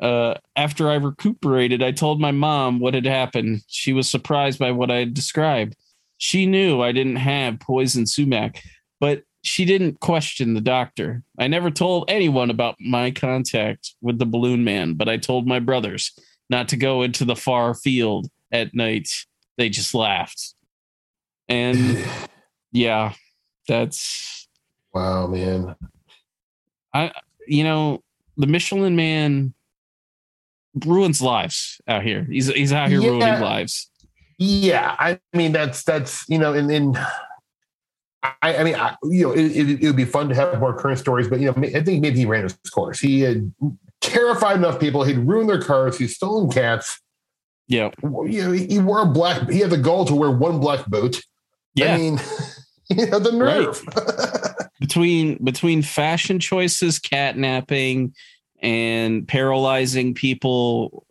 Uh, 0.00 0.34
after 0.56 0.90
I 0.90 0.94
recuperated, 0.94 1.82
I 1.82 1.92
told 1.92 2.20
my 2.20 2.30
mom 2.30 2.80
what 2.80 2.94
had 2.94 3.04
happened. 3.04 3.62
She 3.68 3.92
was 3.92 4.08
surprised 4.08 4.58
by 4.58 4.70
what 4.70 4.90
I 4.90 4.96
had 4.96 5.12
described. 5.12 5.76
She 6.16 6.46
knew 6.46 6.80
I 6.80 6.92
didn't 6.92 7.16
have 7.16 7.60
poison 7.60 8.06
sumac, 8.06 8.62
but 8.98 9.24
she 9.42 9.66
didn't 9.66 10.00
question 10.00 10.54
the 10.54 10.62
doctor. 10.62 11.22
I 11.38 11.48
never 11.48 11.70
told 11.70 12.10
anyone 12.10 12.48
about 12.48 12.76
my 12.80 13.10
contact 13.10 13.94
with 14.00 14.18
the 14.18 14.26
balloon 14.26 14.64
man, 14.64 14.94
but 14.94 15.08
I 15.08 15.18
told 15.18 15.46
my 15.46 15.60
brothers 15.60 16.12
not 16.48 16.68
to 16.70 16.76
go 16.76 17.02
into 17.02 17.26
the 17.26 17.36
far 17.36 17.74
field 17.74 18.28
at 18.50 18.74
night. 18.74 19.08
They 19.58 19.68
just 19.68 19.94
laughed. 19.94 20.54
And 21.48 22.02
yeah, 22.76 23.14
that's 23.66 24.48
wow, 24.92 25.26
man. 25.26 25.74
I 26.92 27.12
you 27.46 27.64
know, 27.64 28.02
the 28.36 28.46
Michelin 28.46 28.96
man 28.96 29.54
ruins 30.84 31.22
lives 31.22 31.80
out 31.88 32.02
here. 32.02 32.26
He's 32.30 32.48
he's 32.48 32.72
out 32.72 32.90
here 32.90 33.00
Yeah. 33.00 33.08
ruining 33.08 33.40
lives. 33.40 33.90
Yeah, 34.38 34.94
I 34.98 35.18
mean 35.32 35.52
that's 35.52 35.82
that's 35.84 36.28
you 36.28 36.38
know, 36.38 36.52
and 36.52 36.70
in 36.70 36.98
I, 38.42 38.56
I 38.58 38.64
mean, 38.64 38.74
I, 38.74 38.96
you 39.04 39.26
know, 39.28 39.32
it, 39.32 39.56
it, 39.56 39.82
it 39.82 39.86
would 39.86 39.96
be 39.96 40.04
fun 40.04 40.28
to 40.28 40.34
have 40.34 40.58
more 40.58 40.76
current 40.76 40.98
stories, 40.98 41.28
but 41.28 41.40
you 41.40 41.46
know, 41.46 41.54
I 41.74 41.82
think 41.82 42.02
maybe 42.02 42.18
he 42.18 42.26
ran 42.26 42.42
his 42.42 42.54
course. 42.72 42.98
He 42.98 43.20
had 43.20 43.52
terrified 44.00 44.56
enough 44.56 44.80
people. 44.80 45.04
He'd 45.04 45.18
ruined 45.18 45.48
their 45.48 45.62
cars. 45.62 45.96
He's 45.96 46.16
stolen 46.16 46.50
cats. 46.50 47.00
Yeah. 47.68 47.90
You 48.02 48.42
know, 48.42 48.52
he 48.52 48.78
wore 48.78 49.02
a 49.02 49.06
black. 49.06 49.48
He 49.48 49.60
had 49.60 49.70
the 49.70 49.78
goal 49.78 50.04
to 50.06 50.14
wear 50.14 50.30
one 50.30 50.60
black 50.60 50.86
boot. 50.86 51.22
Yeah. 51.74 51.94
I 51.94 51.98
mean, 51.98 52.20
you 52.96 53.06
know, 53.06 53.18
the 53.18 53.32
nerve. 53.32 54.68
between 54.80 55.42
between 55.42 55.82
fashion 55.82 56.38
choices, 56.38 56.98
catnapping, 56.98 58.12
and 58.62 59.26
paralyzing 59.26 60.14
people 60.14 61.06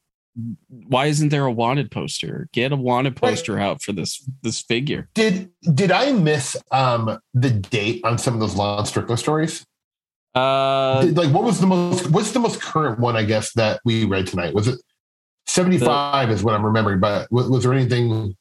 why 0.67 1.05
isn't 1.05 1.29
there 1.29 1.45
a 1.45 1.51
wanted 1.51 1.91
poster? 1.91 2.49
Get 2.51 2.71
a 2.71 2.75
wanted 2.75 3.15
poster 3.15 3.57
out 3.57 3.81
for 3.81 3.93
this 3.93 4.27
this 4.41 4.61
figure. 4.61 5.07
Did 5.13 5.49
did 5.73 5.91
I 5.91 6.11
miss 6.11 6.57
um 6.71 7.19
the 7.33 7.51
date 7.51 8.01
on 8.03 8.17
some 8.17 8.33
of 8.33 8.39
those 8.39 8.55
Lon 8.55 8.83
Strickler 8.83 9.17
stories? 9.17 9.65
Uh, 10.33 11.05
Did- 11.05 11.17
like 11.17 11.33
what 11.33 11.43
was 11.43 11.61
the 11.61 11.67
most 11.67 12.11
what's 12.11 12.31
the 12.31 12.39
most 12.39 12.61
current 12.61 12.99
one 12.99 13.15
I 13.15 13.23
guess 13.23 13.53
that 13.53 13.79
we 13.85 14.03
read 14.03 14.27
tonight? 14.27 14.53
Was 14.53 14.67
it 14.67 14.79
75 15.47 16.31
is 16.31 16.43
what 16.43 16.53
I'm 16.53 16.65
remembering, 16.65 16.99
but 16.99 17.31
was, 17.31 17.47
was 17.47 17.63
there 17.63 17.73
anything 17.73 18.35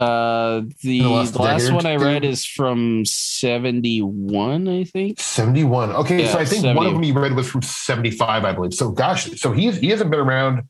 uh, 0.00 0.60
the, 0.82 1.00
the 1.00 1.08
last 1.08 1.36
last 1.36 1.72
one 1.72 1.84
I 1.84 1.96
read 1.96 2.24
is 2.24 2.44
from 2.44 3.04
seventy 3.04 4.00
one, 4.00 4.68
I 4.68 4.84
think. 4.84 5.20
71? 5.20 5.90
Okay, 5.90 6.26
so 6.26 6.38
I 6.38 6.44
think 6.44 6.64
one 6.76 6.86
of 6.86 6.94
them 6.94 7.02
you 7.02 7.14
read 7.14 7.34
was 7.34 7.48
from 7.48 7.62
75, 7.62 8.44
I 8.44 8.52
believe. 8.52 8.74
So 8.74 8.90
gosh, 8.90 9.30
so 9.40 9.52
he's 9.52 9.78
he 9.78 9.88
hasn't 9.88 10.10
been 10.10 10.20
around. 10.20 10.68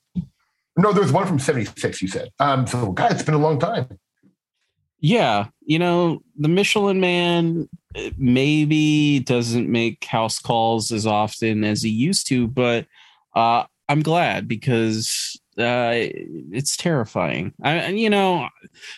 No, 0.77 0.93
there's 0.93 1.13
one 1.13 1.27
from 1.27 1.39
76, 1.39 2.01
you 2.01 2.09
said. 2.09 2.31
Um, 2.39 2.67
so 2.67 2.93
God, 2.93 3.13
it's 3.13 3.23
been 3.23 3.35
a 3.35 3.39
long 3.39 3.59
time. 3.59 3.99
Yeah, 5.01 5.49
you 5.65 5.79
know, 5.79 6.23
the 6.37 6.49
Michelin 6.49 7.01
Man 7.01 7.69
uh, 7.95 8.11
maybe 8.17 9.21
doesn't 9.21 9.69
make 9.69 10.05
house 10.05 10.39
calls 10.39 10.91
as 10.91 11.07
often 11.07 11.65
as 11.65 11.83
he 11.83 11.91
used 11.91 12.27
to, 12.29 12.49
but 12.49 12.87
uh, 13.35 13.65
I'm 13.89 14.03
glad 14.03 14.49
because 14.49 15.39
uh, 15.59 15.93
it's 16.53 16.77
terrifying. 16.77 17.53
I, 17.63 17.73
and 17.75 17.99
you 17.99 18.11
know, 18.11 18.49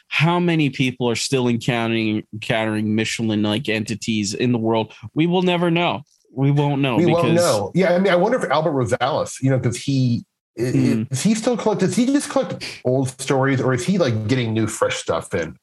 how 0.09 0.39
many 0.39 0.70
people 0.70 1.09
are 1.09 1.16
still 1.16 1.49
encountering 1.49 2.24
encountering 2.32 2.95
Michelin 2.95 3.43
like 3.43 3.69
entities 3.69 4.35
in 4.35 4.53
the 4.53 4.59
world? 4.59 4.93
We 5.15 5.27
will 5.27 5.43
never 5.43 5.70
know. 5.70 6.03
We 6.32 6.51
won't 6.51 6.81
know 6.81 6.97
we 6.97 7.07
because 7.07 7.23
won't 7.24 7.35
know. 7.35 7.73
Yeah, 7.74 7.93
I 7.95 7.99
mean, 7.99 8.12
I 8.12 8.16
wonder 8.16 8.43
if 8.43 8.51
Albert 8.51 8.73
Rosales, 8.73 9.41
you 9.43 9.51
know, 9.51 9.59
because 9.59 9.77
he 9.77 10.24
Hmm. 10.59 11.05
is 11.11 11.23
he 11.23 11.35
still 11.35 11.57
collect? 11.57 11.81
Does 11.81 11.97
he 11.97 12.07
just 12.07 12.28
collect 12.28 12.82
old 12.85 13.09
stories, 13.20 13.61
or 13.61 13.73
is 13.73 13.87
he 13.87 13.99
like 13.99 14.28
getting 14.28 14.53
new, 14.53 14.66
fresh 14.66 14.97
stuff 14.97 15.32
in? 15.35 15.57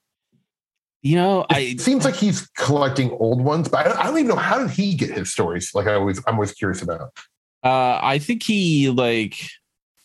you 1.04 1.16
know, 1.16 1.42
It 1.52 1.56
I 1.56 1.76
seems 1.78 2.04
like 2.04 2.16
he's 2.16 2.48
collecting 2.58 3.12
old 3.12 3.42
ones, 3.42 3.70
but 3.70 3.86
I 3.86 3.90
don't, 3.90 4.00
I 4.00 4.04
don't 4.04 4.18
even 4.18 4.28
know 4.28 4.36
how 4.36 4.60
did 4.60 4.72
he 4.72 4.96
get 4.96 5.12
his 5.12 5.32
stories. 5.32 5.72
Like 5.74 5.88
I 5.88 5.94
always, 5.94 6.20
I'm 6.28 6.34
always 6.36 6.52
curious 6.52 6.82
about. 6.82 7.12
Uh, 7.64 8.00
I 8.02 8.20
think 8.20 8.44
he 8.44 8.90
like, 8.90 9.40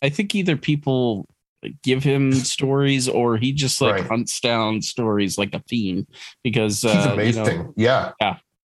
I 0.03 0.09
think 0.09 0.35
either 0.35 0.57
people 0.57 1.27
give 1.83 2.03
him 2.03 2.33
stories 2.33 3.09
or 3.09 3.37
he 3.37 3.53
just 3.53 3.81
like 3.81 3.95
Right. 3.95 4.07
hunts 4.07 4.41
down 4.41 4.83
stories 4.83 5.39
like 5.39 5.55
a 5.55 5.61
theme 5.69 6.07
because 6.43 6.83
He's 6.83 6.91
uh, 6.93 7.05
you 7.09 7.13
amazing. 7.15 7.59
know, 7.59 7.75
yeah, 7.77 8.13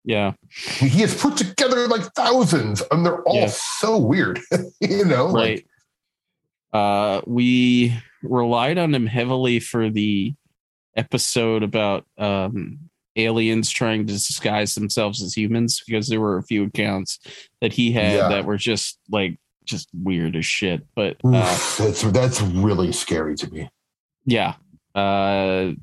yeah, 0.05 0.33
he 0.49 1.01
has 1.01 1.19
put 1.19 1.35
together 1.37 1.87
like 1.89 2.03
thousands, 2.15 2.81
and 2.91 3.05
they're 3.05 3.21
all 3.23 3.35
Yeah. 3.41 3.47
so 3.51 3.97
weird. 3.97 4.39
you 4.81 5.03
know, 5.05 5.25
like 5.27 5.33
right. 5.33 5.65
Uh, 6.73 7.21
we 7.25 7.93
relied 8.23 8.77
on 8.77 8.93
him 8.93 9.05
heavily 9.05 9.59
for 9.59 9.89
the 9.89 10.33
episode 10.95 11.61
about 11.63 12.05
um 12.17 12.79
aliens 13.15 13.69
trying 13.69 14.05
to 14.05 14.13
disguise 14.13 14.75
themselves 14.75 15.21
as 15.23 15.35
humans 15.35 15.81
because 15.85 16.07
there 16.07 16.19
were 16.21 16.37
a 16.37 16.43
few 16.43 16.63
accounts 16.65 17.19
that 17.61 17.73
he 17.73 17.91
had 17.91 18.13
Yeah. 18.13 18.27
that 18.29 18.45
were 18.45 18.57
just 18.57 18.99
like 19.09 19.39
just 19.67 19.89
weird 19.93 20.35
as 20.35 20.45
shit. 20.45 20.85
But 20.95 21.17
uh, 21.23 21.31
that's 21.77 22.01
that's 22.01 22.41
really 22.41 22.91
scary 22.91 23.35
to 23.35 23.51
me. 23.51 23.69
Yeah. 24.25 24.55
Uh 24.95 25.73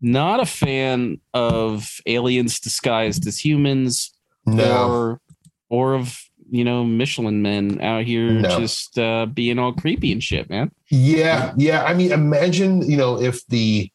not 0.00 0.40
a 0.40 0.46
fan 0.46 1.20
of 1.32 1.88
aliens 2.06 2.58
disguised 2.60 3.26
as 3.26 3.38
humans 3.44 4.12
No, 4.46 4.88
or 4.90 5.20
or 5.68 5.94
of, 5.94 6.18
you 6.50 6.64
know, 6.64 6.84
Michelin 6.84 7.40
men 7.42 7.80
out 7.80 8.04
here 8.04 8.30
No. 8.30 8.58
just 8.60 8.98
uh 8.98 9.26
being 9.26 9.58
all 9.58 9.72
creepy 9.72 10.12
and 10.12 10.22
shit, 10.22 10.48
man. 10.50 10.70
Yeah, 10.90 11.52
yeah. 11.56 11.84
I 11.84 11.94
mean, 11.94 12.12
imagine, 12.12 12.88
you 12.90 12.96
know, 12.96 13.20
if 13.20 13.46
the, 13.46 13.90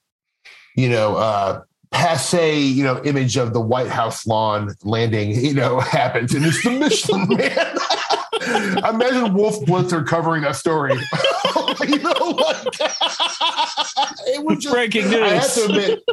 you 0.76 0.89
know, 0.89 1.15
uh 1.18 1.61
passe, 1.91 2.57
you 2.59 2.84
know, 2.84 3.01
image 3.03 3.38
of 3.38 3.53
the 3.53 3.61
White 3.61 3.88
House 3.89 4.26
lawn 4.27 4.73
landing, 4.84 5.31
you 5.31 5.53
know, 5.53 5.80
happens 5.97 6.34
and 6.34 6.45
it's 6.45 6.64
the 6.64 6.72
Michelin 6.72 7.27
man. 7.38 7.77
imagine 8.89 9.33
Wolf 9.33 9.59
Blitzer 9.65 10.05
covering 10.05 10.41
that 10.43 10.55
story. 10.55 10.93
you 11.87 11.99
know, 11.99 12.11
like 12.11 12.65
it 14.27 14.43
would 14.43 14.59
just 14.59 14.73
Breaking 14.73 15.05
I 15.13 15.29
have 15.29 15.43
news. 15.43 15.53
to 15.55 15.65
admit, 15.65 16.03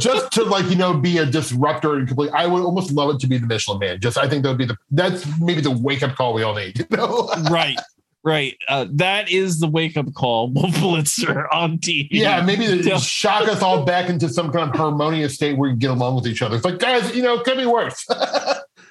just 0.00 0.32
to 0.32 0.44
like 0.44 0.66
you 0.70 0.76
know 0.76 0.94
be 0.94 1.18
a 1.18 1.26
disruptor 1.26 1.94
and 1.96 2.06
complete. 2.06 2.30
I 2.32 2.46
would 2.46 2.62
almost 2.62 2.92
love 2.92 3.14
it 3.14 3.20
to 3.20 3.26
be 3.26 3.38
the 3.38 3.46
Michelin 3.46 3.78
Man. 3.78 4.00
Just 4.00 4.18
I 4.18 4.28
think 4.28 4.42
that 4.42 4.50
would 4.50 4.58
be 4.58 4.66
the 4.66 4.76
that's 4.90 5.26
maybe 5.40 5.60
the 5.60 5.70
wake 5.70 6.02
up 6.02 6.14
call 6.16 6.34
we 6.34 6.42
all 6.42 6.54
need. 6.54 6.78
You 6.78 6.86
know? 6.96 7.28
right. 7.50 7.78
Right. 8.22 8.56
Uh 8.68 8.86
that 8.92 9.30
is 9.30 9.60
the 9.60 9.66
wake 9.68 9.96
up 9.96 10.12
call, 10.14 10.48
Wolf 10.50 10.74
Blitzer 10.76 11.46
on 11.52 11.78
TV. 11.78 12.08
Yeah, 12.10 12.40
maybe 12.42 12.64
Yeah. 12.84 12.98
shock 12.98 13.48
us 13.48 13.60
all 13.62 13.84
back 13.84 14.08
into 14.08 14.28
some 14.28 14.50
kind 14.50 14.70
of 14.70 14.76
harmonious 14.76 15.34
state 15.34 15.58
where 15.58 15.68
we 15.68 15.72
can 15.72 15.78
get 15.78 15.90
along 15.90 16.16
with 16.16 16.26
each 16.26 16.40
other. 16.42 16.56
It's 16.56 16.64
like, 16.64 16.78
guys, 16.78 17.14
you 17.14 17.22
know, 17.22 17.34
it 17.34 17.44
could 17.44 17.58
be 17.58 17.66
worse. 17.66 18.06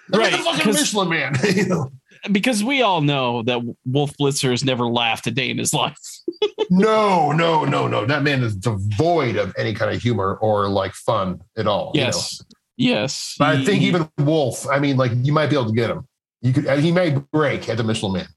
Right, 0.10 0.32
the 0.34 0.38
fucking 0.38 0.74
Michelin 0.74 1.10
Man. 1.10 1.34
you 1.56 1.66
know? 1.68 1.92
Because 2.32 2.64
we 2.64 2.82
all 2.82 3.02
know 3.02 3.44
that 3.44 3.62
Wolf 3.86 4.16
Blitzer 4.18 4.52
has 4.52 4.64
never 4.64 4.86
laughed 4.86 5.28
a 5.28 5.32
day 5.32 5.50
in 5.50 5.58
his 5.58 5.74
life. 5.74 5.98
No, 6.70 7.32
no, 7.32 7.66
no, 7.66 7.88
no. 7.88 8.06
That 8.06 8.24
man 8.24 8.42
is 8.42 8.56
devoid 8.56 9.36
of 9.36 9.54
any 9.58 9.74
kind 9.76 9.94
of 9.94 10.02
humor 10.02 10.38
or 10.42 10.70
like 10.70 10.94
fun 10.94 11.40
at 11.58 11.68
all. 11.68 11.92
you 11.94 12.02
know? 12.02 12.08
Yes. 12.08 12.42
Yes. 12.78 13.36
But 13.38 13.58
I 13.58 13.64
think 13.66 13.84
even 13.84 14.10
Wolf, 14.18 14.68
I 14.68 14.80
mean, 14.80 14.98
like 14.98 15.12
you 15.22 15.34
might 15.34 15.48
be 15.52 15.56
able 15.56 15.68
to 15.68 15.74
get 15.74 15.92
him. 15.92 16.08
You 16.42 16.54
could, 16.54 16.80
he 16.80 16.92
may 16.92 17.12
break 17.32 17.70
at 17.70 17.78
the 17.78 17.84
Michelin 17.84 18.14
Man. 18.14 18.28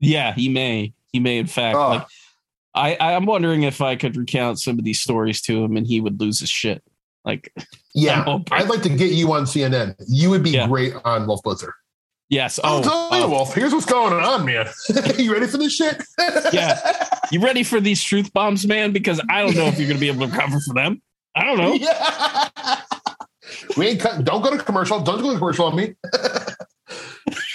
Yeah, 0.00 0.32
he 0.34 0.48
may. 0.48 0.94
He 1.12 1.20
may, 1.20 1.38
in 1.38 1.46
fact. 1.46 1.76
Oh. 1.76 1.88
Like, 2.74 2.98
I, 3.00 3.12
I'm 3.14 3.26
wondering 3.26 3.62
if 3.62 3.80
I 3.80 3.94
could 3.94 4.16
recount 4.16 4.58
some 4.58 4.78
of 4.78 4.84
these 4.84 5.00
stories 5.00 5.40
to 5.42 5.62
him 5.62 5.76
and 5.76 5.86
he 5.86 6.00
would 6.00 6.18
lose 6.18 6.40
his 6.40 6.50
shit. 6.50 6.82
Like, 7.24 7.52
Yeah. 7.94 8.38
I'd 8.50 8.68
like 8.68 8.82
to 8.82 8.88
get 8.88 9.12
you 9.12 9.32
on 9.32 9.44
CNN. 9.44 9.94
You 10.08 10.30
would 10.30 10.42
be 10.42 10.50
Yeah. 10.50 10.66
great 10.66 10.94
on 11.04 11.26
Wolf 11.26 11.42
Blitzer. 11.44 11.70
Yes. 12.28 12.58
Oh, 12.62 12.82
tell 12.82 13.18
you, 13.18 13.24
uh, 13.24 13.28
Wolf. 13.28 13.54
Here's 13.54 13.72
what's 13.72 13.86
going 13.86 14.12
on, 14.12 14.44
man. 14.44 14.66
you 15.18 15.32
ready 15.32 15.46
for 15.46 15.58
this 15.58 15.74
shit? 15.74 16.02
Yeah. 16.52 17.08
you 17.30 17.40
ready 17.40 17.62
for 17.62 17.80
these 17.80 18.02
truth 18.02 18.32
bombs, 18.32 18.66
man? 18.66 18.92
Because 18.92 19.20
I 19.30 19.42
don't 19.42 19.56
know 19.56 19.66
if 19.66 19.78
you're 19.78 19.88
going 19.88 19.96
to 19.96 20.00
be 20.00 20.08
able 20.08 20.28
to 20.28 20.34
cover 20.34 20.58
for 20.60 20.74
them. 20.74 21.02
I 21.34 21.44
don't 21.44 21.58
know. 21.58 21.74
Yeah. 21.74 22.80
we 23.76 23.88
ain't 23.88 24.00
cut. 24.00 24.24
Don't 24.24 24.42
go 24.42 24.56
to 24.56 24.62
commercial. 24.62 25.00
Don't 25.00 25.20
go 25.20 25.32
to 25.32 25.38
commercial 25.38 25.66
on 25.66 25.76
me. 25.76 25.94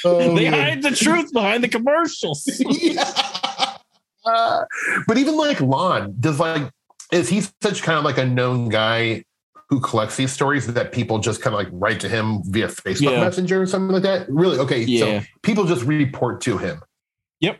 Oh, 0.03 0.35
they 0.35 0.49
man. 0.49 0.53
hide 0.53 0.81
the 0.81 0.91
truth 0.91 1.31
behind 1.31 1.63
the 1.63 1.67
commercials. 1.67 2.43
Yeah. 2.59 3.03
Uh, 4.25 4.63
but 5.07 5.17
even 5.17 5.35
like 5.37 5.61
Lon, 5.61 6.15
does 6.19 6.39
like 6.39 6.71
is 7.11 7.29
he 7.29 7.41
such 7.61 7.83
kind 7.83 7.97
of 7.99 8.03
like 8.03 8.17
a 8.17 8.25
known 8.25 8.69
guy 8.69 9.23
who 9.71 9.79
collects 9.79 10.17
these 10.17 10.31
stories 10.31 10.67
that 10.67 10.91
people 10.91 11.17
just 11.17 11.41
kind 11.41 11.55
of 11.55 11.57
like 11.57 11.69
write 11.71 11.99
to 12.01 12.09
him 12.09 12.43
via 12.43 12.67
Facebook 12.67 13.13
Yeah. 13.13 13.21
Messenger 13.21 13.61
or 13.61 13.65
something 13.65 13.93
like 13.93 14.03
that? 14.03 14.29
Really? 14.29 14.59
Okay. 14.59 14.83
Yeah. 14.83 15.21
So 15.21 15.25
people 15.41 15.63
just 15.63 15.83
report 15.83 16.41
to 16.41 16.57
him. 16.57 16.81
Yep. 17.39 17.59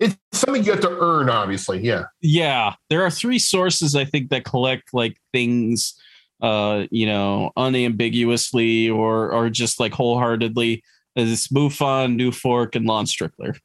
It's 0.00 0.16
something 0.32 0.64
you 0.64 0.72
have 0.72 0.80
to 0.80 0.98
earn, 0.98 1.28
obviously. 1.28 1.80
Yeah. 1.80 2.04
yeah 2.22 2.74
there 2.88 3.04
are 3.04 3.10
three 3.10 3.38
sources 3.38 3.94
i 3.94 4.04
think 4.04 4.30
that 4.30 4.44
collect 4.44 4.94
like 4.94 5.18
things 5.32 5.94
uh 6.40 6.84
you 6.90 7.06
know 7.06 7.52
unambiguously 7.56 8.88
or 8.88 9.30
or 9.30 9.50
just 9.50 9.78
like 9.78 9.92
wholeheartedly 9.92 10.82
is 11.16 11.46
Mufon, 11.48 12.16
NUFORC, 12.20 12.74
and 12.74 12.86
Lon 12.86 13.04
Strickler. 13.04 13.56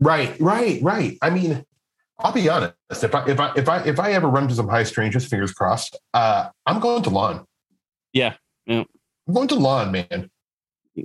Right, 0.00 0.34
right, 0.40 0.82
right. 0.82 1.16
I 1.22 1.30
mean, 1.30 1.64
I'll 2.22 2.32
be 2.32 2.48
honest. 2.48 2.74
If 3.02 3.14
I 3.14 3.24
if 3.28 3.40
I 3.40 3.52
if 3.56 3.68
I 3.68 3.82
if 3.84 3.98
I 4.00 4.12
ever 4.12 4.28
run 4.28 4.44
into 4.44 4.54
some 4.54 4.68
high 4.68 4.84
strangers, 4.84 5.26
fingers 5.26 5.52
crossed, 5.52 5.98
uh, 6.14 6.48
I'm 6.66 6.80
going 6.80 7.02
to 7.04 7.10
Lon. 7.10 7.44
Yeah, 8.12 8.34
yeah. 8.66 8.84
I'm 9.28 9.34
going 9.34 9.48
to 9.48 9.54
Lon, 9.56 9.92
man. 9.92 10.30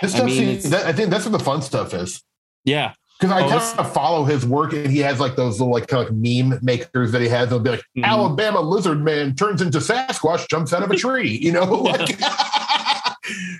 This 0.00 0.14
I 0.14 0.24
mean, 0.24 0.60
seems, 0.60 0.70
that, 0.70 0.86
I 0.86 0.92
think 0.94 1.10
that's 1.10 1.26
where 1.26 1.32
the 1.36 1.44
fun 1.44 1.60
stuff 1.60 1.92
is. 1.92 2.22
Yeah, 2.64 2.94
Because 3.20 3.32
I 3.36 3.44
Oh, 3.44 3.48
kind 3.50 3.78
of 3.80 3.92
follow 3.92 4.24
his 4.24 4.46
work, 4.46 4.72
and 4.72 4.90
he 4.90 4.98
has 5.00 5.20
like 5.20 5.36
those 5.36 5.60
little 5.60 5.72
like 5.74 5.88
kind 5.88 6.08
of 6.08 6.14
like 6.14 6.16
meme 6.48 6.58
makers 6.62 7.12
that 7.12 7.20
he 7.20 7.28
has. 7.28 7.50
They'll 7.50 7.60
be 7.60 7.70
like, 7.70 7.82
Mhm. 7.96 8.04
"Alabama 8.04 8.60
lizard 8.60 9.02
man 9.04 9.34
turns 9.34 9.60
into 9.60 9.78
Sasquatch, 9.78 10.48
jumps 10.48 10.72
out 10.72 10.82
of 10.82 10.90
a 10.90 10.96
tree," 10.96 11.36
you 11.36 11.52
know, 11.52 11.64
like 11.82 12.18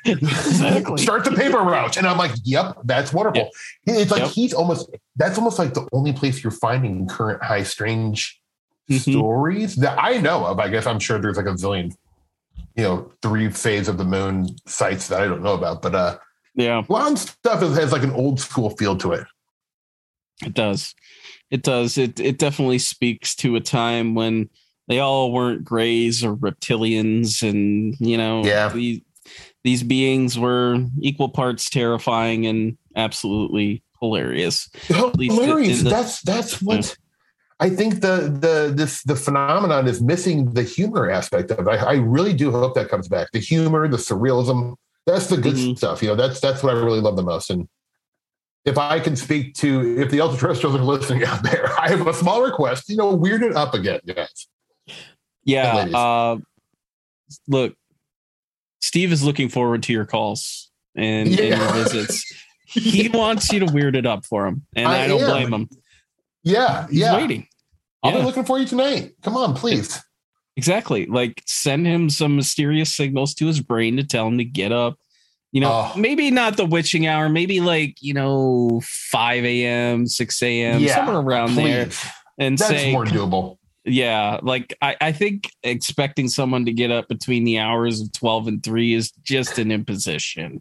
exactly. 0.05 0.99
start 1.03 1.25
the 1.25 1.33
paper 1.33 1.59
route. 1.59 1.97
And 1.97 2.07
I'm 2.07 2.19
like, 2.19 2.33
"Yep, 2.45 2.79
that's 2.85 3.13
wonderful." 3.13 3.51
It's 3.87 4.11
like 4.11 4.23
Yep. 4.23 4.31
he's 4.31 4.53
almost 4.55 4.91
that's 5.17 5.39
almost 5.39 5.59
like 5.59 5.75
the 5.75 5.87
only 5.93 6.13
place 6.13 6.43
you're 6.45 6.51
finding 6.51 7.07
current 7.09 7.43
high 7.43 7.63
strange 7.63 8.41
Mhm. 8.91 9.01
stories 9.01 9.77
that 9.77 9.99
I 10.01 10.19
know 10.19 10.45
of. 10.47 10.59
I 10.61 10.69
guess 10.69 10.87
I'm 10.87 10.99
sure 11.01 11.19
there's 11.19 11.37
like 11.37 11.47
a 11.47 11.51
zillion, 11.55 11.93
you 12.77 12.85
know, 12.85 13.11
three 13.23 13.51
phase 13.51 13.89
of 13.89 13.99
the 13.99 14.05
moon 14.05 14.49
sites 14.67 15.09
that 15.09 15.21
I 15.21 15.27
don't 15.27 15.43
know 15.43 15.55
about, 15.55 15.83
but 15.83 15.95
uh, 15.95 16.19
Yeah, 16.55 16.79
of 16.89 17.19
stuff 17.19 17.63
is, 17.63 17.77
has 17.77 17.93
like 17.93 18.03
an 18.05 18.13
old 18.13 18.39
school 18.41 18.71
feel 18.71 18.97
to 18.99 19.13
it. 19.13 19.27
it 20.45 20.55
does. 20.55 20.95
It 21.51 21.63
does. 21.63 21.97
It 21.99 22.21
it 22.21 22.39
definitely 22.39 22.79
speaks 22.79 23.35
to 23.37 23.57
a 23.57 23.61
time 23.61 24.15
when 24.15 24.51
they 24.89 25.01
all 25.01 25.33
weren't 25.33 25.65
grays 25.65 26.23
or 26.23 26.37
reptilians, 26.37 27.43
and 27.49 27.97
you 27.99 28.17
know, 28.17 28.45
Yeah. 28.45 28.69
these 28.69 29.01
these 29.67 29.83
beings 29.83 30.39
were 30.39 30.79
equal 31.01 31.29
parts 31.29 31.69
terrifying 31.69 32.47
and 32.47 32.79
absolutely 32.95 33.83
hilarious. 34.01 34.71
Hilarious. 34.87 35.83
The, 35.83 35.91
that's 35.91 36.23
that's 36.23 36.63
what 36.63 36.87
yeah. 36.87 36.95
I 37.59 37.71
think 37.71 38.01
the 38.01 38.33
the 38.41 38.73
this 38.73 39.03
the 39.03 39.17
phenomenon 39.17 39.89
is 39.89 40.01
missing 40.01 40.53
the 40.53 40.63
humor 40.63 41.11
aspect 41.11 41.51
of 41.51 41.67
it. 41.67 41.69
I, 41.69 41.77
I 41.79 41.95
really 41.95 42.33
do 42.33 42.53
hope 42.53 42.77
that 42.77 42.89
comes 42.89 43.09
back. 43.09 43.33
The 43.33 43.41
humor, 43.41 43.89
the 43.89 43.97
surrealism, 43.97 44.77
that's 45.05 45.27
the 45.27 45.37
good 45.37 45.57
mm-hmm. 45.57 45.75
stuff. 45.75 46.01
You 46.01 46.11
know, 46.11 46.15
that's 46.15 46.39
that's 46.39 46.63
what 46.63 46.73
I 46.73 46.79
really 46.79 47.01
love 47.01 47.17
the 47.17 47.25
most. 47.25 47.51
And 47.51 47.67
if 48.65 48.79
I 48.79 49.01
can 49.01 49.17
speak 49.17 49.55
to 49.55 49.99
if 49.99 50.13
the 50.13 50.21
ultra 50.21 50.39
terrestrials 50.39 50.77
are 50.77 50.85
listening 50.85 51.25
out 51.25 51.43
there, 51.43 51.73
I 51.81 51.89
have 51.89 52.07
a 52.07 52.15
small 52.15 52.45
request. 52.45 52.89
You 52.89 52.99
know, 52.99 53.13
weird 53.17 53.43
it 53.43 53.57
up 53.57 53.75
again, 53.75 53.99
guys. 54.07 54.47
Yeah. 55.43 55.89
Uh, 55.93 56.37
look, 57.49 57.75
Steve 58.81 59.13
is 59.13 59.23
looking 59.23 59.49
forward 59.49 59.83
to 59.85 59.93
your 59.93 60.05
calls 60.05 60.71
and, 60.95 61.29
yeah. 61.29 61.45
and 61.45 61.63
your 61.63 61.85
visits. 61.85 62.25
He 62.69 63.09
wants 63.09 63.53
you 63.53 63.61
to 63.61 63.73
weird 63.73 63.95
it 63.95 64.07
up 64.07 64.27
for 64.27 64.45
him, 64.45 64.67
and 64.75 64.89
I, 64.89 65.05
I 65.05 65.07
don't 65.07 65.23
am. 65.23 65.31
blame 65.31 65.53
him. 65.53 65.69
Yeah, 66.43 66.89
He's 66.89 66.99
yeah. 66.99 67.15
Waiting. 67.15 67.47
I'll 68.03 68.11
yeah. 68.11 68.19
be 68.19 68.25
looking 68.25 68.45
for 68.45 68.59
you 68.59 68.67
tonight. 68.67 69.15
Come 69.23 69.37
on, 69.37 69.55
please. 69.55 70.03
Exactly. 70.57 71.07
Like 71.07 71.43
send 71.47 71.87
him 71.87 72.09
some 72.09 72.37
mysterious 72.37 72.95
signals 72.95 73.35
to 73.35 73.47
his 73.47 73.61
brain 73.61 73.97
to 73.99 74.05
tell 74.05 74.27
him 74.27 74.39
to 74.39 74.45
get 74.45 74.73
up. 74.73 74.99
You 75.53 75.61
know, 75.61 75.91
oh. 75.95 75.99
maybe 75.99 76.31
not 76.31 76.57
the 76.57 76.67
witching 76.67 77.07
hour, 77.07 77.29
maybe 77.29 77.61
like, 77.61 77.97
you 78.03 78.13
know, 78.13 78.81
5 78.85 79.45
a.m., 79.45 80.07
6 80.07 80.43
a.m., 80.43 80.81
yeah, 80.81 80.95
somewhere 80.95 81.17
around 81.17 81.55
please. 81.55 81.65
there. 81.65 81.89
And 82.39 82.59
That's 82.59 82.69
say, 82.69 82.93
more 82.93 83.05
doable. 83.05 83.59
Yeah. 83.87 84.41
Like 84.43 84.77
I, 84.83 84.97
I 85.01 85.13
think 85.13 85.51
expecting 85.63 86.29
someone 86.29 86.65
to 86.67 86.73
get 86.73 86.91
up 86.91 87.09
between 87.09 87.45
the 87.45 87.59
hours 87.59 88.01
of 88.01 88.13
12 88.13 88.49
and 88.49 88.63
3 88.63 88.95
is 88.95 89.13
just 89.23 89.59
an 89.59 89.71
imposition. 89.71 90.61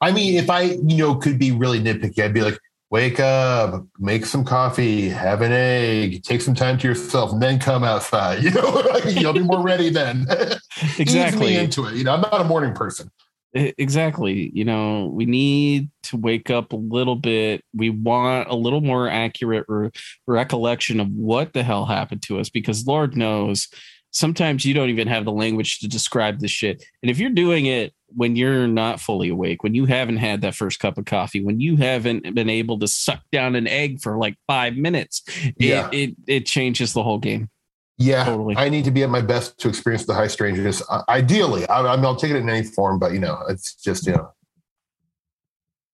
I 0.00 0.12
mean, 0.12 0.34
if 0.34 0.50
I, 0.50 0.62
you 0.62 0.98
know, 0.98 1.14
could 1.14 1.38
be 1.38 1.52
really 1.52 1.80
nitpicky, 1.80 2.18
I'd 2.18 2.34
be 2.34 2.42
like, 2.42 2.58
wake 2.90 3.18
up, 3.18 3.84
make 3.98 4.26
some 4.26 4.44
coffee, 4.44 5.08
have 5.08 5.40
an 5.40 5.52
egg, 5.52 6.22
take 6.22 6.40
some 6.40 6.54
time 6.54 6.78
to 6.78 6.86
yourself, 6.86 7.32
and 7.32 7.42
then 7.42 7.58
come 7.58 7.84
outside. 7.84 8.38
You 8.44 8.50
know, 8.50 8.82
you'll 9.06 9.32
be 9.32 9.40
more 9.40 9.62
ready 9.62 9.90
then. 9.90 10.26
exactly. 10.98 11.56
Into 11.56 11.86
it. 11.86 11.94
You 11.94 12.04
know, 12.04 12.12
I'm 12.12 12.20
not 12.20 12.40
a 12.40 12.44
morning 12.44 12.74
person. 12.74 13.10
Exactly. 13.54 14.50
You 14.52 14.64
know, 14.64 15.10
we 15.12 15.26
need 15.26 15.88
to 16.04 16.16
wake 16.16 16.50
up 16.50 16.72
a 16.72 16.76
little 16.76 17.14
bit. 17.14 17.64
We 17.72 17.88
want 17.88 18.48
a 18.48 18.56
little 18.56 18.80
more 18.80 19.08
accurate 19.08 19.64
re- 19.68 19.90
recollection 20.26 20.98
of 20.98 21.08
what 21.12 21.52
the 21.52 21.62
hell 21.62 21.86
happened 21.86 22.22
to 22.22 22.40
us 22.40 22.50
because 22.50 22.86
Lord 22.86 23.16
knows 23.16 23.68
sometimes 24.10 24.64
you 24.64 24.74
don't 24.74 24.90
even 24.90 25.06
have 25.06 25.24
the 25.24 25.32
language 25.32 25.78
to 25.80 25.88
describe 25.88 26.40
the 26.40 26.48
shit. 26.48 26.84
And 27.02 27.10
if 27.10 27.18
you're 27.18 27.30
doing 27.30 27.66
it 27.66 27.92
when 28.08 28.36
you're 28.36 28.66
not 28.66 29.00
fully 29.00 29.28
awake, 29.28 29.62
when 29.62 29.74
you 29.74 29.86
haven't 29.86 30.18
had 30.18 30.40
that 30.40 30.54
first 30.54 30.80
cup 30.80 30.98
of 30.98 31.04
coffee, 31.04 31.44
when 31.44 31.60
you 31.60 31.76
haven't 31.76 32.34
been 32.34 32.48
able 32.48 32.78
to 32.78 32.88
suck 32.88 33.22
down 33.30 33.54
an 33.54 33.66
egg 33.66 34.00
for 34.00 34.16
like 34.16 34.36
five 34.46 34.74
minutes, 34.76 35.22
yeah. 35.58 35.88
it, 35.92 36.10
it, 36.10 36.16
it 36.26 36.46
changes 36.46 36.92
the 36.92 37.02
whole 37.02 37.18
game. 37.18 37.48
Yeah, 37.96 38.24
totally. 38.24 38.56
I 38.56 38.68
need 38.68 38.84
to 38.84 38.90
be 38.90 39.02
at 39.02 39.10
my 39.10 39.20
best 39.20 39.58
to 39.60 39.68
experience 39.68 40.04
the 40.06 40.14
high 40.14 40.26
strangeness. 40.26 40.82
Uh, 40.88 41.02
ideally, 41.08 41.66
I, 41.68 41.80
I 41.80 41.96
mean, 41.96 42.04
I'll 42.04 42.16
take 42.16 42.30
it 42.30 42.36
in 42.36 42.48
any 42.48 42.66
form, 42.66 42.98
but 42.98 43.12
you 43.12 43.20
know, 43.20 43.38
it's 43.48 43.74
just 43.74 44.06
you 44.06 44.12
know, 44.12 44.32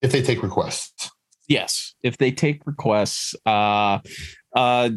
if 0.03 0.13
they 0.13 0.23
take 0.23 0.43
requests. 0.43 1.11
Yes, 1.49 1.95
if 2.03 2.17
they 2.17 2.31
take 2.31 2.67
requests. 2.67 3.35
Uh, 3.45 3.99
uh, 4.55 4.91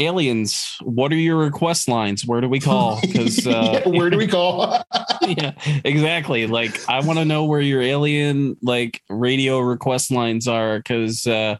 aliens 0.00 0.76
what 0.82 1.10
are 1.10 1.16
your 1.16 1.36
request 1.36 1.88
lines 1.88 2.24
where 2.24 2.40
do 2.40 2.48
we 2.48 2.60
call 2.60 3.00
because 3.02 3.46
uh, 3.46 3.80
yeah, 3.84 3.88
where 3.88 4.10
do 4.10 4.16
we 4.16 4.28
call 4.28 4.80
yeah 5.26 5.52
exactly 5.84 6.46
like 6.46 6.88
i 6.88 7.00
want 7.00 7.18
to 7.18 7.24
know 7.24 7.44
where 7.44 7.60
your 7.60 7.82
alien 7.82 8.56
like 8.62 9.02
radio 9.10 9.58
request 9.58 10.12
lines 10.12 10.46
are 10.46 10.78
because 10.78 11.26
uh 11.26 11.56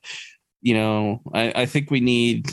you 0.62 0.74
know 0.74 1.20
I, 1.34 1.62
I 1.62 1.66
think 1.66 1.90
we 1.90 1.98
need 2.00 2.48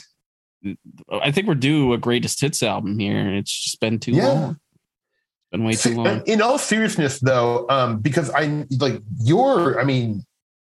i 1.21 1.31
think 1.31 1.47
we're 1.47 1.55
due 1.55 1.93
a 1.93 1.97
greatest 1.97 2.39
hits 2.41 2.63
album 2.63 2.97
here 2.99 3.33
it's 3.33 3.51
just 3.51 3.79
been 3.79 3.99
too 3.99 4.11
yeah. 4.11 4.27
long 4.27 4.51
it's 4.51 5.51
been 5.51 5.63
way 5.63 5.73
too 5.73 5.95
long 5.95 6.21
in 6.25 6.41
all 6.41 6.57
seriousness 6.57 7.19
though 7.19 7.65
um 7.69 7.99
because 7.99 8.29
i 8.31 8.65
like 8.79 9.01
your 9.19 9.79
i 9.79 9.83
mean 9.83 10.25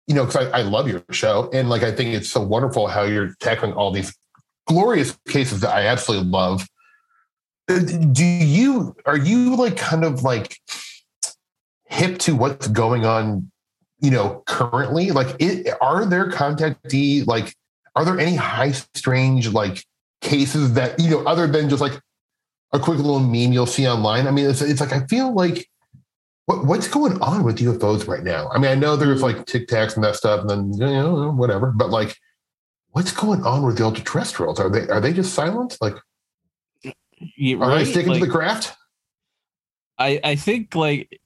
you 0.08 0.14
know, 0.14 0.24
because 0.24 0.46
I, 0.46 0.60
I 0.60 0.62
love 0.62 0.88
your 0.88 1.04
show 1.10 1.50
and 1.52 1.68
like 1.68 1.82
I 1.82 1.92
think 1.92 2.14
it's 2.14 2.30
so 2.30 2.40
wonderful 2.40 2.88
how 2.88 3.02
you're 3.02 3.34
tackling 3.40 3.74
all 3.74 3.92
these 3.92 4.16
glorious 4.66 5.16
cases 5.28 5.60
that 5.60 5.74
I 5.74 5.86
absolutely 5.86 6.30
love. 6.30 6.66
Uh, 7.68 7.80
do 7.80 8.24
you 8.24 8.96
are 9.04 9.18
you 9.18 9.54
like 9.54 9.76
kind 9.76 10.04
of 10.04 10.22
like 10.22 10.58
hip 11.84 12.18
to 12.20 12.34
what's 12.34 12.68
going 12.68 13.04
on, 13.04 13.50
you 14.00 14.10
know, 14.10 14.42
currently? 14.46 15.10
Like, 15.10 15.36
it, 15.38 15.74
are 15.82 16.06
there 16.06 16.30
contactee 16.30 17.26
like 17.26 17.54
are 17.98 18.04
there 18.04 18.20
any 18.20 18.36
high 18.36 18.70
strange 18.70 19.52
like 19.52 19.84
cases 20.20 20.74
that 20.74 21.00
you 21.00 21.10
know 21.10 21.24
other 21.24 21.48
than 21.48 21.68
just 21.68 21.80
like 21.80 22.00
a 22.72 22.78
quick 22.78 22.98
little 22.98 23.18
meme 23.18 23.52
you'll 23.52 23.66
see 23.66 23.88
online? 23.88 24.28
I 24.28 24.30
mean, 24.30 24.48
it's 24.48 24.62
it's 24.62 24.80
like 24.80 24.92
I 24.92 25.04
feel 25.06 25.34
like 25.34 25.68
what, 26.46 26.64
what's 26.64 26.86
going 26.86 27.20
on 27.20 27.42
with 27.42 27.58
UFOs 27.58 28.06
right 28.06 28.22
now? 28.22 28.50
I 28.50 28.58
mean, 28.58 28.70
I 28.70 28.76
know 28.76 28.94
there's 28.94 29.20
like 29.20 29.46
Tic 29.46 29.66
Tacs 29.66 29.96
and 29.96 30.04
that 30.04 30.14
stuff, 30.14 30.42
and 30.42 30.48
then 30.48 30.72
you 30.74 30.86
know 30.86 31.32
whatever, 31.32 31.72
but 31.72 31.90
like 31.90 32.16
what's 32.92 33.10
going 33.10 33.42
on 33.42 33.66
with 33.66 33.78
the 33.78 33.84
ultra 33.84 34.04
terrestrials? 34.04 34.60
Are 34.60 34.70
they 34.70 34.86
are 34.86 35.00
they 35.00 35.12
just 35.12 35.34
silent? 35.34 35.76
Like, 35.80 35.96
yeah, 37.36 37.56
are 37.56 37.76
they 37.76 37.84
sticking 37.84 38.12
like, 38.12 38.20
to 38.20 38.26
the 38.26 38.32
craft? 38.32 38.76
I 39.98 40.20
I 40.22 40.36
think 40.36 40.76
like 40.76 41.20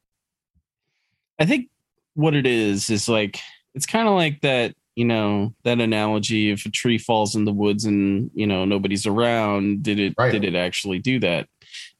I 1.38 1.44
think 1.44 1.68
what 2.14 2.34
it 2.34 2.46
is 2.46 2.88
is 2.88 3.10
like 3.10 3.40
it's 3.74 3.84
kind 3.84 4.08
of 4.08 4.14
like 4.14 4.40
that 4.40 4.74
you 4.94 5.04
know 5.04 5.54
that 5.64 5.80
analogy 5.80 6.50
if 6.50 6.66
a 6.66 6.70
tree 6.70 6.98
falls 6.98 7.34
in 7.34 7.44
the 7.44 7.52
woods 7.52 7.84
and 7.84 8.30
you 8.34 8.46
know 8.46 8.64
nobody's 8.64 9.06
around 9.06 9.82
did 9.82 9.98
it 9.98 10.14
right. 10.18 10.32
did 10.32 10.44
it 10.44 10.54
actually 10.54 10.98
do 10.98 11.18
that 11.18 11.48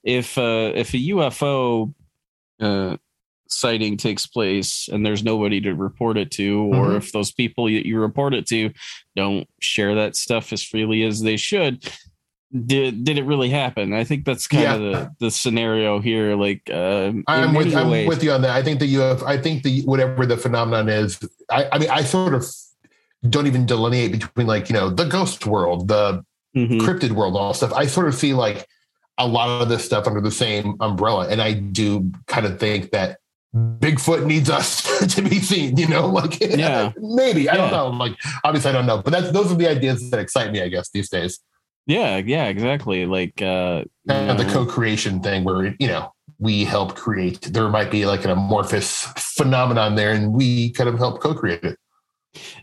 if 0.04 0.36
uh 0.38 0.72
if 0.74 0.92
a 0.94 0.98
ufo 0.98 1.92
uh 2.60 2.96
sighting 3.52 3.96
takes 3.96 4.26
place 4.26 4.88
and 4.90 5.04
there's 5.04 5.22
nobody 5.22 5.60
to 5.60 5.74
report 5.74 6.16
it 6.16 6.30
to, 6.32 6.62
or 6.72 6.86
mm-hmm. 6.86 6.96
if 6.96 7.12
those 7.12 7.30
people 7.30 7.66
that 7.66 7.86
you 7.86 8.00
report 8.00 8.34
it 8.34 8.46
to 8.46 8.70
don't 9.14 9.48
share 9.60 9.94
that 9.94 10.16
stuff 10.16 10.52
as 10.52 10.62
freely 10.62 11.02
as 11.02 11.22
they 11.22 11.36
should, 11.36 11.88
did 12.66 13.04
did 13.04 13.18
it 13.18 13.24
really 13.24 13.48
happen? 13.48 13.92
I 13.92 14.04
think 14.04 14.24
that's 14.24 14.46
kind 14.46 14.62
yeah. 14.62 14.74
of 14.74 14.80
the, 14.80 15.10
the 15.20 15.30
scenario 15.30 16.00
here. 16.00 16.34
Like 16.36 16.62
uh, 16.70 17.12
I'm, 17.26 17.54
with, 17.54 17.74
I'm 17.74 18.06
with 18.06 18.22
you 18.22 18.32
on 18.32 18.42
that. 18.42 18.50
I 18.50 18.62
think 18.62 18.80
the 18.80 19.00
UF, 19.00 19.22
I 19.22 19.38
think 19.38 19.62
the 19.62 19.82
whatever 19.82 20.26
the 20.26 20.36
phenomenon 20.36 20.88
is. 20.88 21.18
I, 21.50 21.68
I 21.72 21.78
mean, 21.78 21.90
I 21.90 22.02
sort 22.02 22.34
of 22.34 22.44
don't 23.28 23.46
even 23.46 23.66
delineate 23.66 24.12
between 24.12 24.46
like 24.46 24.68
you 24.68 24.74
know 24.74 24.90
the 24.90 25.04
ghost 25.04 25.46
world, 25.46 25.88
the 25.88 26.24
mm-hmm. 26.56 26.78
cryptid 26.78 27.12
world, 27.12 27.36
all 27.36 27.54
stuff. 27.54 27.72
I 27.72 27.86
sort 27.86 28.08
of 28.08 28.14
see 28.14 28.34
like 28.34 28.66
a 29.18 29.26
lot 29.26 29.62
of 29.62 29.68
this 29.68 29.84
stuff 29.84 30.06
under 30.06 30.20
the 30.20 30.30
same 30.30 30.76
umbrella, 30.80 31.28
and 31.28 31.40
I 31.40 31.54
do 31.54 32.10
kind 32.26 32.46
of 32.46 32.58
think 32.58 32.90
that 32.90 33.18
Bigfoot 33.54 34.24
needs 34.24 34.48
us 34.48 34.82
to 35.14 35.22
be 35.22 35.40
seen, 35.40 35.76
you 35.76 35.86
know, 35.86 36.06
like 36.08 36.40
yeah. 36.40 36.92
maybe 36.96 37.48
I 37.48 37.54
yeah. 37.54 37.70
don't 37.70 37.72
know. 37.72 37.88
Like 37.88 38.16
obviously 38.44 38.70
I 38.70 38.72
don't 38.72 38.86
know, 38.86 39.02
but 39.02 39.12
that's 39.12 39.30
those 39.30 39.52
are 39.52 39.56
the 39.56 39.68
ideas 39.68 40.10
that 40.10 40.20
excite 40.20 40.52
me, 40.52 40.62
I 40.62 40.68
guess, 40.68 40.90
these 40.90 41.08
days. 41.08 41.40
Yeah, 41.86 42.18
yeah, 42.18 42.46
exactly. 42.46 43.06
Like 43.06 43.42
uh 43.42 43.84
the 44.04 44.48
co-creation 44.50 45.20
thing 45.20 45.44
where 45.44 45.74
you 45.78 45.86
know 45.86 46.12
we 46.38 46.64
help 46.64 46.96
create. 46.96 47.40
There 47.42 47.68
might 47.68 47.90
be 47.90 48.06
like 48.06 48.24
an 48.24 48.30
amorphous 48.30 49.04
phenomenon 49.16 49.94
there, 49.94 50.12
and 50.12 50.32
we 50.32 50.70
kind 50.70 50.88
of 50.88 50.98
help 50.98 51.20
co-create 51.20 51.62
it. 51.62 51.78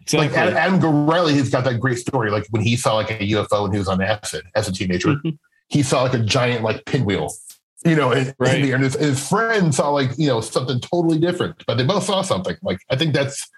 Exactly. 0.01 0.29
Like 0.29 0.31
Adam 0.35 0.79
Gorelli, 0.79 1.33
he's 1.33 1.49
got 1.49 1.63
that 1.65 1.79
great 1.79 1.99
story. 1.99 2.31
Like 2.31 2.47
when 2.49 2.63
he 2.63 2.75
saw 2.75 2.95
like 2.95 3.11
a 3.11 3.19
UFO 3.19 3.65
and 3.65 3.73
he 3.73 3.79
was 3.79 3.87
on 3.87 4.01
acid 4.01 4.43
as 4.55 4.67
a 4.67 4.73
teenager, 4.73 5.15
he 5.69 5.83
saw 5.83 6.03
like 6.03 6.13
a 6.13 6.19
giant 6.19 6.63
like 6.63 6.85
pinwheel 6.85 7.31
you 7.85 7.95
know, 7.95 8.11
and, 8.11 8.35
right. 8.39 8.61
and 8.73 8.83
his, 8.83 8.95
his 8.95 9.29
friend 9.29 9.73
saw 9.73 9.89
like, 9.89 10.11
you 10.17 10.27
know, 10.27 10.41
something 10.41 10.79
totally 10.79 11.17
different, 11.17 11.63
but 11.65 11.77
they 11.77 11.85
both 11.85 12.03
saw 12.03 12.21
something. 12.21 12.57
Like, 12.61 12.79
I 12.89 12.95
think 12.95 13.13
that's 13.13 13.49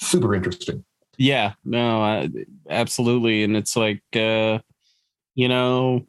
super 0.00 0.34
interesting. 0.34 0.84
Yeah, 1.18 1.54
no, 1.64 2.00
I, 2.00 2.28
absolutely. 2.68 3.42
And 3.42 3.56
it's 3.56 3.74
like, 3.76 4.02
uh, 4.14 4.60
you 5.34 5.48
know, 5.48 6.06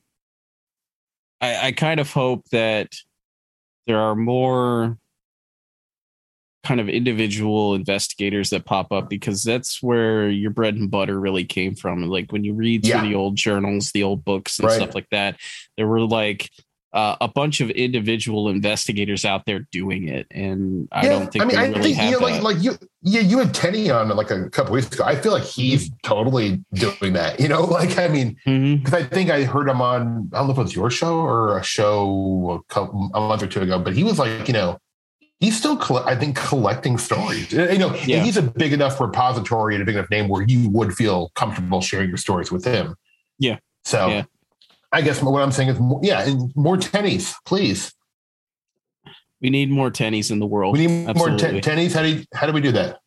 I, 1.41 1.68
I 1.68 1.72
kind 1.72 1.99
of 1.99 2.11
hope 2.11 2.48
that 2.49 2.95
there 3.88 3.99
are 3.99 4.15
more 4.15 4.98
kind 6.68 6.81
of 6.81 6.89
individual 6.89 7.76
investigators 7.76 8.49
that 8.49 8.65
pop 8.65 8.91
up 8.91 9.10
because 9.10 9.41
that's 9.41 9.81
where 9.81 10.30
your 10.30 10.52
bread 10.52 10.76
and 10.76 10.91
butter 10.91 11.18
really 11.18 11.45
came 11.45 11.73
from. 11.73 12.03
Like 12.03 12.34
when 12.34 12.44
you 12.44 12.53
read 12.53 12.85
yeah. 12.85 12.99
through 12.99 13.07
the 13.07 13.15
old 13.15 13.38
journals, 13.38 13.94
the 13.94 14.03
old 14.03 14.26
books 14.26 14.60
and 14.60 14.68
right. 14.68 14.76
stuff 14.76 14.94
like 14.94 15.10
that, 15.11 15.39
there 15.77 15.88
were 15.88 16.02
like 16.02 16.52
uh, 16.91 17.15
a 17.22 17.27
bunch 17.30 17.61
of 17.61 17.69
individual 17.69 18.49
investigators 18.49 19.23
out 19.23 19.45
there 19.45 19.65
doing 19.72 20.10
it, 20.10 20.27
and 20.31 20.89
I 20.91 21.03
yeah, 21.03 21.10
don't 21.10 21.31
think. 21.31 21.44
I 21.44 21.48
mean, 21.48 21.57
I 21.57 21.68
really 21.68 21.94
think 21.94 22.11
you 22.11 22.19
know, 22.19 22.26
like 22.26 22.41
like 22.41 22.61
you, 22.61 22.77
yeah, 23.02 23.22
you 23.22 23.38
had 23.38 23.53
Tenny 23.53 23.89
on 23.89 24.10
like 24.10 24.31
a 24.31 24.49
couple 24.49 24.73
weeks 24.73 24.91
ago. 24.91 25.06
I 25.06 25.15
feel 25.15 25.31
like 25.31 25.44
he's 25.44 25.89
totally 26.03 26.64
doing 26.73 27.14
that. 27.14 27.39
You 27.39 27.48
know, 27.48 27.61
like 27.80 27.98
I 27.98 28.10
mean, 28.10 28.35
because 28.44 28.52
mm-hmm. 28.53 28.95
I 28.95 29.03
think 29.03 29.30
I 29.30 29.44
heard 29.44 29.69
him 29.69 29.81
on. 29.81 30.30
I 30.34 30.39
don't 30.39 30.48
know 30.48 30.53
if 30.53 30.57
it 30.57 30.64
was 30.64 30.76
your 30.76 30.89
show 30.89 31.19
or 31.19 31.57
a 31.57 31.64
show 31.64 32.61
a, 32.61 32.73
couple, 32.73 33.10
a 33.14 33.19
month 33.19 33.44
or 33.44 33.48
two 33.48 33.61
ago, 33.61 33.80
but 33.80 33.94
he 33.94 34.03
was 34.03 34.18
like, 34.19 34.48
you 34.48 34.53
know, 34.53 34.80
he's 35.39 35.57
still, 35.57 35.80
I 36.05 36.15
think, 36.15 36.35
collecting 36.35 36.97
stories. 36.97 37.51
You 37.51 37.77
know, 37.77 37.95
yeah. 38.05 38.23
he's 38.23 38.38
a 38.38 38.41
big 38.41 38.73
enough 38.73 38.99
repository 38.99 39.76
and 39.76 39.81
a 39.81 39.85
big 39.85 39.95
enough 39.95 40.09
name 40.09 40.27
where 40.27 40.43
you 40.43 40.69
would 40.69 40.93
feel 40.93 41.31
comfortable 41.35 41.81
sharing 41.81 42.09
your 42.09 42.18
stories 42.18 42.51
with 42.51 42.65
him. 42.65 42.95
Yeah. 43.39 43.59
So, 43.85 44.07
yeah. 44.07 44.23
I 44.91 45.01
guess 45.01 45.22
what 45.22 45.41
I'm 45.41 45.51
saying 45.51 45.69
is, 45.69 45.80
yeah, 46.01 46.27
and 46.27 46.51
more 46.55 46.77
tennies, 46.77 47.35
please. 47.45 47.93
We 49.41 49.49
need 49.49 49.69
more 49.69 49.91
tennies 49.91 50.31
in 50.31 50.39
the 50.39 50.47
world. 50.47 50.77
We 50.77 50.88
need 50.88 51.09
Absolutely. 51.09 51.51
more 51.51 51.61
tennies. 51.61 51.93
How 51.93 52.01
do 52.01 52.09
you, 52.09 52.23
how 52.34 52.47
do 52.47 52.53
we 52.53 52.61
do 52.61 52.72
that? 52.72 52.99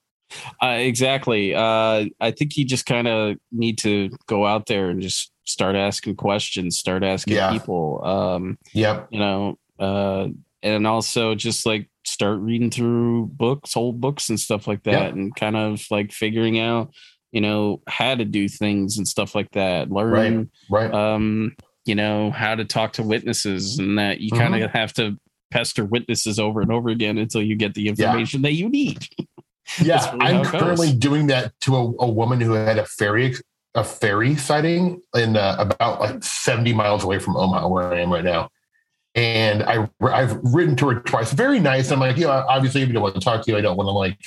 Uh, 0.63 0.77
exactly. 0.79 1.55
Uh, 1.55 2.05
I 2.21 2.31
think 2.31 2.57
you 2.57 2.65
just 2.65 2.87
kind 2.87 3.09
of 3.09 3.37
need 3.51 3.79
to 3.79 4.11
go 4.27 4.47
out 4.47 4.67
there 4.67 4.91
and 4.91 5.03
just 5.03 5.33
start 5.45 5.75
asking 5.75 6.17
questions, 6.17 6.79
start 6.79 7.03
asking 7.03 7.35
yeah. 7.35 7.51
people. 7.51 8.05
Um, 8.05 8.59
yep. 8.73 9.09
You 9.11 9.19
know, 9.19 9.59
uh, 9.81 10.29
and 10.63 10.87
also 10.87 11.35
just 11.35 11.67
like 11.67 11.89
start 12.05 12.41
reading 12.41 12.71
through 12.71 13.27
books, 13.27 13.77
old 13.77 14.01
books 14.01 14.29
and 14.29 14.39
stuff 14.39 14.67
like 14.67 14.83
that, 14.85 14.93
yep. 14.93 15.13
and 15.13 15.35
kind 15.35 15.57
of 15.57 15.83
like 15.91 16.13
figuring 16.13 16.59
out, 16.59 16.93
you 17.33 17.41
know, 17.41 17.83
how 17.87 18.15
to 18.15 18.25
do 18.25 18.49
things 18.49 18.99
and 18.99 19.07
stuff 19.07 19.35
like 19.35 19.51
that. 19.53 19.91
Learn, 19.91 20.51
right, 20.71 20.91
right. 20.91 20.95
Um, 20.95 21.57
you 21.85 21.95
know, 21.95 22.31
how 22.31 22.55
to 22.55 22.65
talk 22.65 22.95
to 22.95 23.03
witnesses, 23.03 23.79
and 23.79 23.99
that 23.99 24.21
you 24.21 24.31
kind 24.31 24.55
of 24.55 24.61
mm-hmm. 24.61 24.77
have 24.77 24.93
to 24.95 25.19
pester 25.51 25.85
witnesses 25.85 26.39
over 26.39 26.61
and 26.61 26.73
over 26.73 26.89
again 26.89 27.19
until 27.19 27.43
you 27.43 27.57
get 27.57 27.75
the 27.75 27.89
information 27.89 28.41
yeah. 28.41 28.49
that 28.49 28.55
you 28.55 28.69
need. 28.69 29.07
Yeah, 29.81 30.05
really 30.15 30.25
I'm 30.25 30.45
currently 30.45 30.93
doing 30.93 31.29
that 31.29 31.53
to 31.61 31.77
a, 31.77 31.93
a, 32.01 32.11
woman 32.11 32.41
who 32.41 32.55
had 32.55 32.77
a 32.77 32.85
fairy 32.85 33.37
a 33.75 33.85
fairy 33.85 34.35
sighting 34.35 35.01
in 35.15 35.37
uh, 35.37 35.57
about 35.59 36.01
like 36.01 36.25
70 36.25 36.73
miles 36.73 37.05
away 37.05 37.21
from 37.21 37.37
Omaha, 37.37 37.69
where 37.69 37.93
I 37.93 38.01
am 38.01 38.13
right 38.13 38.25
now. 38.25 38.49
And 39.15 39.63
I 39.65 39.89
I've 40.03 40.39
written 40.43 40.77
to 40.77 40.89
her 40.89 41.01
twice. 41.01 41.33
Very 41.33 41.59
nice. 41.59 41.91
I'm 41.91 42.01
like, 42.01 42.17
you 42.17 42.27
know, 42.27 42.45
obviously, 42.49 42.83
if 42.83 42.89
you 42.89 42.95
don't 42.95 43.03
want 43.03 43.15
to 43.15 43.21
talk 43.21 43.45
to 43.45 43.51
you, 43.51 43.59
I 43.59 43.61
don't 43.61 43.77
want 43.77 43.89
to 43.89 43.93
like 43.93 44.19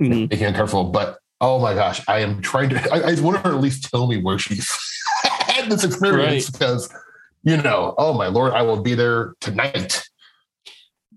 mm-hmm. 0.00 0.26
make 0.30 0.40
you 0.40 0.46
uncomfortable. 0.46 0.84
But 0.84 1.18
oh 1.40 1.58
my 1.58 1.74
gosh, 1.74 2.00
I 2.08 2.20
am 2.20 2.40
trying 2.40 2.70
to. 2.70 2.92
I, 2.92 3.12
I 3.12 3.20
want 3.20 3.38
her 3.38 3.50
to 3.50 3.56
at 3.56 3.60
least 3.60 3.90
tell 3.90 4.06
me 4.06 4.22
where 4.22 4.38
she's 4.38 4.70
had 5.22 5.70
this 5.70 5.84
experience 5.84 6.46
right. 6.46 6.52
because, 6.52 6.92
you 7.42 7.58
know, 7.58 7.94
oh 7.98 8.14
my 8.14 8.28
lord, 8.28 8.52
I 8.52 8.62
will 8.62 8.80
be 8.80 8.94
there 8.94 9.34
tonight 9.40 10.02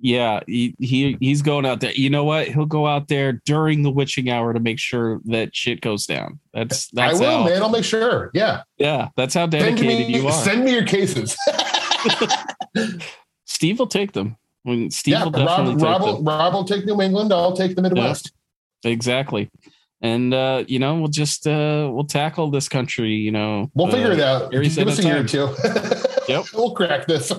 yeah, 0.01 0.39
he, 0.47 0.75
he 0.79 1.17
he's 1.19 1.41
going 1.41 1.65
out 1.65 1.81
there. 1.81 1.91
You 1.91 2.09
know 2.09 2.23
what? 2.23 2.47
He'll 2.47 2.65
go 2.65 2.87
out 2.87 3.07
there 3.07 3.33
during 3.45 3.83
the 3.83 3.91
witching 3.91 4.29
hour 4.29 4.53
to 4.53 4.59
make 4.59 4.79
sure 4.79 5.19
that 5.25 5.55
shit 5.55 5.81
goes 5.81 6.05
down. 6.05 6.39
That's 6.53 6.87
that's 6.91 7.19
I 7.19 7.25
will, 7.25 7.37
how, 7.39 7.49
man. 7.49 7.61
I'll 7.61 7.69
make 7.69 7.83
sure. 7.83 8.31
Yeah, 8.33 8.63
yeah. 8.77 9.09
That's 9.17 9.33
how 9.33 9.45
dedicated 9.45 10.07
me, 10.07 10.17
you 10.17 10.27
are. 10.27 10.31
Send 10.31 10.63
me 10.63 10.73
your 10.73 10.85
cases. 10.85 11.35
Steve 13.45 13.79
will 13.79 13.87
take 13.87 14.13
them. 14.13 14.37
When 14.63 14.91
Steve 14.91 15.13
yeah, 15.13 15.23
will 15.23 15.31
definitely 15.31 15.83
Rob, 15.83 16.01
Rob, 16.01 16.01
will, 16.01 16.23
Rob 16.23 16.53
will 16.53 16.65
take 16.65 16.85
New 16.85 17.01
England. 17.01 17.31
I'll 17.31 17.55
take 17.55 17.75
the 17.75 17.81
Midwest. 17.81 18.31
Yeah, 18.83 18.91
exactly. 18.91 19.49
And 20.01 20.33
uh, 20.33 20.63
you 20.67 20.79
know, 20.79 20.95
we'll 20.95 21.07
just 21.07 21.47
uh, 21.47 21.89
we'll 21.91 22.05
tackle 22.05 22.51
this 22.51 22.69
country. 22.69 23.13
You 23.13 23.31
know, 23.31 23.71
we'll 23.73 23.87
figure 23.87 24.11
it 24.11 24.19
out. 24.19 24.51
Give 24.51 24.87
us 24.87 24.99
a 24.99 25.03
year 25.03 25.21
or 25.21 25.23
two. 25.23 25.49
yep, 26.27 26.45
we'll 26.53 26.75
crack 26.75 27.07
this 27.07 27.31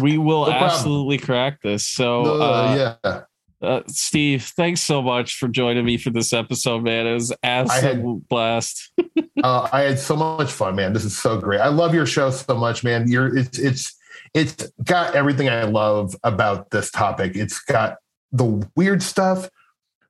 we 0.00 0.18
will 0.18 0.46
no 0.46 0.52
absolutely 0.52 1.18
crack 1.18 1.62
this. 1.62 1.86
So, 1.86 2.40
uh, 2.40 2.96
yeah. 3.04 3.22
Uh, 3.62 3.80
Steve, 3.88 4.44
thanks 4.44 4.82
so 4.82 5.00
much 5.00 5.36
for 5.36 5.48
joining 5.48 5.84
me 5.84 5.96
for 5.96 6.10
this 6.10 6.32
episode, 6.32 6.82
man. 6.82 7.06
It 7.06 7.14
was 7.14 7.32
absolute 7.42 8.28
blast. 8.28 8.92
uh, 9.42 9.68
I 9.72 9.82
had 9.82 9.98
so 9.98 10.14
much 10.14 10.52
fun, 10.52 10.76
man. 10.76 10.92
This 10.92 11.04
is 11.04 11.16
so 11.16 11.40
great. 11.40 11.60
I 11.60 11.68
love 11.68 11.94
your 11.94 12.06
show 12.06 12.30
so 12.30 12.54
much, 12.54 12.84
man. 12.84 13.10
You're 13.10 13.34
it's 13.36 13.58
it's 13.58 13.96
it's 14.36 14.70
got 14.84 15.14
everything 15.14 15.48
I 15.48 15.64
love 15.64 16.14
about 16.22 16.70
this 16.70 16.90
topic. 16.90 17.34
It's 17.34 17.58
got 17.58 17.96
the 18.32 18.68
weird 18.76 19.02
stuff, 19.02 19.48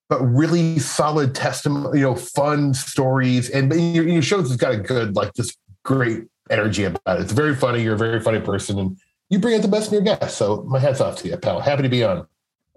but 0.09 0.21
really 0.21 0.81
solid 0.81 1.33
testimony, 1.33 2.01
you 2.01 2.05
know, 2.05 2.17
fun 2.17 2.75
stories, 2.75 3.49
and 3.49 3.73
your, 3.95 4.07
your 4.09 4.23
shows 4.23 4.49
has 4.49 4.57
got 4.57 4.73
a 4.73 4.79
good, 4.79 5.15
like, 5.15 5.33
just 5.35 5.57
great 5.85 6.25
energy 6.51 6.83
about 6.83 7.19
it. 7.19 7.23
It's 7.23 7.33
very 7.33 7.55
funny. 7.55 7.83
You're 7.85 7.95
a 7.95 7.99
very 7.99 8.21
funny 8.21 8.41
person, 8.41 8.81
and 8.81 8.99
you 9.31 9.39
bring 9.39 9.55
out 9.55 9.63
the 9.63 9.69
best 9.69 9.93
in 9.93 9.95
your 9.95 10.17
guests. 10.17 10.37
So 10.37 10.65
my 10.67 10.81
hats 10.81 11.01
off 11.01 11.17
to 11.19 11.29
you, 11.29 11.37
pal. 11.37 11.61
Happy 11.61 11.83
to 11.83 11.89
be 11.89 12.03
on. 12.03 12.27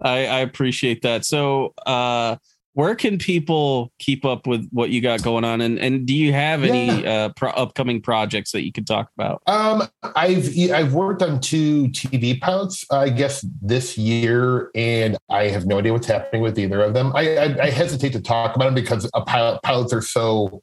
I, 0.00 0.26
I 0.26 0.38
appreciate 0.38 1.02
that. 1.02 1.24
So, 1.24 1.74
uh, 1.84 2.36
where 2.74 2.94
can 2.94 3.18
people 3.18 3.92
keep 3.98 4.24
up 4.24 4.46
with 4.46 4.68
what 4.70 4.90
you 4.90 5.00
got 5.00 5.22
going 5.22 5.44
on 5.44 5.60
and, 5.60 5.78
and 5.78 6.06
do 6.06 6.14
you 6.14 6.32
have 6.32 6.62
any 6.62 7.02
yeah. 7.02 7.12
uh, 7.12 7.28
pro- 7.30 7.50
upcoming 7.50 8.00
projects 8.00 8.52
that 8.52 8.64
you 8.64 8.72
could 8.72 8.86
talk 8.86 9.10
about 9.16 9.42
um, 9.46 9.82
i've 10.16 10.48
i've 10.72 10.94
worked 10.94 11.22
on 11.22 11.40
two 11.40 11.88
tv 11.88 12.40
pilots 12.40 12.84
i 12.90 13.08
guess 13.08 13.44
this 13.60 13.98
year 13.98 14.70
and 14.74 15.16
i 15.28 15.44
have 15.44 15.66
no 15.66 15.78
idea 15.78 15.92
what's 15.92 16.06
happening 16.06 16.42
with 16.42 16.58
either 16.58 16.82
of 16.82 16.94
them 16.94 17.12
i 17.14 17.36
i, 17.36 17.62
I 17.64 17.70
hesitate 17.70 18.12
to 18.12 18.20
talk 18.20 18.56
about 18.56 18.66
them 18.66 18.74
because 18.74 19.10
a 19.14 19.22
pilot 19.22 19.62
pilots 19.62 19.92
are 19.92 20.02
so 20.02 20.62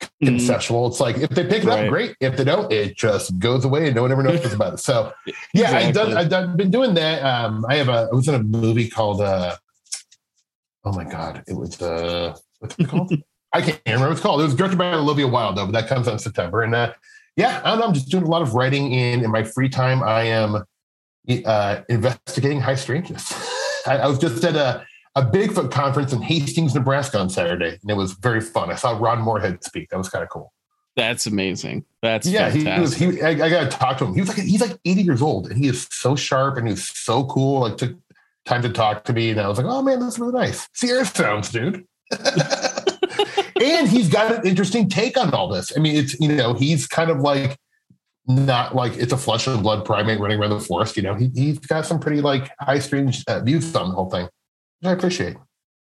Mm-hmm. 0.00 0.26
conceptual. 0.36 0.86
Mm. 0.86 0.90
It's 0.90 1.00
like 1.00 1.16
if 1.16 1.30
they 1.30 1.44
pick 1.44 1.64
it 1.64 1.66
right. 1.66 1.84
up, 1.84 1.90
great. 1.90 2.14
If 2.20 2.36
they 2.36 2.44
don't, 2.44 2.72
it 2.72 2.96
just 2.96 3.36
goes 3.40 3.64
away 3.64 3.86
and 3.86 3.96
no 3.96 4.02
one 4.02 4.12
ever 4.12 4.22
knows 4.22 4.52
about 4.52 4.74
it. 4.74 4.78
So 4.78 5.12
yeah, 5.52 5.76
exactly. 5.76 5.88
I've 5.88 5.94
done 5.94 6.16
I've 6.16 6.28
done, 6.28 6.56
been 6.56 6.70
doing 6.70 6.94
that. 6.94 7.22
Um, 7.24 7.66
I 7.68 7.74
have 7.76 7.88
a 7.88 8.08
I 8.12 8.14
was 8.14 8.28
in 8.28 8.34
a 8.36 8.42
movie 8.42 8.88
called 8.88 9.20
uh 9.20 9.56
oh 10.84 10.92
my 10.92 11.04
god, 11.04 11.44
it 11.46 11.54
was 11.54 11.80
uh 11.80 12.34
what's 12.58 12.78
it 12.78 12.88
called? 12.88 13.12
I 13.52 13.62
can't 13.62 13.80
remember 13.86 14.08
what 14.08 14.12
it's 14.12 14.20
called. 14.20 14.40
It 14.40 14.44
was 14.44 14.54
directed 14.54 14.78
by 14.78 14.92
Olivia 14.92 15.26
Wilde 15.26 15.56
though, 15.56 15.66
but 15.66 15.72
that 15.72 15.88
comes 15.88 16.06
out 16.06 16.14
in 16.14 16.18
September. 16.18 16.62
And 16.62 16.74
uh 16.74 16.92
yeah, 17.36 17.60
I 17.64 17.72
am 17.74 17.94
just 17.94 18.10
doing 18.10 18.24
a 18.24 18.28
lot 18.28 18.42
of 18.42 18.54
writing 18.54 18.92
in 18.92 19.24
in 19.24 19.30
my 19.30 19.44
free 19.44 19.68
time. 19.68 20.02
I 20.02 20.22
am 20.24 20.64
uh 21.44 21.80
investigating 21.88 22.60
high 22.60 22.74
strangeness. 22.74 23.32
I, 23.86 23.98
I 23.98 24.06
was 24.06 24.18
just 24.18 24.44
at 24.44 24.56
a 24.56 24.84
a 25.14 25.22
Bigfoot 25.22 25.72
conference 25.72 26.12
in 26.12 26.22
Hastings, 26.22 26.74
Nebraska 26.74 27.18
on 27.18 27.28
Saturday, 27.28 27.78
and 27.80 27.90
it 27.90 27.96
was 27.96 28.12
very 28.12 28.40
fun. 28.40 28.70
I 28.70 28.76
saw 28.76 28.96
Ron 28.96 29.20
Morehead 29.20 29.64
speak. 29.64 29.90
That 29.90 29.98
was 29.98 30.08
kind 30.08 30.22
of 30.22 30.28
cool. 30.28 30.52
That's 30.94 31.26
amazing. 31.26 31.84
That's 32.02 32.26
yeah. 32.26 32.50
Fantastic. 32.50 32.98
He 32.98 33.06
was. 33.06 33.16
He, 33.16 33.22
I, 33.22 33.30
I 33.30 33.48
got 33.48 33.70
to 33.70 33.76
talk 33.76 33.98
to 33.98 34.04
him. 34.04 34.14
He 34.14 34.20
was 34.20 34.28
like 34.28 34.38
he's 34.38 34.60
like 34.60 34.78
80 34.84 35.02
years 35.02 35.22
old, 35.22 35.48
and 35.48 35.56
he 35.56 35.68
is 35.68 35.88
so 35.90 36.16
sharp 36.16 36.56
and 36.56 36.68
he's 36.68 36.88
so 36.88 37.24
cool. 37.24 37.60
Like 37.60 37.76
took 37.76 37.96
time 38.48 38.62
to 38.62 38.70
talk 38.70 39.04
to 39.04 39.12
me, 39.12 39.30
and 39.30 39.40
I 39.40 39.48
was 39.48 39.58
like, 39.58 39.66
oh 39.66 39.82
man, 39.82 40.00
that's 40.00 40.18
really 40.18 40.32
nice. 40.32 40.68
Sierra 40.74 41.04
sounds, 41.04 41.50
dude. 41.50 41.86
and 43.60 43.88
he's 43.88 44.08
got 44.08 44.34
an 44.34 44.46
interesting 44.46 44.88
take 44.88 45.18
on 45.18 45.32
all 45.34 45.48
this. 45.48 45.72
I 45.76 45.80
mean, 45.80 45.96
it's 45.96 46.18
you 46.18 46.28
know 46.28 46.54
he's 46.54 46.86
kind 46.86 47.10
of 47.10 47.20
like 47.20 47.58
not 48.26 48.74
like 48.74 48.96
it's 48.96 49.12
a 49.12 49.18
flesh 49.18 49.46
and 49.46 49.62
blood 49.62 49.84
primate 49.84 50.18
running 50.18 50.38
around 50.38 50.50
the 50.50 50.60
forest. 50.60 50.96
You 50.96 51.02
know, 51.02 51.14
he, 51.14 51.30
he's 51.34 51.58
got 51.58 51.86
some 51.86 52.00
pretty 52.00 52.20
like 52.20 52.50
high 52.60 52.78
strange 52.78 53.24
uh, 53.28 53.40
views 53.40 53.74
on 53.76 53.90
the 53.90 53.94
whole 53.94 54.10
thing. 54.10 54.28
I 54.84 54.92
appreciate. 54.92 55.36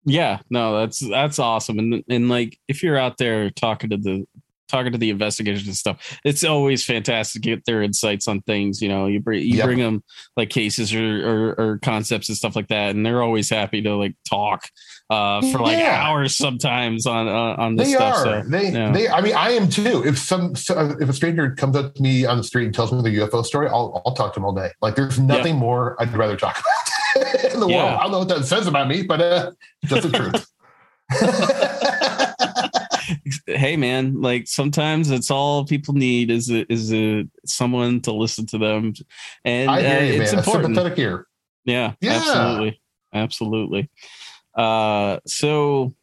Yeah, 0.06 0.40
no, 0.50 0.80
that's 0.80 1.00
that's 1.00 1.40
awesome. 1.40 1.80
And 1.80 2.04
and 2.10 2.30
like 2.30 2.58
if 2.68 2.84
you're 2.84 2.98
out 2.98 3.18
there 3.18 3.50
talking 3.52 3.90
to 3.92 3.98
the 3.98 4.26
talking 4.70 4.92
to 4.92 4.98
the 4.98 5.10
investigators 5.10 5.66
and 5.66 5.76
stuff, 5.76 6.20
it's 6.24 6.44
always 6.44 6.86
fantastic 6.86 7.42
to 7.42 7.50
get 7.50 7.66
their 7.66 7.82
insights 7.82 8.28
on 8.28 8.42
things. 8.42 8.82
You 8.82 8.90
know, 8.90 9.08
you 9.08 9.20
bring 9.20 9.42
you 9.42 9.58
yep. 9.58 9.66
bring 9.66 9.80
them 9.80 10.04
like 10.38 10.50
cases 10.50 10.94
or, 10.94 11.28
or, 11.28 11.56
or 11.60 11.80
concepts 11.80 12.30
and 12.30 12.38
stuff 12.38 12.56
like 12.56 12.68
that, 12.70 12.96
and 12.96 13.06
they're 13.06 13.22
always 13.22 13.50
happy 13.50 13.82
to 13.82 13.96
like 13.96 14.16
talk 14.30 14.64
uh, 15.10 15.42
for 15.52 15.60
like 15.60 15.78
yeah. 15.78 16.02
hours 16.02 16.36
sometimes 16.36 17.06
on 17.06 17.28
uh, 17.28 17.56
on 17.62 17.76
this 17.76 17.90
they 17.90 17.94
stuff. 17.96 18.16
Are. 18.18 18.44
So, 18.44 18.50
they 18.50 18.72
yeah. 18.72 18.92
they 18.92 19.10
I 19.10 19.22
mean 19.22 19.36
I 19.36 19.52
am 19.52 19.70
too. 19.70 20.04
If 20.06 20.18
some 20.18 20.56
so 20.56 20.96
if 21.00 21.10
a 21.10 21.14
stranger 21.14 21.52
comes 21.52 21.76
up 21.76 21.96
to 21.96 22.02
me 22.02 22.26
on 22.26 22.38
the 22.38 22.44
street 22.44 22.66
and 22.66 22.74
tells 22.74 22.92
me 22.92 23.02
the 23.02 23.18
UFO 23.20 23.44
story, 23.46 23.68
I'll 23.68 24.02
I'll 24.06 24.14
talk 24.14 24.34
to 24.34 24.40
him 24.40 24.46
all 24.46 24.54
day. 24.54 24.72
Like 24.82 24.96
there's 24.96 25.20
nothing 25.20 25.56
more 25.56 25.96
I'd 26.00 26.16
rather 26.16 26.38
talk 26.38 26.60
about. 26.60 26.90
in 27.54 27.60
the 27.60 27.68
world. 27.68 27.80
I 27.80 28.04
don't 28.04 28.12
know 28.12 28.20
what 28.20 28.30
that 28.30 28.46
says 28.46 28.68
about 28.68 28.88
me, 28.88 29.04
but 29.04 29.22
uh, 29.22 29.52
just 29.86 30.12
the 30.12 30.18
truth. 30.18 30.48
hey 33.46 33.78
man, 33.78 34.22
like 34.22 34.48
sometimes 34.48 35.12
it's 35.12 35.32
all 35.32 35.66
people 35.66 35.94
need 35.94 36.32
is 36.32 36.50
a, 36.50 36.72
is 36.72 36.94
a 36.94 37.26
someone 37.46 38.02
to 38.02 38.12
listen 38.12 38.46
to 38.48 38.58
them, 38.58 38.94
and 39.46 39.70
I 39.70 39.82
hear 39.82 39.98
uh, 39.98 40.04
you, 40.04 40.22
it's 40.22 40.32
man. 40.32 40.40
important. 40.40 40.74
A 40.74 40.76
sympathetic 40.76 41.00
ear. 41.00 41.28
Yeah, 41.66 41.94
yeah, 42.02 42.14
absolutely, 42.16 42.82
absolutely. 43.14 43.90
Uh, 44.56 45.20
so 45.26 45.94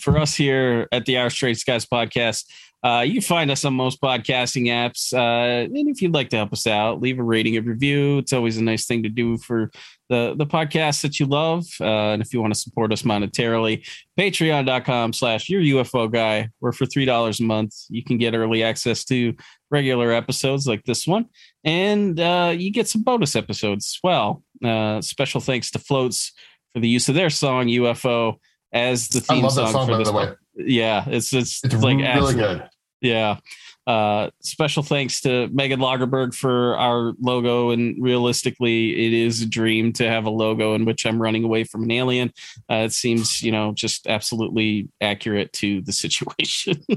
for 0.00 0.18
us 0.18 0.34
here 0.34 0.88
at 0.92 1.06
the 1.06 1.18
Our 1.18 1.30
Strange 1.30 1.58
Skies 1.58 1.86
podcast, 1.86 2.44
uh, 2.84 3.00
you 3.00 3.14
can 3.14 3.22
find 3.22 3.50
us 3.50 3.64
on 3.64 3.74
most 3.74 4.00
podcasting 4.00 4.66
apps. 4.66 5.12
Uh, 5.12 5.64
and 5.64 5.88
if 5.88 6.00
you'd 6.00 6.14
like 6.14 6.28
to 6.28 6.36
help 6.36 6.52
us 6.52 6.66
out, 6.66 7.00
leave 7.00 7.18
a 7.18 7.22
rating, 7.22 7.56
a 7.56 7.60
review. 7.60 8.18
It's 8.18 8.32
always 8.32 8.58
a 8.58 8.62
nice 8.62 8.86
thing 8.86 9.02
to 9.02 9.08
do 9.08 9.38
for 9.38 9.70
the, 10.08 10.34
the 10.36 10.46
podcast 10.46 11.02
that 11.02 11.18
you 11.18 11.26
love. 11.26 11.64
Uh, 11.80 12.12
and 12.12 12.22
if 12.22 12.32
you 12.32 12.40
want 12.40 12.54
to 12.54 12.60
support 12.60 12.92
us 12.92 13.02
monetarily, 13.02 13.84
patreon.com 14.18 15.12
slash 15.14 15.48
your 15.48 15.62
UFO 15.62 16.10
guy, 16.12 16.50
where 16.60 16.72
for 16.72 16.84
$3 16.84 17.40
a 17.40 17.42
month, 17.42 17.74
you 17.88 18.04
can 18.04 18.18
get 18.18 18.34
early 18.34 18.62
access 18.62 19.04
to 19.06 19.34
regular 19.70 20.12
episodes 20.12 20.68
like 20.68 20.84
this 20.84 21.06
one. 21.06 21.26
And 21.64 22.20
uh, 22.20 22.54
you 22.56 22.70
get 22.70 22.88
some 22.88 23.02
bonus 23.02 23.34
episodes 23.34 23.96
as 23.96 23.98
well. 24.04 24.44
Uh, 24.64 25.00
special 25.00 25.40
thanks 25.40 25.70
to 25.72 25.78
Floats 25.78 26.32
for 26.72 26.80
the 26.80 26.88
use 26.88 27.08
of 27.08 27.14
their 27.14 27.30
song 27.30 27.66
UFO 27.66 28.36
as 28.72 29.08
the 29.08 29.20
theme 29.20 29.48
song, 29.50 29.72
song, 29.72 29.88
for 29.88 29.96
this 29.96 30.10
one. 30.10 30.36
Yeah, 30.56 31.04
it's 31.06 31.32
it's, 31.32 31.62
it's 31.64 31.74
like 31.74 31.98
really 31.98 32.34
good. 32.34 32.68
Yeah. 33.00 33.38
Uh, 33.86 34.30
special 34.42 34.82
thanks 34.82 35.20
to 35.20 35.48
Megan 35.52 35.78
Lagerberg 35.78 36.34
for 36.34 36.76
our 36.76 37.12
logo. 37.20 37.70
And 37.70 37.96
realistically, 38.02 39.06
it 39.06 39.12
is 39.12 39.42
a 39.42 39.46
dream 39.46 39.92
to 39.94 40.08
have 40.08 40.24
a 40.24 40.30
logo 40.30 40.74
in 40.74 40.84
which 40.84 41.06
I'm 41.06 41.22
running 41.22 41.44
away 41.44 41.62
from 41.62 41.84
an 41.84 41.92
alien. 41.92 42.32
Uh, 42.68 42.86
it 42.86 42.92
seems, 42.92 43.42
you 43.42 43.52
know, 43.52 43.72
just 43.72 44.08
absolutely 44.08 44.88
accurate 45.00 45.52
to 45.54 45.82
the 45.82 45.92
situation. 45.92 46.84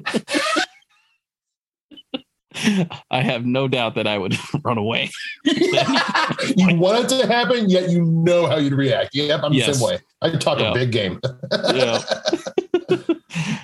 I 3.11 3.22
have 3.22 3.45
no 3.45 3.68
doubt 3.68 3.94
that 3.95 4.07
I 4.07 4.18
would 4.18 4.36
run 4.64 4.80
away. 4.80 5.11
you 5.45 6.76
want 6.76 7.06
it 7.06 7.10
to 7.19 7.27
happen, 7.27 7.69
yet 7.69 7.91
you 7.91 8.03
know 8.03 8.48
how 8.48 8.57
you'd 8.57 8.73
react. 8.73 9.14
Yep, 9.14 9.41
I'm 9.44 9.53
yes. 9.53 9.68
the 9.68 9.73
same 9.76 9.88
way. 9.88 9.99
I 10.23 10.31
talk 10.31 10.60
yeah. 10.60 10.72
a 10.72 10.73
big 10.73 10.91
game. 10.91 11.22
yeah. 11.52 12.02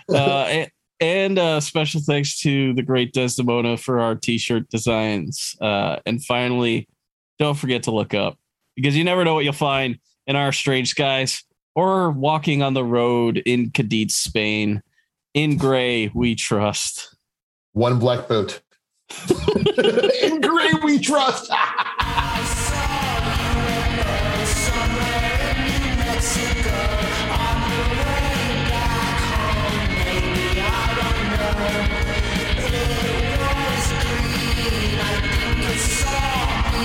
Uh, 0.08 0.46
and, 0.48 0.72
and 1.00 1.40
uh, 1.40 1.60
special 1.60 2.00
thanks 2.00 2.40
to 2.40 2.74
the 2.76 2.84
great 2.84 3.12
Desdemona 3.12 3.76
for 3.76 4.00
our 4.00 4.14
t-shirt 4.14 4.70
designs. 4.70 5.56
Uh, 5.60 5.98
and 6.06 6.24
finally, 6.24 6.88
don't 7.40 7.56
forget 7.56 7.84
to 7.84 7.92
look 7.92 8.14
up 8.14 8.38
because 8.76 8.96
you 8.96 9.04
never 9.04 9.26
know 9.26 9.34
what 9.34 9.44
you'll 9.44 9.54
find 9.54 9.98
in 10.28 10.36
our 10.36 10.52
strange 10.52 10.90
skies 10.90 11.44
or 11.76 12.12
walking 12.12 12.62
on 12.62 12.76
the 12.76 12.84
road 12.84 13.42
in 13.46 13.72
Cadiz, 13.72 14.16
Spain. 14.16 14.82
In 15.34 15.58
gray, 15.58 16.12
we 16.14 16.36
trust. 16.36 17.16
One 17.74 18.00
black 18.00 18.28
boat. 18.28 18.62
In 20.24 20.42
gray 20.42 20.72
we 20.84 21.00
trust. 21.00 21.52